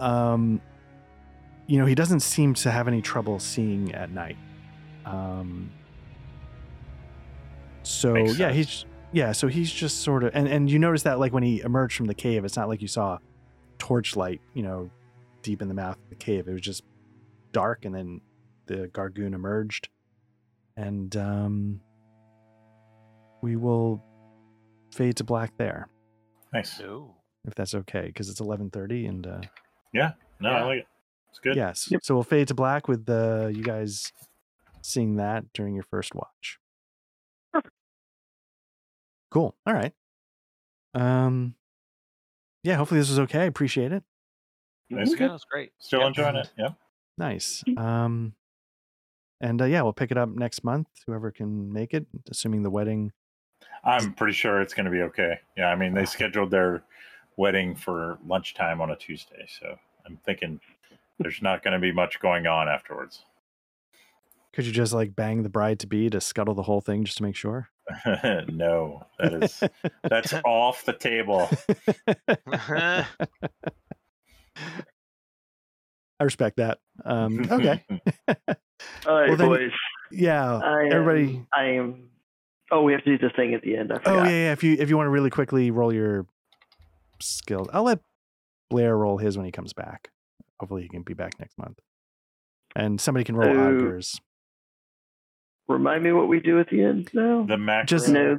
um, 0.00 0.60
you 1.66 1.78
know, 1.78 1.86
he 1.86 1.94
doesn't 1.94 2.20
seem 2.20 2.54
to 2.54 2.70
have 2.70 2.88
any 2.88 3.02
trouble 3.02 3.38
seeing 3.38 3.94
at 3.94 4.10
night. 4.10 4.38
Um, 5.04 5.70
so 7.82 8.16
yeah, 8.16 8.50
he's 8.50 8.86
yeah, 9.14 9.32
so 9.32 9.46
he's 9.48 9.72
just 9.72 10.00
sort 10.02 10.24
of, 10.24 10.32
and 10.34 10.46
and 10.48 10.70
you 10.70 10.78
notice 10.78 11.02
that 11.04 11.18
like 11.18 11.32
when 11.32 11.42
he 11.42 11.60
emerged 11.60 11.96
from 11.96 12.06
the 12.06 12.14
cave, 12.14 12.44
it's 12.44 12.56
not 12.56 12.68
like 12.68 12.82
you 12.82 12.88
saw 12.88 13.18
torchlight, 13.78 14.40
you 14.54 14.62
know, 14.62 14.90
deep 15.42 15.62
in 15.62 15.68
the 15.68 15.74
mouth 15.74 15.96
of 15.96 16.08
the 16.10 16.16
cave. 16.16 16.48
It 16.48 16.52
was 16.52 16.60
just 16.60 16.82
dark, 17.52 17.84
and 17.84 17.94
then 17.94 18.20
the 18.66 18.88
Gargun 18.88 19.34
emerged, 19.34 19.88
and 20.76 21.16
um, 21.16 21.80
we 23.42 23.56
will 23.56 24.02
fade 24.92 25.16
to 25.16 25.24
black 25.24 25.52
there, 25.58 25.88
Nice. 26.52 26.78
No. 26.80 27.14
if 27.46 27.54
that's 27.54 27.74
okay, 27.74 28.06
because 28.06 28.28
it's 28.28 28.40
eleven 28.40 28.70
thirty, 28.70 29.06
and 29.06 29.26
uh, 29.26 29.40
yeah, 29.92 30.12
No, 30.40 30.50
I 30.50 30.62
like 30.62 30.78
it. 30.80 30.86
It's 31.30 31.38
good. 31.40 31.56
yes, 31.56 31.88
Yep. 31.90 32.00
so 32.04 32.14
we'll 32.14 32.22
fade 32.24 32.48
to 32.48 32.54
black 32.54 32.86
with 32.88 33.08
uh, 33.08 33.48
you 33.52 33.62
guys 33.62 34.12
seeing 34.82 35.16
that 35.16 35.52
during 35.52 35.74
your 35.74 35.84
first 35.84 36.14
watch. 36.14 36.58
Perfect. 39.34 39.54
Cool. 39.54 39.54
All 39.66 39.74
right. 39.74 39.92
Um, 40.94 41.54
yeah. 42.62 42.76
Hopefully 42.76 43.00
this 43.00 43.10
was 43.10 43.18
okay. 43.20 43.40
I 43.40 43.44
appreciate 43.44 43.92
it. 43.92 44.02
That's 44.90 45.10
Yeah, 45.12 45.16
good. 45.16 45.30
that's 45.30 45.44
great. 45.44 45.72
Still 45.78 46.00
Yeah. 46.00 46.06
enjoying 46.08 46.36
it. 46.36 46.50
Yeah. 46.56 46.68
Nice. 47.18 47.64
Um, 47.76 48.34
and 49.40 49.60
uh, 49.60 49.64
yeah, 49.66 49.82
we'll 49.82 49.92
pick 49.92 50.10
it 50.10 50.16
up 50.16 50.28
next 50.30 50.64
month. 50.64 50.88
Whoever 51.06 51.30
can 51.30 51.72
make 51.72 51.94
it, 51.94 52.06
assuming 52.30 52.62
the 52.62 52.70
wedding. 52.70 53.12
I'm 53.82 54.14
pretty 54.14 54.32
sure 54.32 54.60
it's 54.60 54.72
going 54.74 54.86
to 54.86 54.90
be 54.90 55.02
okay. 55.02 55.40
Yeah, 55.56 55.66
I 55.66 55.76
mean, 55.76 55.94
they 55.94 56.04
scheduled 56.06 56.50
their 56.50 56.82
wedding 57.36 57.74
for 57.74 58.18
lunchtime 58.26 58.80
on 58.80 58.90
a 58.90 58.96
Tuesday, 58.96 59.46
so 59.60 59.76
I'm 60.06 60.16
thinking 60.24 60.60
there's 61.18 61.42
not 61.42 61.62
going 61.62 61.74
to 61.74 61.78
be 61.80 61.92
much 61.92 62.18
going 62.20 62.46
on 62.46 62.68
afterwards. 62.68 63.24
Could 64.52 64.64
you 64.66 64.72
just 64.72 64.92
like 64.94 65.14
bang 65.14 65.42
the 65.42 65.48
bride 65.48 65.80
to 65.80 65.86
be 65.86 66.08
to 66.10 66.20
scuttle 66.20 66.54
the 66.54 66.62
whole 66.62 66.80
thing 66.80 67.04
just 67.04 67.18
to 67.18 67.22
make 67.22 67.36
sure? 67.36 67.68
no, 68.48 69.02
that 69.18 69.34
is 69.44 69.62
that's 70.02 70.32
off 70.44 70.84
the 70.84 70.92
table. 70.92 71.48
I 76.20 76.24
respect 76.24 76.56
that. 76.58 76.78
Um, 77.04 77.46
okay. 77.50 77.84
All 77.88 79.14
right, 79.14 79.28
Well, 79.28 79.36
then- 79.36 79.48
boys. 79.48 79.70
yeah. 80.10 80.56
I 80.58 80.82
am, 80.84 80.92
everybody. 80.92 81.44
I 81.52 81.64
am. 81.72 82.08
Oh, 82.70 82.82
we 82.82 82.92
have 82.92 83.04
to 83.04 83.16
do 83.18 83.28
the 83.28 83.32
thing 83.34 83.54
at 83.54 83.62
the 83.62 83.76
end. 83.76 83.92
I 83.92 84.00
Oh 84.06 84.24
yeah, 84.24 84.28
yeah. 84.30 84.52
If 84.52 84.62
you 84.64 84.76
if 84.78 84.88
you 84.88 84.96
want 84.96 85.06
to 85.06 85.10
really 85.10 85.30
quickly 85.30 85.70
roll 85.70 85.92
your 85.92 86.26
skills, 87.20 87.68
I'll 87.72 87.82
let 87.84 88.00
Blair 88.70 88.96
roll 88.96 89.18
his 89.18 89.36
when 89.36 89.44
he 89.44 89.52
comes 89.52 89.72
back. 89.72 90.08
Hopefully, 90.60 90.82
he 90.82 90.88
can 90.88 91.02
be 91.02 91.14
back 91.14 91.38
next 91.38 91.58
month. 91.58 91.78
And 92.74 93.00
somebody 93.00 93.24
can 93.24 93.36
roll 93.36 93.52
So- 93.52 93.60
Odger's. 93.60 94.20
Remind 95.68 96.02
me 96.04 96.12
what 96.12 96.28
we 96.28 96.40
do 96.40 96.60
at 96.60 96.68
the 96.68 96.82
end 96.82 97.10
now. 97.14 97.44
The 97.46 97.56
macro. 97.56 97.86
Just- 97.86 98.08
no, 98.08 98.38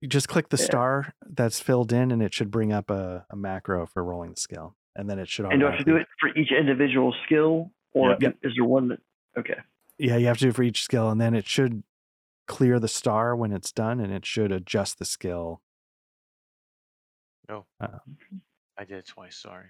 You 0.00 0.08
just 0.08 0.28
click 0.28 0.50
the 0.50 0.58
Yeah. 0.58 0.64
star 0.64 1.14
that's 1.26 1.58
filled 1.60 1.92
in, 1.92 2.10
and 2.12 2.22
it 2.22 2.34
should 2.34 2.50
bring 2.50 2.72
up 2.72 2.90
a, 2.90 3.26
a 3.30 3.36
macro 3.36 3.86
for 3.86 4.04
rolling 4.04 4.30
the 4.30 4.36
skill, 4.40 4.76
and 4.94 5.08
then 5.08 5.18
it 5.18 5.28
should. 5.28 5.46
and 5.46 5.58
do 5.60 5.66
I 5.66 5.70
have 5.70 5.78
to 5.78 5.84
do 5.84 5.96
it 5.96 6.06
for 6.20 6.28
each 6.36 6.52
individual 6.52 7.14
skill, 7.24 7.72
or 7.94 8.16
Yep. 8.20 8.36
is 8.42 8.52
there 8.56 8.64
one 8.64 8.88
that? 8.88 9.00
Okay. 9.38 9.58
Yeah, 9.98 10.16
you 10.18 10.26
have 10.26 10.36
to 10.38 10.44
do 10.44 10.48
it 10.50 10.54
for 10.54 10.62
each 10.62 10.82
skill, 10.84 11.08
and 11.10 11.18
then 11.20 11.34
it 11.34 11.46
should 11.46 11.82
clear 12.46 12.78
the 12.78 12.88
star 12.88 13.34
when 13.34 13.52
it's 13.52 13.72
done, 13.72 13.98
and 13.98 14.12
it 14.12 14.26
should 14.26 14.52
adjust 14.52 14.98
the 14.98 15.04
skill. 15.06 15.62
No. 17.48 17.64
Uh, 17.80 17.98
I 18.76 18.84
did 18.84 18.98
it 18.98 19.06
twice. 19.06 19.36
Sorry. 19.36 19.68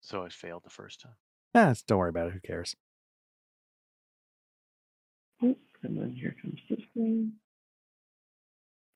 So 0.00 0.24
I 0.24 0.28
failed 0.28 0.62
the 0.62 0.70
first 0.70 1.00
time. 1.00 1.16
Eh, 1.54 1.74
don't 1.86 1.98
worry 1.98 2.10
about 2.10 2.28
it. 2.28 2.32
Who 2.34 2.40
cares? 2.40 2.76
And 5.82 5.96
then 5.96 6.14
here 6.18 6.34
comes 6.40 6.58
this 6.68 6.80
thing. 6.94 7.32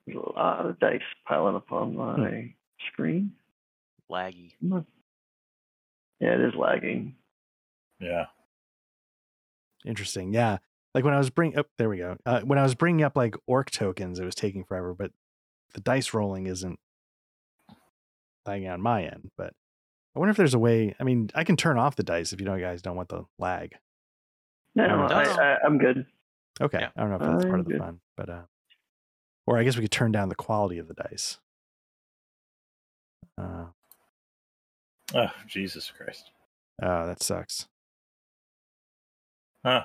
There's 0.07 0.19
a 0.19 0.33
lot 0.39 0.67
of 0.67 0.79
dice 0.79 1.01
piling 1.27 1.57
up 1.57 1.73
on 1.73 1.97
my 1.97 2.53
screen. 2.93 3.33
Laggy. 4.11 4.53
Yeah, 6.21 6.35
it 6.35 6.41
is 6.41 6.55
lagging. 6.59 7.15
Yeah. 8.01 8.27
Interesting. 9.87 10.33
Yeah. 10.35 10.59
Like 10.95 11.05
when 11.05 11.15
I 11.15 11.19
was 11.19 11.31
bringing 11.31 11.59
up, 11.59 11.69
there 11.79 11.89
we 11.89 11.99
go. 11.99 12.17
Uh, 12.27 12.41
when 12.43 12.59
I 12.59 12.63
was 12.63 12.75
bringing 12.75 13.03
up 13.03 13.17
like 13.17 13.35
orc 13.47 13.71
tokens, 13.71 14.19
it 14.21 14.25
was 14.25 14.35
taking 14.35 14.63
forever, 14.65 14.95
but 14.95 15.11
the 15.73 15.81
dice 15.81 16.13
rolling 16.15 16.47
isn't 16.47 16.79
lagging 18.47 18.69
on 18.69 18.81
my 18.81 19.03
end. 19.05 19.31
But 19.37 19.55
I 20.15 20.19
wonder 20.19 20.31
if 20.31 20.37
there's 20.37 20.55
a 20.55 20.59
way. 20.59 20.95
I 21.01 21.05
mean, 21.05 21.31
I 21.35 21.45
can 21.45 21.57
turn 21.57 21.79
off 21.79 21.97
the 21.97 22.03
dice 22.05 22.33
if 22.33 22.41
you 22.41 22.47
know 22.47 22.59
guys 22.61 22.83
don't 22.83 22.97
want 22.97 23.09
the 23.09 23.25
lag. 23.39 23.73
No, 24.77 24.85
Oh, 24.85 25.15
I. 25.15 25.23
I, 25.25 25.57
I'm 25.65 25.79
good. 25.79 26.07
Okay. 26.61 26.79
Yeah. 26.81 26.91
I 26.97 27.01
don't 27.01 27.11
know 27.11 27.17
if 27.17 27.23
that's 27.23 27.45
part 27.45 27.55
I'm 27.55 27.61
of 27.61 27.67
the 27.67 27.79
fun, 27.79 28.01
but 28.17 28.29
uh, 28.31 28.43
or 29.47 29.59
I 29.59 29.65
guess 29.65 29.77
we 29.77 29.83
could 29.83 29.91
turn 29.91 30.13
down 30.13 30.29
the 30.29 30.35
quality 30.35 30.79
of 30.79 30.89
the 30.89 30.95
dice. 30.95 31.39
Uh, 33.41 33.67
Oh, 35.15 35.31
Jesus 35.47 35.93
Christ. 35.97 36.31
oh, 36.83 37.07
that 37.07 37.23
sucks. 37.23 37.69
Huh. 39.65 39.85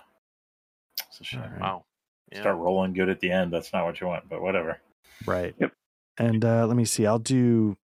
It's 1.08 1.20
a 1.20 1.24
shame. 1.24 1.42
All 1.42 1.50
right. 1.50 1.60
Wow. 1.62 1.86
Yeah. 2.32 2.42
Start 2.42 2.58
rolling 2.58 2.94
good 2.94 3.10
at 3.10 3.20
the 3.20 3.32
end. 3.32 3.52
That's 3.52 3.74
not 3.74 3.86
what 3.86 4.00
you 4.00 4.08
want, 4.08 4.30
but 4.30 4.42
whatever. 4.42 4.80
Right. 5.26 5.54
Yep. 5.60 5.74
And 6.18 6.44
uh 6.46 6.68
let 6.68 6.78
me 6.78 6.86
see. 6.86 7.06
I'll 7.06 7.20
do 7.20 7.78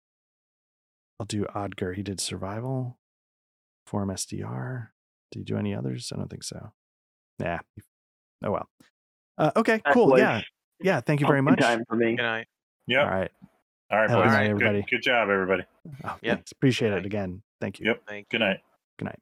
I'll 1.20 1.26
do 1.26 1.46
Odger. 1.56 1.96
He 1.96 2.04
did 2.04 2.20
survival, 2.20 2.98
form 3.88 4.10
SDR. 4.10 4.90
Did 5.32 5.40
he 5.40 5.44
do 5.46 5.58
any 5.58 5.74
others? 5.74 6.12
I 6.14 6.18
don't 6.18 6.30
think 6.30 6.44
so. 6.44 6.72
Yeah. 7.40 7.60
Oh 8.44 8.52
well. 8.52 8.70
Uh, 9.38 9.52
okay, 9.56 9.82
That 9.86 9.94
cool. 9.94 10.08
was 10.12 10.20
Yeah. 10.20 10.42
Yeah. 10.80 11.02
Thank 11.02 11.22
you 11.22 11.28
very 11.28 11.42
pumpkin 11.42 11.64
much. 11.66 11.78
Time 11.78 11.84
for 11.88 11.96
me. 11.96 12.16
Good 12.16 12.24
night. 12.24 12.48
Yep. 12.88 13.02
All 13.04 13.10
right. 13.10 13.32
All 13.92 14.00
right, 14.00 14.10
Have 14.10 14.20
a 14.20 14.22
boys. 14.24 14.32
good 14.32 14.34
night, 14.38 14.44
Good- 14.44 14.52
everybody. 14.52 14.86
Good, 14.90 15.02
job, 15.04 15.30
everybody. 15.30 15.64
Oh, 16.04 16.18
Yeah. 16.22 16.36
thanks. 16.36 16.52
Appreciate 16.52 16.90
it 16.90 16.96
Thank- 16.96 17.06
again. 17.06 17.42
Thank 17.62 17.80
you. 17.80 17.86
Yep. 17.88 18.02
Thank 18.08 18.30
Good 18.30 18.40
night. 18.40 18.60
Good 18.98 19.06
night. 19.06 19.20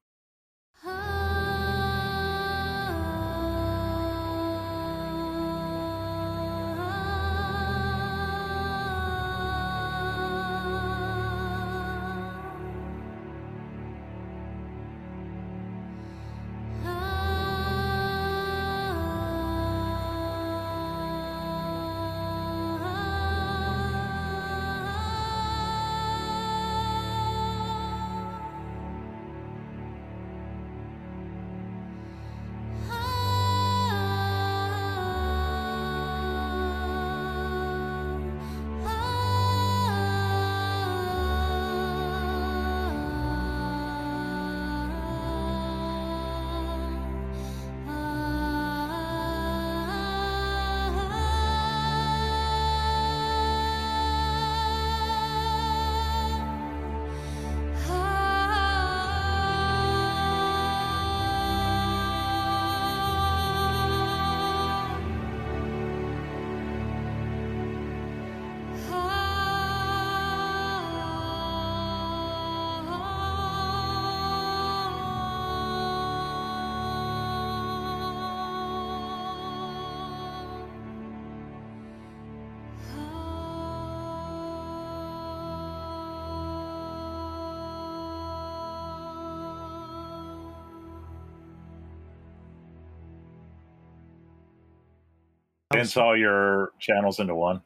Condense 95.81 95.97
all 95.97 96.17
your 96.17 96.71
channels 96.79 97.19
into 97.19 97.35
one. 97.35 97.61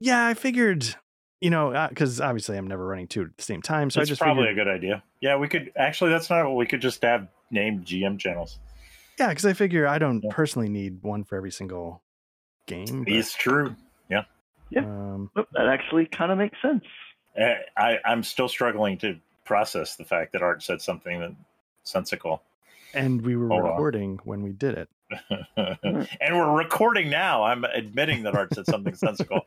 Yeah, 0.00 0.26
I 0.26 0.34
figured, 0.34 0.94
you 1.40 1.50
know, 1.50 1.86
because 1.88 2.20
obviously 2.20 2.56
I'm 2.56 2.66
never 2.66 2.86
running 2.86 3.08
two 3.08 3.22
at 3.22 3.36
the 3.36 3.42
same 3.42 3.62
time. 3.62 3.90
So 3.90 4.00
It's 4.00 4.08
I 4.08 4.12
just 4.12 4.20
probably 4.20 4.46
figured, 4.46 4.66
a 4.66 4.70
good 4.70 4.74
idea. 4.76 5.02
Yeah, 5.20 5.36
we 5.36 5.48
could 5.48 5.72
actually. 5.76 6.10
That's 6.10 6.30
not 6.30 6.44
what 6.46 6.56
we 6.56 6.66
could 6.66 6.80
just 6.80 7.02
have 7.02 7.28
named 7.50 7.84
GM 7.84 8.18
channels. 8.18 8.58
yeah, 9.18 9.28
because 9.28 9.44
I 9.46 9.52
figure 9.52 9.86
I 9.86 9.98
don't 9.98 10.22
Yeah. 10.22 10.30
personally 10.32 10.68
need 10.68 11.02
one 11.02 11.24
for 11.24 11.36
every 11.36 11.50
single 11.50 12.02
game. 12.66 13.04
but, 13.04 13.12
It's 13.12 13.34
true. 13.34 13.74
Yeah. 14.08 14.24
Yeah. 14.70 14.82
Um, 14.82 15.30
Oh, 15.34 15.44
that 15.54 15.66
actually 15.66 16.06
kind 16.06 16.30
of 16.30 16.38
makes 16.38 16.60
sense. 16.62 16.84
Uh, 17.40 17.54
I, 17.76 17.98
I'm 18.04 18.22
still 18.22 18.48
struggling 18.48 18.98
to 18.98 19.18
process 19.44 19.96
the 19.96 20.04
fact 20.04 20.32
that 20.32 20.42
Art 20.42 20.62
said 20.62 20.80
something 20.82 21.20
that 21.20 21.32
sensical. 21.84 22.42
And 22.94 23.22
we 23.22 23.36
were 23.36 23.48
Hold 23.48 23.64
on. 23.64 23.70
recording 23.70 24.18
when 24.24 24.42
we 24.42 24.52
did 24.52 24.74
it. 24.76 24.88
and 25.56 26.36
we're 26.36 26.56
recording 26.56 27.08
now. 27.10 27.44
I'm 27.44 27.64
admitting 27.64 28.22
that 28.24 28.34
Art 28.34 28.54
said 28.54 28.66
something 28.66 28.94
sensical. 28.96 29.40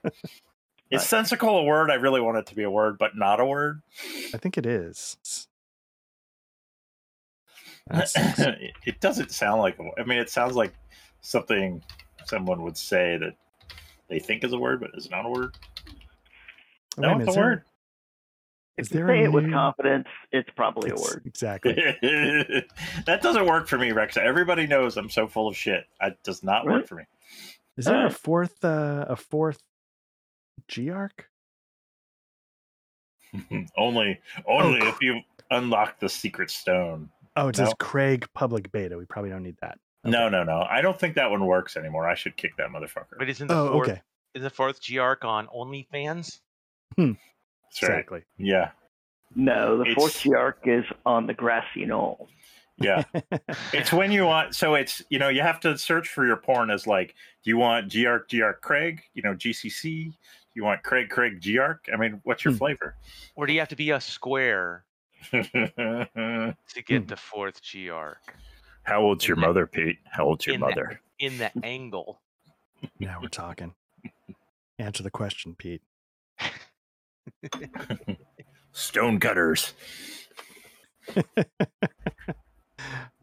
Is 0.90 1.04
sensical 1.04 1.58
a 1.60 1.64
word? 1.64 1.90
I 1.92 1.96
really 1.96 2.20
want 2.22 2.38
it 2.38 2.48
to 2.48 2.56
be 2.56 2.64
a 2.64 2.70
word, 2.72 2.98
but 2.98 3.16
not 3.16 3.40
a 3.40 3.46
word. 3.46 3.82
I 4.34 4.38
think 4.38 4.58
it 4.58 4.66
is. 4.66 5.18
It 8.86 9.00
doesn't 9.00 9.32
sound 9.32 9.62
like. 9.62 9.78
a- 9.80 10.00
I 10.00 10.04
mean, 10.06 10.20
it 10.20 10.30
sounds 10.30 10.56
like 10.56 10.74
something 11.22 11.82
someone 12.26 12.62
would 12.64 12.78
say 12.78 13.18
that 13.18 13.34
they 14.08 14.20
think 14.20 14.44
is 14.44 14.54
a 14.54 14.58
word, 14.58 14.80
but 14.80 14.92
is 14.94 15.10
not 15.10 15.26
a 15.26 15.30
word. 15.30 15.56
No, 16.98 17.18
it's 17.20 17.36
a 17.36 17.40
word. 17.40 17.64
Is 18.78 18.88
If 18.90 19.00
you 19.00 19.08
say 19.08 19.20
a 19.22 19.24
it 19.26 19.32
with 19.34 19.52
confidence, 19.52 20.08
it's 20.32 20.50
probably 20.56 20.92
a 20.92 20.96
word. 20.96 21.24
Exactly. 21.26 21.74
that 23.06 23.20
doesn't 23.22 23.46
work 23.46 23.68
for 23.68 23.78
me, 23.78 23.92
Rex. 23.92 24.16
Everybody 24.18 24.66
knows 24.66 24.96
I'm 24.98 25.10
so 25.10 25.28
full 25.28 25.50
of 25.50 25.58
shit. 25.58 25.84
It 26.02 26.18
does 26.24 26.42
not 26.44 26.66
Really? 26.66 26.80
work 26.80 26.88
for 26.88 26.96
me. 26.96 27.04
Is 27.78 27.86
there 27.86 28.06
a 28.06 28.10
fourth 28.12 28.64
uh 28.64 29.06
a 29.10 29.16
fourth 29.16 29.62
G 30.68 30.90
arc? 30.90 31.28
only, 33.78 34.20
only 34.46 34.80
Oh, 34.82 34.88
if 34.88 35.02
you 35.02 35.20
unlock 35.52 36.00
the 36.00 36.10
secret 36.10 36.50
stone. 36.50 37.10
Oh, 37.36 37.48
it 37.48 37.56
says 37.56 37.74
Craig 37.80 38.26
public 38.34 38.72
beta. 38.72 38.98
We 38.98 39.06
probably 39.06 39.30
don't 39.32 39.44
need 39.44 39.56
that. 39.62 39.78
No, 40.04 40.28
no, 40.30 40.44
no. 40.44 40.66
I 40.70 40.82
don't 40.82 41.00
think 41.00 41.16
that 41.16 41.30
one 41.32 41.46
works 41.46 41.78
anymore. 41.78 42.10
I 42.10 42.16
should 42.16 42.36
kick 42.36 42.58
that 42.58 42.70
motherfucker. 42.70 43.18
But 43.18 43.30
isn't 43.30 43.48
the 43.48 43.56
Oh, 43.56 43.72
fourth 43.74 43.90
okay. 43.90 44.02
is 44.34 44.44
the 44.44 44.50
fourth 44.50 44.82
G 44.82 44.98
arc 44.98 45.24
on 45.24 45.48
OnlyFans? 45.48 46.40
That's 47.72 47.84
right. 47.84 47.92
Exactly. 48.00 48.22
Yeah, 48.38 48.72
No, 49.36 49.78
the 49.78 49.94
fourth 49.96 50.12
It's- 50.16 50.24
G 50.24 50.34
arc 50.36 50.60
is 50.66 50.86
on 51.06 51.26
the 51.28 51.34
grassy 51.34 51.86
knoll. 51.86 52.28
yeah. 52.78 53.04
it's 53.74 53.94
when 53.94 54.12
you 54.12 54.26
want. 54.26 54.56
So 54.56 54.76
it's 54.76 55.02
you 55.10 55.20
know 55.20 55.30
you 55.30 55.42
have 55.42 55.60
to 55.62 55.78
search 55.78 56.10
for 56.10 56.26
your 56.26 56.38
porn 56.38 56.70
as 56.70 56.86
like, 56.88 57.16
do 57.44 57.50
you 57.50 57.58
want 57.58 57.90
GARC 57.92 58.28
GARC 58.30 58.62
Craig? 58.62 59.02
You 59.14 59.22
know 59.24 59.34
GCC. 59.36 60.06
Do 60.06 60.14
you 60.60 60.64
want 60.66 60.84
Craig 60.84 61.10
Craig 61.10 61.40
GARC? 61.42 61.78
I 61.94 61.98
mean, 61.98 62.20
what's 62.24 62.44
your 62.44 62.52
Hmm. 62.54 62.58
flavor? 62.58 62.96
Or 63.36 63.46
do 63.48 63.54
you 63.54 63.60
have 63.60 63.70
to 63.70 63.76
be 63.78 63.92
a 63.92 64.02
square 64.02 64.84
to 65.32 66.56
get 66.86 67.08
the 67.08 67.16
fourth 67.16 67.62
G 67.62 67.90
arc 67.90 68.36
How 68.84 69.02
old's 69.02 69.26
your 69.28 69.38
mother, 69.38 69.66
Pete? 69.68 70.00
How 70.06 70.26
old's 70.26 70.46
your 70.46 70.56
In 70.56 70.62
that- 70.62 70.70
mother? 70.70 71.02
in 71.20 71.38
the 71.38 71.52
angle? 71.66 72.20
now 73.00 73.20
we're 73.22 73.28
talking. 73.30 73.76
Answer 74.80 75.04
the 75.04 75.12
question, 75.12 75.54
Pete. 75.56 75.84
Stonecutters. 78.72 79.74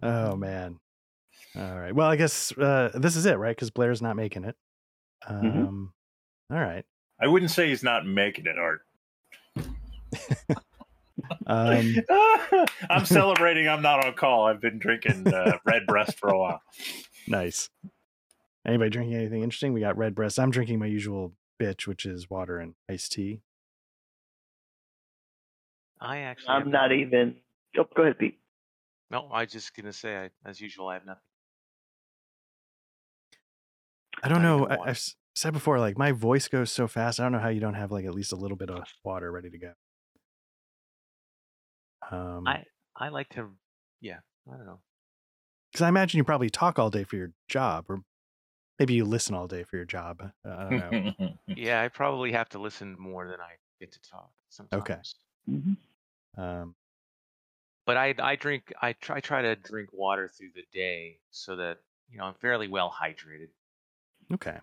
oh 0.02 0.36
man. 0.36 0.78
All 1.56 1.78
right. 1.78 1.94
Well, 1.94 2.08
I 2.08 2.16
guess 2.16 2.52
uh, 2.58 2.90
this 2.94 3.16
is 3.16 3.26
it, 3.26 3.38
right? 3.38 3.54
Because 3.56 3.70
Blair's 3.70 4.02
not 4.02 4.16
making 4.16 4.44
it. 4.44 4.56
Um, 5.26 5.42
Mhm. 6.50 6.56
All 6.56 6.62
right. 6.62 6.84
I 7.20 7.26
wouldn't 7.26 7.50
say 7.50 7.68
he's 7.68 7.82
not 7.82 8.06
making 8.06 8.46
it 8.46 8.58
art. 8.58 8.82
Um, 11.46 11.94
I'm 12.88 13.04
celebrating. 13.04 13.68
I'm 13.68 13.82
not 13.82 14.04
on 14.04 14.14
call. 14.14 14.46
I've 14.46 14.60
been 14.60 14.78
drinking 14.78 15.26
uh, 15.32 15.58
Redbreast 15.66 16.18
for 16.18 16.28
a 16.30 16.38
while. 16.38 16.60
nice. 17.26 17.68
Anybody 18.66 18.90
drinking 18.90 19.16
anything 19.16 19.42
interesting? 19.42 19.72
We 19.72 19.80
got 19.80 19.98
Redbreast. 19.98 20.38
I'm 20.38 20.50
drinking 20.50 20.78
my 20.78 20.86
usual 20.86 21.32
bitch, 21.60 21.86
which 21.86 22.06
is 22.06 22.30
water 22.30 22.58
and 22.60 22.74
iced 22.88 23.12
tea. 23.12 23.40
I 26.00 26.18
actually. 26.18 26.48
I'm 26.50 26.70
not 26.70 26.90
nothing. 26.90 27.00
even. 27.00 27.36
Oh, 27.78 27.86
go 27.94 28.02
ahead, 28.02 28.18
Pete. 28.18 28.38
No, 29.10 29.28
I 29.32 29.42
was 29.42 29.52
just 29.52 29.74
gonna 29.74 29.92
say, 29.92 30.16
I, 30.16 30.30
as 30.48 30.60
usual, 30.60 30.88
I 30.88 30.94
have 30.94 31.06
nothing. 31.06 31.22
I 34.22 34.28
don't 34.28 34.42
Not 34.42 34.68
know. 34.68 34.76
I, 34.84 34.90
I've 34.90 35.02
said 35.34 35.52
before, 35.52 35.78
like 35.78 35.96
my 35.96 36.12
voice 36.12 36.48
goes 36.48 36.72
so 36.72 36.88
fast. 36.88 37.20
I 37.20 37.24
don't 37.24 37.32
know 37.32 37.38
how 37.38 37.48
you 37.48 37.60
don't 37.60 37.74
have 37.74 37.92
like 37.92 38.04
at 38.04 38.14
least 38.14 38.32
a 38.32 38.36
little 38.36 38.56
bit 38.56 38.70
of 38.70 38.84
water 39.04 39.30
ready 39.30 39.50
to 39.50 39.58
go. 39.58 39.72
Um, 42.10 42.46
I 42.46 42.64
I 42.96 43.08
like 43.08 43.28
to. 43.30 43.48
Yeah, 44.00 44.18
I 44.52 44.56
don't 44.56 44.66
know. 44.66 44.80
because 45.72 45.82
I 45.82 45.88
imagine 45.88 46.18
you 46.18 46.24
probably 46.24 46.50
talk 46.50 46.78
all 46.78 46.90
day 46.90 47.04
for 47.04 47.16
your 47.16 47.32
job, 47.48 47.86
or 47.88 48.02
maybe 48.78 48.94
you 48.94 49.04
listen 49.04 49.34
all 49.34 49.46
day 49.46 49.62
for 49.64 49.76
your 49.76 49.84
job. 49.84 50.20
Uh, 50.44 50.48
I 50.48 50.62
don't 50.70 51.16
know. 51.16 51.34
Yeah, 51.56 51.82
I 51.82 51.88
probably 51.88 52.32
have 52.32 52.48
to 52.50 52.58
listen 52.58 52.96
more 52.98 53.26
than 53.26 53.40
I 53.40 53.54
get 53.80 53.92
to 53.92 54.00
talk 54.02 54.30
sometimes. 54.48 55.16
Mhm. 55.48 55.76
Um, 56.39 56.74
But 57.86 57.97
I 57.97 58.15
I 58.19 58.36
drink 58.36 58.73
I 58.81 58.93
try 58.94 59.20
try 59.20 59.43
to 59.43 59.56
drink 59.56 59.90
water 59.93 60.28
through 60.28 60.51
the 60.55 60.65
day 60.73 61.19
so 61.31 61.56
that 61.56 61.78
you 62.10 62.19
know 62.19 62.24
I'm 62.24 62.35
fairly 62.35 62.69
well 62.69 62.90
hydrated. 62.90 63.48
okay. 64.35 64.59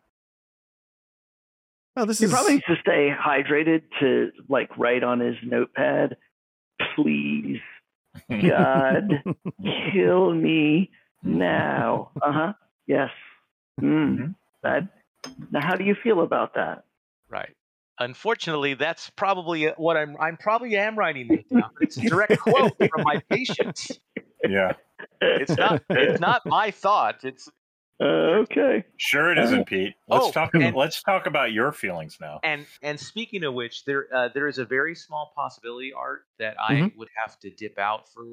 Well, 1.96 2.06
this 2.06 2.20
He 2.20 2.26
is 2.26 2.32
probably 2.32 2.54
needs 2.56 2.66
to 2.66 2.76
stay 2.82 3.10
hydrated 3.18 3.84
to 4.00 4.32
like 4.50 4.78
write 4.78 5.04
on 5.04 5.20
his 5.22 5.36
notepad. 5.44 6.18
Please, 6.96 7.62
God, 8.30 9.24
kill 9.94 10.34
me 10.34 10.92
now. 11.24 12.12
Uh 12.22 12.32
huh. 12.32 12.54
Yes. 12.88 13.10
Mm. 13.82 14.18
Mhm. 14.18 14.36
That. 14.64 14.88
Now, 15.52 15.62
how 15.62 15.76
do 15.76 15.84
you 15.84 15.96
feel 16.04 16.22
about 16.22 16.54
that? 16.56 16.84
Right. 17.30 17.55
Unfortunately, 18.00 18.74
that's 18.74 19.10
probably 19.12 19.70
uh, 19.70 19.74
what 19.78 19.96
I'm. 19.98 20.16
I'm 20.20 20.38
probably 20.38 20.76
am 20.76 20.98
writing 20.98 21.32
it 21.32 21.46
down. 21.50 21.72
But 21.74 21.84
it's 21.84 21.98
a 21.98 22.02
direct 22.10 22.40
quote 22.40 22.76
from 22.90 23.04
my 23.04 23.22
patient. 23.30 23.80
yeah, 24.48 24.74
It's 25.22 25.56
not. 25.58 25.82
It's 25.90 26.20
not 26.20 26.46
my 26.46 26.72
thought. 26.72 27.24
It's 27.24 27.50
Uh, 28.02 28.44
okay. 28.44 28.84
sure 28.98 29.32
it 29.32 29.38
isn't, 29.40 29.66
Pete. 29.68 29.94
Let's 30.10 30.28
Oh, 30.28 30.32
talk. 30.34 30.50
and- 30.54 30.76
let's 30.76 31.02
talk 31.02 31.26
about 31.28 31.54
your 31.54 31.72
feelings 31.72 32.18
now. 32.20 32.42
and 32.44 32.66
and 32.82 33.00
speaking 33.00 33.46
of 33.46 33.54
which, 33.54 33.86
there 33.86 34.08
uh, 34.14 34.28
there 34.34 34.48
is 34.50 34.58
a 34.58 34.66
very 34.66 34.96
small 34.96 35.32
possibility, 35.34 35.94
Art, 35.94 36.26
that 36.38 36.58
I 36.60 36.74
Mhm. 36.76 36.98
would 36.98 37.08
have 37.26 37.40
to 37.40 37.50
dip 37.50 37.80
out 37.80 38.10
for 38.10 38.26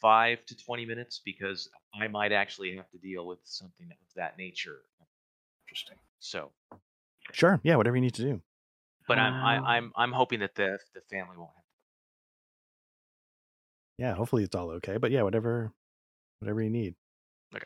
five 0.00 0.44
to 0.46 0.56
twenty 0.56 0.84
minutes 0.84 1.20
because 1.24 1.70
I 1.94 2.08
might 2.08 2.32
actually 2.32 2.74
have 2.76 2.90
to 2.90 2.98
deal 2.98 3.24
with 3.24 3.38
something 3.44 3.86
of 3.88 4.14
that 4.16 4.36
nature. 4.36 4.80
Interesting. 5.64 5.98
So, 6.18 6.50
sure. 7.32 7.60
Yeah, 7.62 7.76
whatever 7.76 7.94
you 7.96 8.02
need 8.02 8.14
to 8.14 8.22
do. 8.22 8.42
But 9.06 9.18
I'm 9.18 9.34
I, 9.34 9.76
I'm 9.76 9.92
I'm 9.96 10.12
hoping 10.12 10.40
that 10.40 10.54
the 10.54 10.78
the 10.94 11.00
family 11.10 11.36
won't 11.36 11.50
have. 11.54 11.64
Yeah, 13.98 14.14
hopefully 14.14 14.44
it's 14.44 14.54
all 14.54 14.70
okay. 14.72 14.98
But 14.98 15.10
yeah, 15.10 15.22
whatever, 15.22 15.72
whatever 16.40 16.60
you 16.62 16.68
need. 16.70 16.94
Okay. 17.54 17.64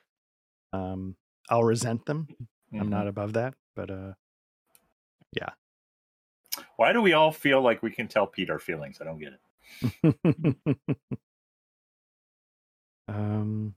Um, 0.73 1.17
I'll 1.49 1.65
resent 1.65 2.07
them. 2.07 2.29
I'm 2.73 2.87
Mhm. 2.87 2.91
not 2.91 3.09
above 3.09 3.33
that, 3.33 3.55
but 3.75 3.91
uh, 3.91 4.13
yeah. 5.33 5.49
Why 6.77 6.93
do 6.93 7.03
we 7.03 7.15
all 7.15 7.33
feel 7.33 7.61
like 7.63 7.83
we 7.83 7.91
can 7.91 8.07
tell 8.07 8.27
Pete 8.29 8.49
our 8.51 8.61
feelings? 8.61 8.99
I 9.01 9.05
don't 9.05 9.19
get 9.19 9.33
it. 9.33 9.41
um, 13.09 13.75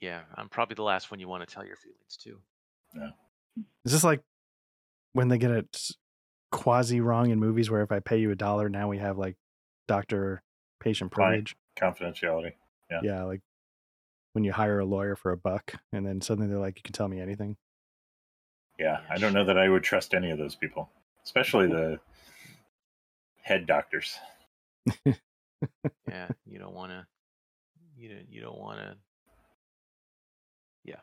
Yeah, 0.00 0.22
I'm 0.34 0.48
probably 0.48 0.74
the 0.74 0.82
last 0.82 1.12
one 1.12 1.20
you 1.20 1.28
want 1.28 1.46
to 1.48 1.54
tell 1.54 1.64
your 1.64 1.76
feelings 1.76 2.16
to. 2.24 2.40
Yeah. 2.96 3.10
Is 3.84 3.92
this 3.92 4.02
like 4.04 4.22
when 5.12 5.28
they 5.28 5.38
get 5.38 5.52
it 5.52 5.90
quasi 6.52 7.00
wrong 7.00 7.30
in 7.30 7.40
movies 7.40 7.68
where 7.70 7.82
if 7.82 7.90
I 7.90 7.98
pay 7.98 8.18
you 8.18 8.30
a 8.30 8.36
dollar, 8.36 8.68
now 8.68 8.88
we 8.88 8.98
have 8.98 9.18
like 9.18 9.36
doctor 9.88 10.42
patient 10.80 11.10
Right. 11.16 11.26
privilege? 11.42 11.56
Confidentiality. 11.76 12.52
Yeah. 12.90 13.00
Yeah, 13.02 13.22
like 13.24 13.40
when 14.34 14.44
you 14.44 14.52
hire 14.52 14.78
a 14.78 14.84
lawyer 14.84 15.16
for 15.16 15.32
a 15.32 15.36
buck 15.36 15.74
and 15.92 16.06
then 16.06 16.20
suddenly 16.20 16.48
they're 16.48 16.58
like, 16.60 16.76
you 16.78 16.82
can 16.82 16.92
tell 16.92 17.08
me 17.08 17.20
anything. 17.20 17.56
Yeah, 18.78 19.00
Yeah, 19.00 19.14
I 19.14 19.18
don't 19.18 19.32
know 19.32 19.44
that 19.44 19.58
I 19.58 19.68
would 19.68 19.82
trust 19.82 20.14
any 20.14 20.30
of 20.30 20.38
those 20.38 20.54
people, 20.54 20.88
especially 21.24 21.66
the 21.68 21.98
head 23.42 23.66
doctors. 23.66 24.16
Yeah, 26.08 26.28
you 26.44 26.58
don't 26.58 26.74
want 26.74 26.90
to. 26.90 27.06
You 27.96 28.08
don't. 28.08 28.28
You 28.28 28.40
don't 28.42 28.58
want 28.58 28.80
to. 28.80 28.96
Yeah. 30.84 30.96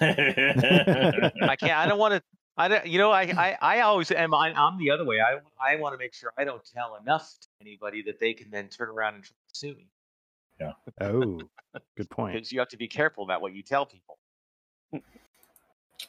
I 0.00 1.56
can't. 1.56 1.78
I 1.78 1.86
don't 1.86 1.98
want 1.98 2.14
to. 2.14 2.22
I 2.58 2.68
don't. 2.68 2.86
You 2.86 2.98
know. 2.98 3.10
I. 3.12 3.22
I. 3.22 3.58
I 3.60 3.80
always 3.80 4.10
am. 4.10 4.34
I, 4.34 4.52
I'm 4.52 4.78
the 4.78 4.90
other 4.90 5.04
way. 5.04 5.20
I. 5.20 5.38
I 5.60 5.76
want 5.76 5.94
to 5.94 5.98
make 5.98 6.12
sure 6.12 6.32
I 6.36 6.44
don't 6.44 6.62
tell 6.74 6.96
enough 6.96 7.32
to 7.40 7.48
anybody 7.60 8.02
that 8.02 8.18
they 8.18 8.34
can 8.34 8.50
then 8.50 8.68
turn 8.68 8.88
around 8.88 9.14
and 9.14 9.24
try 9.24 9.34
to 9.48 9.58
sue 9.58 9.74
me. 9.74 9.86
Yeah. 10.60 10.72
Oh, 11.00 11.40
good 11.96 12.10
point. 12.10 12.34
Because 12.34 12.52
you 12.52 12.58
have 12.58 12.68
to 12.70 12.76
be 12.76 12.88
careful 12.88 13.24
about 13.24 13.40
what 13.40 13.54
you 13.54 13.62
tell 13.62 13.86
people. 13.86 14.18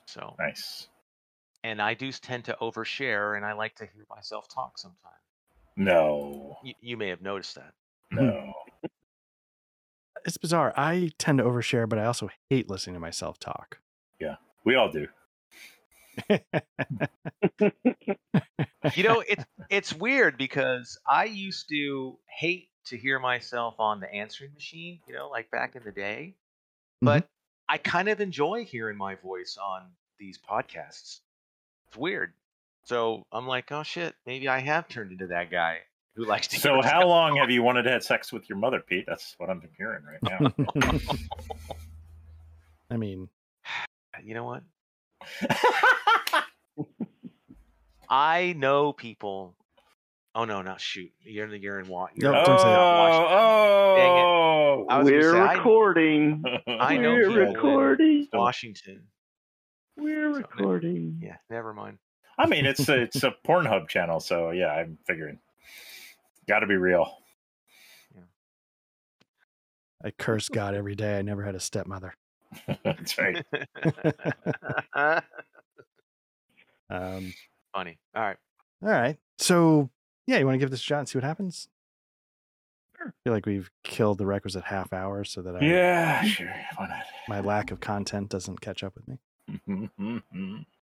So, 0.05 0.35
nice. 0.39 0.87
and 1.63 1.81
I 1.81 1.93
do 1.93 2.11
tend 2.11 2.45
to 2.45 2.57
overshare, 2.61 3.35
and 3.37 3.45
I 3.45 3.53
like 3.53 3.75
to 3.75 3.85
hear 3.85 4.05
myself 4.09 4.47
talk 4.47 4.77
sometimes. 4.79 4.97
No, 5.75 6.57
You, 6.63 6.73
you 6.81 6.97
may 6.97 7.09
have 7.09 7.21
noticed 7.21 7.55
that. 7.55 7.73
Hmm. 8.11 8.25
no. 8.25 8.53
It's 10.25 10.37
bizarre. 10.37 10.73
I 10.75 11.11
tend 11.17 11.37
to 11.37 11.43
overshare, 11.45 11.87
but 11.87 11.97
I 11.97 12.05
also 12.05 12.29
hate 12.49 12.69
listening 12.69 12.95
to 12.95 12.99
myself 12.99 13.39
talk. 13.39 13.79
Yeah, 14.19 14.35
we 14.65 14.75
all 14.75 14.91
do. 14.91 15.07
You 18.95 19.03
know, 19.03 19.23
it's 19.27 19.43
it's 19.69 19.93
weird 19.93 20.37
because 20.37 20.97
I 21.07 21.25
used 21.25 21.69
to 21.69 22.17
hate 22.27 22.69
to 22.85 22.97
hear 22.97 23.19
myself 23.19 23.75
on 23.79 23.99
the 23.99 24.11
answering 24.11 24.53
machine. 24.53 24.99
You 25.07 25.15
know, 25.15 25.29
like 25.29 25.51
back 25.51 25.75
in 25.75 25.83
the 25.83 25.91
day. 25.91 26.35
But 27.01 27.23
mm-hmm. 27.23 27.73
I 27.73 27.77
kind 27.77 28.09
of 28.09 28.21
enjoy 28.21 28.65
hearing 28.65 28.97
my 28.97 29.15
voice 29.15 29.57
on 29.61 29.83
these 30.17 30.37
podcasts. 30.37 31.19
It's 31.87 31.97
weird. 31.97 32.33
So 32.83 33.23
I'm 33.31 33.47
like, 33.47 33.71
oh 33.71 33.83
shit, 33.83 34.15
maybe 34.25 34.47
I 34.47 34.59
have 34.59 34.87
turned 34.87 35.11
into 35.11 35.27
that 35.27 35.51
guy 35.51 35.79
who 36.15 36.25
likes 36.25 36.47
to. 36.49 36.59
So, 36.59 36.81
how 36.81 37.07
long 37.07 37.37
have 37.37 37.51
you 37.51 37.61
wanted 37.61 37.83
to 37.83 37.91
have 37.91 38.03
sex 38.03 38.33
with 38.33 38.49
your 38.49 38.57
mother, 38.57 38.79
Pete? 38.79 39.05
That's 39.07 39.35
what 39.37 39.49
I'm 39.49 39.61
hearing 39.77 40.03
right 40.03 40.23
now. 40.23 40.91
I 42.91 42.97
mean, 42.97 43.29
You 44.23 44.33
know 44.33 44.43
what? 44.43 44.63
I 48.09 48.53
know 48.57 48.93
people. 48.93 49.55
Oh 50.35 50.45
no, 50.45 50.61
not 50.61 50.79
shoot. 50.79 51.11
You're 51.21 51.45
in 51.45 51.51
the 51.51 51.57
you're 51.59 51.79
in 51.79 51.87
what? 51.87 52.17
No, 52.17 52.29
oh, 52.29 52.45
don't 52.45 52.59
say 52.59 52.65
that. 52.65 52.79
Oh, 52.79 53.25
oh, 53.29 54.85
I 54.89 54.99
was 54.99 55.09
gonna 55.09 55.21
We're 55.21 55.31
say, 55.33 55.55
recording. 55.57 56.43
I 56.67 56.97
know 56.97 57.13
We're 57.13 57.27
people 57.27 57.41
in- 57.41 57.53
recording. 57.53 58.27
Washington. 58.33 59.03
We're 59.97 60.31
So, 60.33 60.37
recording. 60.39 61.19
Yeah, 61.21 61.37
never 61.49 61.73
mind. 61.73 61.97
I 62.37 62.45
mean, 62.47 62.65
it's 62.65 62.87
a, 62.87 63.01
it's 63.01 63.23
a 63.23 63.33
Pornhub 63.45 63.89
channel, 63.89 64.19
so 64.21 64.51
yeah, 64.51 64.67
I'm 64.71 64.97
figuring. 65.05 65.39
Got 66.47 66.59
to 66.59 66.67
be 66.67 66.77
real. 66.77 67.11
I 70.03 70.11
curse 70.11 70.47
God 70.47 70.73
every 70.75 70.95
day. 70.95 71.19
I 71.19 71.21
never 71.21 71.43
had 71.43 71.55
a 71.55 71.59
stepmother. 71.59 72.13
That's 72.83 73.17
right. 73.17 73.45
Um, 76.91 77.33
Funny. 77.73 77.99
All 78.15 78.23
right. 78.23 78.37
all 78.83 78.89
right. 78.89 79.17
So, 79.37 79.91
yeah, 80.25 80.39
you 80.39 80.45
want 80.45 80.55
to 80.55 80.59
give 80.59 80.71
this 80.71 80.79
a 80.79 80.83
shot 80.83 80.99
and 80.99 81.07
see 81.07 81.19
what 81.19 81.23
happens? 81.23 81.67
Sure. 82.97 83.09
I 83.09 83.11
feel 83.23 83.33
like 83.33 83.45
we've 83.45 83.69
killed 83.83 84.17
the 84.17 84.25
requisite 84.25 84.63
half 84.63 84.91
hour 84.91 85.23
so 85.23 85.43
that 85.43 85.55
I, 85.55 85.59
Yeah, 85.63 86.23
sure. 86.23 86.51
Why 86.77 87.03
my 87.27 87.41
lack 87.41 87.69
of 87.69 87.79
content 87.79 88.29
doesn't 88.29 88.59
catch 88.61 88.83
up 88.83 88.95
with 88.95 89.07
me. 89.07 89.19
not? 89.67 90.23